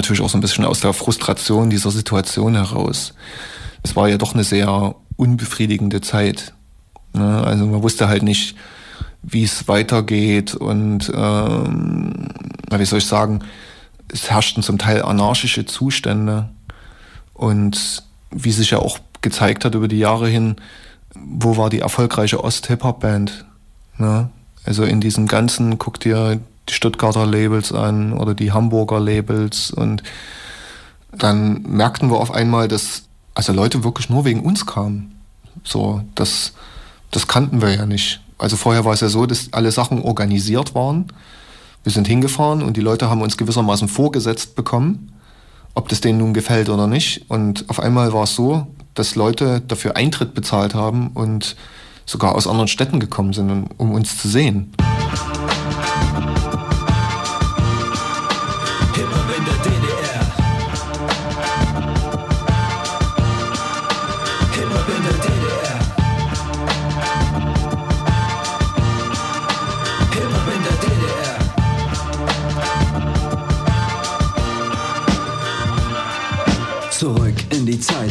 natürlich 0.07 0.25
auch 0.25 0.29
so 0.29 0.38
ein 0.38 0.41
bisschen 0.41 0.65
aus 0.65 0.79
der 0.79 0.93
Frustration 0.93 1.69
dieser 1.69 1.91
Situation 1.91 2.55
heraus. 2.55 3.13
Es 3.84 3.95
war 3.95 4.07
ja 4.07 4.17
doch 4.17 4.34
eine 4.34 4.45
sehr 4.45 4.95
unbefriedigende 5.17 5.99
Zeit. 5.99 6.53
Ne? 7.13 7.43
Also 7.43 7.65
man 7.65 7.84
wusste 7.84 8.07
halt 8.07 8.23
nicht, 8.23 8.55
wie 9.21 9.43
es 9.43 9.67
weitergeht 9.67 10.55
und 10.55 11.11
ähm, 11.13 12.29
wie 12.71 12.85
soll 12.85 12.99
ich 12.99 13.05
sagen, 13.05 13.41
es 14.11 14.29
herrschten 14.29 14.63
zum 14.63 14.77
Teil 14.77 15.01
anarchische 15.01 15.65
Zustände 15.65 16.49
und 17.34 18.03
wie 18.31 18.51
sich 18.51 18.71
ja 18.71 18.79
auch 18.79 18.99
gezeigt 19.21 19.65
hat 19.65 19.75
über 19.75 19.89
die 19.89 19.99
Jahre 19.99 20.29
hin, 20.29 20.55
wo 21.13 21.57
war 21.57 21.69
die 21.69 21.79
erfolgreiche 21.79 22.41
Ost-Hip-Hop-Band? 22.41 23.45
Ne? 23.97 24.29
Also 24.63 24.84
in 24.84 25.01
diesem 25.01 25.27
ganzen, 25.27 25.77
guck 25.77 25.99
dir 25.99 26.39
die 26.69 26.73
Stuttgarter 26.73 27.26
Labels 27.26 27.72
an 27.72 28.14
oder 28.14 28.34
die 28.34 28.52
Hamburger 28.52 28.99
Labels 28.99 29.72
und 29.72 30.03
dann 31.11 31.64
merkten 31.64 32.10
wir 32.11 32.18
auf 32.18 32.31
einmal, 32.31 32.68
dass 32.68 33.03
also 33.34 33.53
Leute 33.53 33.84
wirklich 33.84 34.10
nur 34.10 34.26
wegen 34.26 34.41
uns 34.41 34.65
kamen. 34.65 35.15
So, 35.64 36.02
das, 36.15 36.53
das 37.11 37.27
kannten 37.27 37.61
wir 37.61 37.73
ja 37.73 37.85
nicht. 37.85 38.22
Also 38.38 38.56
vorher 38.56 38.85
war 38.85 38.94
es 38.94 39.02
ja 39.02 39.10
so, 39.10 39.26
dass 39.26 39.53
alle 39.53 39.72
Sachen 39.72 40.02
organisiert 40.02 40.76
waren. 40.76 41.07
Wir 41.84 41.91
sind 41.91 42.07
hingefahren 42.07 42.61
und 42.61 42.77
die 42.77 42.81
Leute 42.81 43.10
haben 43.10 43.22
uns 43.22 43.38
gewissermaßen 43.38 43.88
vorgesetzt 43.88 44.56
bekommen, 44.56 45.14
ob 45.73 45.88
das 45.89 46.02
denen 46.02 46.19
nun 46.19 46.34
gefällt 46.34 46.69
oder 46.69 46.88
nicht. 46.88 47.30
Und 47.30 47.69
auf 47.69 47.80
einmal 47.80 48.14
war 48.14 48.23
es 48.23 48.35
so, 48.35 48.68
dass 48.94 49.15
Leute 49.15 49.61
dafür 49.61 49.95
Eintritt 49.95 50.34
bezahlt 50.34 50.73
haben 50.73 51.10
und 51.14 51.56
sogar 52.06 52.35
aus 52.35 52.48
anderen 52.48 52.68
Städten 52.68 52.99
gekommen 52.99 53.34
sind, 53.34 53.69
um 53.77 53.91
uns 53.91 54.18
zu 54.18 54.27
sehen. 54.27 54.73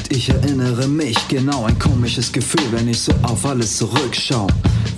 Zeit, 0.07 0.17
ich 0.17 0.29
erinnere 0.29 0.87
mich 0.89 1.17
genau 1.29 1.65
ein 1.65 1.79
komisches 1.79 2.33
Gefühl, 2.33 2.65
wenn 2.73 2.89
ich 2.89 3.01
so 3.01 3.13
auf 3.23 3.45
alles 3.45 3.77
zurückschau. 3.77 4.47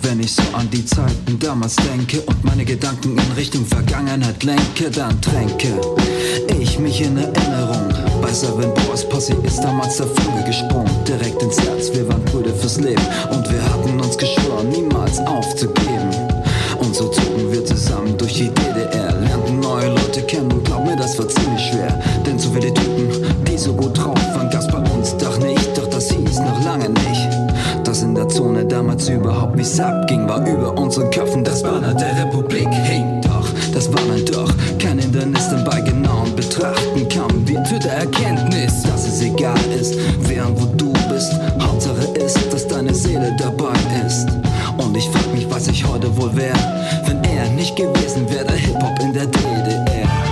Wenn 0.02 0.20
ich 0.20 0.32
so 0.32 0.42
an 0.52 0.68
die 0.70 0.84
Zeiten 0.84 1.38
damals 1.38 1.76
denke 1.76 2.20
und 2.22 2.44
meine 2.44 2.64
Gedanken 2.64 3.16
in 3.16 3.32
Richtung 3.36 3.66
Vergangenheit 3.66 4.42
lenke, 4.44 4.90
dann 4.90 5.20
tränke 5.20 5.80
ich 6.58 6.78
mich 6.78 7.00
in 7.00 7.16
Erinnerung. 7.16 7.92
Bei 8.22 8.32
Seven 8.32 8.72
Boys 8.74 9.08
Posse 9.08 9.34
ist 9.44 9.60
damals 9.60 9.96
der 9.96 10.06
Funke 10.06 10.44
gesprungen, 10.46 10.90
direkt 11.06 11.42
ins 11.42 11.60
Herz. 11.60 11.92
Wir 11.92 12.08
waren 12.08 12.24
Brüder 12.24 12.54
fürs 12.54 12.78
Leben 12.78 13.02
und 13.30 13.50
wir 13.50 13.62
hatten 13.62 14.00
uns 14.00 14.16
geschworen, 14.16 14.68
niemals 14.70 15.18
aufzugeben. 15.20 16.10
Und 16.78 16.94
so 16.94 17.08
zogen 17.08 17.50
wir 17.50 17.64
zusammen 17.64 18.16
durch 18.16 18.34
die 18.34 18.50
DDR, 18.50 19.12
lernten 19.20 19.60
neue 19.60 19.88
Leute 19.88 20.22
kennen 20.22 20.52
und 20.52 20.64
glaub 20.64 20.84
mir, 20.84 20.96
das 20.96 21.18
war 21.18 21.28
ziemlich 21.28 21.62
schwer. 21.70 22.00
Denn 22.24 22.38
so 22.38 22.50
viele 22.50 22.72
Typen, 22.72 23.08
die 23.46 23.58
so 23.58 23.72
gut 23.72 23.98
drauf 23.98 24.18
waren, 24.34 24.48
gab's 24.50 24.68
uns 25.12 25.22
doch 25.22 25.38
nicht, 25.38 25.76
doch 25.76 25.88
das 25.88 26.10
hieß 26.10 26.40
noch 26.40 26.64
lange 26.64 26.88
nicht. 26.88 27.28
Dass 27.84 28.02
in 28.02 28.14
der 28.14 28.28
Zone 28.28 28.64
damals 28.64 29.08
überhaupt 29.08 29.56
nichts 29.56 29.78
abging, 29.80 30.28
war 30.28 30.46
über 30.46 30.76
unseren 30.76 31.10
Köpfen 31.10 31.44
das 31.44 31.62
Banner 31.62 31.94
der 31.94 32.24
Republik 32.24 32.68
hing. 32.68 33.20
Doch, 33.22 33.48
das 33.72 33.90
war 33.92 34.00
dann 34.08 34.24
doch 34.26 34.52
kein 34.78 34.98
Hindernis, 34.98 35.48
denn 35.48 35.64
bei 35.64 35.80
genauem 35.80 36.34
Betrachten 36.36 37.08
kamen 37.08 37.46
wir 37.46 37.62
zu 37.64 37.78
der 37.78 37.92
Erkenntnis, 37.92 38.82
dass 38.82 39.06
es 39.06 39.22
egal 39.22 39.58
ist, 39.80 39.94
wer 40.20 40.46
und 40.46 40.60
wo 40.60 40.66
du 40.76 40.92
bist. 41.10 41.32
Hauptsache 41.60 42.08
ist, 42.18 42.52
dass 42.52 42.66
deine 42.66 42.94
Seele 42.94 43.34
dabei 43.38 43.72
ist. 44.06 44.28
Und 44.76 44.96
ich 44.96 45.08
frag 45.08 45.32
mich, 45.32 45.46
was 45.50 45.68
ich 45.68 45.86
heute 45.86 46.14
wohl 46.16 46.34
wär, 46.36 46.54
wenn 47.06 47.22
er 47.24 47.48
nicht 47.50 47.76
gewesen 47.76 48.28
wäre, 48.30 48.44
der 48.44 48.56
Hip-Hop 48.56 48.98
in 49.00 49.12
der 49.12 49.26
DDR. 49.26 50.27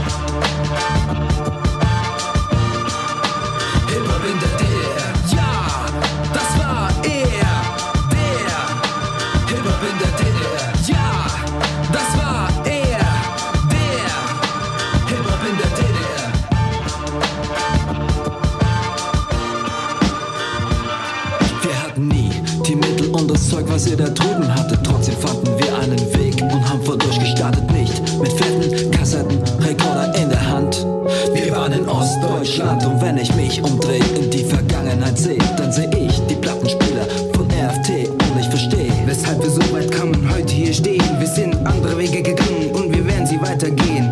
Was 23.76 23.86
ihr 23.88 23.96
da 23.98 24.08
drüben 24.08 24.48
hattet. 24.54 24.78
Trotzdem 24.82 25.14
fanden 25.16 25.52
wir 25.58 25.78
einen 25.78 26.00
Weg 26.14 26.40
und 26.40 26.66
haben 26.66 26.82
voll 26.82 26.96
durchgestartet. 26.96 27.70
Nicht 27.72 28.00
mit 28.18 28.32
fetten 28.32 28.90
Kassetten, 28.90 29.38
Rekorder 29.60 30.14
in 30.14 30.30
der 30.30 30.50
Hand. 30.50 30.86
Wir 31.34 31.54
waren 31.54 31.72
in 31.72 31.86
Ostdeutschland 31.86 32.86
und 32.86 33.02
wenn 33.02 33.18
ich 33.18 33.34
mich 33.34 33.62
umdrehe 33.62 34.02
in 34.18 34.30
die 34.30 34.44
Vergangenheit 34.44 35.18
sehe, 35.18 35.38
dann 35.58 35.70
sehe 35.70 35.90
ich 35.94 36.18
die 36.26 36.36
Plattenspieler 36.36 37.06
von 37.34 37.46
RFT 37.50 38.08
und 38.08 38.40
ich 38.40 38.48
verstehe, 38.48 38.92
weshalb 39.04 39.42
wir 39.42 39.50
so 39.50 39.60
weit 39.74 39.92
kamen, 39.92 40.26
heute 40.34 40.54
hier 40.54 40.72
stehen. 40.72 41.04
Wir 41.18 41.28
sind 41.28 41.54
andere 41.66 41.98
Wege 41.98 42.22
gegangen 42.22 42.70
und 42.72 42.94
wir 42.94 43.06
werden 43.06 43.26
sie 43.26 43.38
weitergehen. 43.42 44.10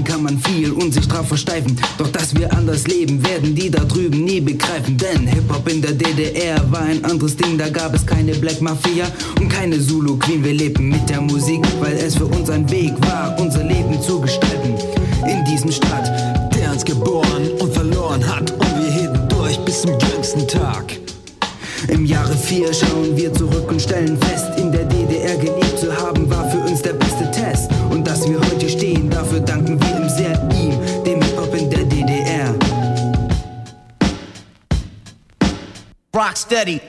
Sagen 0.00 0.04
kann 0.04 0.22
man 0.22 0.38
viel 0.38 0.72
und 0.72 0.94
sich 0.94 1.06
drauf 1.06 1.28
versteifen, 1.28 1.76
doch 1.98 2.08
dass 2.08 2.34
wir 2.34 2.50
anders 2.52 2.86
leben, 2.86 3.22
werden 3.22 3.54
die 3.54 3.70
da 3.70 3.84
drüben 3.84 4.24
nie 4.24 4.40
begreifen. 4.40 4.96
Denn 4.96 5.26
Hip-Hop 5.26 5.68
in 5.70 5.82
der 5.82 5.92
DDR 5.92 6.58
war 6.70 6.82
ein 6.82 7.04
anderes 7.04 7.36
Ding, 7.36 7.58
da 7.58 7.68
gab 7.68 7.94
es 7.94 8.06
keine 8.06 8.32
Black 8.32 8.62
Mafia 8.62 9.06
und 9.38 9.48
keine 9.50 9.78
Zulu 9.78 10.16
Queen. 10.16 10.42
Wir 10.42 10.54
lebten 10.54 10.88
mit 10.88 11.08
der 11.10 11.20
Musik, 11.20 11.60
weil 11.80 11.96
es 11.98 12.16
für 12.16 12.24
uns 12.24 12.48
ein 12.48 12.70
Weg 12.70 12.92
war, 13.02 13.36
unser 13.38 13.62
Leben 13.62 14.00
zu 14.00 14.20
gestalten. 14.20 14.74
In 15.28 15.44
diesem 15.44 15.70
Stadt, 15.70 16.08
der 16.54 16.72
uns 16.72 16.84
geboren 16.84 17.50
und 17.60 17.74
verloren 17.74 18.26
hat 18.26 18.50
und 18.52 18.82
wir 18.82 18.90
hielten 18.90 19.28
durch 19.28 19.58
bis 19.66 19.82
zum 19.82 19.92
jüngsten 20.12 20.48
Tag. 20.48 20.96
Im 21.88 22.06
Jahre 22.06 22.36
4 22.36 22.72
schauen 22.72 23.16
wir 23.16 23.32
zurück 23.34 23.70
und 23.70 23.82
stellen 23.82 24.16
fest, 24.18 24.46
in 24.56 24.72
der 24.72 24.84
DDR 24.84 25.36
gelebt 25.36 25.78
zu 25.78 25.94
haben, 25.94 26.30
war 26.30 26.48
für 26.50 26.58
uns 26.58 26.80
der 26.80 26.94
dass 28.20 28.28
wir 28.28 28.38
heute 28.38 28.68
stehen, 28.68 29.08
dafür 29.08 29.40
danken 29.40 29.80
wir 29.80 29.98
ihm 29.98 30.08
sehr 30.10 30.34
ihm, 30.52 31.04
dem 31.04 31.22
Hip-Hop 31.22 31.54
in 31.54 31.70
der 31.70 31.84
DDR. 31.84 32.54
Rocksteady. 36.14 36.82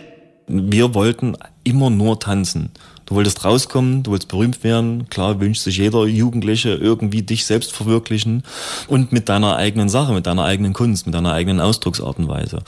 Wir 0.47 0.93
wollten 0.93 1.37
immer 1.63 1.89
nur 1.89 2.19
tanzen. 2.19 2.71
Du 3.05 3.15
wolltest 3.15 3.45
rauskommen, 3.45 4.03
du 4.03 4.11
wolltest 4.11 4.27
berühmt 4.27 4.61
werden. 4.65 5.07
Klar 5.07 5.39
wünscht 5.39 5.61
sich 5.61 5.77
jeder 5.77 6.05
Jugendliche 6.05 6.71
irgendwie 6.71 7.21
dich 7.21 7.45
selbst 7.45 7.71
verwirklichen 7.71 8.43
und 8.89 9.13
mit 9.13 9.29
deiner 9.29 9.55
eigenen 9.55 9.87
Sache, 9.87 10.11
mit 10.11 10.27
deiner 10.27 10.43
eigenen 10.43 10.73
Kunst, 10.73 11.05
mit 11.05 11.15
deiner 11.15 11.31
eigenen 11.31 11.61
Ausdrucksart 11.61 12.19
und 12.19 12.27
Weise. 12.27 12.59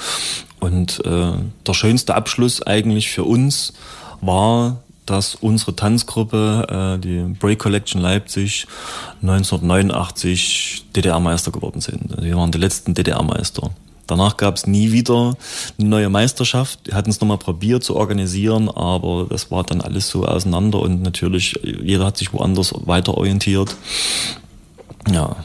Und 0.61 1.06
äh, 1.06 1.34
der 1.68 1.73
schönste 1.73 2.15
Abschluss 2.15 2.61
eigentlich 2.61 3.10
für 3.10 3.26
uns 3.26 3.73
war, 4.22 4.84
dass 5.06 5.36
unsere 5.36 5.76
Tanzgruppe, 5.76 6.96
äh, 6.98 7.00
die 7.00 7.36
Break 7.40 7.60
Collection 7.60 8.02
Leipzig, 8.02 8.68
1989 9.22 10.86
DDR-Meister 10.96 11.52
geworden 11.52 11.82
sind. 11.82 12.22
Wir 12.22 12.38
waren 12.38 12.52
die 12.52 12.58
letzten 12.58 12.94
DDR-Meister. 12.94 13.72
Danach 14.08 14.36
gab 14.36 14.56
es 14.56 14.68
nie 14.68 14.92
wieder 14.92 15.36
eine 15.80 15.88
neue 15.90 16.10
Meisterschaft. 16.10 16.80
Wir 16.84 16.96
hatten 16.96 17.10
es 17.10 17.22
nochmal 17.22 17.38
probiert 17.38 17.84
zu 17.84 17.96
organisieren, 17.96 18.70
aber 18.70 19.28
das 19.30 19.50
war 19.50 19.64
dann 19.64 19.82
alles 19.82 20.10
so 20.10 20.26
auseinander 20.26 20.80
und 20.80 21.02
natürlich, 21.02 21.58
jeder 21.64 22.06
hat 22.06 22.18
sich 22.18 22.34
woanders 22.34 22.74
weiter 22.86 23.18
orientiert. 23.18 23.76
Ja, 25.10 25.38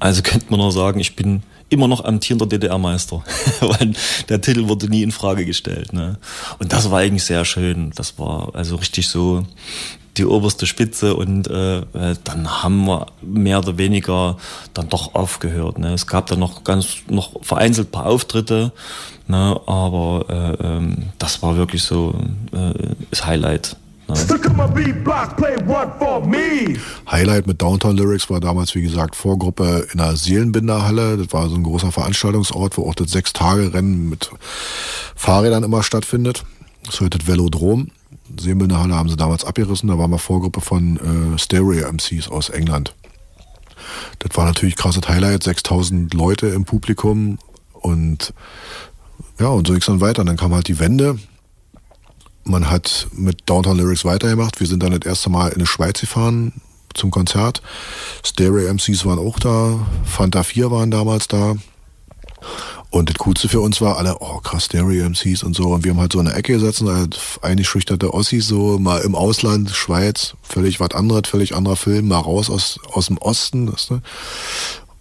also 0.00 0.22
könnte 0.22 0.46
man 0.50 0.58
nur 0.58 0.72
sagen, 0.72 0.98
ich 0.98 1.14
bin 1.14 1.42
immer 1.70 1.88
noch 1.88 2.04
amtierender 2.04 2.46
DDR-Meister, 2.46 3.24
weil 3.60 3.92
der 4.28 4.40
Titel 4.40 4.68
wurde 4.68 4.88
nie 4.88 5.02
in 5.02 5.12
Frage 5.12 5.46
gestellt. 5.46 5.92
Ne? 5.92 6.18
Und 6.58 6.72
das 6.72 6.90
war 6.90 6.98
eigentlich 6.98 7.24
sehr 7.24 7.44
schön. 7.44 7.92
Das 7.94 8.18
war 8.18 8.54
also 8.54 8.76
richtig 8.76 9.08
so 9.08 9.46
die 10.16 10.26
oberste 10.26 10.66
Spitze 10.66 11.14
und 11.14 11.46
äh, 11.48 11.82
dann 12.24 12.62
haben 12.62 12.86
wir 12.86 13.06
mehr 13.22 13.58
oder 13.58 13.78
weniger 13.78 14.36
dann 14.74 14.88
doch 14.88 15.14
aufgehört. 15.14 15.78
Ne? 15.78 15.94
Es 15.94 16.06
gab 16.06 16.26
dann 16.26 16.40
noch 16.40 16.64
ganz 16.64 16.96
noch 17.08 17.42
vereinzelt 17.42 17.92
paar 17.92 18.06
Auftritte, 18.06 18.72
ne? 19.28 19.58
aber 19.66 20.24
äh, 20.28 20.66
ähm, 20.66 21.10
das 21.18 21.42
war 21.42 21.56
wirklich 21.56 21.84
so 21.84 22.14
äh, 22.52 22.94
das 23.10 23.24
Highlight. 23.24 23.76
Highlight 27.10 27.46
mit 27.46 27.60
Downtown 27.62 27.96
Lyrics 27.96 28.30
war 28.30 28.40
damals, 28.40 28.74
wie 28.74 28.82
gesagt, 28.82 29.16
Vorgruppe 29.16 29.86
in 29.92 29.98
der 29.98 30.16
Seelenbinderhalle. 30.16 31.16
Das 31.16 31.32
war 31.32 31.48
so 31.48 31.56
ein 31.56 31.62
großer 31.62 31.92
Veranstaltungsort, 31.92 32.76
wo 32.76 32.88
auch 32.88 32.94
das 32.94 33.10
Sechs-Tage-Rennen 33.10 34.08
mit 34.08 34.30
Fahrrädern 35.14 35.64
immer 35.64 35.82
stattfindet. 35.82 36.44
Das 36.84 37.00
heute 37.00 37.18
das 37.18 37.26
Velodrom. 37.26 37.88
Seelenbinderhalle 38.38 38.94
haben 38.94 39.08
sie 39.08 39.16
damals 39.16 39.44
abgerissen. 39.44 39.88
Da 39.88 39.98
waren 39.98 40.10
wir 40.10 40.18
Vorgruppe 40.18 40.60
von 40.60 41.34
äh, 41.34 41.38
Stereo-MCs 41.38 42.28
aus 42.28 42.48
England. 42.48 42.94
Das 44.18 44.36
war 44.36 44.46
natürlich 44.46 44.76
krasses 44.76 45.08
Highlight. 45.08 45.42
6000 45.42 46.14
Leute 46.14 46.48
im 46.48 46.64
Publikum 46.64 47.38
und 47.72 48.32
ja, 49.38 49.48
und 49.48 49.66
so 49.66 49.72
ging 49.72 49.80
es 49.80 49.86
dann 49.86 50.00
weiter. 50.00 50.20
Und 50.20 50.26
dann 50.26 50.36
kam 50.36 50.54
halt 50.54 50.68
die 50.68 50.78
Wende. 50.78 51.18
Man 52.44 52.70
hat 52.70 53.08
mit 53.12 53.48
Downtown 53.48 53.76
Lyrics 53.76 54.04
weitergemacht. 54.04 54.60
Wir 54.60 54.66
sind 54.66 54.82
dann 54.82 54.98
das 54.98 55.06
erste 55.06 55.30
Mal 55.30 55.48
in 55.48 55.58
die 55.58 55.66
Schweiz 55.66 56.00
gefahren 56.00 56.52
zum 56.94 57.10
Konzert. 57.10 57.62
Stereo 58.24 58.72
MCs 58.72 59.04
waren 59.04 59.18
auch 59.18 59.38
da. 59.38 59.86
Fanta 60.04 60.42
4 60.42 60.70
waren 60.70 60.90
damals 60.90 61.28
da. 61.28 61.54
Und 62.90 63.08
das 63.08 63.18
Coolste 63.18 63.48
für 63.48 63.60
uns 63.60 63.80
war 63.80 63.98
alle, 63.98 64.16
oh 64.20 64.40
krass, 64.40 64.64
Stereo 64.64 65.08
MCs 65.08 65.44
und 65.44 65.54
so. 65.54 65.68
Und 65.68 65.84
wir 65.84 65.92
haben 65.92 66.00
halt 66.00 66.12
so 66.12 66.18
eine 66.18 66.32
Ecke 66.32 66.54
gesetzt 66.54 66.82
und 66.82 66.90
halt 66.90 67.20
eingeschüchterte 67.40 68.12
Ossis 68.12 68.48
so 68.48 68.78
mal 68.80 69.02
im 69.02 69.14
Ausland, 69.14 69.70
Schweiz, 69.70 70.34
völlig 70.42 70.80
was 70.80 70.90
anderes, 70.90 71.28
völlig 71.28 71.54
anderer 71.54 71.76
Film, 71.76 72.08
mal 72.08 72.18
raus 72.18 72.50
aus, 72.50 72.80
aus 72.92 73.06
dem 73.06 73.18
Osten. 73.18 73.66
Das, 73.66 73.90
ne? 73.90 74.02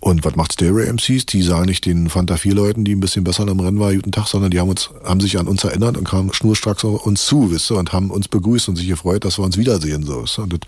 Und 0.02 0.24
was 0.24 0.36
macht 0.36 0.54
Stereo 0.54 0.94
MCs? 0.94 1.26
Die 1.26 1.42
sagen 1.42 1.66
nicht 1.66 1.86
den 1.86 2.10
Fanta 2.10 2.38
4 2.38 2.54
Leuten, 2.54 2.86
die 2.86 2.96
ein 2.96 3.02
bisschen 3.02 3.26
besser 3.26 3.46
im 3.48 3.60
Rennen 3.60 3.80
waren, 3.80 3.96
guten 3.96 4.14
Tag, 4.14 4.28
sondern 4.28 4.50
die 4.50 4.60
haben 4.60 4.70
uns, 4.70 4.90
haben 5.04 5.20
sich 5.20 5.38
an 5.38 5.48
uns 5.48 5.64
erinnert 5.66 5.98
und 5.98 6.08
kamen 6.08 6.34
schnurstracks 6.34 6.86
auf 6.86 7.06
uns 7.06 7.26
zu, 7.26 7.52
wisst 7.52 7.70
ihr, 7.70 7.78
und 7.78 7.92
haben 7.92 8.10
uns 8.10 8.30
begrüßt 8.30 8.70
und 8.70 8.78
sich 8.78 8.88
gefreut, 8.88 9.26
dass 9.26 9.38
wir 9.38 9.44
uns 9.44 9.58
wiedersehen, 9.58 10.04
so, 10.04 10.24
wisst 10.24 10.40
ihr? 10.40 10.44
Und 10.44 10.54
das 10.54 10.60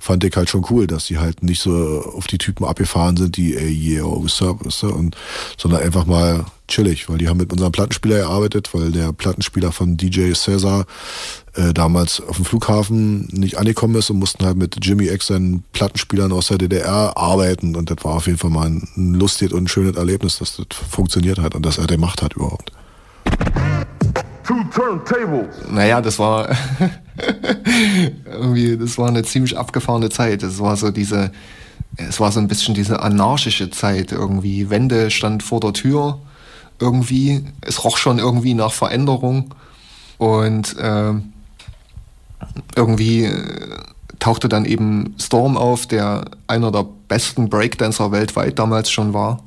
fand 0.00 0.24
ich 0.24 0.34
halt 0.34 0.50
schon 0.50 0.66
cool, 0.70 0.88
dass 0.88 1.06
die 1.06 1.18
halt 1.18 1.44
nicht 1.44 1.62
so 1.62 2.02
auf 2.16 2.26
die 2.26 2.38
Typen 2.38 2.64
abgefahren 2.64 3.16
sind, 3.16 3.36
die, 3.36 3.56
ey, 3.56 3.70
yeah, 3.70 4.04
oh, 4.04 4.24
wisst 4.24 4.42
ihr, 4.42 4.58
wisst 4.62 4.82
ihr, 4.82 4.94
und, 4.94 5.16
sondern 5.56 5.82
einfach 5.82 6.04
mal 6.04 6.44
chillig, 6.72 7.08
weil 7.08 7.18
die 7.18 7.28
haben 7.28 7.36
mit 7.36 7.52
unserem 7.52 7.70
Plattenspieler 7.70 8.18
gearbeitet, 8.18 8.72
weil 8.72 8.90
der 8.90 9.12
Plattenspieler 9.12 9.72
von 9.72 9.96
DJ 9.96 10.32
Cesar 10.32 10.86
äh, 11.54 11.72
damals 11.72 12.20
auf 12.20 12.36
dem 12.36 12.44
Flughafen 12.44 13.28
nicht 13.30 13.58
angekommen 13.58 13.94
ist 13.96 14.10
und 14.10 14.18
mussten 14.18 14.44
halt 14.44 14.56
mit 14.56 14.84
Jimmy 14.84 15.08
X 15.08 15.28
seinen 15.28 15.62
Plattenspielern 15.72 16.32
aus 16.32 16.48
der 16.48 16.58
DDR 16.58 17.16
arbeiten 17.16 17.76
und 17.76 17.90
das 17.90 17.98
war 18.02 18.14
auf 18.14 18.26
jeden 18.26 18.38
Fall 18.38 18.50
mal 18.50 18.66
ein, 18.66 18.88
ein 18.96 19.14
lustiges 19.14 19.52
und 19.52 19.64
ein 19.64 19.68
schönes 19.68 19.96
Erlebnis, 19.96 20.38
dass 20.38 20.56
das 20.56 20.66
funktioniert 20.76 21.38
hat 21.38 21.54
und 21.54 21.64
dass 21.66 21.78
er 21.78 21.86
gemacht 21.86 22.22
hat 22.22 22.34
überhaupt. 22.34 22.72
Two 24.44 24.64
turntables. 24.74 25.54
Naja, 25.70 26.00
das 26.00 26.18
war 26.18 26.48
irgendwie, 28.26 28.76
das 28.76 28.98
war 28.98 29.08
eine 29.08 29.22
ziemlich 29.22 29.56
abgefahrene 29.56 30.08
Zeit. 30.08 30.42
Es 30.42 30.58
war 30.58 30.76
so 30.76 30.90
diese, 30.90 31.30
es 31.96 32.18
war 32.18 32.32
so 32.32 32.40
ein 32.40 32.48
bisschen 32.48 32.74
diese 32.74 33.00
anarchische 33.00 33.70
Zeit 33.70 34.10
irgendwie. 34.10 34.70
Wende 34.70 35.10
stand 35.10 35.42
vor 35.42 35.60
der 35.60 35.74
Tür 35.74 36.18
irgendwie. 36.82 37.44
Es 37.60 37.84
roch 37.84 37.96
schon 37.96 38.18
irgendwie 38.18 38.54
nach 38.54 38.72
Veränderung 38.72 39.54
und 40.18 40.76
äh, 40.76 41.14
irgendwie 42.76 43.30
tauchte 44.18 44.48
dann 44.48 44.64
eben 44.64 45.14
Storm 45.18 45.56
auf, 45.56 45.86
der 45.86 46.26
einer 46.46 46.70
der 46.70 46.86
besten 47.08 47.48
Breakdancer 47.48 48.12
weltweit 48.12 48.58
damals 48.58 48.90
schon 48.90 49.14
war. 49.14 49.42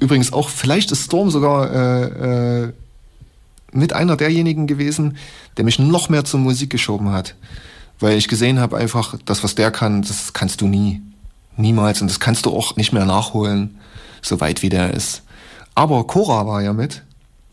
Übrigens 0.00 0.32
auch, 0.32 0.48
vielleicht 0.48 0.92
ist 0.92 1.06
Storm 1.06 1.30
sogar 1.30 1.70
äh, 1.72 2.64
äh, 2.64 2.72
mit 3.72 3.92
einer 3.92 4.16
derjenigen 4.16 4.66
gewesen, 4.66 5.16
der 5.56 5.64
mich 5.64 5.78
noch 5.78 6.08
mehr 6.08 6.24
zur 6.24 6.40
Musik 6.40 6.70
geschoben 6.70 7.10
hat. 7.10 7.34
Weil 8.00 8.16
ich 8.16 8.28
gesehen 8.28 8.60
habe 8.60 8.76
einfach, 8.76 9.16
das, 9.24 9.42
was 9.42 9.54
der 9.54 9.70
kann, 9.70 10.02
das 10.02 10.32
kannst 10.32 10.60
du 10.60 10.68
nie. 10.68 11.02
Niemals. 11.56 12.00
Und 12.00 12.08
das 12.08 12.20
kannst 12.20 12.46
du 12.46 12.56
auch 12.56 12.76
nicht 12.76 12.92
mehr 12.92 13.06
nachholen, 13.06 13.78
so 14.22 14.40
weit 14.40 14.62
wie 14.62 14.68
der 14.68 14.94
ist. 14.94 15.22
Aber 15.78 16.08
Cora 16.08 16.44
war 16.44 16.60
ja 16.60 16.72
mit 16.72 17.04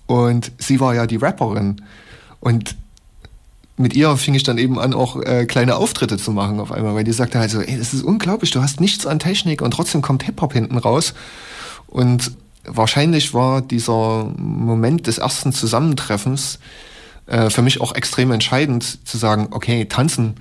und 0.07 0.51
sie 0.57 0.79
war 0.79 0.95
ja 0.95 1.05
die 1.05 1.17
Rapperin. 1.17 1.83
Und 2.39 2.75
mit 3.77 3.93
ihr 3.93 4.17
fing 4.17 4.33
ich 4.33 4.41
dann 4.41 4.57
eben 4.57 4.79
an, 4.79 4.95
auch 4.95 5.21
äh, 5.21 5.45
kleine 5.45 5.75
Auftritte 5.75 6.17
zu 6.17 6.31
machen 6.31 6.59
auf 6.59 6.71
einmal, 6.71 6.95
weil 6.95 7.03
die 7.03 7.11
sagte 7.11 7.37
halt 7.37 7.51
so, 7.51 7.61
ey, 7.61 7.77
das 7.77 7.93
ist 7.93 8.01
unglaublich, 8.01 8.49
du 8.49 8.63
hast 8.63 8.81
nichts 8.81 9.05
an 9.05 9.19
Technik 9.19 9.61
und 9.61 9.69
trotzdem 9.69 10.01
kommt 10.01 10.23
Hip-Hop 10.23 10.53
hinten 10.53 10.79
raus. 10.79 11.13
Und 11.85 12.31
wahrscheinlich 12.63 13.35
war 13.35 13.61
dieser 13.61 14.23
Moment 14.37 15.05
des 15.05 15.19
ersten 15.19 15.53
Zusammentreffens 15.53 16.57
äh, 17.27 17.51
für 17.51 17.61
mich 17.61 17.79
auch 17.79 17.93
extrem 17.93 18.31
entscheidend, 18.31 19.07
zu 19.07 19.19
sagen, 19.19 19.49
okay, 19.51 19.85
tanzen, 19.85 20.37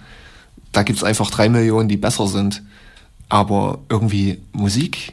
da 0.73 0.85
gibt's 0.85 1.05
einfach 1.05 1.31
drei 1.31 1.51
Millionen, 1.51 1.91
die 1.91 1.99
besser 1.99 2.29
sind. 2.29 2.63
Aber 3.29 3.81
irgendwie 3.91 4.41
Musik 4.53 5.13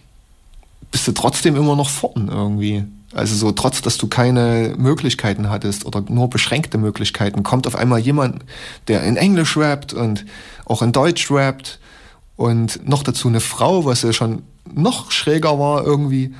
bist 0.91 1.07
du 1.07 1.13
trotzdem 1.13 1.55
immer 1.55 1.75
noch 1.75 1.89
vorn 1.89 2.27
irgendwie. 2.27 2.83
Also 3.13 3.35
so, 3.35 3.51
trotz 3.51 3.81
dass 3.81 3.97
du 3.97 4.07
keine 4.07 4.73
Möglichkeiten 4.77 5.49
hattest 5.49 5.85
oder 5.85 6.01
nur 6.07 6.29
beschränkte 6.29 6.77
Möglichkeiten, 6.77 7.43
kommt 7.43 7.67
auf 7.67 7.75
einmal 7.75 7.99
jemand, 7.99 8.43
der 8.87 9.03
in 9.03 9.17
Englisch 9.17 9.57
rappt 9.57 9.93
und 9.93 10.25
auch 10.65 10.81
in 10.81 10.93
Deutsch 10.93 11.29
rappt 11.29 11.79
und 12.37 12.87
noch 12.87 13.03
dazu 13.03 13.27
eine 13.27 13.41
Frau, 13.41 13.85
was 13.85 14.01
ja 14.03 14.13
schon 14.13 14.43
noch 14.73 15.11
schräger 15.11 15.59
war 15.59 15.85
irgendwie. 15.85 16.33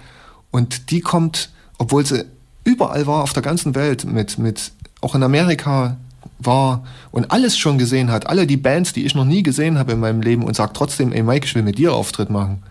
Und 0.49 0.91
die 0.91 1.01
kommt, 1.01 1.49
obwohl 1.77 2.05
sie 2.05 2.25
überall 2.63 3.05
war 3.07 3.23
auf 3.23 3.33
der 3.33 3.43
ganzen 3.43 3.75
Welt, 3.75 4.05
mit, 4.05 4.37
mit 4.37 4.71
auch 5.01 5.15
in 5.15 5.23
Amerika, 5.23 5.97
war 6.39 6.83
und 7.11 7.31
alles 7.31 7.57
schon 7.57 7.77
gesehen 7.77 8.11
hat, 8.11 8.27
alle 8.27 8.47
die 8.47 8.57
Bands, 8.57 8.93
die 8.93 9.05
ich 9.05 9.15
noch 9.15 9.25
nie 9.25 9.43
gesehen 9.43 9.77
habe 9.77 9.91
in 9.91 9.99
meinem 9.99 10.21
Leben 10.21 10.43
und 10.43 10.55
sagt 10.55 10.75
trotzdem, 10.75 11.11
ey 11.11 11.23
Mike, 11.23 11.45
ich 11.45 11.55
will 11.55 11.63
mit 11.63 11.77
dir 11.77 11.93
Auftritt 11.93 12.29
machen. 12.29 12.63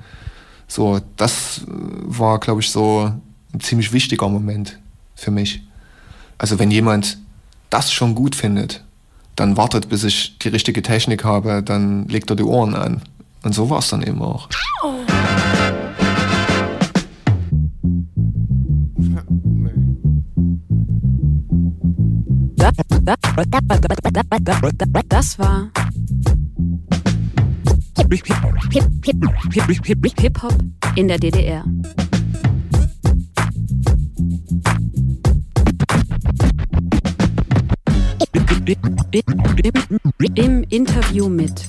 So, 0.71 1.01
das 1.17 1.63
äh, 1.63 1.65
war, 1.67 2.39
glaube 2.39 2.61
ich, 2.61 2.71
so 2.71 3.13
ein 3.53 3.61
ziemlich 3.61 3.93
wichtiger 3.93 4.29
Moment 4.29 4.79
für 5.17 5.33
mich. 5.33 5.63
Also 6.39 6.61
wenn 6.61 6.71
jemand 6.71 7.19
das 7.71 7.93
schon 7.93 8.15
gut 8.15 8.37
findet, 8.37 8.85
dann 9.35 9.57
wartet, 9.57 9.89
bis 9.89 10.05
ich 10.05 10.39
die 10.39 10.49
richtige 10.49 10.81
Technik 10.83 11.25
habe, 11.25 11.65
dann 11.65 12.07
legt 12.07 12.31
er 12.31 12.37
die 12.37 12.45
Ohren 12.45 12.77
an. 12.77 13.03
Und 13.43 13.53
so 13.53 13.69
war 13.69 13.81
es 13.81 13.89
dann 13.89 14.03
eben 14.03 14.23
auch. 14.23 14.49
Das 25.09 25.39
war 25.39 25.71
Hip-Hop 30.21 30.55
in 30.97 31.07
der 31.07 31.19
DDR. 31.19 31.65
Im 40.35 40.65
Interview 40.71 41.29
mit 41.29 41.67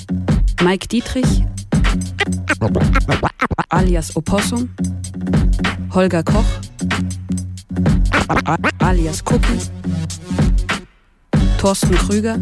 Mike 0.63 0.87
Dietrich, 0.87 1.43
alias 3.69 4.15
Opossum, 4.15 4.69
Holger 5.93 6.23
Koch, 6.23 6.45
alias 8.79 9.23
Cookie, 9.25 9.59
Thorsten 11.59 11.95
Krüger, 11.95 12.39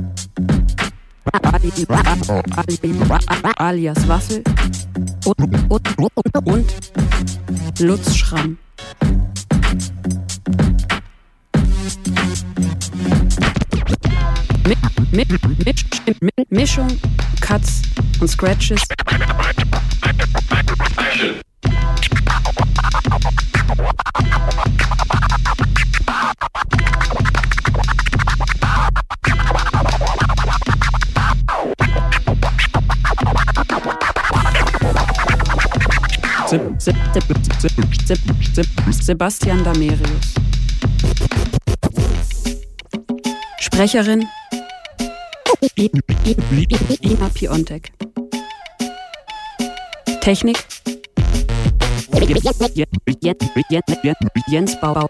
alias 3.57 4.07
Waffel 4.07 4.43
und, 5.25 6.69
Lutz 7.79 8.15
Schramm. 8.15 8.57
Mi 14.65 14.75
Mi 15.11 15.25
Mi 16.21 16.45
Mischung, 16.49 16.87
Cuts 17.41 17.81
und 18.19 18.27
Scratches. 18.27 18.81
Sebastian 38.91 39.63
Damerius. 39.65 40.33
Sprecherin 43.61 44.27
Ina 47.01 47.29
Piontek. 47.33 47.91
Technik 50.21 50.57
Jens 54.49 54.75
Bau, 54.81 55.09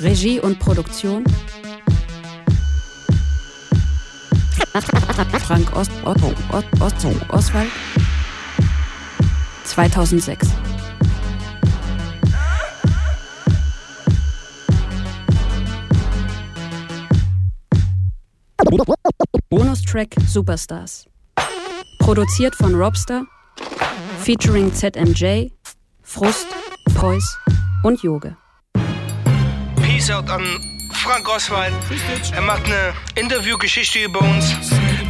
Regie 0.00 0.40
und 0.40 0.58
Produktion? 0.60 1.24
Frank 5.44 5.74
Ost, 5.74 5.90
Ost, 6.04 6.22
Ost, 6.52 6.66
Ost, 6.80 7.06
Oswald? 7.30 7.68
2006 9.64 10.48
Bonustrack 19.48 20.14
Superstars. 20.28 21.06
Produziert 21.98 22.54
von 22.54 22.74
Robster, 22.76 23.24
featuring 24.20 24.72
ZNJ, 24.72 25.50
Frust, 26.02 26.46
Poise 26.94 27.36
und 27.82 28.02
Yoge. 28.02 28.36
Peace 29.82 30.10
out 30.10 30.28
an 30.30 30.44
Frank 30.92 31.28
Oswald. 31.28 31.72
Er 32.34 32.42
macht 32.42 32.64
eine 32.66 32.92
Interviewgeschichte 33.14 34.00
über 34.00 34.20
uns. 34.20 34.54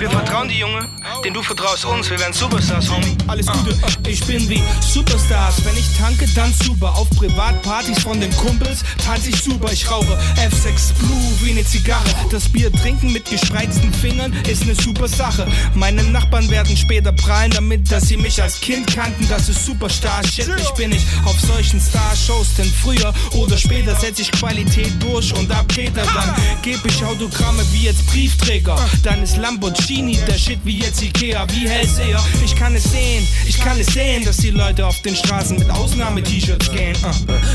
Wir 0.01 0.09
vertrauen 0.09 0.49
die 0.49 0.59
Junge, 0.59 0.89
den 1.23 1.35
du 1.35 1.43
vertraust 1.43 1.85
uns. 1.85 2.09
Wir 2.09 2.19
werden 2.19 2.33
Superstars, 2.33 2.91
Homie. 2.91 3.19
Alles 3.27 3.45
Gute, 3.45 3.77
ich 4.09 4.25
bin 4.25 4.49
wie 4.49 4.63
Superstars. 4.81 5.63
Wenn 5.63 5.77
ich 5.77 5.95
tanke, 5.99 6.27
dann 6.35 6.55
super. 6.55 6.97
Auf 6.97 7.11
Privatpartys 7.11 8.03
von 8.03 8.19
den 8.19 8.35
Kumpels 8.39 8.83
tanze 9.05 9.29
ich 9.29 9.37
super. 9.43 9.71
Ich 9.71 9.91
rauche 9.91 10.19
F6 10.37 10.95
Blue 11.01 11.33
wie 11.43 11.51
eine 11.51 11.67
Zigarre. 11.67 12.09
Das 12.31 12.49
Bier 12.49 12.73
trinken 12.73 13.13
mit 13.13 13.29
gespreizten 13.29 13.93
Fingern 13.93 14.33
ist 14.49 14.63
eine 14.63 14.75
super 14.75 15.07
Sache. 15.07 15.47
Meine 15.75 16.03
Nachbarn 16.05 16.49
werden 16.49 16.75
später 16.79 17.13
prallen 17.13 17.51
damit, 17.51 17.93
dass 17.93 18.09
sie 18.09 18.17
mich 18.17 18.43
als 18.43 18.59
Kind 18.59 18.87
kannten. 18.87 19.29
Das 19.29 19.51
ist 19.51 19.67
Superstar. 19.67 20.23
Shit, 20.27 20.49
ich 20.57 20.71
bin 20.71 20.91
nicht 20.91 21.07
auf 21.27 21.39
solchen 21.39 21.79
Star-Shows, 21.79 22.55
denn 22.55 22.73
früher 22.83 23.13
oder 23.33 23.59
später 23.59 23.95
setze 23.97 24.23
ich 24.23 24.33
Qualität 24.33 24.95
durch 24.99 25.35
und 25.35 25.53
ab 25.53 25.69
geht. 25.69 25.95
Dann 25.95 26.35
gebe 26.63 26.89
ich 26.89 27.05
Autogramme 27.05 27.63
wie 27.73 27.83
jetzt 27.83 28.07
Briefträger. 28.07 28.79
Dann 29.03 29.23
ist 29.23 29.37
Lamborghini 29.37 29.90
der 29.91 30.39
Shit 30.39 30.61
wie 30.63 30.79
jetzt 30.79 31.03
Ikea, 31.03 31.45
wie 31.51 31.69
Hellseher. 31.69 32.23
Ich 32.45 32.55
kann 32.55 32.77
es 32.77 32.85
sehen, 32.85 33.27
ich 33.49 33.59
kann 33.59 33.79
es 33.81 33.89
sehen, 33.89 34.25
dass 34.25 34.37
die 34.37 34.51
Leute 34.51 34.87
auf 34.87 35.03
den 35.03 35.17
Straßen 35.17 35.59
mit 35.59 35.69
Ausnahme-T-Shirts 35.69 36.71
gehen. 36.71 36.97
Uh. 37.03 37.11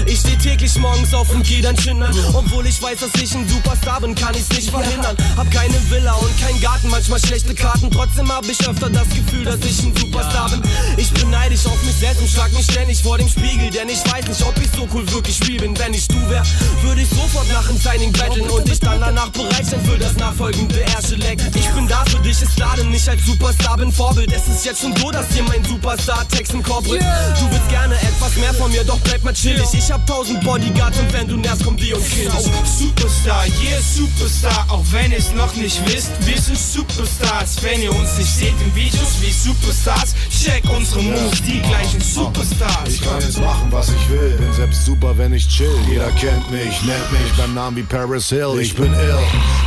Ich 0.06 0.20
steh 0.20 0.36
täglich 0.36 0.76
morgens 0.78 1.14
auf 1.14 1.34
und 1.34 1.48
geh 1.48 1.62
dann 1.62 1.78
schindern. 1.80 2.14
Obwohl 2.34 2.68
ich 2.68 2.82
weiß, 2.82 3.00
dass 3.00 3.22
ich 3.22 3.34
ein 3.36 3.48
Superstar 3.48 4.02
bin, 4.02 4.16
kann 4.16 4.36
ich's 4.36 4.50
nicht 4.50 4.70
verhindern. 4.70 5.16
Hab 5.38 5.50
keine 5.50 5.76
Villa 5.90 6.12
und 6.12 6.30
kein 6.42 6.60
Garten, 6.60 6.90
manchmal 6.90 7.20
schlechte 7.20 7.56
Karten. 7.56 7.90
Trotzdem 7.90 8.30
hab 8.30 8.44
ich 8.50 8.68
öfter 8.68 8.90
das 8.90 9.08
Gefühl, 9.10 9.46
dass 9.46 9.60
ich 9.60 9.82
ein 9.84 9.96
Superstar 9.96 10.50
bin. 10.50 10.62
Ich 10.98 11.12
bin 11.12 11.30
neidisch 11.30 11.66
auf 11.66 11.82
mich 11.84 11.96
selbst 11.96 12.22
und 12.22 12.30
schlag 12.30 12.52
mich 12.52 12.66
ständig 12.66 13.02
vor 13.02 13.18
dem 13.18 13.30
Spiegel. 13.30 13.70
Denn 13.70 13.88
ich 13.88 14.04
weiß 14.12 14.28
nicht, 14.28 14.44
ob 14.44 14.56
ich 14.58 14.70
so 14.76 14.86
cool 14.94 15.10
wirklich 15.14 15.38
spiel 15.38 15.62
bin. 15.62 15.78
Wenn 15.80 15.94
ich 15.94 16.06
du 16.10 16.20
wär, 16.30 16.44
würde 16.84 17.02
ich 17.02 17.10
sofort 17.10 17.48
nach 17.54 17.66
dem 17.66 17.78
Signing 17.78 18.12
betteln 18.12 18.50
und 18.50 18.70
ich 18.70 18.80
dann 18.82 19.00
danach 19.00 19.30
bereit 19.30 19.66
sein 19.66 19.80
für 19.86 19.98
das 19.98 20.18
nachfolgende 20.18 20.80
erste 20.80 21.16
Leck. 21.16 21.40
Ich 21.56 21.70
bin 21.70 21.88
da 21.88 22.04
für 22.04 22.25
dich, 22.26 22.42
ist 22.42 22.60
da, 22.60 22.76
denn 22.76 22.92
ich 22.94 23.08
als 23.08 23.26
Superstar 23.26 23.78
bin 23.78 23.92
Vorbild. 23.92 24.32
Es 24.34 24.48
ist 24.48 24.66
jetzt 24.66 24.82
schon 24.82 24.96
so, 24.98 25.12
dass 25.12 25.28
dir 25.30 25.44
mein 25.44 25.64
Superstar-Text 25.64 26.54
in 26.54 26.64
Korb 26.64 26.84
bringt. 26.84 27.04
Du 27.04 27.52
willst 27.52 27.70
gerne 27.70 27.96
etwas 27.96 28.36
mehr 28.38 28.54
von 28.54 28.72
mir, 28.72 28.84
doch 28.84 29.00
bleib 29.00 29.24
mal 29.24 29.34
chillig. 29.34 29.68
Ich 29.74 29.92
hab 29.92 30.06
tausend 30.08 30.44
Bodyguards 30.44 31.00
und 31.00 31.14
wenn 31.14 31.28
du 31.28 31.38
nervst, 31.38 31.64
kommt 31.64 31.80
die 31.82 31.94
und 31.94 32.04
killt 32.10 32.34
dich. 32.34 32.52
Superstar, 32.66 33.46
yeah, 33.62 33.80
Superstar. 33.82 34.66
Auch 34.70 34.84
wenn 34.92 35.12
ihr's 35.12 35.34
noch 35.34 35.54
nicht 35.56 35.80
wisst, 35.88 36.12
wir 36.26 36.40
sind 36.42 36.58
Superstars. 36.58 37.62
Wenn 37.62 37.82
ihr 37.82 37.96
uns 37.96 38.18
nicht 38.18 38.34
seht 38.34 38.56
in 38.62 38.76
Videos 38.76 39.22
wie 39.22 39.32
Superstars, 39.32 40.16
check 40.32 40.64
unsere 40.76 41.02
Moves, 41.04 41.42
die 41.44 41.62
gleichen 41.62 42.02
Superstars. 42.02 42.90
Ich 42.90 43.02
kann 43.02 43.22
jetzt 43.22 43.40
machen, 43.40 43.68
was 43.70 43.90
ich 43.90 44.10
will. 44.10 44.36
Bin 44.38 44.54
selbst 44.54 44.86
super, 44.86 45.16
wenn 45.18 45.34
ich 45.34 45.48
chill. 45.48 45.70
Jeder 45.90 46.12
kennt 46.12 46.50
mich, 46.50 46.82
nennt 46.84 47.12
mich 47.12 47.32
beim 47.38 47.54
Namen 47.54 47.78
wie 47.78 47.84
Paris 47.84 48.30
Hill. 48.30 48.58
Ich 48.60 48.76
bin 48.76 48.92
ill. 48.94 49.20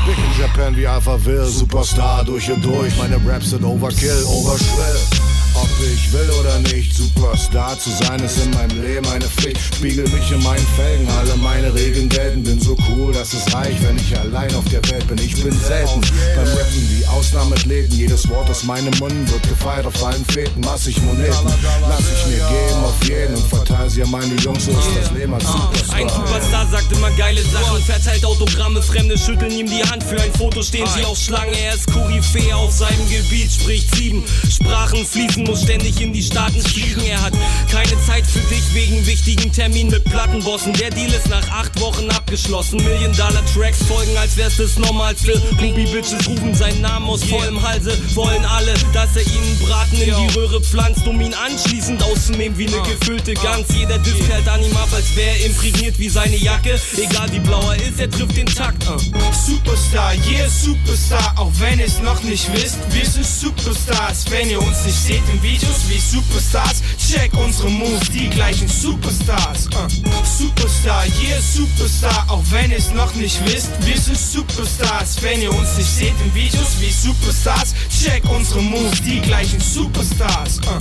Big 0.07 0.17
in 0.19 0.41
Japan 0.41 0.77
wie 0.77 0.87
Alpha 0.87 1.25
Will. 1.25 1.45
Superstar 1.45 2.25
durch 2.25 2.48
und 2.51 2.65
durch. 2.65 2.97
Meine 2.97 3.17
Raps 3.27 3.51
sind 3.51 3.65
Overkill, 3.65 4.25
Overschrill. 4.27 5.19
Ob 5.55 5.69
ich 5.81 6.13
will 6.13 6.31
oder 6.39 6.59
nicht, 6.71 6.95
Superstar 6.95 7.77
zu 7.81 7.91
sein 7.91 8.21
ist 8.21 8.39
in 8.39 8.51
meinem 8.51 8.81
Leben 8.81 9.07
eine 9.09 9.25
Pflicht. 9.25 9.59
Spiegel 9.75 10.07
mich 10.09 10.31
in 10.31 10.41
meinen 10.43 10.67
Felgen, 10.77 11.09
alle 11.19 11.35
meine 11.37 11.75
Regeln 11.75 12.09
gelten. 12.09 12.45
Bin 12.45 12.61
so 12.61 12.77
cool, 12.89 13.13
dass 13.13 13.33
es 13.33 13.53
reicht, 13.53 13.83
wenn 13.83 13.97
ich 13.97 14.17
allein 14.17 14.55
auf 14.55 14.65
der 14.67 14.83
Welt 14.91 15.07
bin. 15.09 15.19
Ich 15.19 15.35
bin 15.43 15.53
selten 15.59 16.01
beim 16.37 16.47
Rappen 16.47 16.89
wie 16.91 17.05
Ausnahmeathleten. 17.07 17.97
Jedes 17.97 18.29
Wort 18.29 18.49
aus 18.51 18.65
meinem 18.65 18.97
Mund 18.99 19.31
wird 19.33 19.43
gefeiert 19.49 19.87
auf 19.87 20.05
allen 20.05 20.25
Fäden. 20.27 20.61
Massig 20.61 21.03
Moneten 21.03 21.53
lass 21.89 22.01
ich 22.01 22.27
mir 22.27 22.39
geben 22.39 22.85
auf 22.85 23.09
jeden 23.09 23.35
und 23.35 23.47
verteile 23.49 23.91
sie 23.91 24.03
an 24.03 24.11
meine 24.11 24.35
Jungs. 24.37 24.65
So 24.65 24.71
ist 24.71 24.89
das 25.01 25.11
Leben 25.11 25.35
als 25.35 25.45
Superstar. 25.45 25.97
Ein 25.97 26.09
Superstar 26.09 26.67
sagt 26.71 26.93
immer 26.93 27.11
geile 27.13 27.43
Sachen, 27.43 27.83
verteilt 27.83 28.25
Autogramme, 28.25 28.81
Fremde 28.81 29.19
schütteln 29.19 29.51
ihm 29.51 29.67
die 29.67 29.83
Hand. 29.83 30.05
Für 30.05 30.21
ein 30.21 30.33
Foto 30.35 30.63
stehen 30.63 30.87
sie 30.95 31.05
auf 31.05 31.19
Schlange, 31.19 31.59
er 31.59 31.75
ist 31.75 31.91
Koryphäe 32.29 32.57
auf 32.57 32.73
seinem 32.73 33.09
Gebiet, 33.09 33.51
spricht 33.51 33.95
sieben 33.95 34.25
Sprachen 34.51 35.05
fließen, 35.05 35.45
muss 35.45 35.63
ständig 35.63 36.01
in 36.01 36.13
die 36.13 36.23
Staaten 36.23 36.61
fliegen. 36.61 37.01
Er 37.07 37.23
hat 37.23 37.33
keine 37.71 38.01
Zeit 38.05 38.27
für 38.27 38.41
dich 38.41 38.75
wegen 38.75 39.07
wichtigen 39.07 39.51
Terminen 39.53 39.91
mit 39.91 40.05
Plattenbossen. 40.05 40.73
Der 40.75 40.91
Deal 40.91 41.09
ist 41.09 41.29
nach 41.29 41.49
acht 41.51 41.81
Wochen 41.81 42.09
abgeschlossen. 42.11 42.83
Million 42.83 43.13
Dollar 43.13 43.45
Tracks 43.55 43.83
folgen, 43.85 44.17
als 44.19 44.37
wär's 44.37 44.57
das 44.57 44.79
Normalste. 44.79 45.41
Groupie 45.59 45.87
Bitches 45.87 46.29
rufen 46.29 46.55
seinen 46.55 46.81
Namen 46.83 47.09
aus 47.09 47.25
vollem 47.25 47.63
Halse. 47.63 47.97
Wollen 48.15 48.45
alle, 48.45 48.75
dass 48.93 49.17
er 49.17 49.23
ihnen 49.23 49.59
Braten 49.61 50.01
in 50.01 50.15
die 50.15 50.39
Röhre 50.39 50.61
pflanzt, 50.61 51.07
um 51.07 51.21
ihn 51.21 51.35
anschließend 51.35 52.03
auszunehmen 52.03 52.59
wie 52.59 52.67
eine 52.67 52.83
gefüllte 52.83 53.35
Gans. 53.35 53.69
Jeder 53.75 53.99
Disc 53.99 54.29
hält 54.29 54.49
an 54.49 54.63
ihm 54.63 54.77
ab, 54.77 54.89
als 54.95 55.17
wäre 55.17 55.37
er 55.39 55.47
imprägniert 55.47 55.99
wie 55.99 56.09
seine 56.09 56.37
Jacke. 56.37 56.79
Egal 56.97 57.33
wie 57.33 57.41
blau 57.41 57.71
er 57.71 57.83
ist, 57.89 58.01
er 58.01 58.11
trifft 58.11 58.37
den 58.37 58.47
Takt. 58.47 58.87
Uh. 58.89 58.99
Superstar, 59.33 60.13
yeah, 60.31 60.49
Superstar, 60.49 61.35
auch 61.37 61.53
wenn 61.59 61.81
es 61.81 62.01
noch 62.01 62.18
nicht 62.23 62.53
wisst, 62.53 62.79
wir 62.91 63.05
sind 63.05 63.27
Superstars. 63.27 64.31
Wenn 64.31 64.51
ihr 64.51 64.61
uns 64.61 64.85
nicht 64.85 64.99
seht 64.99 65.23
in 65.33 65.43
Videos 65.43 65.89
wie 65.89 65.99
Superstars, 65.99 66.83
check 66.99 67.33
unsere 67.35 67.71
Moves, 67.71 68.09
die 68.11 68.29
gleichen 68.31 68.69
Superstars. 68.69 69.67
Uh. 69.69 69.89
Superstar, 70.25 71.05
yeah, 71.23 71.41
Superstar, 71.41 72.27
auch 72.29 72.43
wenn 72.51 72.71
ihr 72.71 72.79
es 72.79 72.93
noch 72.93 73.15
nicht 73.15 73.39
wisst, 73.47 73.71
wir 73.87 73.99
sind 73.99 74.19
Superstars. 74.19 75.23
Wenn 75.23 75.43
ihr 75.43 75.53
uns 75.53 75.77
nicht 75.77 75.91
seht 75.91 76.15
in 76.25 76.35
Videos 76.35 76.81
wie 76.81 76.91
Superstars, 76.91 77.75
check 78.03 78.23
unsere 78.31 78.63
Moves, 78.63 79.03
die 79.03 79.21
gleichen 79.21 79.61
Superstars. 79.61 80.61
Uh. 80.61 80.79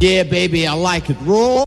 Yeah, 0.00 0.22
baby, 0.22 0.64
I 0.66 0.74
like 0.74 1.10
it 1.10 1.16
raw. 1.26 1.64